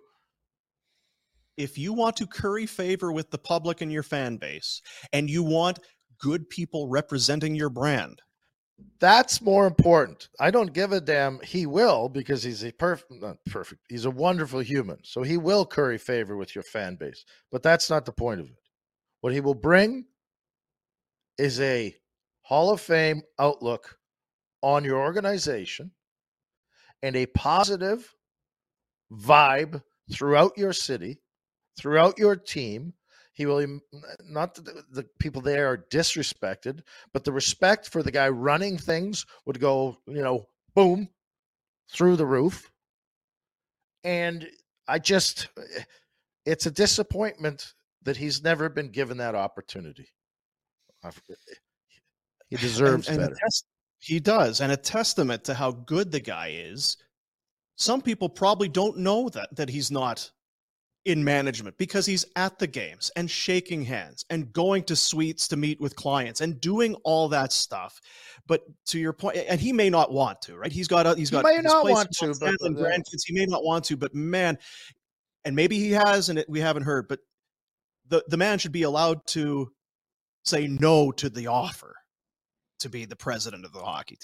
if 1.56 1.76
you 1.76 1.92
want 1.92 2.16
to 2.16 2.26
curry 2.26 2.66
favor 2.66 3.10
with 3.12 3.30
the 3.32 3.38
public 3.38 3.80
and 3.80 3.92
your 3.92 4.02
fan 4.04 4.36
base, 4.36 4.80
and 5.12 5.28
you 5.28 5.42
want 5.42 5.80
good 6.20 6.48
people 6.50 6.88
representing 6.88 7.54
your 7.54 7.70
brand, 7.70 8.22
That's 9.00 9.40
more 9.42 9.66
important. 9.66 10.28
I 10.40 10.50
don't 10.50 10.72
give 10.72 10.92
a 10.92 11.00
damn. 11.00 11.40
He 11.42 11.66
will 11.66 12.08
because 12.08 12.42
he's 12.42 12.64
a 12.64 12.72
perfect, 12.72 13.12
not 13.22 13.38
perfect. 13.46 13.82
He's 13.88 14.04
a 14.06 14.10
wonderful 14.10 14.60
human. 14.60 14.98
So 15.04 15.22
he 15.22 15.36
will 15.38 15.66
curry 15.66 15.98
favor 15.98 16.36
with 16.36 16.54
your 16.54 16.64
fan 16.64 16.96
base. 16.96 17.24
But 17.50 17.62
that's 17.62 17.90
not 17.90 18.04
the 18.06 18.12
point 18.12 18.40
of 18.40 18.46
it. 18.46 18.56
What 19.22 19.32
he 19.32 19.40
will 19.40 19.54
bring 19.54 20.06
is 21.38 21.60
a 21.60 21.94
Hall 22.42 22.70
of 22.70 22.80
Fame 22.80 23.22
outlook 23.38 23.98
on 24.62 24.84
your 24.84 24.98
organization 25.00 25.92
and 27.02 27.16
a 27.16 27.26
positive 27.26 28.14
vibe 29.12 29.82
throughout 30.12 30.52
your 30.56 30.72
city, 30.72 31.20
throughout 31.78 32.18
your 32.18 32.36
team. 32.36 32.92
He 33.40 33.46
will 33.46 33.80
not 34.22 34.54
that 34.56 34.66
the, 34.66 34.84
the 34.90 35.02
people 35.18 35.40
there 35.40 35.66
are 35.66 35.86
disrespected, 35.90 36.82
but 37.14 37.24
the 37.24 37.32
respect 37.32 37.88
for 37.88 38.02
the 38.02 38.10
guy 38.10 38.28
running 38.28 38.76
things 38.76 39.24
would 39.46 39.58
go, 39.58 39.96
you 40.06 40.20
know, 40.20 40.46
boom 40.74 41.08
through 41.90 42.16
the 42.16 42.26
roof. 42.26 42.70
And 44.04 44.46
I 44.86 44.98
just, 44.98 45.48
eh, 45.56 45.84
it's 46.44 46.66
a 46.66 46.70
disappointment 46.70 47.72
that 48.02 48.18
he's 48.18 48.42
never 48.42 48.68
been 48.68 48.90
given 48.90 49.16
that 49.16 49.34
opportunity. 49.34 50.10
Eh, 51.02 51.10
He 52.50 52.58
deserves 52.58 53.08
and, 53.08 53.22
and 53.22 53.30
better. 53.30 53.40
test- 53.42 53.64
he 54.00 54.20
does, 54.20 54.60
and 54.60 54.70
a 54.70 54.76
testament 54.76 55.44
to 55.44 55.54
how 55.54 55.72
good 55.72 56.12
the 56.12 56.20
guy 56.20 56.48
is. 56.56 56.98
Some 57.76 58.02
people 58.02 58.28
probably 58.28 58.68
don't 58.68 58.98
know 58.98 59.30
that 59.30 59.56
that 59.56 59.70
he's 59.70 59.90
not 59.90 60.30
in 61.06 61.24
management 61.24 61.76
because 61.78 62.04
he's 62.04 62.26
at 62.36 62.58
the 62.58 62.66
games 62.66 63.10
and 63.16 63.30
shaking 63.30 63.82
hands 63.82 64.24
and 64.28 64.52
going 64.52 64.82
to 64.84 64.94
suites 64.94 65.48
to 65.48 65.56
meet 65.56 65.80
with 65.80 65.96
clients 65.96 66.42
and 66.42 66.60
doing 66.60 66.94
all 67.04 67.26
that 67.28 67.52
stuff. 67.52 67.98
But 68.46 68.62
to 68.88 68.98
your 68.98 69.12
point, 69.14 69.38
and 69.48 69.58
he 69.60 69.72
may 69.72 69.88
not 69.88 70.12
want 70.12 70.42
to, 70.42 70.56
right? 70.58 70.70
He's 70.70 70.88
got 70.88 71.06
a, 71.06 71.14
he's 71.14 71.30
He 71.30 71.32
got 71.36 71.44
may 71.44 71.58
not 71.58 71.86
want 71.88 72.10
to, 72.18 72.34
but 72.38 72.54
the- 72.60 72.70
grandkids. 72.70 73.22
He 73.24 73.32
may 73.34 73.46
not 73.46 73.64
want 73.64 73.84
to, 73.86 73.96
but 73.96 74.14
man, 74.14 74.58
and 75.46 75.56
maybe 75.56 75.78
he 75.78 75.90
has, 75.92 76.28
and 76.28 76.38
it, 76.38 76.48
we 76.50 76.60
haven't 76.60 76.82
heard. 76.82 77.08
But 77.08 77.20
the 78.08 78.22
the 78.28 78.36
man 78.36 78.58
should 78.58 78.72
be 78.72 78.82
allowed 78.82 79.24
to 79.28 79.72
say 80.44 80.66
no 80.66 81.12
to 81.12 81.30
the 81.30 81.46
offer 81.46 81.94
to 82.80 82.88
be 82.90 83.04
the 83.06 83.16
president 83.16 83.64
of 83.64 83.72
the 83.72 83.80
hockey 83.82 84.16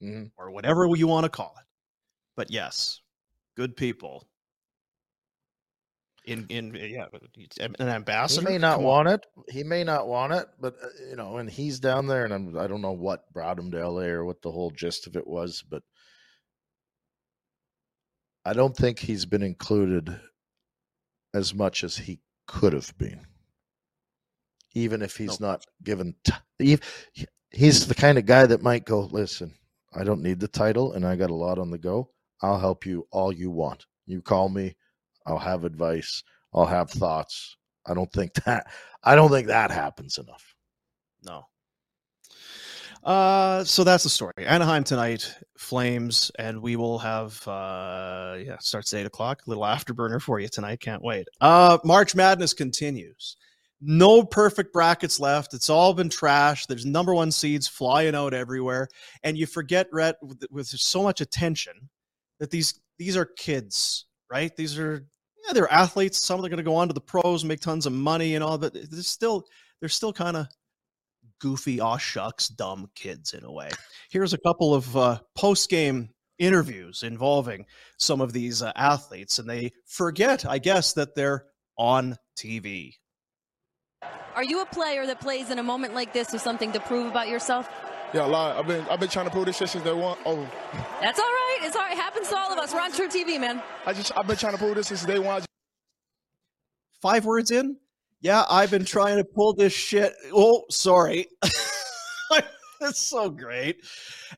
team 0.00 0.10
Mhm. 0.10 0.30
or 0.38 0.50
whatever 0.50 0.86
you 0.96 1.06
want 1.06 1.24
to 1.24 1.28
call 1.30 1.54
it. 1.58 1.66
But 2.36 2.50
yes, 2.50 3.00
good 3.56 3.76
people. 3.76 4.28
In 6.24 6.46
in 6.50 6.74
yeah, 6.74 7.06
an 7.80 7.88
ambassador 7.88 8.40
He 8.42 8.52
may 8.54 8.58
not 8.58 8.76
Come 8.76 8.86
on. 8.86 9.06
want 9.06 9.08
it. 9.08 9.26
He 9.50 9.64
may 9.64 9.84
not 9.84 10.06
want 10.06 10.32
it, 10.32 10.46
but 10.60 10.76
uh, 10.82 10.88
you 11.10 11.16
know, 11.16 11.38
and 11.38 11.50
he's 11.50 11.80
down 11.80 12.06
there, 12.06 12.24
and 12.24 12.32
I'm, 12.32 12.56
I 12.58 12.68
don't 12.68 12.80
know 12.82 12.92
what 12.92 13.32
brought 13.32 13.58
him 13.58 13.72
to 13.72 13.88
LA 13.88 14.02
or 14.04 14.24
what 14.24 14.40
the 14.42 14.52
whole 14.52 14.70
gist 14.70 15.06
of 15.08 15.16
it 15.16 15.26
was, 15.26 15.64
but 15.68 15.82
I 18.44 18.52
don't 18.52 18.76
think 18.76 19.00
he's 19.00 19.26
been 19.26 19.42
included 19.42 20.20
as 21.34 21.54
much 21.54 21.82
as 21.84 21.96
he 21.96 22.20
could 22.46 22.72
have 22.72 22.96
been, 22.98 23.26
even 24.74 25.02
if 25.02 25.16
he's 25.16 25.40
No 25.40 25.48
not 25.48 25.64
given. 25.82 26.14
T- 26.24 26.78
he's 27.50 27.86
the 27.86 27.94
kind 27.94 28.18
of 28.18 28.26
guy 28.26 28.46
that 28.46 28.62
might 28.62 28.84
go, 28.84 29.00
listen, 29.00 29.54
I 29.94 30.04
don't 30.04 30.22
need 30.22 30.40
the 30.40 30.48
title, 30.48 30.92
and 30.92 31.06
I 31.06 31.16
got 31.16 31.30
a 31.30 31.34
lot 31.34 31.58
on 31.58 31.70
the 31.70 31.78
go. 31.78 32.10
I'll 32.42 32.58
help 32.60 32.86
you 32.86 33.06
all 33.10 33.32
you 33.32 33.50
want. 33.50 33.86
You 34.06 34.22
call 34.22 34.48
me, 34.48 34.76
I'll 35.26 35.38
have 35.38 35.64
advice. 35.64 36.22
I'll 36.54 36.66
have 36.66 36.90
thoughts. 36.90 37.56
I 37.86 37.94
don't 37.94 38.12
think 38.12 38.34
that 38.44 38.66
I 39.02 39.14
don't 39.14 39.30
think 39.30 39.48
that 39.48 39.70
happens 39.70 40.18
enough. 40.18 40.54
No. 41.24 41.44
Uh, 43.04 43.64
so 43.64 43.82
that's 43.82 44.04
the 44.04 44.10
story. 44.10 44.32
Anaheim 44.38 44.84
tonight, 44.84 45.34
Flames, 45.58 46.30
and 46.38 46.62
we 46.62 46.76
will 46.76 46.98
have 47.00 47.46
uh, 47.48 48.36
yeah, 48.38 48.56
starts 48.60 48.94
at 48.94 49.00
eight 49.00 49.06
o'clock. 49.06 49.42
Little 49.46 49.64
afterburner 49.64 50.22
for 50.22 50.38
you 50.38 50.48
tonight. 50.48 50.80
Can't 50.80 51.02
wait. 51.02 51.26
Uh, 51.40 51.78
March 51.84 52.14
Madness 52.14 52.54
continues. 52.54 53.36
No 53.80 54.22
perfect 54.22 54.72
brackets 54.72 55.18
left. 55.18 55.52
It's 55.52 55.68
all 55.68 55.92
been 55.94 56.08
trashed. 56.08 56.68
There's 56.68 56.86
number 56.86 57.12
one 57.12 57.32
seeds 57.32 57.66
flying 57.66 58.14
out 58.14 58.34
everywhere, 58.34 58.86
and 59.24 59.36
you 59.36 59.46
forget, 59.46 59.88
Rhett, 59.90 60.16
with, 60.22 60.44
with 60.52 60.68
so 60.68 61.02
much 61.02 61.20
attention, 61.20 61.88
that 62.38 62.50
these 62.52 62.80
these 62.98 63.16
are 63.16 63.24
kids, 63.24 64.06
right? 64.30 64.54
These 64.54 64.78
are 64.78 65.04
yeah, 65.46 65.52
they're 65.52 65.72
athletes. 65.72 66.18
Some 66.18 66.38
of 66.38 66.42
them 66.42 66.46
are 66.46 66.56
going 66.56 66.64
to 66.64 66.70
go 66.70 66.76
on 66.76 66.88
to 66.88 66.94
the 66.94 67.00
pros, 67.00 67.44
make 67.44 67.60
tons 67.60 67.86
of 67.86 67.92
money, 67.92 68.34
and 68.34 68.44
all. 68.44 68.58
But 68.58 68.74
they're 68.74 69.02
still 69.02 69.44
they're 69.80 69.88
still 69.88 70.12
kind 70.12 70.36
of 70.36 70.46
goofy, 71.40 71.80
aw 71.80 71.96
shucks, 71.96 72.48
dumb 72.48 72.88
kids 72.94 73.34
in 73.34 73.44
a 73.44 73.52
way. 73.52 73.70
Here's 74.10 74.32
a 74.32 74.38
couple 74.38 74.74
of 74.74 74.96
uh, 74.96 75.18
post 75.36 75.68
game 75.68 76.10
interviews 76.38 77.02
involving 77.02 77.66
some 77.98 78.20
of 78.20 78.32
these 78.32 78.62
uh, 78.62 78.72
athletes, 78.76 79.38
and 79.38 79.48
they 79.48 79.72
forget, 79.86 80.46
I 80.46 80.58
guess, 80.58 80.92
that 80.94 81.14
they're 81.14 81.46
on 81.76 82.16
TV. 82.36 82.94
Are 84.34 84.44
you 84.44 84.60
a 84.62 84.66
player 84.66 85.06
that 85.06 85.20
plays 85.20 85.50
in 85.50 85.58
a 85.58 85.62
moment 85.62 85.94
like 85.94 86.12
this 86.12 86.32
with 86.32 86.42
something 86.42 86.72
to 86.72 86.80
prove 86.80 87.06
about 87.06 87.28
yourself? 87.28 87.68
Yeah, 88.14 88.26
a 88.26 88.28
lot. 88.28 88.56
I've 88.58 88.66
been 88.66 88.84
I've 88.90 89.00
been 89.00 89.08
trying 89.08 89.24
to 89.26 89.30
pull 89.30 89.44
this 89.44 89.56
shit 89.56 89.70
since 89.70 89.84
day 89.84 89.92
one. 89.92 90.18
Oh, 90.26 90.46
That's 91.00 91.18
all 91.18 91.24
right. 91.24 91.58
It's 91.62 91.74
all 91.76 91.82
right. 91.82 91.92
It 91.92 91.98
happens 91.98 92.28
to 92.28 92.36
all 92.38 92.52
of 92.52 92.58
us. 92.58 92.72
We're 92.74 92.80
on 92.80 92.92
True 92.92 93.08
TV, 93.08 93.40
man. 93.40 93.62
I 93.86 93.92
just 93.94 94.12
I've 94.16 94.26
been 94.26 94.36
trying 94.36 94.52
to 94.52 94.58
pull 94.58 94.74
this 94.74 94.88
since 94.88 95.04
day 95.04 95.18
one. 95.18 95.42
five 97.00 97.24
words 97.24 97.50
in. 97.50 97.76
Yeah, 98.20 98.44
I've 98.50 98.70
been 98.70 98.84
trying 98.84 99.16
to 99.16 99.24
pull 99.24 99.54
this 99.54 99.72
shit. 99.72 100.12
Oh, 100.32 100.64
sorry. 100.70 101.26
it's 102.82 103.00
so 103.00 103.30
great. 103.30 103.76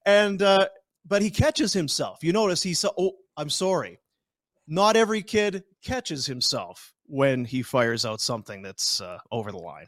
And 0.07 0.41
uh, 0.41 0.69
but 1.07 1.21
he 1.21 1.31
catches 1.31 1.73
himself. 1.73 2.19
You 2.23 2.33
notice 2.33 2.63
he 2.63 2.75
said, 2.75 2.91
"Oh, 2.99 3.13
I'm 3.37 3.51
sorry." 3.51 3.99
Not 4.67 4.97
every 4.97 5.21
kid 5.23 5.65
catches 5.85 6.25
himself 6.27 6.95
when 7.07 7.45
he 7.45 7.63
fires 7.63 8.07
out 8.07 8.21
something 8.23 8.63
that's 8.63 9.01
uh, 9.03 9.19
over 9.31 9.51
the 9.53 9.59
line. 9.59 9.87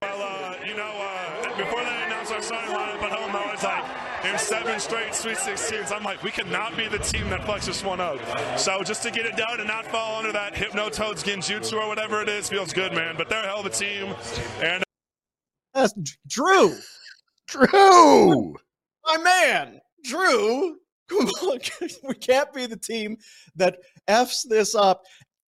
Well, 0.00 0.22
uh, 0.22 0.56
you 0.66 0.74
know, 0.74 0.82
uh, 0.88 1.56
before 1.58 1.80
they 1.84 2.02
announced 2.06 2.32
our 2.32 2.40
starting 2.40 2.70
lineup 2.74 3.02
at 3.02 3.12
home, 3.12 3.36
I 3.36 3.52
was 3.52 3.62
like, 3.62 3.84
in 4.24 4.29
seven 4.40 4.80
straight 4.80 5.14
Sweet 5.14 5.36
16s, 5.36 5.92
I'm 5.92 6.02
like, 6.02 6.22
we 6.22 6.30
cannot 6.30 6.76
be 6.76 6.88
the 6.88 6.98
team 6.98 7.28
that 7.30 7.42
fucks 7.42 7.66
this 7.66 7.84
one 7.84 8.00
up. 8.00 8.18
So 8.58 8.82
just 8.82 9.02
to 9.02 9.10
get 9.10 9.26
it 9.26 9.36
done 9.36 9.58
and 9.60 9.68
not 9.68 9.86
fall 9.86 10.18
under 10.18 10.32
that 10.32 10.54
Hypnotoads 10.54 11.22
Genjutsu 11.22 11.74
or 11.74 11.88
whatever 11.88 12.22
it 12.22 12.28
is 12.28 12.48
feels 12.48 12.72
good, 12.72 12.92
man. 12.92 13.14
But 13.16 13.28
they're 13.28 13.44
a 13.44 13.46
hell 13.46 13.60
of 13.60 13.66
a 13.66 13.70
team. 13.70 14.14
And 14.62 14.82
That's 15.74 15.94
Drew. 16.26 16.74
Drew. 17.48 18.56
my 19.04 19.18
man, 19.18 19.80
Drew. 20.04 20.76
Come 21.08 21.26
on, 21.42 21.58
we 22.08 22.14
can't 22.14 22.52
be 22.52 22.66
the 22.66 22.76
team 22.76 23.16
that 23.56 23.78
f's 24.06 24.44
this 24.48 24.74
up. 24.74 25.02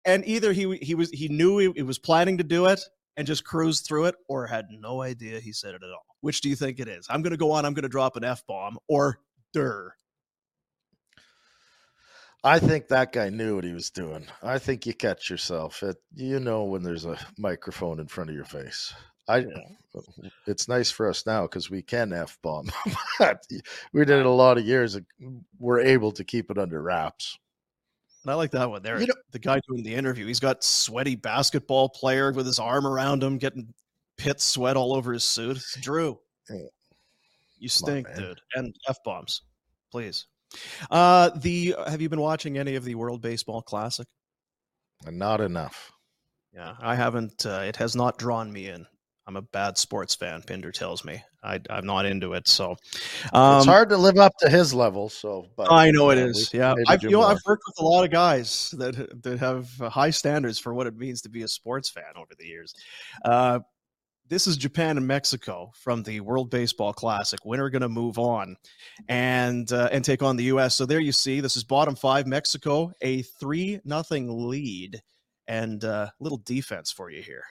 And 0.06 0.26
either 0.26 0.52
he 0.52 0.78
he 0.78 0.96
was 0.96 1.12
he 1.12 1.28
knew 1.28 1.60
he, 1.60 1.72
he 1.76 1.84
was 1.84 2.00
planning 2.00 2.40
to 2.40 2.44
do 2.44 2.66
it 2.66 2.82
and 3.16 3.28
just 3.28 3.44
cruised 3.44 3.86
through 3.86 4.06
it, 4.06 4.16
or 4.28 4.48
had 4.48 4.66
no 4.72 5.04
idea 5.04 5.40
he 5.40 5.54
said 5.54 5.76
it 5.76 5.84
at 5.84 5.90
all. 5.90 6.11
Which 6.22 6.42
do 6.42 6.50
you 6.50 6.56
think 6.56 6.80
it 6.80 6.88
is? 6.88 7.08
I'm 7.10 7.22
going 7.22 7.32
to 7.32 7.38
go 7.38 7.52
on. 7.52 7.66
I'm 7.66 7.74
going 7.74 7.84
to 7.84 7.90
drop 7.90 8.16
an 8.16 8.24
f 8.24 8.46
bomb, 8.48 8.78
or 8.88 9.20
der. 9.54 9.94
I 12.44 12.58
think 12.58 12.88
that 12.88 13.12
guy 13.12 13.30
knew 13.30 13.56
what 13.56 13.64
he 13.64 13.74
was 13.74 13.92
doing. 13.92 14.26
I 14.42 14.58
think 14.58 14.86
you 14.86 14.94
catch 14.94 15.30
yourself. 15.30 15.84
It, 15.84 15.98
you 16.16 16.40
know 16.40 16.64
when 16.64 16.82
there's 16.82 17.06
a 17.06 17.18
microphone 17.38 18.00
in 18.00 18.08
front 18.08 18.30
of 18.32 18.36
your 18.36 18.46
face. 18.46 18.94
I. 19.28 19.46
It's 20.48 20.68
nice 20.68 20.90
for 20.90 21.10
us 21.10 21.26
now 21.26 21.44
because 21.44 21.70
we 21.70 21.82
can 21.82 22.14
f 22.14 22.38
bomb. 22.42 22.72
we 23.20 24.06
did 24.06 24.20
it 24.20 24.26
a 24.26 24.30
lot 24.30 24.58
of 24.58 24.66
years. 24.66 24.98
We're 25.60 25.82
able 25.82 26.12
to 26.14 26.24
keep 26.24 26.50
it 26.50 26.58
under 26.58 26.82
wraps. 26.82 27.38
And 28.24 28.32
I 28.32 28.36
like 28.36 28.52
that 28.52 28.70
one 28.70 28.84
there. 28.84 29.00
You 29.00 29.08
know- 29.08 29.14
the 29.32 29.40
guy 29.40 29.60
doing 29.68 29.84
the 29.84 29.94
interview, 29.94 30.26
he's 30.26 30.40
got 30.40 30.64
sweaty 30.64 31.16
basketball 31.16 31.90
player 31.90 32.32
with 32.32 32.46
his 32.46 32.60
arm 32.60 32.88
around 32.88 33.24
him, 33.24 33.38
getting 33.38 33.74
pit 34.22 34.40
sweat 34.42 34.78
all 34.78 34.94
over 34.94 35.14
his 35.14 35.24
suit. 35.24 35.60
Drew, 35.82 36.20
Yeah. 36.50 36.58
you 37.58 37.70
stink, 37.70 38.08
man. 38.10 38.18
dude. 38.18 38.42
And 38.56 38.76
f 38.88 38.98
bombs, 39.04 39.42
please. 39.92 40.28
Uh, 40.90 41.30
the 41.38 41.76
have 41.88 42.02
you 42.02 42.10
been 42.10 42.22
watching 42.22 42.58
any 42.58 42.76
of 42.76 42.84
the 42.84 42.96
World 42.96 43.22
Baseball 43.22 43.62
Classic? 43.62 44.08
Not 45.10 45.42
enough. 45.42 45.92
Yeah, 46.54 46.76
I 46.82 46.96
haven't. 46.96 47.46
Uh, 47.46 47.64
it 47.66 47.78
has 47.78 47.96
not 47.96 48.18
drawn 48.18 48.52
me 48.52 48.68
in. 48.68 48.86
I'm 49.28 49.38
a 49.38 49.42
bad 49.42 49.78
sports 49.78 50.14
fan. 50.16 50.42
Pinder 50.42 50.72
tells 50.72 51.06
me 51.06 51.24
I, 51.44 51.60
I'm 51.70 51.86
not 51.86 52.06
into 52.06 52.34
it. 52.34 52.48
So 52.48 52.76
um, 53.32 53.58
it's 53.58 53.66
hard 53.66 53.90
to 53.90 53.98
live 53.98 54.18
up 54.18 54.34
to 54.40 54.50
his 54.50 54.74
level. 54.74 55.08
So, 55.10 55.48
but 55.56 55.72
I 55.72 55.92
know 55.92 56.10
it 56.10 56.18
is. 56.18 56.54
Yeah, 56.54 56.74
I've, 56.88 57.02
you 57.04 57.12
know. 57.12 57.22
I've 57.22 57.40
worked 57.46 57.64
with 57.68 57.80
a 57.80 57.86
lot 57.88 58.04
of 58.04 58.12
guys 58.12 58.74
that 58.78 59.24
that 59.24 59.40
have 59.40 59.70
high 59.78 60.10
standards 60.10 60.60
for 60.60 60.74
what 60.74 60.86
it 60.88 60.98
means 60.98 61.22
to 61.22 61.30
be 61.30 61.44
a 61.44 61.48
sports 61.48 61.90
fan 61.90 62.04
over 62.18 62.32
the 62.38 62.46
years. 62.46 62.74
Uh, 63.24 63.60
this 64.32 64.48
is 64.48 64.56
Japan 64.56 64.96
and 64.96 65.06
Mexico 65.06 65.74
from 65.76 66.04
the 66.04 66.22
World 66.22 66.50
Baseball 66.50 66.94
Classic. 66.94 67.44
Winner 67.44 67.70
going 67.70 67.82
to 67.82 67.90
move 67.90 68.18
on 68.18 68.56
and 69.10 69.70
uh, 69.74 69.90
and 69.92 70.06
take 70.06 70.24
on 70.24 70.38
the 70.38 70.46
U.S. 70.46 70.74
So 70.74 70.86
there 70.86 71.02
you 71.02 71.12
see, 71.12 71.42
this 71.42 71.58
is 71.58 71.66
bottom 71.66 71.98
five. 71.98 72.26
Mexico 72.26 72.94
a 73.02 73.24
three 73.24 73.82
nothing 73.84 74.48
lead 74.50 75.02
and 75.48 75.84
uh, 75.84 76.12
little 76.22 76.38
defense 76.38 76.94
for 76.94 77.12
you 77.12 77.22
here. 77.22 77.44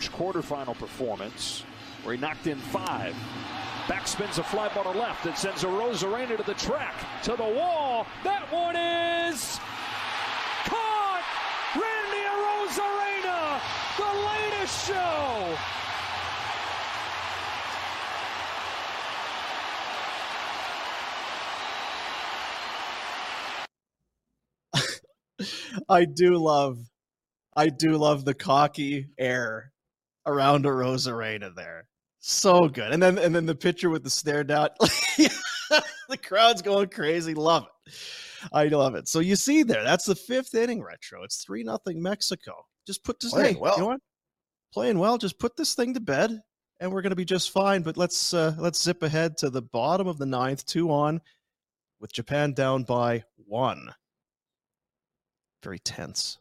quarterfinal 0.00 0.78
performance 0.78 1.62
where 2.02 2.14
he 2.14 2.20
knocked 2.20 2.46
in 2.46 2.56
five. 2.56 3.14
Backspins 3.86 4.38
a 4.38 4.42
fly 4.42 4.72
ball 4.74 4.90
to 4.90 4.98
left 4.98 5.26
and 5.26 5.36
sends 5.36 5.64
Arozarena 5.64 6.38
to 6.38 6.42
the 6.42 6.54
track, 6.54 6.94
to 7.24 7.32
the 7.32 7.44
wall. 7.44 8.06
That 8.24 8.50
one 8.50 8.74
is 8.74 9.60
caught! 10.64 11.22
Randy 11.74 12.24
Arozarena, 12.32 13.60
the 13.98 14.26
latest 14.26 14.86
show! 14.88 15.85
I 25.88 26.04
do 26.04 26.36
love, 26.36 26.78
I 27.56 27.68
do 27.68 27.96
love 27.96 28.24
the 28.24 28.34
cocky 28.34 29.08
air 29.18 29.72
around 30.26 30.64
Arozarena 30.64 31.54
there. 31.54 31.88
So 32.20 32.68
good. 32.68 32.92
And 32.92 33.00
then 33.02 33.18
and 33.18 33.34
then 33.34 33.46
the 33.46 33.54
picture 33.54 33.88
with 33.88 34.02
the 34.02 34.10
stare 34.10 34.42
down. 34.42 34.70
the 34.80 36.18
crowd's 36.20 36.60
going 36.60 36.88
crazy. 36.88 37.34
Love 37.34 37.64
it. 37.86 37.94
I 38.52 38.64
love 38.66 38.94
it. 38.94 39.08
So 39.08 39.20
you 39.20 39.36
see 39.36 39.62
there, 39.62 39.84
that's 39.84 40.06
the 40.06 40.14
fifth 40.14 40.54
inning 40.54 40.82
retro. 40.82 41.22
It's 41.22 41.44
three 41.44 41.62
nothing 41.62 42.02
Mexico. 42.02 42.52
Just 42.86 43.04
put 43.04 43.20
this 43.20 43.32
Playing 43.32 43.54
hey, 43.54 43.60
well. 43.60 43.74
you 43.74 43.80
know 43.80 43.86
what? 43.88 44.00
Playing 44.72 44.98
well. 44.98 45.18
Just 45.18 45.38
put 45.38 45.56
this 45.56 45.74
thing 45.74 45.94
to 45.94 46.00
bed, 46.00 46.40
and 46.80 46.92
we're 46.92 47.02
gonna 47.02 47.14
be 47.14 47.24
just 47.24 47.50
fine. 47.50 47.82
But 47.82 47.96
let's 47.96 48.34
uh, 48.34 48.54
let's 48.58 48.82
zip 48.82 49.02
ahead 49.02 49.36
to 49.38 49.50
the 49.50 49.62
bottom 49.62 50.06
of 50.06 50.18
the 50.18 50.26
ninth, 50.26 50.66
two 50.66 50.90
on, 50.90 51.20
with 52.00 52.12
Japan 52.12 52.52
down 52.52 52.82
by 52.82 53.22
one. 53.36 53.90
Very 55.62 55.78
tense. 55.78 56.38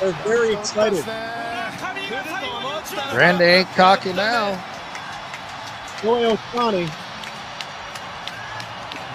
They're 0.00 0.12
very 0.24 0.54
excited. 0.54 1.06
Randy 3.14 3.44
ain't 3.44 3.68
cocky 3.70 4.12
now. 4.12 4.52
Joey 6.02 6.22
Otani. 6.22 6.90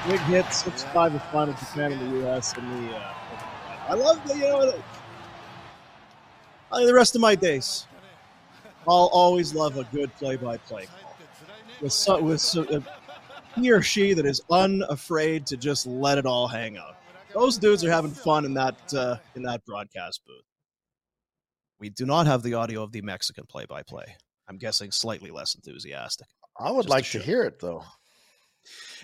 Big 0.07 0.19
hit, 0.21 0.53
six 0.53 0.83
five 0.93 1.13
to 1.13 1.19
final 1.31 1.53
Japan 1.55 1.91
in 1.93 1.99
the 2.11 2.19
U.S. 2.19 2.53
and 2.55 2.89
the. 2.89 2.95
Uh, 2.95 3.13
I 3.89 3.93
love 3.95 4.25
the 4.27 4.35
you 4.35 4.41
know. 4.41 4.71
the- 4.71 4.83
the 6.85 6.93
rest 6.93 7.15
of 7.15 7.21
my 7.21 7.33
days, 7.35 7.87
I'll 8.87 9.09
always 9.11 9.55
love 9.55 9.77
a 9.77 9.85
good 9.85 10.13
play-by-play 10.15 10.87
with 11.81 11.93
so, 11.93 12.21
with 12.21 12.41
so, 12.41 12.63
uh, 12.65 12.81
he 13.55 13.71
or 13.71 13.81
she 13.81 14.13
that 14.13 14.25
is 14.25 14.41
unafraid 14.51 15.45
to 15.47 15.57
just 15.57 15.87
let 15.87 16.17
it 16.17 16.25
all 16.25 16.47
hang 16.47 16.77
out. 16.77 16.97
Those 17.33 17.57
dudes 17.57 17.83
are 17.83 17.91
having 17.91 18.11
fun 18.11 18.45
in 18.45 18.53
that 18.55 18.75
uh, 18.93 19.15
in 19.35 19.43
that 19.43 19.65
broadcast 19.65 20.21
booth. 20.27 20.43
We 21.85 21.91
do 21.91 22.07
not 22.07 22.25
have 22.25 22.41
the 22.41 22.55
audio 22.55 22.81
of 22.81 22.91
the 22.91 23.03
Mexican 23.03 23.45
play-by-play. 23.45 24.05
I'm 24.47 24.57
guessing 24.57 24.89
slightly 24.89 25.29
less 25.29 25.53
enthusiastic. 25.53 26.25
I 26.59 26.71
would 26.71 26.89
like 26.89 27.05
a 27.05 27.09
to 27.09 27.19
hear 27.19 27.43
it 27.43 27.59
though. 27.59 27.83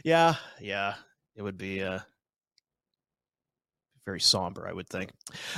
Yeah, 0.04 0.34
yeah, 0.60 0.96
it 1.36 1.44
would 1.44 1.60
be 1.60 1.84
uh, 1.84 2.00
very 4.04 4.20
somber, 4.20 4.68
I 4.68 4.74
would 4.74 4.90
think. 4.90 5.12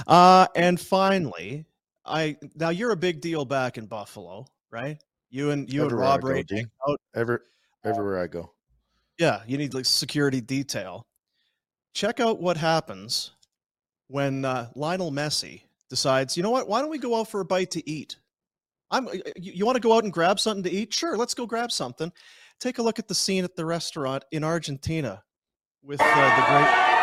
Uh, 0.05 0.47
and 0.57 0.77
finally, 0.77 1.65
I 2.05 2.35
now 2.55 2.71
you're 2.71 2.91
a 2.91 2.97
big 2.97 3.21
deal 3.21 3.45
back 3.45 3.77
in 3.77 3.85
Buffalo, 3.85 4.45
right? 4.69 5.01
You 5.29 5.51
and 5.51 5.71
you 5.71 5.85
Everywhere 5.85 6.03
and 6.03 6.23
Rob 6.23 6.23
Ray 6.25 6.43
out. 6.85 6.99
Every 7.15 7.37
everywhere 7.85 8.21
I 8.21 8.27
go. 8.27 8.51
Yeah, 9.17 9.43
you 9.47 9.57
need 9.57 9.73
like 9.73 9.85
security 9.85 10.41
detail. 10.41 11.07
Check 11.93 12.19
out 12.19 12.41
what 12.41 12.57
happens 12.57 13.31
when 14.07 14.43
uh, 14.43 14.67
Lionel 14.75 15.13
Messi 15.13 15.61
decides, 15.93 16.35
you 16.35 16.41
know 16.41 16.49
what? 16.49 16.67
Why 16.67 16.81
don't 16.81 16.89
we 16.89 16.97
go 16.97 17.19
out 17.19 17.27
for 17.27 17.39
a 17.39 17.45
bite 17.45 17.69
to 17.71 17.87
eat? 17.87 18.17
I'm. 18.89 19.07
You, 19.35 19.53
you 19.53 19.63
want 19.63 19.75
to 19.75 19.79
go 19.79 19.93
out 19.93 20.03
and 20.03 20.11
grab 20.11 20.39
something 20.39 20.63
to 20.63 20.71
eat? 20.71 20.91
Sure, 20.91 21.15
let's 21.15 21.35
go 21.35 21.45
grab 21.45 21.71
something. 21.71 22.11
Take 22.59 22.79
a 22.79 22.81
look 22.81 22.97
at 22.97 23.07
the 23.07 23.13
scene 23.13 23.43
at 23.43 23.55
the 23.55 23.63
restaurant 23.63 24.25
in 24.31 24.43
Argentina 24.43 25.21
with 25.83 26.01
uh, 26.01 26.05
the 26.05 26.41
great. 26.49 26.93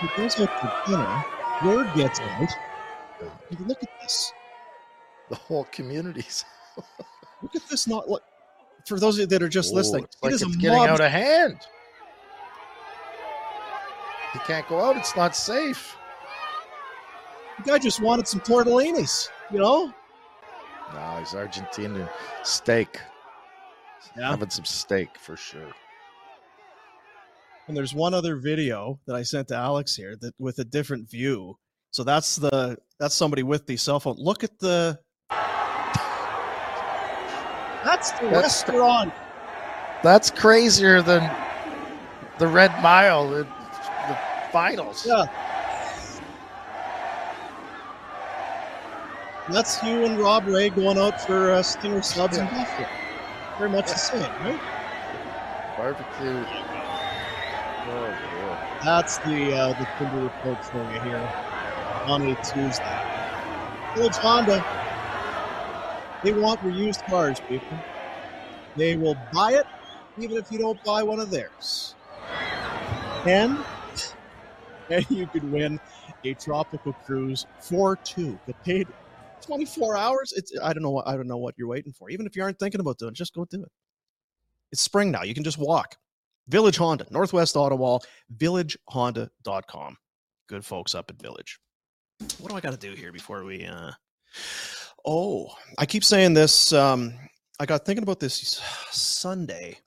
He 0.00 0.06
goes 0.16 0.38
out 0.38 0.60
for 0.60 0.72
dinner. 0.88 1.24
Word 1.64 1.92
gets 1.96 2.20
out. 2.20 2.50
Look 3.66 3.82
at 3.82 3.90
this. 4.02 4.32
The 5.30 5.36
whole 5.36 5.64
communities. 5.72 6.44
Look 7.42 7.56
at 7.56 7.68
this. 7.68 7.88
Not 7.88 8.08
look 8.08 8.22
for 8.86 8.98
those 9.00 9.16
of 9.16 9.20
you 9.20 9.26
that 9.26 9.42
are 9.42 9.48
just 9.48 9.72
Oh, 9.72 9.76
listening. 9.76 10.04
it's 10.04 10.16
like 10.22 10.32
it 10.32 10.34
is 10.34 10.42
it's 10.42 10.56
getting 10.56 10.76
mob. 10.78 10.88
out 10.90 11.00
of 11.00 11.10
hand. 11.10 11.58
He 14.32 14.38
can't 14.40 14.66
go 14.68 14.80
out. 14.80 14.96
It's 14.96 15.14
not 15.16 15.36
safe. 15.36 15.96
The 17.58 17.70
guy 17.70 17.78
just 17.78 18.00
wanted 18.00 18.26
some 18.26 18.40
tortellinis, 18.40 19.28
you 19.52 19.58
know? 19.58 19.92
No, 20.92 21.16
he's 21.20 21.28
Argentinian. 21.28 22.08
Steak. 22.42 22.98
Yeah. 24.16 24.30
Having 24.30 24.50
some 24.50 24.64
steak 24.64 25.16
for 25.18 25.36
sure. 25.36 25.72
And 27.68 27.76
there's 27.76 27.94
one 27.94 28.12
other 28.12 28.36
video 28.36 28.98
that 29.06 29.16
I 29.16 29.22
sent 29.22 29.48
to 29.48 29.56
Alex 29.56 29.96
here 29.96 30.16
that 30.20 30.34
with 30.38 30.58
a 30.58 30.64
different 30.64 31.08
view. 31.08 31.56
So 31.92 32.02
that's 32.04 32.36
the 32.36 32.76
that's 32.98 33.14
somebody 33.14 33.42
with 33.44 33.66
the 33.66 33.76
cell 33.76 34.00
phone. 34.00 34.16
Look 34.18 34.44
at 34.44 34.58
the 34.58 34.98
That's 37.84 38.12
the 38.12 38.26
That's- 38.26 38.42
restaurant. 38.42 39.12
That's 40.02 40.30
crazier 40.30 41.00
than 41.02 41.30
the 42.38 42.46
Red 42.46 42.70
Mile, 42.82 43.28
the, 43.30 43.44
the 43.44 44.18
finals. 44.52 45.06
Yeah. 45.06 45.24
That's 49.50 49.82
you 49.82 50.04
and 50.04 50.18
Rob 50.18 50.46
Ray 50.46 50.70
going 50.70 50.98
out 50.98 51.20
for 51.20 51.52
uh, 51.52 51.62
Stinger 51.62 52.02
subs 52.02 52.38
and 52.38 52.48
Buffalo. 52.50 52.88
Very 53.58 53.70
much 53.70 53.86
the 53.86 53.96
same, 53.96 54.22
right? 54.42 54.60
Barbecue. 55.76 56.44
Oh, 57.86 58.18
boy. 58.32 58.56
That's 58.84 59.18
the 59.18 59.54
uh, 59.54 59.78
the 59.78 59.86
Timber 59.98 60.22
report 60.24 60.64
for 60.64 60.78
you 60.92 61.00
here 61.00 61.32
on 62.06 62.22
a 62.22 62.34
Tuesday. 62.36 63.00
Village 63.94 64.16
Honda. 64.16 64.64
They 66.24 66.32
want 66.32 66.60
reused 66.60 67.06
cars, 67.06 67.38
people. 67.48 67.78
They 68.76 68.96
will 68.96 69.16
buy 69.32 69.52
it 69.52 69.66
even 70.18 70.36
if 70.38 70.50
you 70.50 70.58
don't 70.58 70.82
buy 70.82 71.02
one 71.02 71.20
of 71.20 71.30
theirs. 71.30 71.94
And 73.26 73.58
and 74.90 75.08
you 75.10 75.26
could 75.26 75.50
win 75.52 75.78
a 76.24 76.34
tropical 76.34 76.92
cruise 76.92 77.46
for 77.60 77.96
two. 77.96 78.38
Get 78.46 78.64
paid 78.64 78.88
24 79.42 79.96
hours. 79.96 80.32
It's 80.34 80.52
I 80.62 80.72
don't 80.72 80.82
know 80.82 80.90
what 80.90 81.06
I 81.06 81.14
don't 81.14 81.26
know 81.26 81.36
what 81.36 81.54
you're 81.58 81.68
waiting 81.68 81.92
for. 81.92 82.08
Even 82.08 82.26
if 82.26 82.36
you 82.36 82.42
aren't 82.42 82.58
thinking 82.58 82.80
about 82.80 82.98
doing 82.98 83.12
it, 83.12 83.16
just 83.16 83.34
go 83.34 83.44
do 83.44 83.62
it. 83.62 83.72
It's 84.72 84.80
spring 84.80 85.10
now. 85.10 85.22
You 85.22 85.34
can 85.34 85.44
just 85.44 85.58
walk. 85.58 85.96
Village 86.48 86.76
Honda, 86.76 87.06
Northwest 87.10 87.56
Auto 87.56 87.76
Mall, 87.76 88.02
villagehonda.com. 88.36 89.96
Good 90.46 90.64
folks 90.64 90.94
up 90.94 91.10
at 91.10 91.20
Village. 91.20 91.58
What 92.38 92.50
do 92.50 92.56
I 92.56 92.60
got 92.60 92.72
to 92.72 92.78
do 92.78 92.92
here 92.92 93.12
before 93.12 93.44
we 93.44 93.64
uh 93.64 93.92
Oh, 95.04 95.54
I 95.78 95.86
keep 95.86 96.04
saying 96.04 96.34
this 96.34 96.72
um 96.72 97.14
I 97.60 97.66
got 97.66 97.84
thinking 97.84 98.02
about 98.02 98.20
this 98.20 98.60
Sunday. 98.90 99.78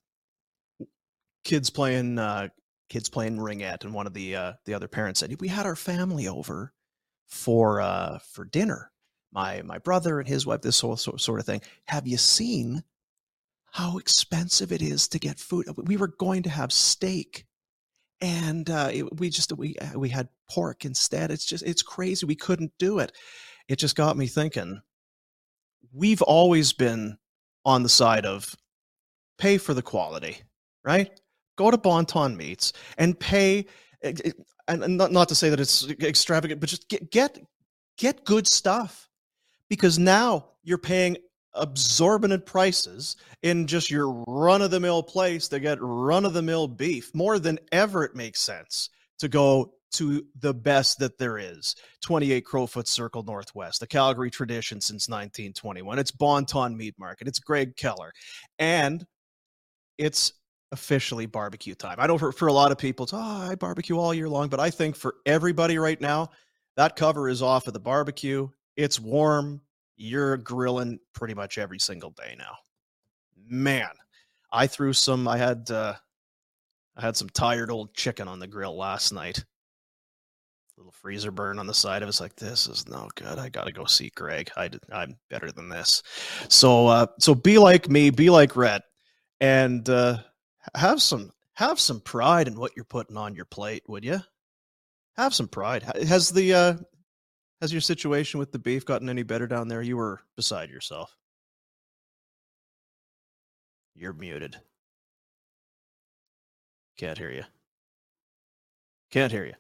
Kids 1.44 1.70
playing 1.70 2.20
uh 2.20 2.50
kids 2.90 3.10
playing 3.10 3.38
ringette 3.38 3.84
and 3.84 3.94
one 3.94 4.08
of 4.08 4.14
the 4.14 4.36
uh 4.36 4.54
the 4.66 4.74
other 4.74 4.88
parents 4.88 5.20
said, 5.20 5.36
"We 5.40 5.48
had 5.48 5.66
our 5.66 5.76
family 5.76 6.28
over 6.28 6.74
for 7.28 7.82
uh 7.82 8.20
for 8.32 8.46
dinner. 8.46 8.92
My 9.32 9.62
my 9.64 9.80
brother 9.80 10.20
and 10.20 10.28
his 10.28 10.46
wife 10.46 10.62
this 10.62 10.82
whole 10.82 10.98
sort 10.98 11.40
of 11.40 11.46
thing. 11.46 11.62
Have 11.86 12.08
you 12.08 12.18
seen 12.18 12.84
how 13.72 13.98
expensive 13.98 14.72
it 14.72 14.82
is 14.82 15.08
to 15.10 15.20
get 15.20 15.40
food? 15.40 15.68
We 15.78 15.98
were 15.98 16.08
going 16.08 16.44
to 16.44 16.50
have 16.50 16.72
steak 16.72 17.46
and 18.22 18.70
uh, 18.70 18.90
it, 18.92 19.20
we 19.20 19.30
just 19.30 19.56
we 19.58 19.76
uh, 19.78 20.00
we 20.00 20.10
had 20.10 20.30
pork 20.50 20.86
instead. 20.86 21.32
It's 21.32 21.46
just 21.46 21.64
it's 21.64 21.84
crazy. 21.84 22.26
We 22.26 22.36
couldn't 22.36 22.72
do 22.80 23.00
it. 23.00 23.12
It 23.68 23.78
just 23.78 23.96
got 23.96 24.18
me 24.18 24.28
thinking. 24.28 24.82
We've 25.98 26.22
always 26.22 26.74
been 26.74 27.18
on 27.66 27.82
the 27.82 27.90
side 27.90 28.26
of 28.26 28.56
pay 29.40 29.58
for 29.58 29.74
the 29.74 29.82
quality, 29.82 30.38
right? 30.84 31.20
Go 31.58 31.72
to 31.72 31.78
Bonton 31.78 32.38
Meats 32.38 32.74
and 33.00 33.20
pay, 33.20 33.66
eh, 34.04 34.14
eh, 34.24 34.32
and 34.68 34.98
not 34.98 35.12
not 35.12 35.28
to 35.30 35.36
say 35.36 35.50
that 35.50 35.60
it's 35.60 35.90
extravagant, 35.90 36.60
but 36.60 36.70
just 36.70 36.88
get 36.88 37.10
get 37.10 37.40
get 37.98 38.26
good 38.26 38.48
stuff 38.48 39.10
because 39.70 39.98
now 39.98 40.50
you're 40.64 40.78
paying 40.78 41.18
absorbent 41.56 42.46
prices 42.46 43.16
in 43.42 43.66
just 43.66 43.90
your 43.90 44.24
run 44.28 44.62
of 44.62 44.70
the 44.70 44.80
mill 44.80 45.02
place 45.02 45.48
to 45.48 45.60
get 45.60 45.80
run 45.82 46.26
of 46.26 46.34
the 46.34 46.42
mill 46.44 46.68
beef. 46.68 47.14
More 47.16 47.40
than 47.40 47.58
ever, 47.72 48.04
it 48.04 48.16
makes 48.16 48.40
sense 48.40 48.90
to 49.18 49.28
go 49.28 49.74
to 49.94 50.26
the 50.40 50.54
best 50.54 51.00
that 51.00 51.18
there 51.18 51.38
is 51.38 51.76
28 52.02 52.46
Crowfoot 52.46 52.88
Circle 52.88 53.24
Northwest, 53.24 53.80
the 53.80 53.88
Calgary 53.88 54.30
tradition 54.30 54.82
since 54.82 55.08
1921. 55.08 56.00
It's 56.00 56.12
Bonton 56.12 56.76
Meat 56.76 56.96
Market, 56.98 57.28
it's 57.28 57.40
Greg 57.40 57.76
Keller, 57.76 58.12
and 58.60 59.06
it's 59.98 60.34
officially 60.72 61.26
barbecue 61.26 61.76
time. 61.76 61.96
I 61.98 62.08
know 62.08 62.18
for, 62.18 62.32
for 62.32 62.48
a 62.48 62.54
lot 62.54 62.72
of 62.72 62.78
people, 62.78 63.04
it's, 63.06 63.14
oh, 63.14 63.18
I 63.18 63.56
barbecue 63.56 63.98
all 63.98 64.14
year 64.14 64.30
long, 64.30 64.50
but 64.50 64.60
I 64.60 64.70
think 64.70 64.96
for 64.96 65.16
everybody 65.26 65.78
right 65.78 66.00
now, 66.00 66.30
that 66.76 66.96
cover 66.96 67.30
is 67.30 67.42
off 67.42 67.68
of 67.68 67.74
the 67.74 67.80
barbecue. 67.80 68.48
It's 68.76 69.00
warm. 69.00 69.62
You're 69.96 70.38
grilling 70.38 71.00
pretty 71.14 71.34
much 71.34 71.58
every 71.58 71.80
single 71.80 72.12
day 72.12 72.36
now. 72.38 72.54
Man, 73.50 73.90
I 74.52 74.68
threw 74.68 74.94
some. 74.94 75.28
I 75.28 75.38
had 75.38 75.72
uh, 75.72 75.96
I 76.96 77.02
had 77.02 77.18
some 77.18 77.30
tired 77.30 77.72
old 77.72 77.94
chicken 77.96 78.28
on 78.28 78.40
the 78.40 78.48
grill 78.48 78.78
last 78.78 79.12
night. 79.12 79.44
Freezer 81.08 81.32
burn 81.32 81.58
on 81.58 81.68
the 81.68 81.74
side 81.74 82.04
of 82.04 82.10
it's 82.10 82.20
like 82.20 82.36
this 82.36 82.68
is 82.68 82.86
no 82.90 83.08
good. 83.16 83.40
I 83.40 83.48
got 83.48 83.66
to 83.66 83.72
go 83.72 83.86
see 83.86 84.12
Greg. 84.14 84.52
I 84.58 84.70
I'm 84.92 85.16
better 85.30 85.54
than 85.54 85.70
this. 85.70 86.04
So 86.50 86.88
uh, 86.88 87.08
so 87.18 87.34
be 87.34 87.58
like 87.60 87.90
me. 87.90 88.10
Be 88.10 88.30
like 88.30 88.58
Rhett, 88.58 88.82
and 89.40 89.88
uh, 89.88 90.18
have 90.76 91.02
some 91.02 91.32
have 91.54 91.80
some 91.80 92.02
pride 92.02 92.50
in 92.50 92.60
what 92.60 92.74
you're 92.76 92.84
putting 92.84 93.16
on 93.16 93.36
your 93.36 93.46
plate, 93.46 93.84
would 93.88 94.04
you? 94.04 94.20
Have 95.16 95.34
some 95.34 95.48
pride. 95.48 95.84
Has 95.84 96.30
the 96.30 96.54
uh, 96.54 96.74
has 97.62 97.72
your 97.72 97.80
situation 97.80 98.38
with 98.38 98.52
the 98.52 98.60
beef 98.60 98.84
gotten 98.84 99.08
any 99.08 99.24
better 99.24 99.48
down 99.48 99.70
there? 99.70 99.82
You 99.82 99.96
were 99.96 100.20
beside 100.36 100.70
yourself. 100.70 101.16
You're 103.96 104.12
muted. 104.12 104.58
Can't 106.98 107.18
hear 107.18 107.32
you. 107.32 107.44
Can't 109.10 109.32
hear 109.32 109.46
you. 109.46 109.54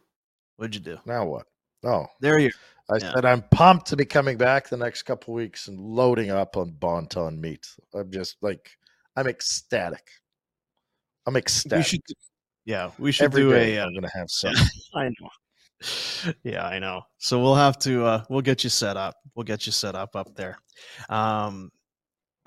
What'd 0.58 0.76
you 0.76 0.82
do? 0.82 0.98
Now 1.06 1.26
what? 1.26 1.46
Oh, 1.84 2.06
There 2.20 2.40
you. 2.40 2.52
I 2.90 2.98
Yeah. 2.98 3.14
said 3.14 3.26
I'm 3.26 3.44
pumped 3.52 3.88
to 3.88 3.96
be 3.98 4.06
coming 4.06 4.38
back 4.38 4.70
the 4.70 4.78
next 4.78 5.04
couple 5.04 5.34
weeks 5.34 5.68
and 5.68 5.80
loading 5.80 6.32
up 6.32 6.56
on 6.58 6.72
Bonton 6.72 7.40
meat. 7.40 7.68
I'm 7.94 8.12
just 8.12 8.38
like 8.42 8.78
I'm 9.16 9.28
ecstatic. 9.28 10.08
I'm 11.26 11.34
We 11.34 11.40
ecstatic. 11.40 11.86
should. 11.86 12.02
Yeah, 12.66 12.92
we 12.98 13.12
should 13.12 13.26
Every 13.26 13.42
do 13.42 13.54
a. 13.54 13.80
Uh, 13.80 13.86
I'm 13.86 13.94
gonna 13.94 14.10
have 14.14 14.30
some. 14.30 14.54
I 14.96 15.10
know. 15.20 16.34
Yeah, 16.44 16.66
I 16.66 16.80
know. 16.80 17.02
So 17.18 17.40
we'll 17.42 17.56
have 17.56 17.78
to. 17.80 18.06
Uh, 18.06 18.24
we'll 18.30 18.42
get 18.42 18.64
you 18.64 18.70
set 18.70 18.96
up. 18.98 19.16
We'll 19.36 19.44
get 19.44 19.66
you 19.66 19.72
set 19.72 19.96
up 19.96 20.16
up 20.16 20.34
there. 20.36 20.58
Um, 21.10 21.72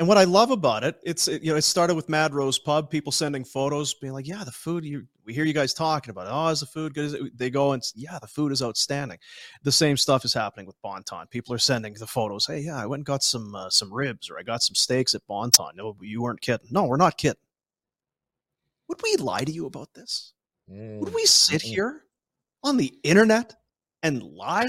and 0.01 0.09
what 0.09 0.16
I 0.16 0.24
love 0.24 0.51
about 0.51 0.82
it, 0.82 0.98
it's 1.05 1.28
it, 1.28 1.43
you 1.43 1.51
know, 1.51 1.56
it 1.59 1.62
started 1.62 1.94
with 1.94 2.09
Mad 2.09 2.32
Rose 2.32 2.59
Pub. 2.59 2.89
People 2.89 3.12
sending 3.12 3.44
photos, 3.44 3.93
being 3.93 4.14
like, 4.14 4.27
"Yeah, 4.27 4.44
the 4.44 4.51
food. 4.51 4.82
You 4.82 5.06
we 5.27 5.35
hear 5.35 5.44
you 5.44 5.52
guys 5.52 5.74
talking 5.74 6.10
about. 6.10 6.27
It. 6.27 6.31
Oh, 6.32 6.48
is 6.48 6.60
the 6.60 6.66
food 6.66 6.94
good? 6.94 7.05
Is 7.05 7.12
it? 7.12 7.36
They 7.36 7.51
go 7.51 7.72
and 7.72 7.82
yeah, 7.94 8.18
the 8.18 8.27
food 8.27 8.51
is 8.51 8.62
outstanding. 8.62 9.18
The 9.62 9.70
same 9.70 9.98
stuff 9.98 10.24
is 10.24 10.32
happening 10.32 10.64
with 10.66 10.81
Bonton. 10.81 11.27
People 11.28 11.55
are 11.55 11.59
sending 11.59 11.93
the 11.93 12.06
photos. 12.06 12.47
Hey, 12.47 12.60
yeah, 12.60 12.78
I 12.78 12.86
went 12.86 13.01
and 13.01 13.05
got 13.06 13.22
some 13.22 13.55
uh, 13.55 13.68
some 13.68 13.93
ribs 13.93 14.31
or 14.31 14.39
I 14.39 14.43
got 14.43 14.62
some 14.62 14.74
steaks 14.74 15.14
at 15.14 15.27
Bonton. 15.27 15.66
No, 15.74 15.94
you 16.01 16.22
weren't 16.22 16.40
kidding. 16.40 16.68
No, 16.70 16.86
we're 16.86 16.97
not 16.97 17.18
kidding. 17.18 17.36
Would 18.89 19.02
we 19.02 19.16
lie 19.16 19.44
to 19.44 19.52
you 19.52 19.66
about 19.66 19.93
this? 19.93 20.32
Would 20.66 21.10
Mm. 21.10 21.14
we 21.14 21.27
sit 21.27 21.60
here 21.60 22.05
on 22.64 22.78
the 22.78 22.98
internet 23.02 23.55
and 24.02 24.22
lie? 24.22 24.66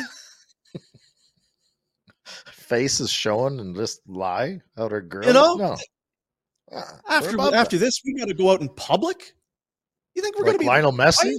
Faces 2.51 3.09
showing 3.09 3.59
and 3.59 3.75
just 3.75 4.01
lie 4.07 4.59
out 4.77 4.91
our 4.91 5.01
grill. 5.01 5.27
You 5.27 5.33
know, 5.33 5.55
no. 5.55 5.77
Ah, 6.73 6.99
after 7.09 7.39
after 7.53 7.77
that. 7.77 7.85
this, 7.85 8.01
we 8.05 8.13
got 8.17 8.27
to 8.29 8.33
go 8.33 8.51
out 8.51 8.61
in 8.61 8.69
public. 8.69 9.33
You 10.15 10.21
think 10.21 10.35
we're 10.37 10.45
like 10.45 10.57
going 10.57 10.57
to 10.59 10.63
be 10.63 10.67
Lionel 10.67 10.93
Messi. 10.93 11.35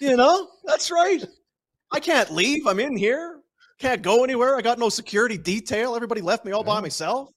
You 0.00 0.16
know, 0.16 0.48
that's 0.64 0.90
right. 0.90 1.24
I 1.92 2.00
can't 2.00 2.30
leave. 2.32 2.66
I'm 2.66 2.80
in 2.80 2.96
here. 2.96 3.40
Can't 3.78 4.02
go 4.02 4.24
anywhere. 4.24 4.56
I 4.56 4.62
got 4.62 4.78
no 4.78 4.88
security 4.88 5.38
detail. 5.38 5.94
Everybody 5.94 6.20
left 6.20 6.44
me 6.44 6.52
all 6.52 6.64
by 6.64 6.76
Yeah. 6.76 6.80
myself. 6.82 7.28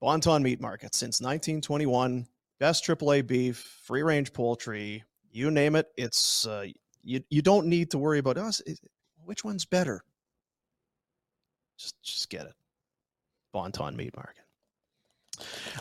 Bonton 0.00 0.42
Meat 0.42 0.60
Market 0.60 0.94
since 0.94 1.20
1921. 1.20 2.26
Best 2.60 2.84
AAA 2.84 3.26
beef, 3.26 3.58
free 3.84 4.02
range 4.02 4.32
poultry, 4.32 5.02
you 5.30 5.50
name 5.50 5.74
it. 5.76 5.86
It's 5.96 6.46
uh, 6.46 6.66
you. 7.02 7.20
You 7.28 7.42
don't 7.42 7.66
need 7.66 7.90
to 7.90 7.98
worry 7.98 8.18
about 8.18 8.38
us. 8.38 8.60
Is- 8.60 8.80
Which 9.24 9.44
one's 9.44 9.64
better? 9.64 10.02
Just 11.78 11.94
just 12.02 12.30
get 12.30 12.46
it. 12.46 12.54
Bonton 13.52 13.96
Meat 13.96 14.14
Market. 14.16 14.44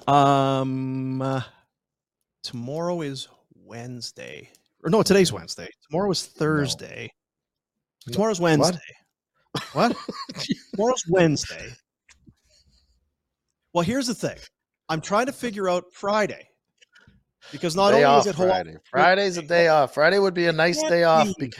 Um, 0.07 1.21
uh, 1.21 1.41
tomorrow 2.43 3.01
is 3.01 3.27
Wednesday. 3.55 4.49
Or 4.83 4.89
no, 4.89 5.01
today's 5.01 5.31
Wednesday. 5.31 5.67
Tomorrow 5.89 6.11
is 6.11 6.25
Thursday. 6.25 7.11
No. 8.07 8.13
Tomorrow's 8.13 8.39
Wednesday. 8.39 8.77
What? 9.73 9.95
Tomorrow's 10.75 11.03
Wednesday. 11.09 11.73
Well, 13.73 13.83
here's 13.83 14.07
the 14.07 14.13
thing. 14.13 14.37
I'm 14.89 15.01
trying 15.01 15.25
to 15.27 15.31
figure 15.31 15.69
out 15.69 15.85
Friday. 15.93 16.47
because 17.51 17.75
not 17.75 17.91
day 17.91 18.03
only 18.03 18.19
is 18.19 18.27
it 18.27 18.35
Hawaii, 18.35 18.51
Friday. 18.51 18.77
Friday's 18.89 19.37
a 19.37 19.41
day 19.41 19.67
off. 19.69 19.93
Friday 19.93 20.19
would 20.19 20.33
be 20.33 20.47
a 20.47 20.51
nice 20.51 20.81
day 20.83 21.03
off. 21.03 21.29
be. 21.39 21.51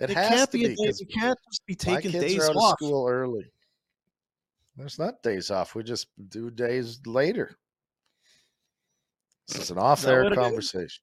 It, 0.00 0.10
it 0.10 0.16
has 0.16 0.28
can't 0.28 0.50
to 0.50 0.58
be. 0.58 0.64
A 0.64 0.68
be 0.68 0.74
day, 0.76 0.92
you 0.98 1.06
can't 1.06 1.38
just 1.50 1.66
be 1.66 1.74
taking 1.74 2.10
kids 2.10 2.24
days 2.24 2.38
are 2.38 2.50
out 2.50 2.56
off. 2.56 2.72
of 2.72 2.78
school 2.78 3.06
early. 3.08 3.44
There's 4.76 4.98
not 4.98 5.22
days 5.22 5.50
off. 5.50 5.74
We 5.74 5.82
just 5.82 6.06
do 6.28 6.50
days 6.50 7.00
later. 7.06 7.56
This 9.46 9.62
is 9.62 9.70
an 9.70 9.78
off-air 9.78 10.24
it 10.24 10.34
conversation. 10.34 11.02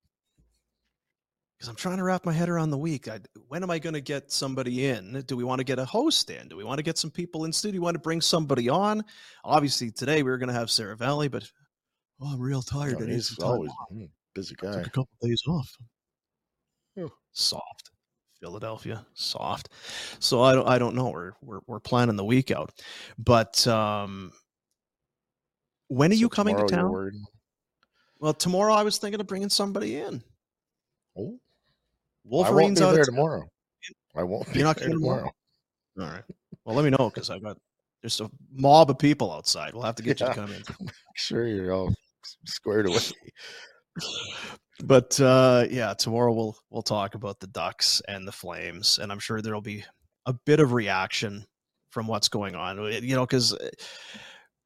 because 1.57 1.67
I'm 1.69 1.75
trying 1.75 1.97
to 1.97 2.03
wrap 2.03 2.25
my 2.25 2.31
head 2.31 2.49
around 2.49 2.71
the 2.71 2.77
week. 2.77 3.07
I, 3.07 3.19
when 3.49 3.61
am 3.61 3.69
I 3.69 3.77
going 3.77 3.93
to 3.93 4.01
get 4.01 4.31
somebody 4.31 4.87
in? 4.87 5.21
Do 5.27 5.35
we 5.35 5.43
want 5.43 5.59
to 5.59 5.65
get 5.65 5.79
a 5.79 5.85
host 5.85 6.29
in? 6.29 6.47
Do 6.47 6.55
we 6.55 6.63
want 6.63 6.79
to 6.79 6.83
get 6.83 6.97
some 6.97 7.11
people 7.11 7.45
in 7.45 7.51
studio? 7.51 7.73
Do 7.73 7.81
we 7.81 7.83
want 7.83 7.95
to 7.95 8.01
bring 8.01 8.21
somebody 8.21 8.69
on? 8.69 9.03
Obviously, 9.43 9.91
today 9.91 10.23
we 10.23 10.31
were 10.31 10.37
going 10.37 10.47
to 10.47 10.55
have 10.55 10.71
Sarah 10.71 10.95
Valley, 10.95 11.27
but 11.27 11.43
oh, 12.21 12.33
I'm 12.33 12.39
real 12.39 12.61
tired. 12.61 12.95
Oh, 12.99 13.05
he's 13.05 13.37
always 13.39 13.69
off. 13.69 13.89
mm, 13.93 14.09
busy 14.33 14.55
I 14.63 14.65
guy. 14.65 14.71
took 14.71 14.87
a 14.87 14.89
couple 14.91 15.09
days 15.21 15.43
off. 15.47 15.75
Oh. 16.99 17.11
Soft, 17.33 17.91
Philadelphia, 18.39 19.05
soft. 19.13 19.69
So 20.19 20.41
I 20.41 20.53
don't, 20.53 20.67
I 20.67 20.77
don't 20.77 20.95
know. 20.95 21.09
We're 21.09 21.31
we're 21.41 21.59
we're 21.67 21.79
planning 21.79 22.15
the 22.15 22.25
week 22.25 22.51
out, 22.51 22.71
but 23.17 23.65
um, 23.67 24.31
when 25.87 26.11
are 26.11 26.15
So 26.15 26.19
you 26.19 26.29
coming 26.29 26.55
to 26.57 26.65
town? 26.67 27.21
Well, 28.19 28.33
tomorrow 28.33 28.73
I 28.73 28.83
was 28.83 28.97
thinking 28.97 29.19
of 29.21 29.27
bringing 29.27 29.49
somebody 29.49 29.97
in. 29.97 30.23
Oh, 31.17 31.39
Wolverine's 32.23 32.81
out 32.81 32.93
there 32.93 33.05
tomorrow. 33.05 33.43
I 34.15 34.23
won't 34.23 34.51
be 34.51 34.59
You're 34.59 34.67
not 34.67 34.77
there 34.77 34.89
tomorrow. 34.89 35.31
tomorrow? 35.95 36.09
All 36.09 36.15
right. 36.15 36.23
Well, 36.65 36.75
let 36.75 36.83
me 36.83 36.89
know 36.91 37.09
because 37.09 37.29
I've 37.29 37.43
got 37.43 37.57
there's 38.01 38.19
a 38.21 38.29
mob 38.51 38.89
of 38.89 38.99
people 38.99 39.31
outside. 39.31 39.73
We'll 39.73 39.83
have 39.83 39.95
to 39.95 40.03
get 40.03 40.19
Yeah. 40.19 40.27
you 40.29 40.33
to 40.33 40.39
come 40.39 40.51
in. 40.51 40.63
Sure, 41.15 41.47
you're 41.47 41.71
all 41.73 41.91
squared 42.45 42.87
away. 42.87 42.99
But 44.83 45.19
uh, 45.19 45.65
yeah, 45.69 45.93
tomorrow 45.93 46.33
we'll 46.33 46.57
we'll 46.69 46.83
talk 46.83 47.15
about 47.15 47.39
the 47.39 47.47
Ducks 47.47 48.01
and 48.07 48.27
the 48.27 48.31
Flames, 48.31 48.99
and 48.99 49.11
I'm 49.11 49.19
sure 49.19 49.41
there'll 49.41 49.61
be 49.61 49.83
a 50.25 50.33
bit 50.33 50.59
of 50.59 50.73
reaction 50.73 51.45
from 51.89 52.07
what's 52.07 52.29
going 52.29 52.55
on. 52.55 52.77
You 53.03 53.15
know, 53.15 53.25
because 53.25 53.57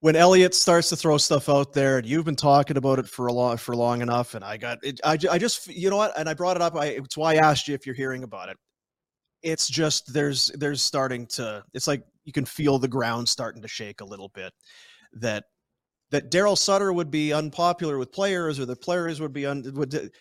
when 0.02 0.16
Elliotte 0.16 0.56
starts 0.56 0.90
to 0.90 0.96
throw 0.96 1.18
stuff 1.18 1.48
out 1.48 1.74
there, 1.74 2.00
and 2.00 2.08
you've 2.08 2.26
been 2.26 2.36
talking 2.36 2.76
about 2.76 3.00
it 3.00 3.08
for 3.08 3.28
a 3.28 3.34
long 3.34 3.56
for 3.56 3.76
long 3.76 4.02
enough, 4.02 4.34
and 4.34 4.44
I 4.44 4.58
got 4.58 4.80
it, 4.84 5.00
I, 5.04 5.18
I 5.30 5.38
just 5.38 5.68
you 5.68 5.90
know 5.90 5.98
what, 5.98 6.18
and 6.20 6.28
I 6.28 6.34
brought 6.34 6.58
it 6.58 6.62
up. 6.62 6.76
I 6.76 6.88
it's 6.88 7.16
why 7.16 7.36
I 7.36 7.38
asked 7.38 7.68
you 7.68 7.76
if 7.76 7.86
you're 7.86 7.96
hearing 7.96 8.24
about 8.24 8.50
it. 8.50 8.58
It's 9.44 9.68
just 9.68 10.14
there's 10.14 10.52
there's 10.56 10.82
starting 10.82 11.26
to 11.28 11.64
it's 11.74 11.88
like 11.88 12.04
you 12.26 12.34
can 12.34 12.46
feel 12.46 12.80
the 12.80 12.88
ground 12.88 13.30
starting 13.30 13.62
to 13.62 13.68
shake 13.68 14.02
a 14.02 14.06
little 14.06 14.30
bit. 14.30 14.52
That 15.14 15.46
that 16.12 16.32
Daryl 16.32 16.58
Sutter 16.58 16.94
would 16.94 17.10
be 17.10 17.34
unpopular 17.34 17.98
with 17.98 18.12
players, 18.12 18.60
or 18.60 18.66
the 18.66 18.76
players 18.76 19.20
would 19.20 19.34
be 19.34 19.46
un 19.46 19.64
would. 19.76 20.12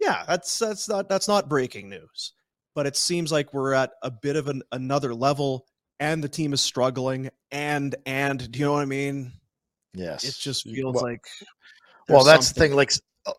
Yeah, 0.00 0.24
that's 0.26 0.58
that's 0.58 0.88
not 0.88 1.08
that's 1.08 1.28
not 1.28 1.48
breaking 1.48 1.88
news, 1.88 2.32
but 2.74 2.86
it 2.86 2.96
seems 2.96 3.32
like 3.32 3.52
we're 3.52 3.74
at 3.74 3.92
a 4.02 4.10
bit 4.10 4.36
of 4.36 4.48
an, 4.48 4.62
another 4.72 5.14
level, 5.14 5.66
and 6.00 6.22
the 6.22 6.28
team 6.28 6.52
is 6.52 6.60
struggling, 6.60 7.30
and 7.50 7.94
and 8.06 8.50
do 8.50 8.58
you 8.58 8.64
know 8.64 8.72
what 8.72 8.82
I 8.82 8.86
mean? 8.86 9.32
Yes. 9.94 10.24
It 10.24 10.36
just 10.38 10.64
feels 10.64 10.94
well- 10.94 11.04
like. 11.04 11.24
Well, 12.08 12.22
that's 12.22 12.52
the 12.52 12.60
thing. 12.60 12.74
Like 12.74 12.92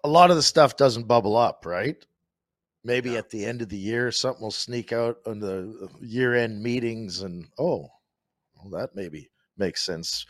a 0.04 0.10
lot 0.10 0.30
of 0.30 0.36
the 0.36 0.44
stuff 0.44 0.76
doesn't 0.76 1.08
bubble 1.08 1.38
up, 1.38 1.66
right? 1.66 1.96
Maybe 2.84 3.12
Yeah. 3.12 3.20
at 3.20 3.30
the 3.30 3.46
end 3.46 3.62
of 3.62 3.70
the 3.70 3.78
year, 3.78 4.12
something 4.12 4.44
will 4.44 4.52
sneak 4.52 4.92
out 4.92 5.20
on 5.26 5.40
the 5.40 5.84
uh, 5.84 5.98
year-end 6.02 6.62
meetings, 6.62 7.22
and 7.22 7.46
oh, 7.58 7.88
well, 8.56 8.70
that 8.78 8.94
maybe 8.94 9.30
makes 9.58 9.86
sense. 9.86 10.26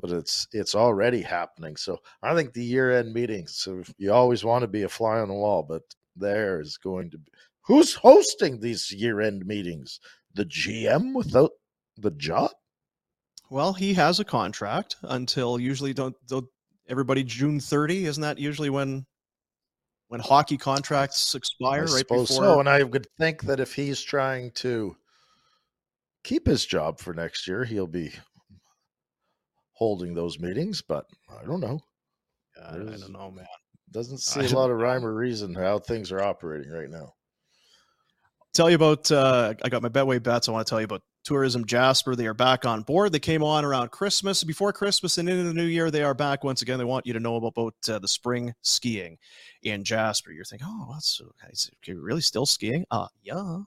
But 0.00 0.10
it's 0.10 0.46
it's 0.52 0.74
already 0.74 1.22
happening. 1.22 1.76
So 1.76 1.98
I 2.22 2.34
think 2.34 2.52
the 2.52 2.64
year-end 2.64 3.14
meetings. 3.14 3.56
So 3.56 3.82
you 3.96 4.12
always 4.12 4.44
want 4.44 4.62
to 4.62 4.68
be 4.68 4.82
a 4.82 4.88
fly 4.88 5.18
on 5.18 5.28
the 5.28 5.34
wall, 5.34 5.62
but 5.62 5.82
there 6.14 6.60
is 6.60 6.76
going 6.76 7.10
to 7.10 7.18
be 7.18 7.30
who's 7.62 7.94
hosting 7.94 8.60
these 8.60 8.92
year-end 8.92 9.46
meetings? 9.46 10.00
The 10.34 10.44
GM 10.44 11.14
without 11.14 11.52
the 11.96 12.10
job. 12.12 12.50
Well, 13.50 13.72
he 13.72 13.94
has 13.94 14.20
a 14.20 14.24
contract 14.24 14.96
until 15.02 15.58
usually 15.58 15.92
don't, 15.92 16.14
don't 16.26 16.46
everybody 16.88 17.22
June 17.24 17.60
30, 17.60 18.06
isn't 18.06 18.20
that 18.22 18.38
usually 18.38 18.70
when 18.70 19.06
when 20.08 20.20
hockey 20.20 20.56
contracts 20.56 21.34
expire 21.34 21.80
I 21.80 21.92
right 21.92 21.98
suppose 21.98 22.28
before 22.28 22.44
so. 22.44 22.60
And 22.60 22.68
I 22.68 22.82
would 22.82 23.08
think 23.18 23.42
that 23.42 23.60
if 23.60 23.74
he's 23.74 24.00
trying 24.00 24.52
to 24.52 24.96
keep 26.22 26.46
his 26.46 26.64
job 26.64 27.00
for 27.00 27.12
next 27.12 27.48
year, 27.48 27.64
he'll 27.64 27.86
be 27.86 28.12
holding 29.76 30.14
those 30.14 30.40
meetings. 30.40 30.82
But 30.82 31.06
I 31.30 31.44
don't 31.44 31.60
know. 31.60 31.80
I, 32.64 32.72
don't 32.72 33.12
know, 33.12 33.30
man. 33.30 33.46
Doesn't 33.90 34.18
see 34.18 34.40
a 34.40 34.48
lot 34.56 34.70
of 34.70 34.78
rhyme 34.78 35.04
or 35.04 35.14
reason 35.14 35.54
how 35.54 35.78
things 35.78 36.10
are 36.10 36.22
operating 36.22 36.70
right 36.70 36.90
now. 36.90 37.12
Tell 38.54 38.70
you 38.70 38.76
about 38.76 39.10
uh 39.12 39.52
I 39.62 39.68
got 39.68 39.82
my 39.82 39.90
Betway 39.90 40.22
bets. 40.22 40.48
I 40.48 40.52
want 40.52 40.66
to 40.66 40.70
tell 40.70 40.80
you 40.80 40.86
about 40.86 41.02
Tourism 41.24 41.66
Jasper. 41.66 42.16
They 42.16 42.26
are 42.26 42.34
back 42.34 42.64
on 42.64 42.82
board. 42.82 43.12
They 43.12 43.18
came 43.18 43.42
on 43.42 43.66
around 43.66 43.90
Christmas. 43.90 44.44
Before 44.44 44.72
Christmas 44.72 45.18
and 45.18 45.28
into 45.28 45.42
the 45.42 45.52
new 45.52 45.64
year, 45.64 45.90
they 45.90 46.02
are 46.02 46.14
back 46.14 46.42
once 46.42 46.62
again. 46.62 46.78
They 46.78 46.84
want 46.84 47.06
you 47.06 47.12
to 47.12 47.20
know 47.20 47.36
about, 47.36 47.52
about 47.56 47.74
uh, 47.88 47.98
the 47.98 48.08
spring 48.08 48.54
skiing 48.62 49.18
in 49.62 49.84
Jasper. 49.84 50.32
You're 50.32 50.44
thinking, 50.44 50.68
oh, 50.70 50.88
that's 50.92 51.20
is 51.50 51.70
it 51.86 51.96
really 51.98 52.22
still 52.22 52.46
skiing? 52.46 52.86
Uh, 52.90 53.08
yeah. 53.22 53.58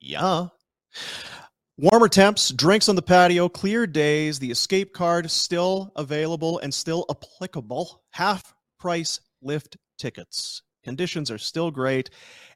Yeah. 0.00 0.48
Warmer 1.78 2.08
temps, 2.08 2.52
drinks 2.52 2.88
on 2.88 2.96
the 2.96 3.02
patio, 3.02 3.50
clear 3.50 3.86
days. 3.86 4.38
The 4.38 4.50
escape 4.50 4.94
card 4.94 5.30
still 5.30 5.92
available 5.94 6.58
and 6.60 6.72
still 6.72 7.04
applicable. 7.10 8.02
Half 8.12 8.54
price 8.78 9.20
lift 9.42 9.76
tickets. 9.98 10.62
Conditions 10.84 11.30
are 11.30 11.36
still 11.36 11.70
great. 11.70 12.08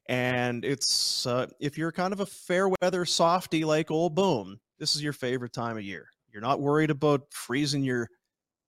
And 0.09 0.65
it's 0.65 1.27
uh, 1.27 1.49
if 1.61 1.77
you're 1.77 1.93
kind 1.93 2.15
of 2.15 2.21
a 2.21 2.27
fair 2.27 2.71
weather 2.81 3.05
softy 3.05 3.63
like 3.63 3.91
old 3.91 4.15
Boom, 4.15 4.59
this 4.79 4.97
is 4.97 5.03
your 5.03 5.13
favorite 5.13 5.53
time 5.53 5.77
of 5.77 5.85
year. 5.85 6.09
You're 6.33 6.41
not 6.41 6.63
worried 6.63 6.91
about 6.91 7.27
freezing 7.31 7.85
your 7.85 8.09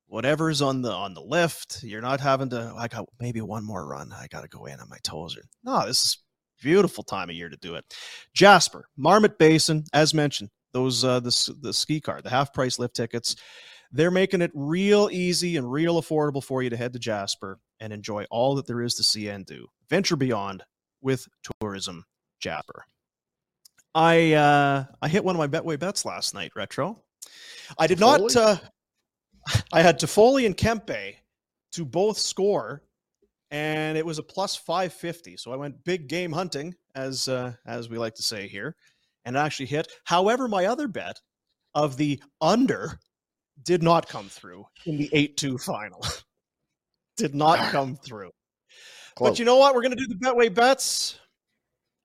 whatever's 0.07 0.61
on 0.61 0.83
the 0.83 0.93
on 0.93 1.15
the 1.15 1.23
lift. 1.23 1.83
You're 1.83 2.03
not 2.03 2.21
having 2.21 2.51
to. 2.51 2.75
I 2.77 2.89
got 2.89 3.07
maybe 3.19 3.41
one 3.41 3.65
more 3.65 3.87
run. 3.87 4.13
I 4.13 4.27
got 4.27 4.43
to 4.43 4.49
go 4.49 4.67
in 4.67 4.81
on 4.81 4.91
my 4.91 4.99
toes. 5.03 5.35
Or, 5.35 5.45
no, 5.65 5.87
this 5.87 6.05
is 6.05 6.19
beautiful 6.63 7.05
time 7.05 7.29
of 7.29 7.37
year 7.37 7.49
to 7.49 7.57
do 7.57 7.75
it. 7.75 7.85
Jasper, 8.35 8.89
Marmot 8.97 9.39
Basin, 9.39 9.85
as 9.93 10.15
mentioned, 10.15 10.51
those 10.73 11.05
uh, 11.05 11.21
the 11.21 11.55
the 11.61 11.73
ski 11.73 12.01
card, 12.01 12.25
the 12.25 12.31
half 12.31 12.53
price 12.53 12.79
lift 12.79 12.97
tickets. 12.97 13.37
They're 13.95 14.11
making 14.11 14.41
it 14.41 14.51
real 14.55 15.11
easy 15.13 15.59
and 15.59 15.71
real 15.71 16.01
affordable 16.01 16.43
for 16.43 16.63
you 16.63 16.71
to 16.71 16.77
head 16.79 16.95
to 16.95 16.99
Jasper 16.99 17.59
and 17.79 17.93
enjoy 17.93 18.25
all 18.31 18.55
that 18.55 18.67
there 18.67 18.81
is 18.81 18.95
to 18.95 19.03
see 19.03 19.29
and 19.29 19.45
do. 19.45 19.67
Venture 19.91 20.17
beyond 20.17 20.65
with 21.03 21.29
Tourism 21.61 22.07
Jasper. 22.41 22.85
I 23.95 24.33
uh, 24.33 24.85
I 25.03 25.09
hit 25.09 25.25
one 25.25 25.37
of 25.37 25.39
my 25.39 25.47
Betway 25.47 25.79
bets 25.79 26.05
last 26.05 26.33
night, 26.33 26.53
retro. 26.57 27.03
I 27.79 27.87
did 27.87 28.01
not. 28.01 28.35
Uh, 28.35 28.57
I 29.73 29.83
had 29.83 29.99
Toffoli 29.99 30.47
and 30.47 30.57
Kempe 30.57 31.17
to 31.73 31.85
both 31.85 32.19
score, 32.19 32.83
and 33.53 33.99
it 33.99 34.05
was 34.05 34.19
a 34.19 34.23
plus 34.23 34.57
five 34.57 34.93
fifty. 34.93 35.37
So 35.37 35.53
I 35.53 35.57
went 35.57 35.85
big 35.85 36.09
game 36.09 36.33
hunting, 36.33 36.75
as 36.97 37.29
uh, 37.29 37.53
as 37.67 37.89
we 37.89 37.99
like 37.99 38.15
to 38.15 38.23
say 38.23 38.49
here, 38.49 38.75
and 39.25 39.37
it 39.37 39.39
actually 39.39 39.67
hit. 39.67 39.87
However, 40.05 40.49
my 40.49 40.65
other 40.67 40.89
bet 40.89 41.21
of 41.75 41.97
the 41.97 42.21
under 42.41 42.99
did 43.63 43.83
not 43.83 44.09
come 44.09 44.29
through 44.29 44.65
in 44.87 44.97
the 44.97 45.11
eight 45.13 45.37
two 45.37 45.59
final. 45.59 46.05
did 47.17 47.35
not 47.35 47.59
come 47.71 47.95
through. 47.95 48.31
Close. 49.15 49.31
But 49.31 49.39
you 49.39 49.45
know 49.45 49.59
what? 49.59 49.75
We're 49.75 49.83
going 49.83 49.97
to 49.97 50.07
do 50.07 50.09
the 50.09 50.15
Betway 50.15 50.53
bets. 50.53 51.19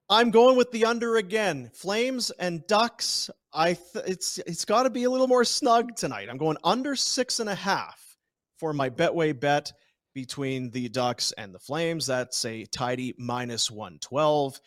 I'm 0.09 0.29
going 0.29 0.57
with 0.57 0.71
the 0.71 0.85
under 0.85 1.15
again. 1.15 1.71
Flames 1.73 2.29
and 2.31 2.65
Ducks. 2.67 3.29
I 3.53 3.73
th- 3.73 4.05
it's 4.05 4.37
it's 4.39 4.65
got 4.65 4.83
to 4.83 4.89
be 4.89 5.05
a 5.05 5.09
little 5.09 5.27
more 5.27 5.45
snug 5.45 5.95
tonight. 5.95 6.27
I'm 6.29 6.37
going 6.37 6.57
under 6.65 6.95
six 6.97 7.39
and 7.39 7.49
a 7.49 7.55
half 7.55 8.17
for 8.57 8.73
my 8.73 8.89
Betway 8.89 9.37
bet 9.37 9.71
between 10.17 10.71
the 10.71 10.89
Ducks 10.89 11.31
and 11.37 11.53
the 11.53 11.59
Flames. 11.59 12.07
That's 12.07 12.43
a 12.45 12.65
tidy 12.65 13.13
minus 13.19 13.69
one 13.69 13.99
twelve, 14.01 14.59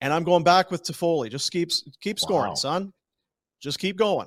and 0.00 0.12
I'm 0.12 0.24
going 0.24 0.42
back 0.42 0.72
with 0.72 0.82
Toffoli. 0.82 1.30
Just 1.30 1.52
keep 1.52 1.70
keep 2.00 2.18
scoring, 2.18 2.48
Wow. 2.50 2.54
son. 2.56 2.92
Just 3.60 3.78
keep 3.78 3.96
going. 3.96 4.26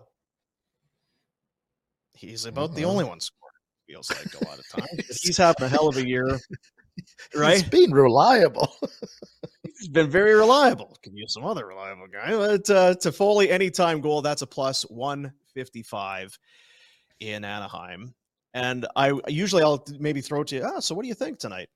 He's 2.14 2.46
about 2.46 2.76
the 2.76 2.86
Uh-uh. 2.86 2.92
only 2.92 3.06
one 3.06 3.20
scoring. 3.20 3.54
Feels 3.88 4.10
like 4.10 4.34
a 4.42 4.46
lot 4.48 4.58
of 4.60 4.68
times. 4.70 5.20
He's 5.22 5.38
having 5.38 5.64
a 5.66 5.68
hell 5.70 5.88
of 5.90 5.98
a 5.98 6.08
year, 6.08 6.40
He's 6.96 7.08
right? 7.42 7.70
being 7.72 7.92
reliable. 7.92 8.74
He's 9.80 9.90
been 9.90 10.10
very 10.10 10.34
reliable. 10.34 10.98
Can 11.04 11.16
use 11.18 11.34
some 11.34 11.44
other 11.46 11.66
reliable 11.66 12.08
guy. 12.08 12.32
But 12.32 12.70
uh, 12.70 12.96
Toffoli 12.96 13.50
anytime 13.50 14.00
goal, 14.02 14.22
that's 14.22 14.42
a 14.44 14.48
plus 14.48 14.84
155 14.84 16.38
in 17.20 17.44
Anaheim. 17.44 18.14
And 18.54 18.88
I 18.96 19.14
usually 19.28 19.64
I'll 19.64 19.86
maybe 20.00 20.22
throw 20.22 20.44
to 20.44 20.56
you, 20.56 20.64
ah, 20.66 20.80
so 20.80 20.96
what 20.96 21.04
do 21.04 21.08
you 21.08 21.14
think 21.14 21.40
tonight? 21.40 21.70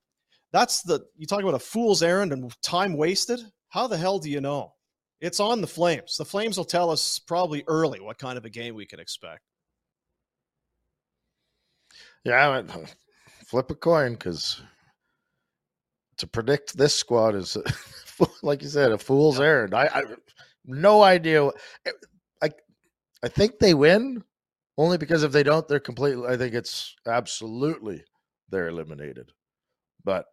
That's 0.52 0.82
the 0.82 1.00
you 1.16 1.26
talk 1.26 1.42
about 1.42 1.54
a 1.54 1.58
fool's 1.58 2.02
errand 2.02 2.32
and 2.32 2.52
time 2.62 2.96
wasted. 2.96 3.40
How 3.68 3.86
the 3.86 3.96
hell 3.96 4.18
do 4.18 4.30
you 4.30 4.40
know? 4.40 4.72
It's 5.20 5.40
on 5.40 5.60
the 5.60 5.66
Flames. 5.66 6.16
The 6.16 6.24
Flames 6.24 6.56
will 6.56 6.64
tell 6.64 6.90
us 6.90 7.18
probably 7.18 7.64
early 7.66 8.00
what 8.00 8.18
kind 8.18 8.36
of 8.38 8.44
a 8.44 8.50
game 8.50 8.74
we 8.74 8.86
can 8.86 9.00
expect. 9.00 9.40
Yeah, 12.24 12.62
flip 13.46 13.70
a 13.70 13.74
coin 13.74 14.12
because 14.12 14.60
to 16.18 16.26
predict 16.26 16.76
this 16.76 16.94
squad 16.94 17.34
is, 17.34 17.56
like 18.42 18.62
you 18.62 18.68
said, 18.68 18.92
a 18.92 18.98
fool's 18.98 19.40
errand. 19.40 19.74
I, 19.74 19.86
I 19.86 20.02
no 20.64 21.02
idea. 21.02 21.50
I 22.42 22.50
I 23.22 23.28
think 23.28 23.58
they 23.58 23.74
win 23.74 24.22
only 24.76 24.98
because 24.98 25.22
if 25.22 25.32
they 25.32 25.42
don't, 25.42 25.66
they're 25.68 25.80
completely. 25.80 26.26
I 26.26 26.36
think 26.36 26.54
it's 26.54 26.94
absolutely 27.06 28.04
they're 28.48 28.68
eliminated. 28.68 29.32
But 30.04 30.26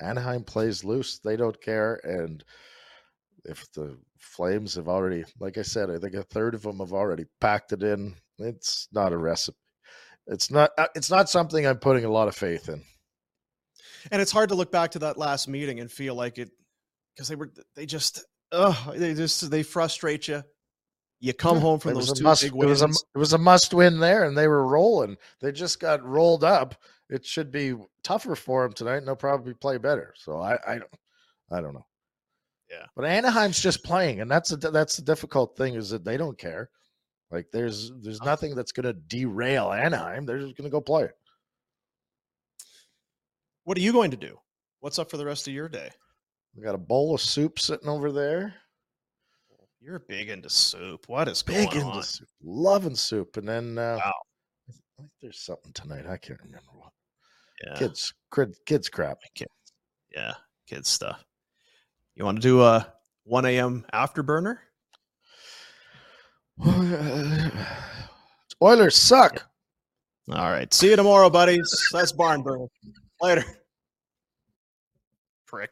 Anaheim 0.00 0.44
plays 0.44 0.84
loose; 0.84 1.18
they 1.18 1.36
don't 1.36 1.60
care, 1.60 2.00
and 2.04 2.42
if 3.44 3.70
the 3.72 3.96
Flames 4.18 4.74
have 4.74 4.88
already, 4.88 5.24
like 5.38 5.56
I 5.56 5.62
said, 5.62 5.90
I 5.90 5.98
think 5.98 6.14
a 6.14 6.22
third 6.22 6.54
of 6.54 6.62
them 6.62 6.78
have 6.78 6.92
already 6.92 7.24
packed 7.40 7.72
it 7.72 7.82
in. 7.82 8.14
It's 8.38 8.86
not 8.92 9.12
a 9.12 9.16
recipe. 9.16 9.56
It's 10.26 10.50
not. 10.50 10.70
Uh, 10.78 10.88
it's 10.94 11.10
not 11.10 11.28
something 11.30 11.66
I'm 11.66 11.78
putting 11.78 12.04
a 12.04 12.10
lot 12.10 12.28
of 12.28 12.36
faith 12.36 12.68
in. 12.68 12.82
And 14.10 14.22
it's 14.22 14.32
hard 14.32 14.50
to 14.50 14.54
look 14.54 14.70
back 14.70 14.92
to 14.92 15.00
that 15.00 15.18
last 15.18 15.48
meeting 15.48 15.80
and 15.80 15.90
feel 15.90 16.14
like 16.14 16.38
it 16.38 16.50
because 17.14 17.28
they 17.28 17.34
were 17.34 17.50
they 17.74 17.86
just 17.86 18.24
oh 18.52 18.92
they 18.96 19.14
just 19.14 19.50
they 19.50 19.62
frustrate 19.62 20.28
you. 20.28 20.42
You 21.20 21.34
come 21.34 21.58
home 21.58 21.78
from 21.78 21.94
those 21.94 22.12
two 22.12 22.24
must, 22.24 22.42
big 22.42 22.52
wins. 22.52 22.80
It 22.80 22.86
was, 22.86 23.02
a, 23.02 23.04
it 23.14 23.18
was 23.18 23.32
a 23.34 23.38
must 23.38 23.74
win 23.74 24.00
there, 24.00 24.24
and 24.24 24.36
they 24.36 24.48
were 24.48 24.66
rolling. 24.66 25.18
They 25.40 25.52
just 25.52 25.78
got 25.78 26.02
rolled 26.02 26.44
up. 26.44 26.74
It 27.10 27.26
should 27.26 27.50
be 27.50 27.74
tougher 28.02 28.34
for 28.34 28.62
them 28.62 28.72
tonight, 28.72 28.96
and 28.96 29.06
they'll 29.06 29.16
probably 29.16 29.52
play 29.52 29.76
better. 29.76 30.14
So 30.16 30.38
I, 30.38 30.58
I 30.66 30.78
don't, 30.78 30.94
I 31.50 31.60
don't 31.60 31.74
know. 31.74 31.86
Yeah, 32.70 32.86
but 32.96 33.04
Anaheim's 33.04 33.60
just 33.60 33.84
playing, 33.84 34.20
and 34.20 34.30
that's 34.30 34.52
a, 34.52 34.56
that's 34.56 34.96
the 34.96 35.02
difficult 35.02 35.56
thing 35.56 35.74
is 35.74 35.90
that 35.90 36.04
they 36.04 36.16
don't 36.16 36.38
care. 36.38 36.70
Like 37.30 37.46
there's 37.52 37.92
there's 38.00 38.22
nothing 38.22 38.54
that's 38.54 38.72
going 38.72 38.84
to 38.84 38.92
derail 38.92 39.72
Anaheim. 39.72 40.24
They're 40.24 40.38
just 40.38 40.56
going 40.56 40.70
to 40.70 40.72
go 40.72 40.80
play. 40.80 41.08
What 43.64 43.76
are 43.76 43.82
you 43.82 43.92
going 43.92 44.10
to 44.12 44.16
do? 44.16 44.38
What's 44.80 44.98
up 44.98 45.10
for 45.10 45.16
the 45.16 45.26
rest 45.26 45.46
of 45.46 45.54
your 45.54 45.68
day? 45.68 45.90
We 46.56 46.62
got 46.62 46.74
a 46.74 46.78
bowl 46.78 47.14
of 47.14 47.20
soup 47.20 47.58
sitting 47.58 47.88
over 47.88 48.10
there. 48.10 48.54
You're 49.80 49.98
big 50.00 50.28
into 50.28 50.50
soup. 50.50 51.08
What 51.08 51.28
is 51.28 51.42
big 51.42 51.70
going 51.70 51.86
into 51.86 51.98
on? 51.98 52.02
soup? 52.02 52.28
Loving 52.42 52.94
soup, 52.94 53.36
and 53.38 53.48
then 53.48 53.78
uh, 53.78 53.98
wow, 54.04 54.12
I 54.68 54.72
think 54.98 55.10
there's 55.22 55.40
something 55.40 55.72
tonight. 55.72 56.06
I 56.06 56.18
can't 56.18 56.40
remember 56.44 56.70
what. 56.74 56.92
Yeah. 57.66 57.78
Kids, 57.78 58.12
kids, 58.34 58.58
kids 58.66 58.88
crap. 58.88 59.18
Kids. 59.34 59.50
Yeah, 60.14 60.34
kids 60.66 60.88
stuff. 60.88 61.24
You 62.14 62.24
want 62.24 62.38
to 62.38 62.42
do 62.42 62.62
a 62.62 62.92
1 63.24 63.46
a.m. 63.46 63.86
afterburner? 63.94 64.58
Oilers 68.62 68.96
suck. 68.96 69.46
All 70.30 70.50
right. 70.50 70.72
See 70.74 70.90
you 70.90 70.96
tomorrow, 70.96 71.30
buddies. 71.30 71.88
That's 71.92 72.12
barn 72.12 72.42
burner. 72.42 72.66
Later. 73.22 73.44
Prick. 75.46 75.70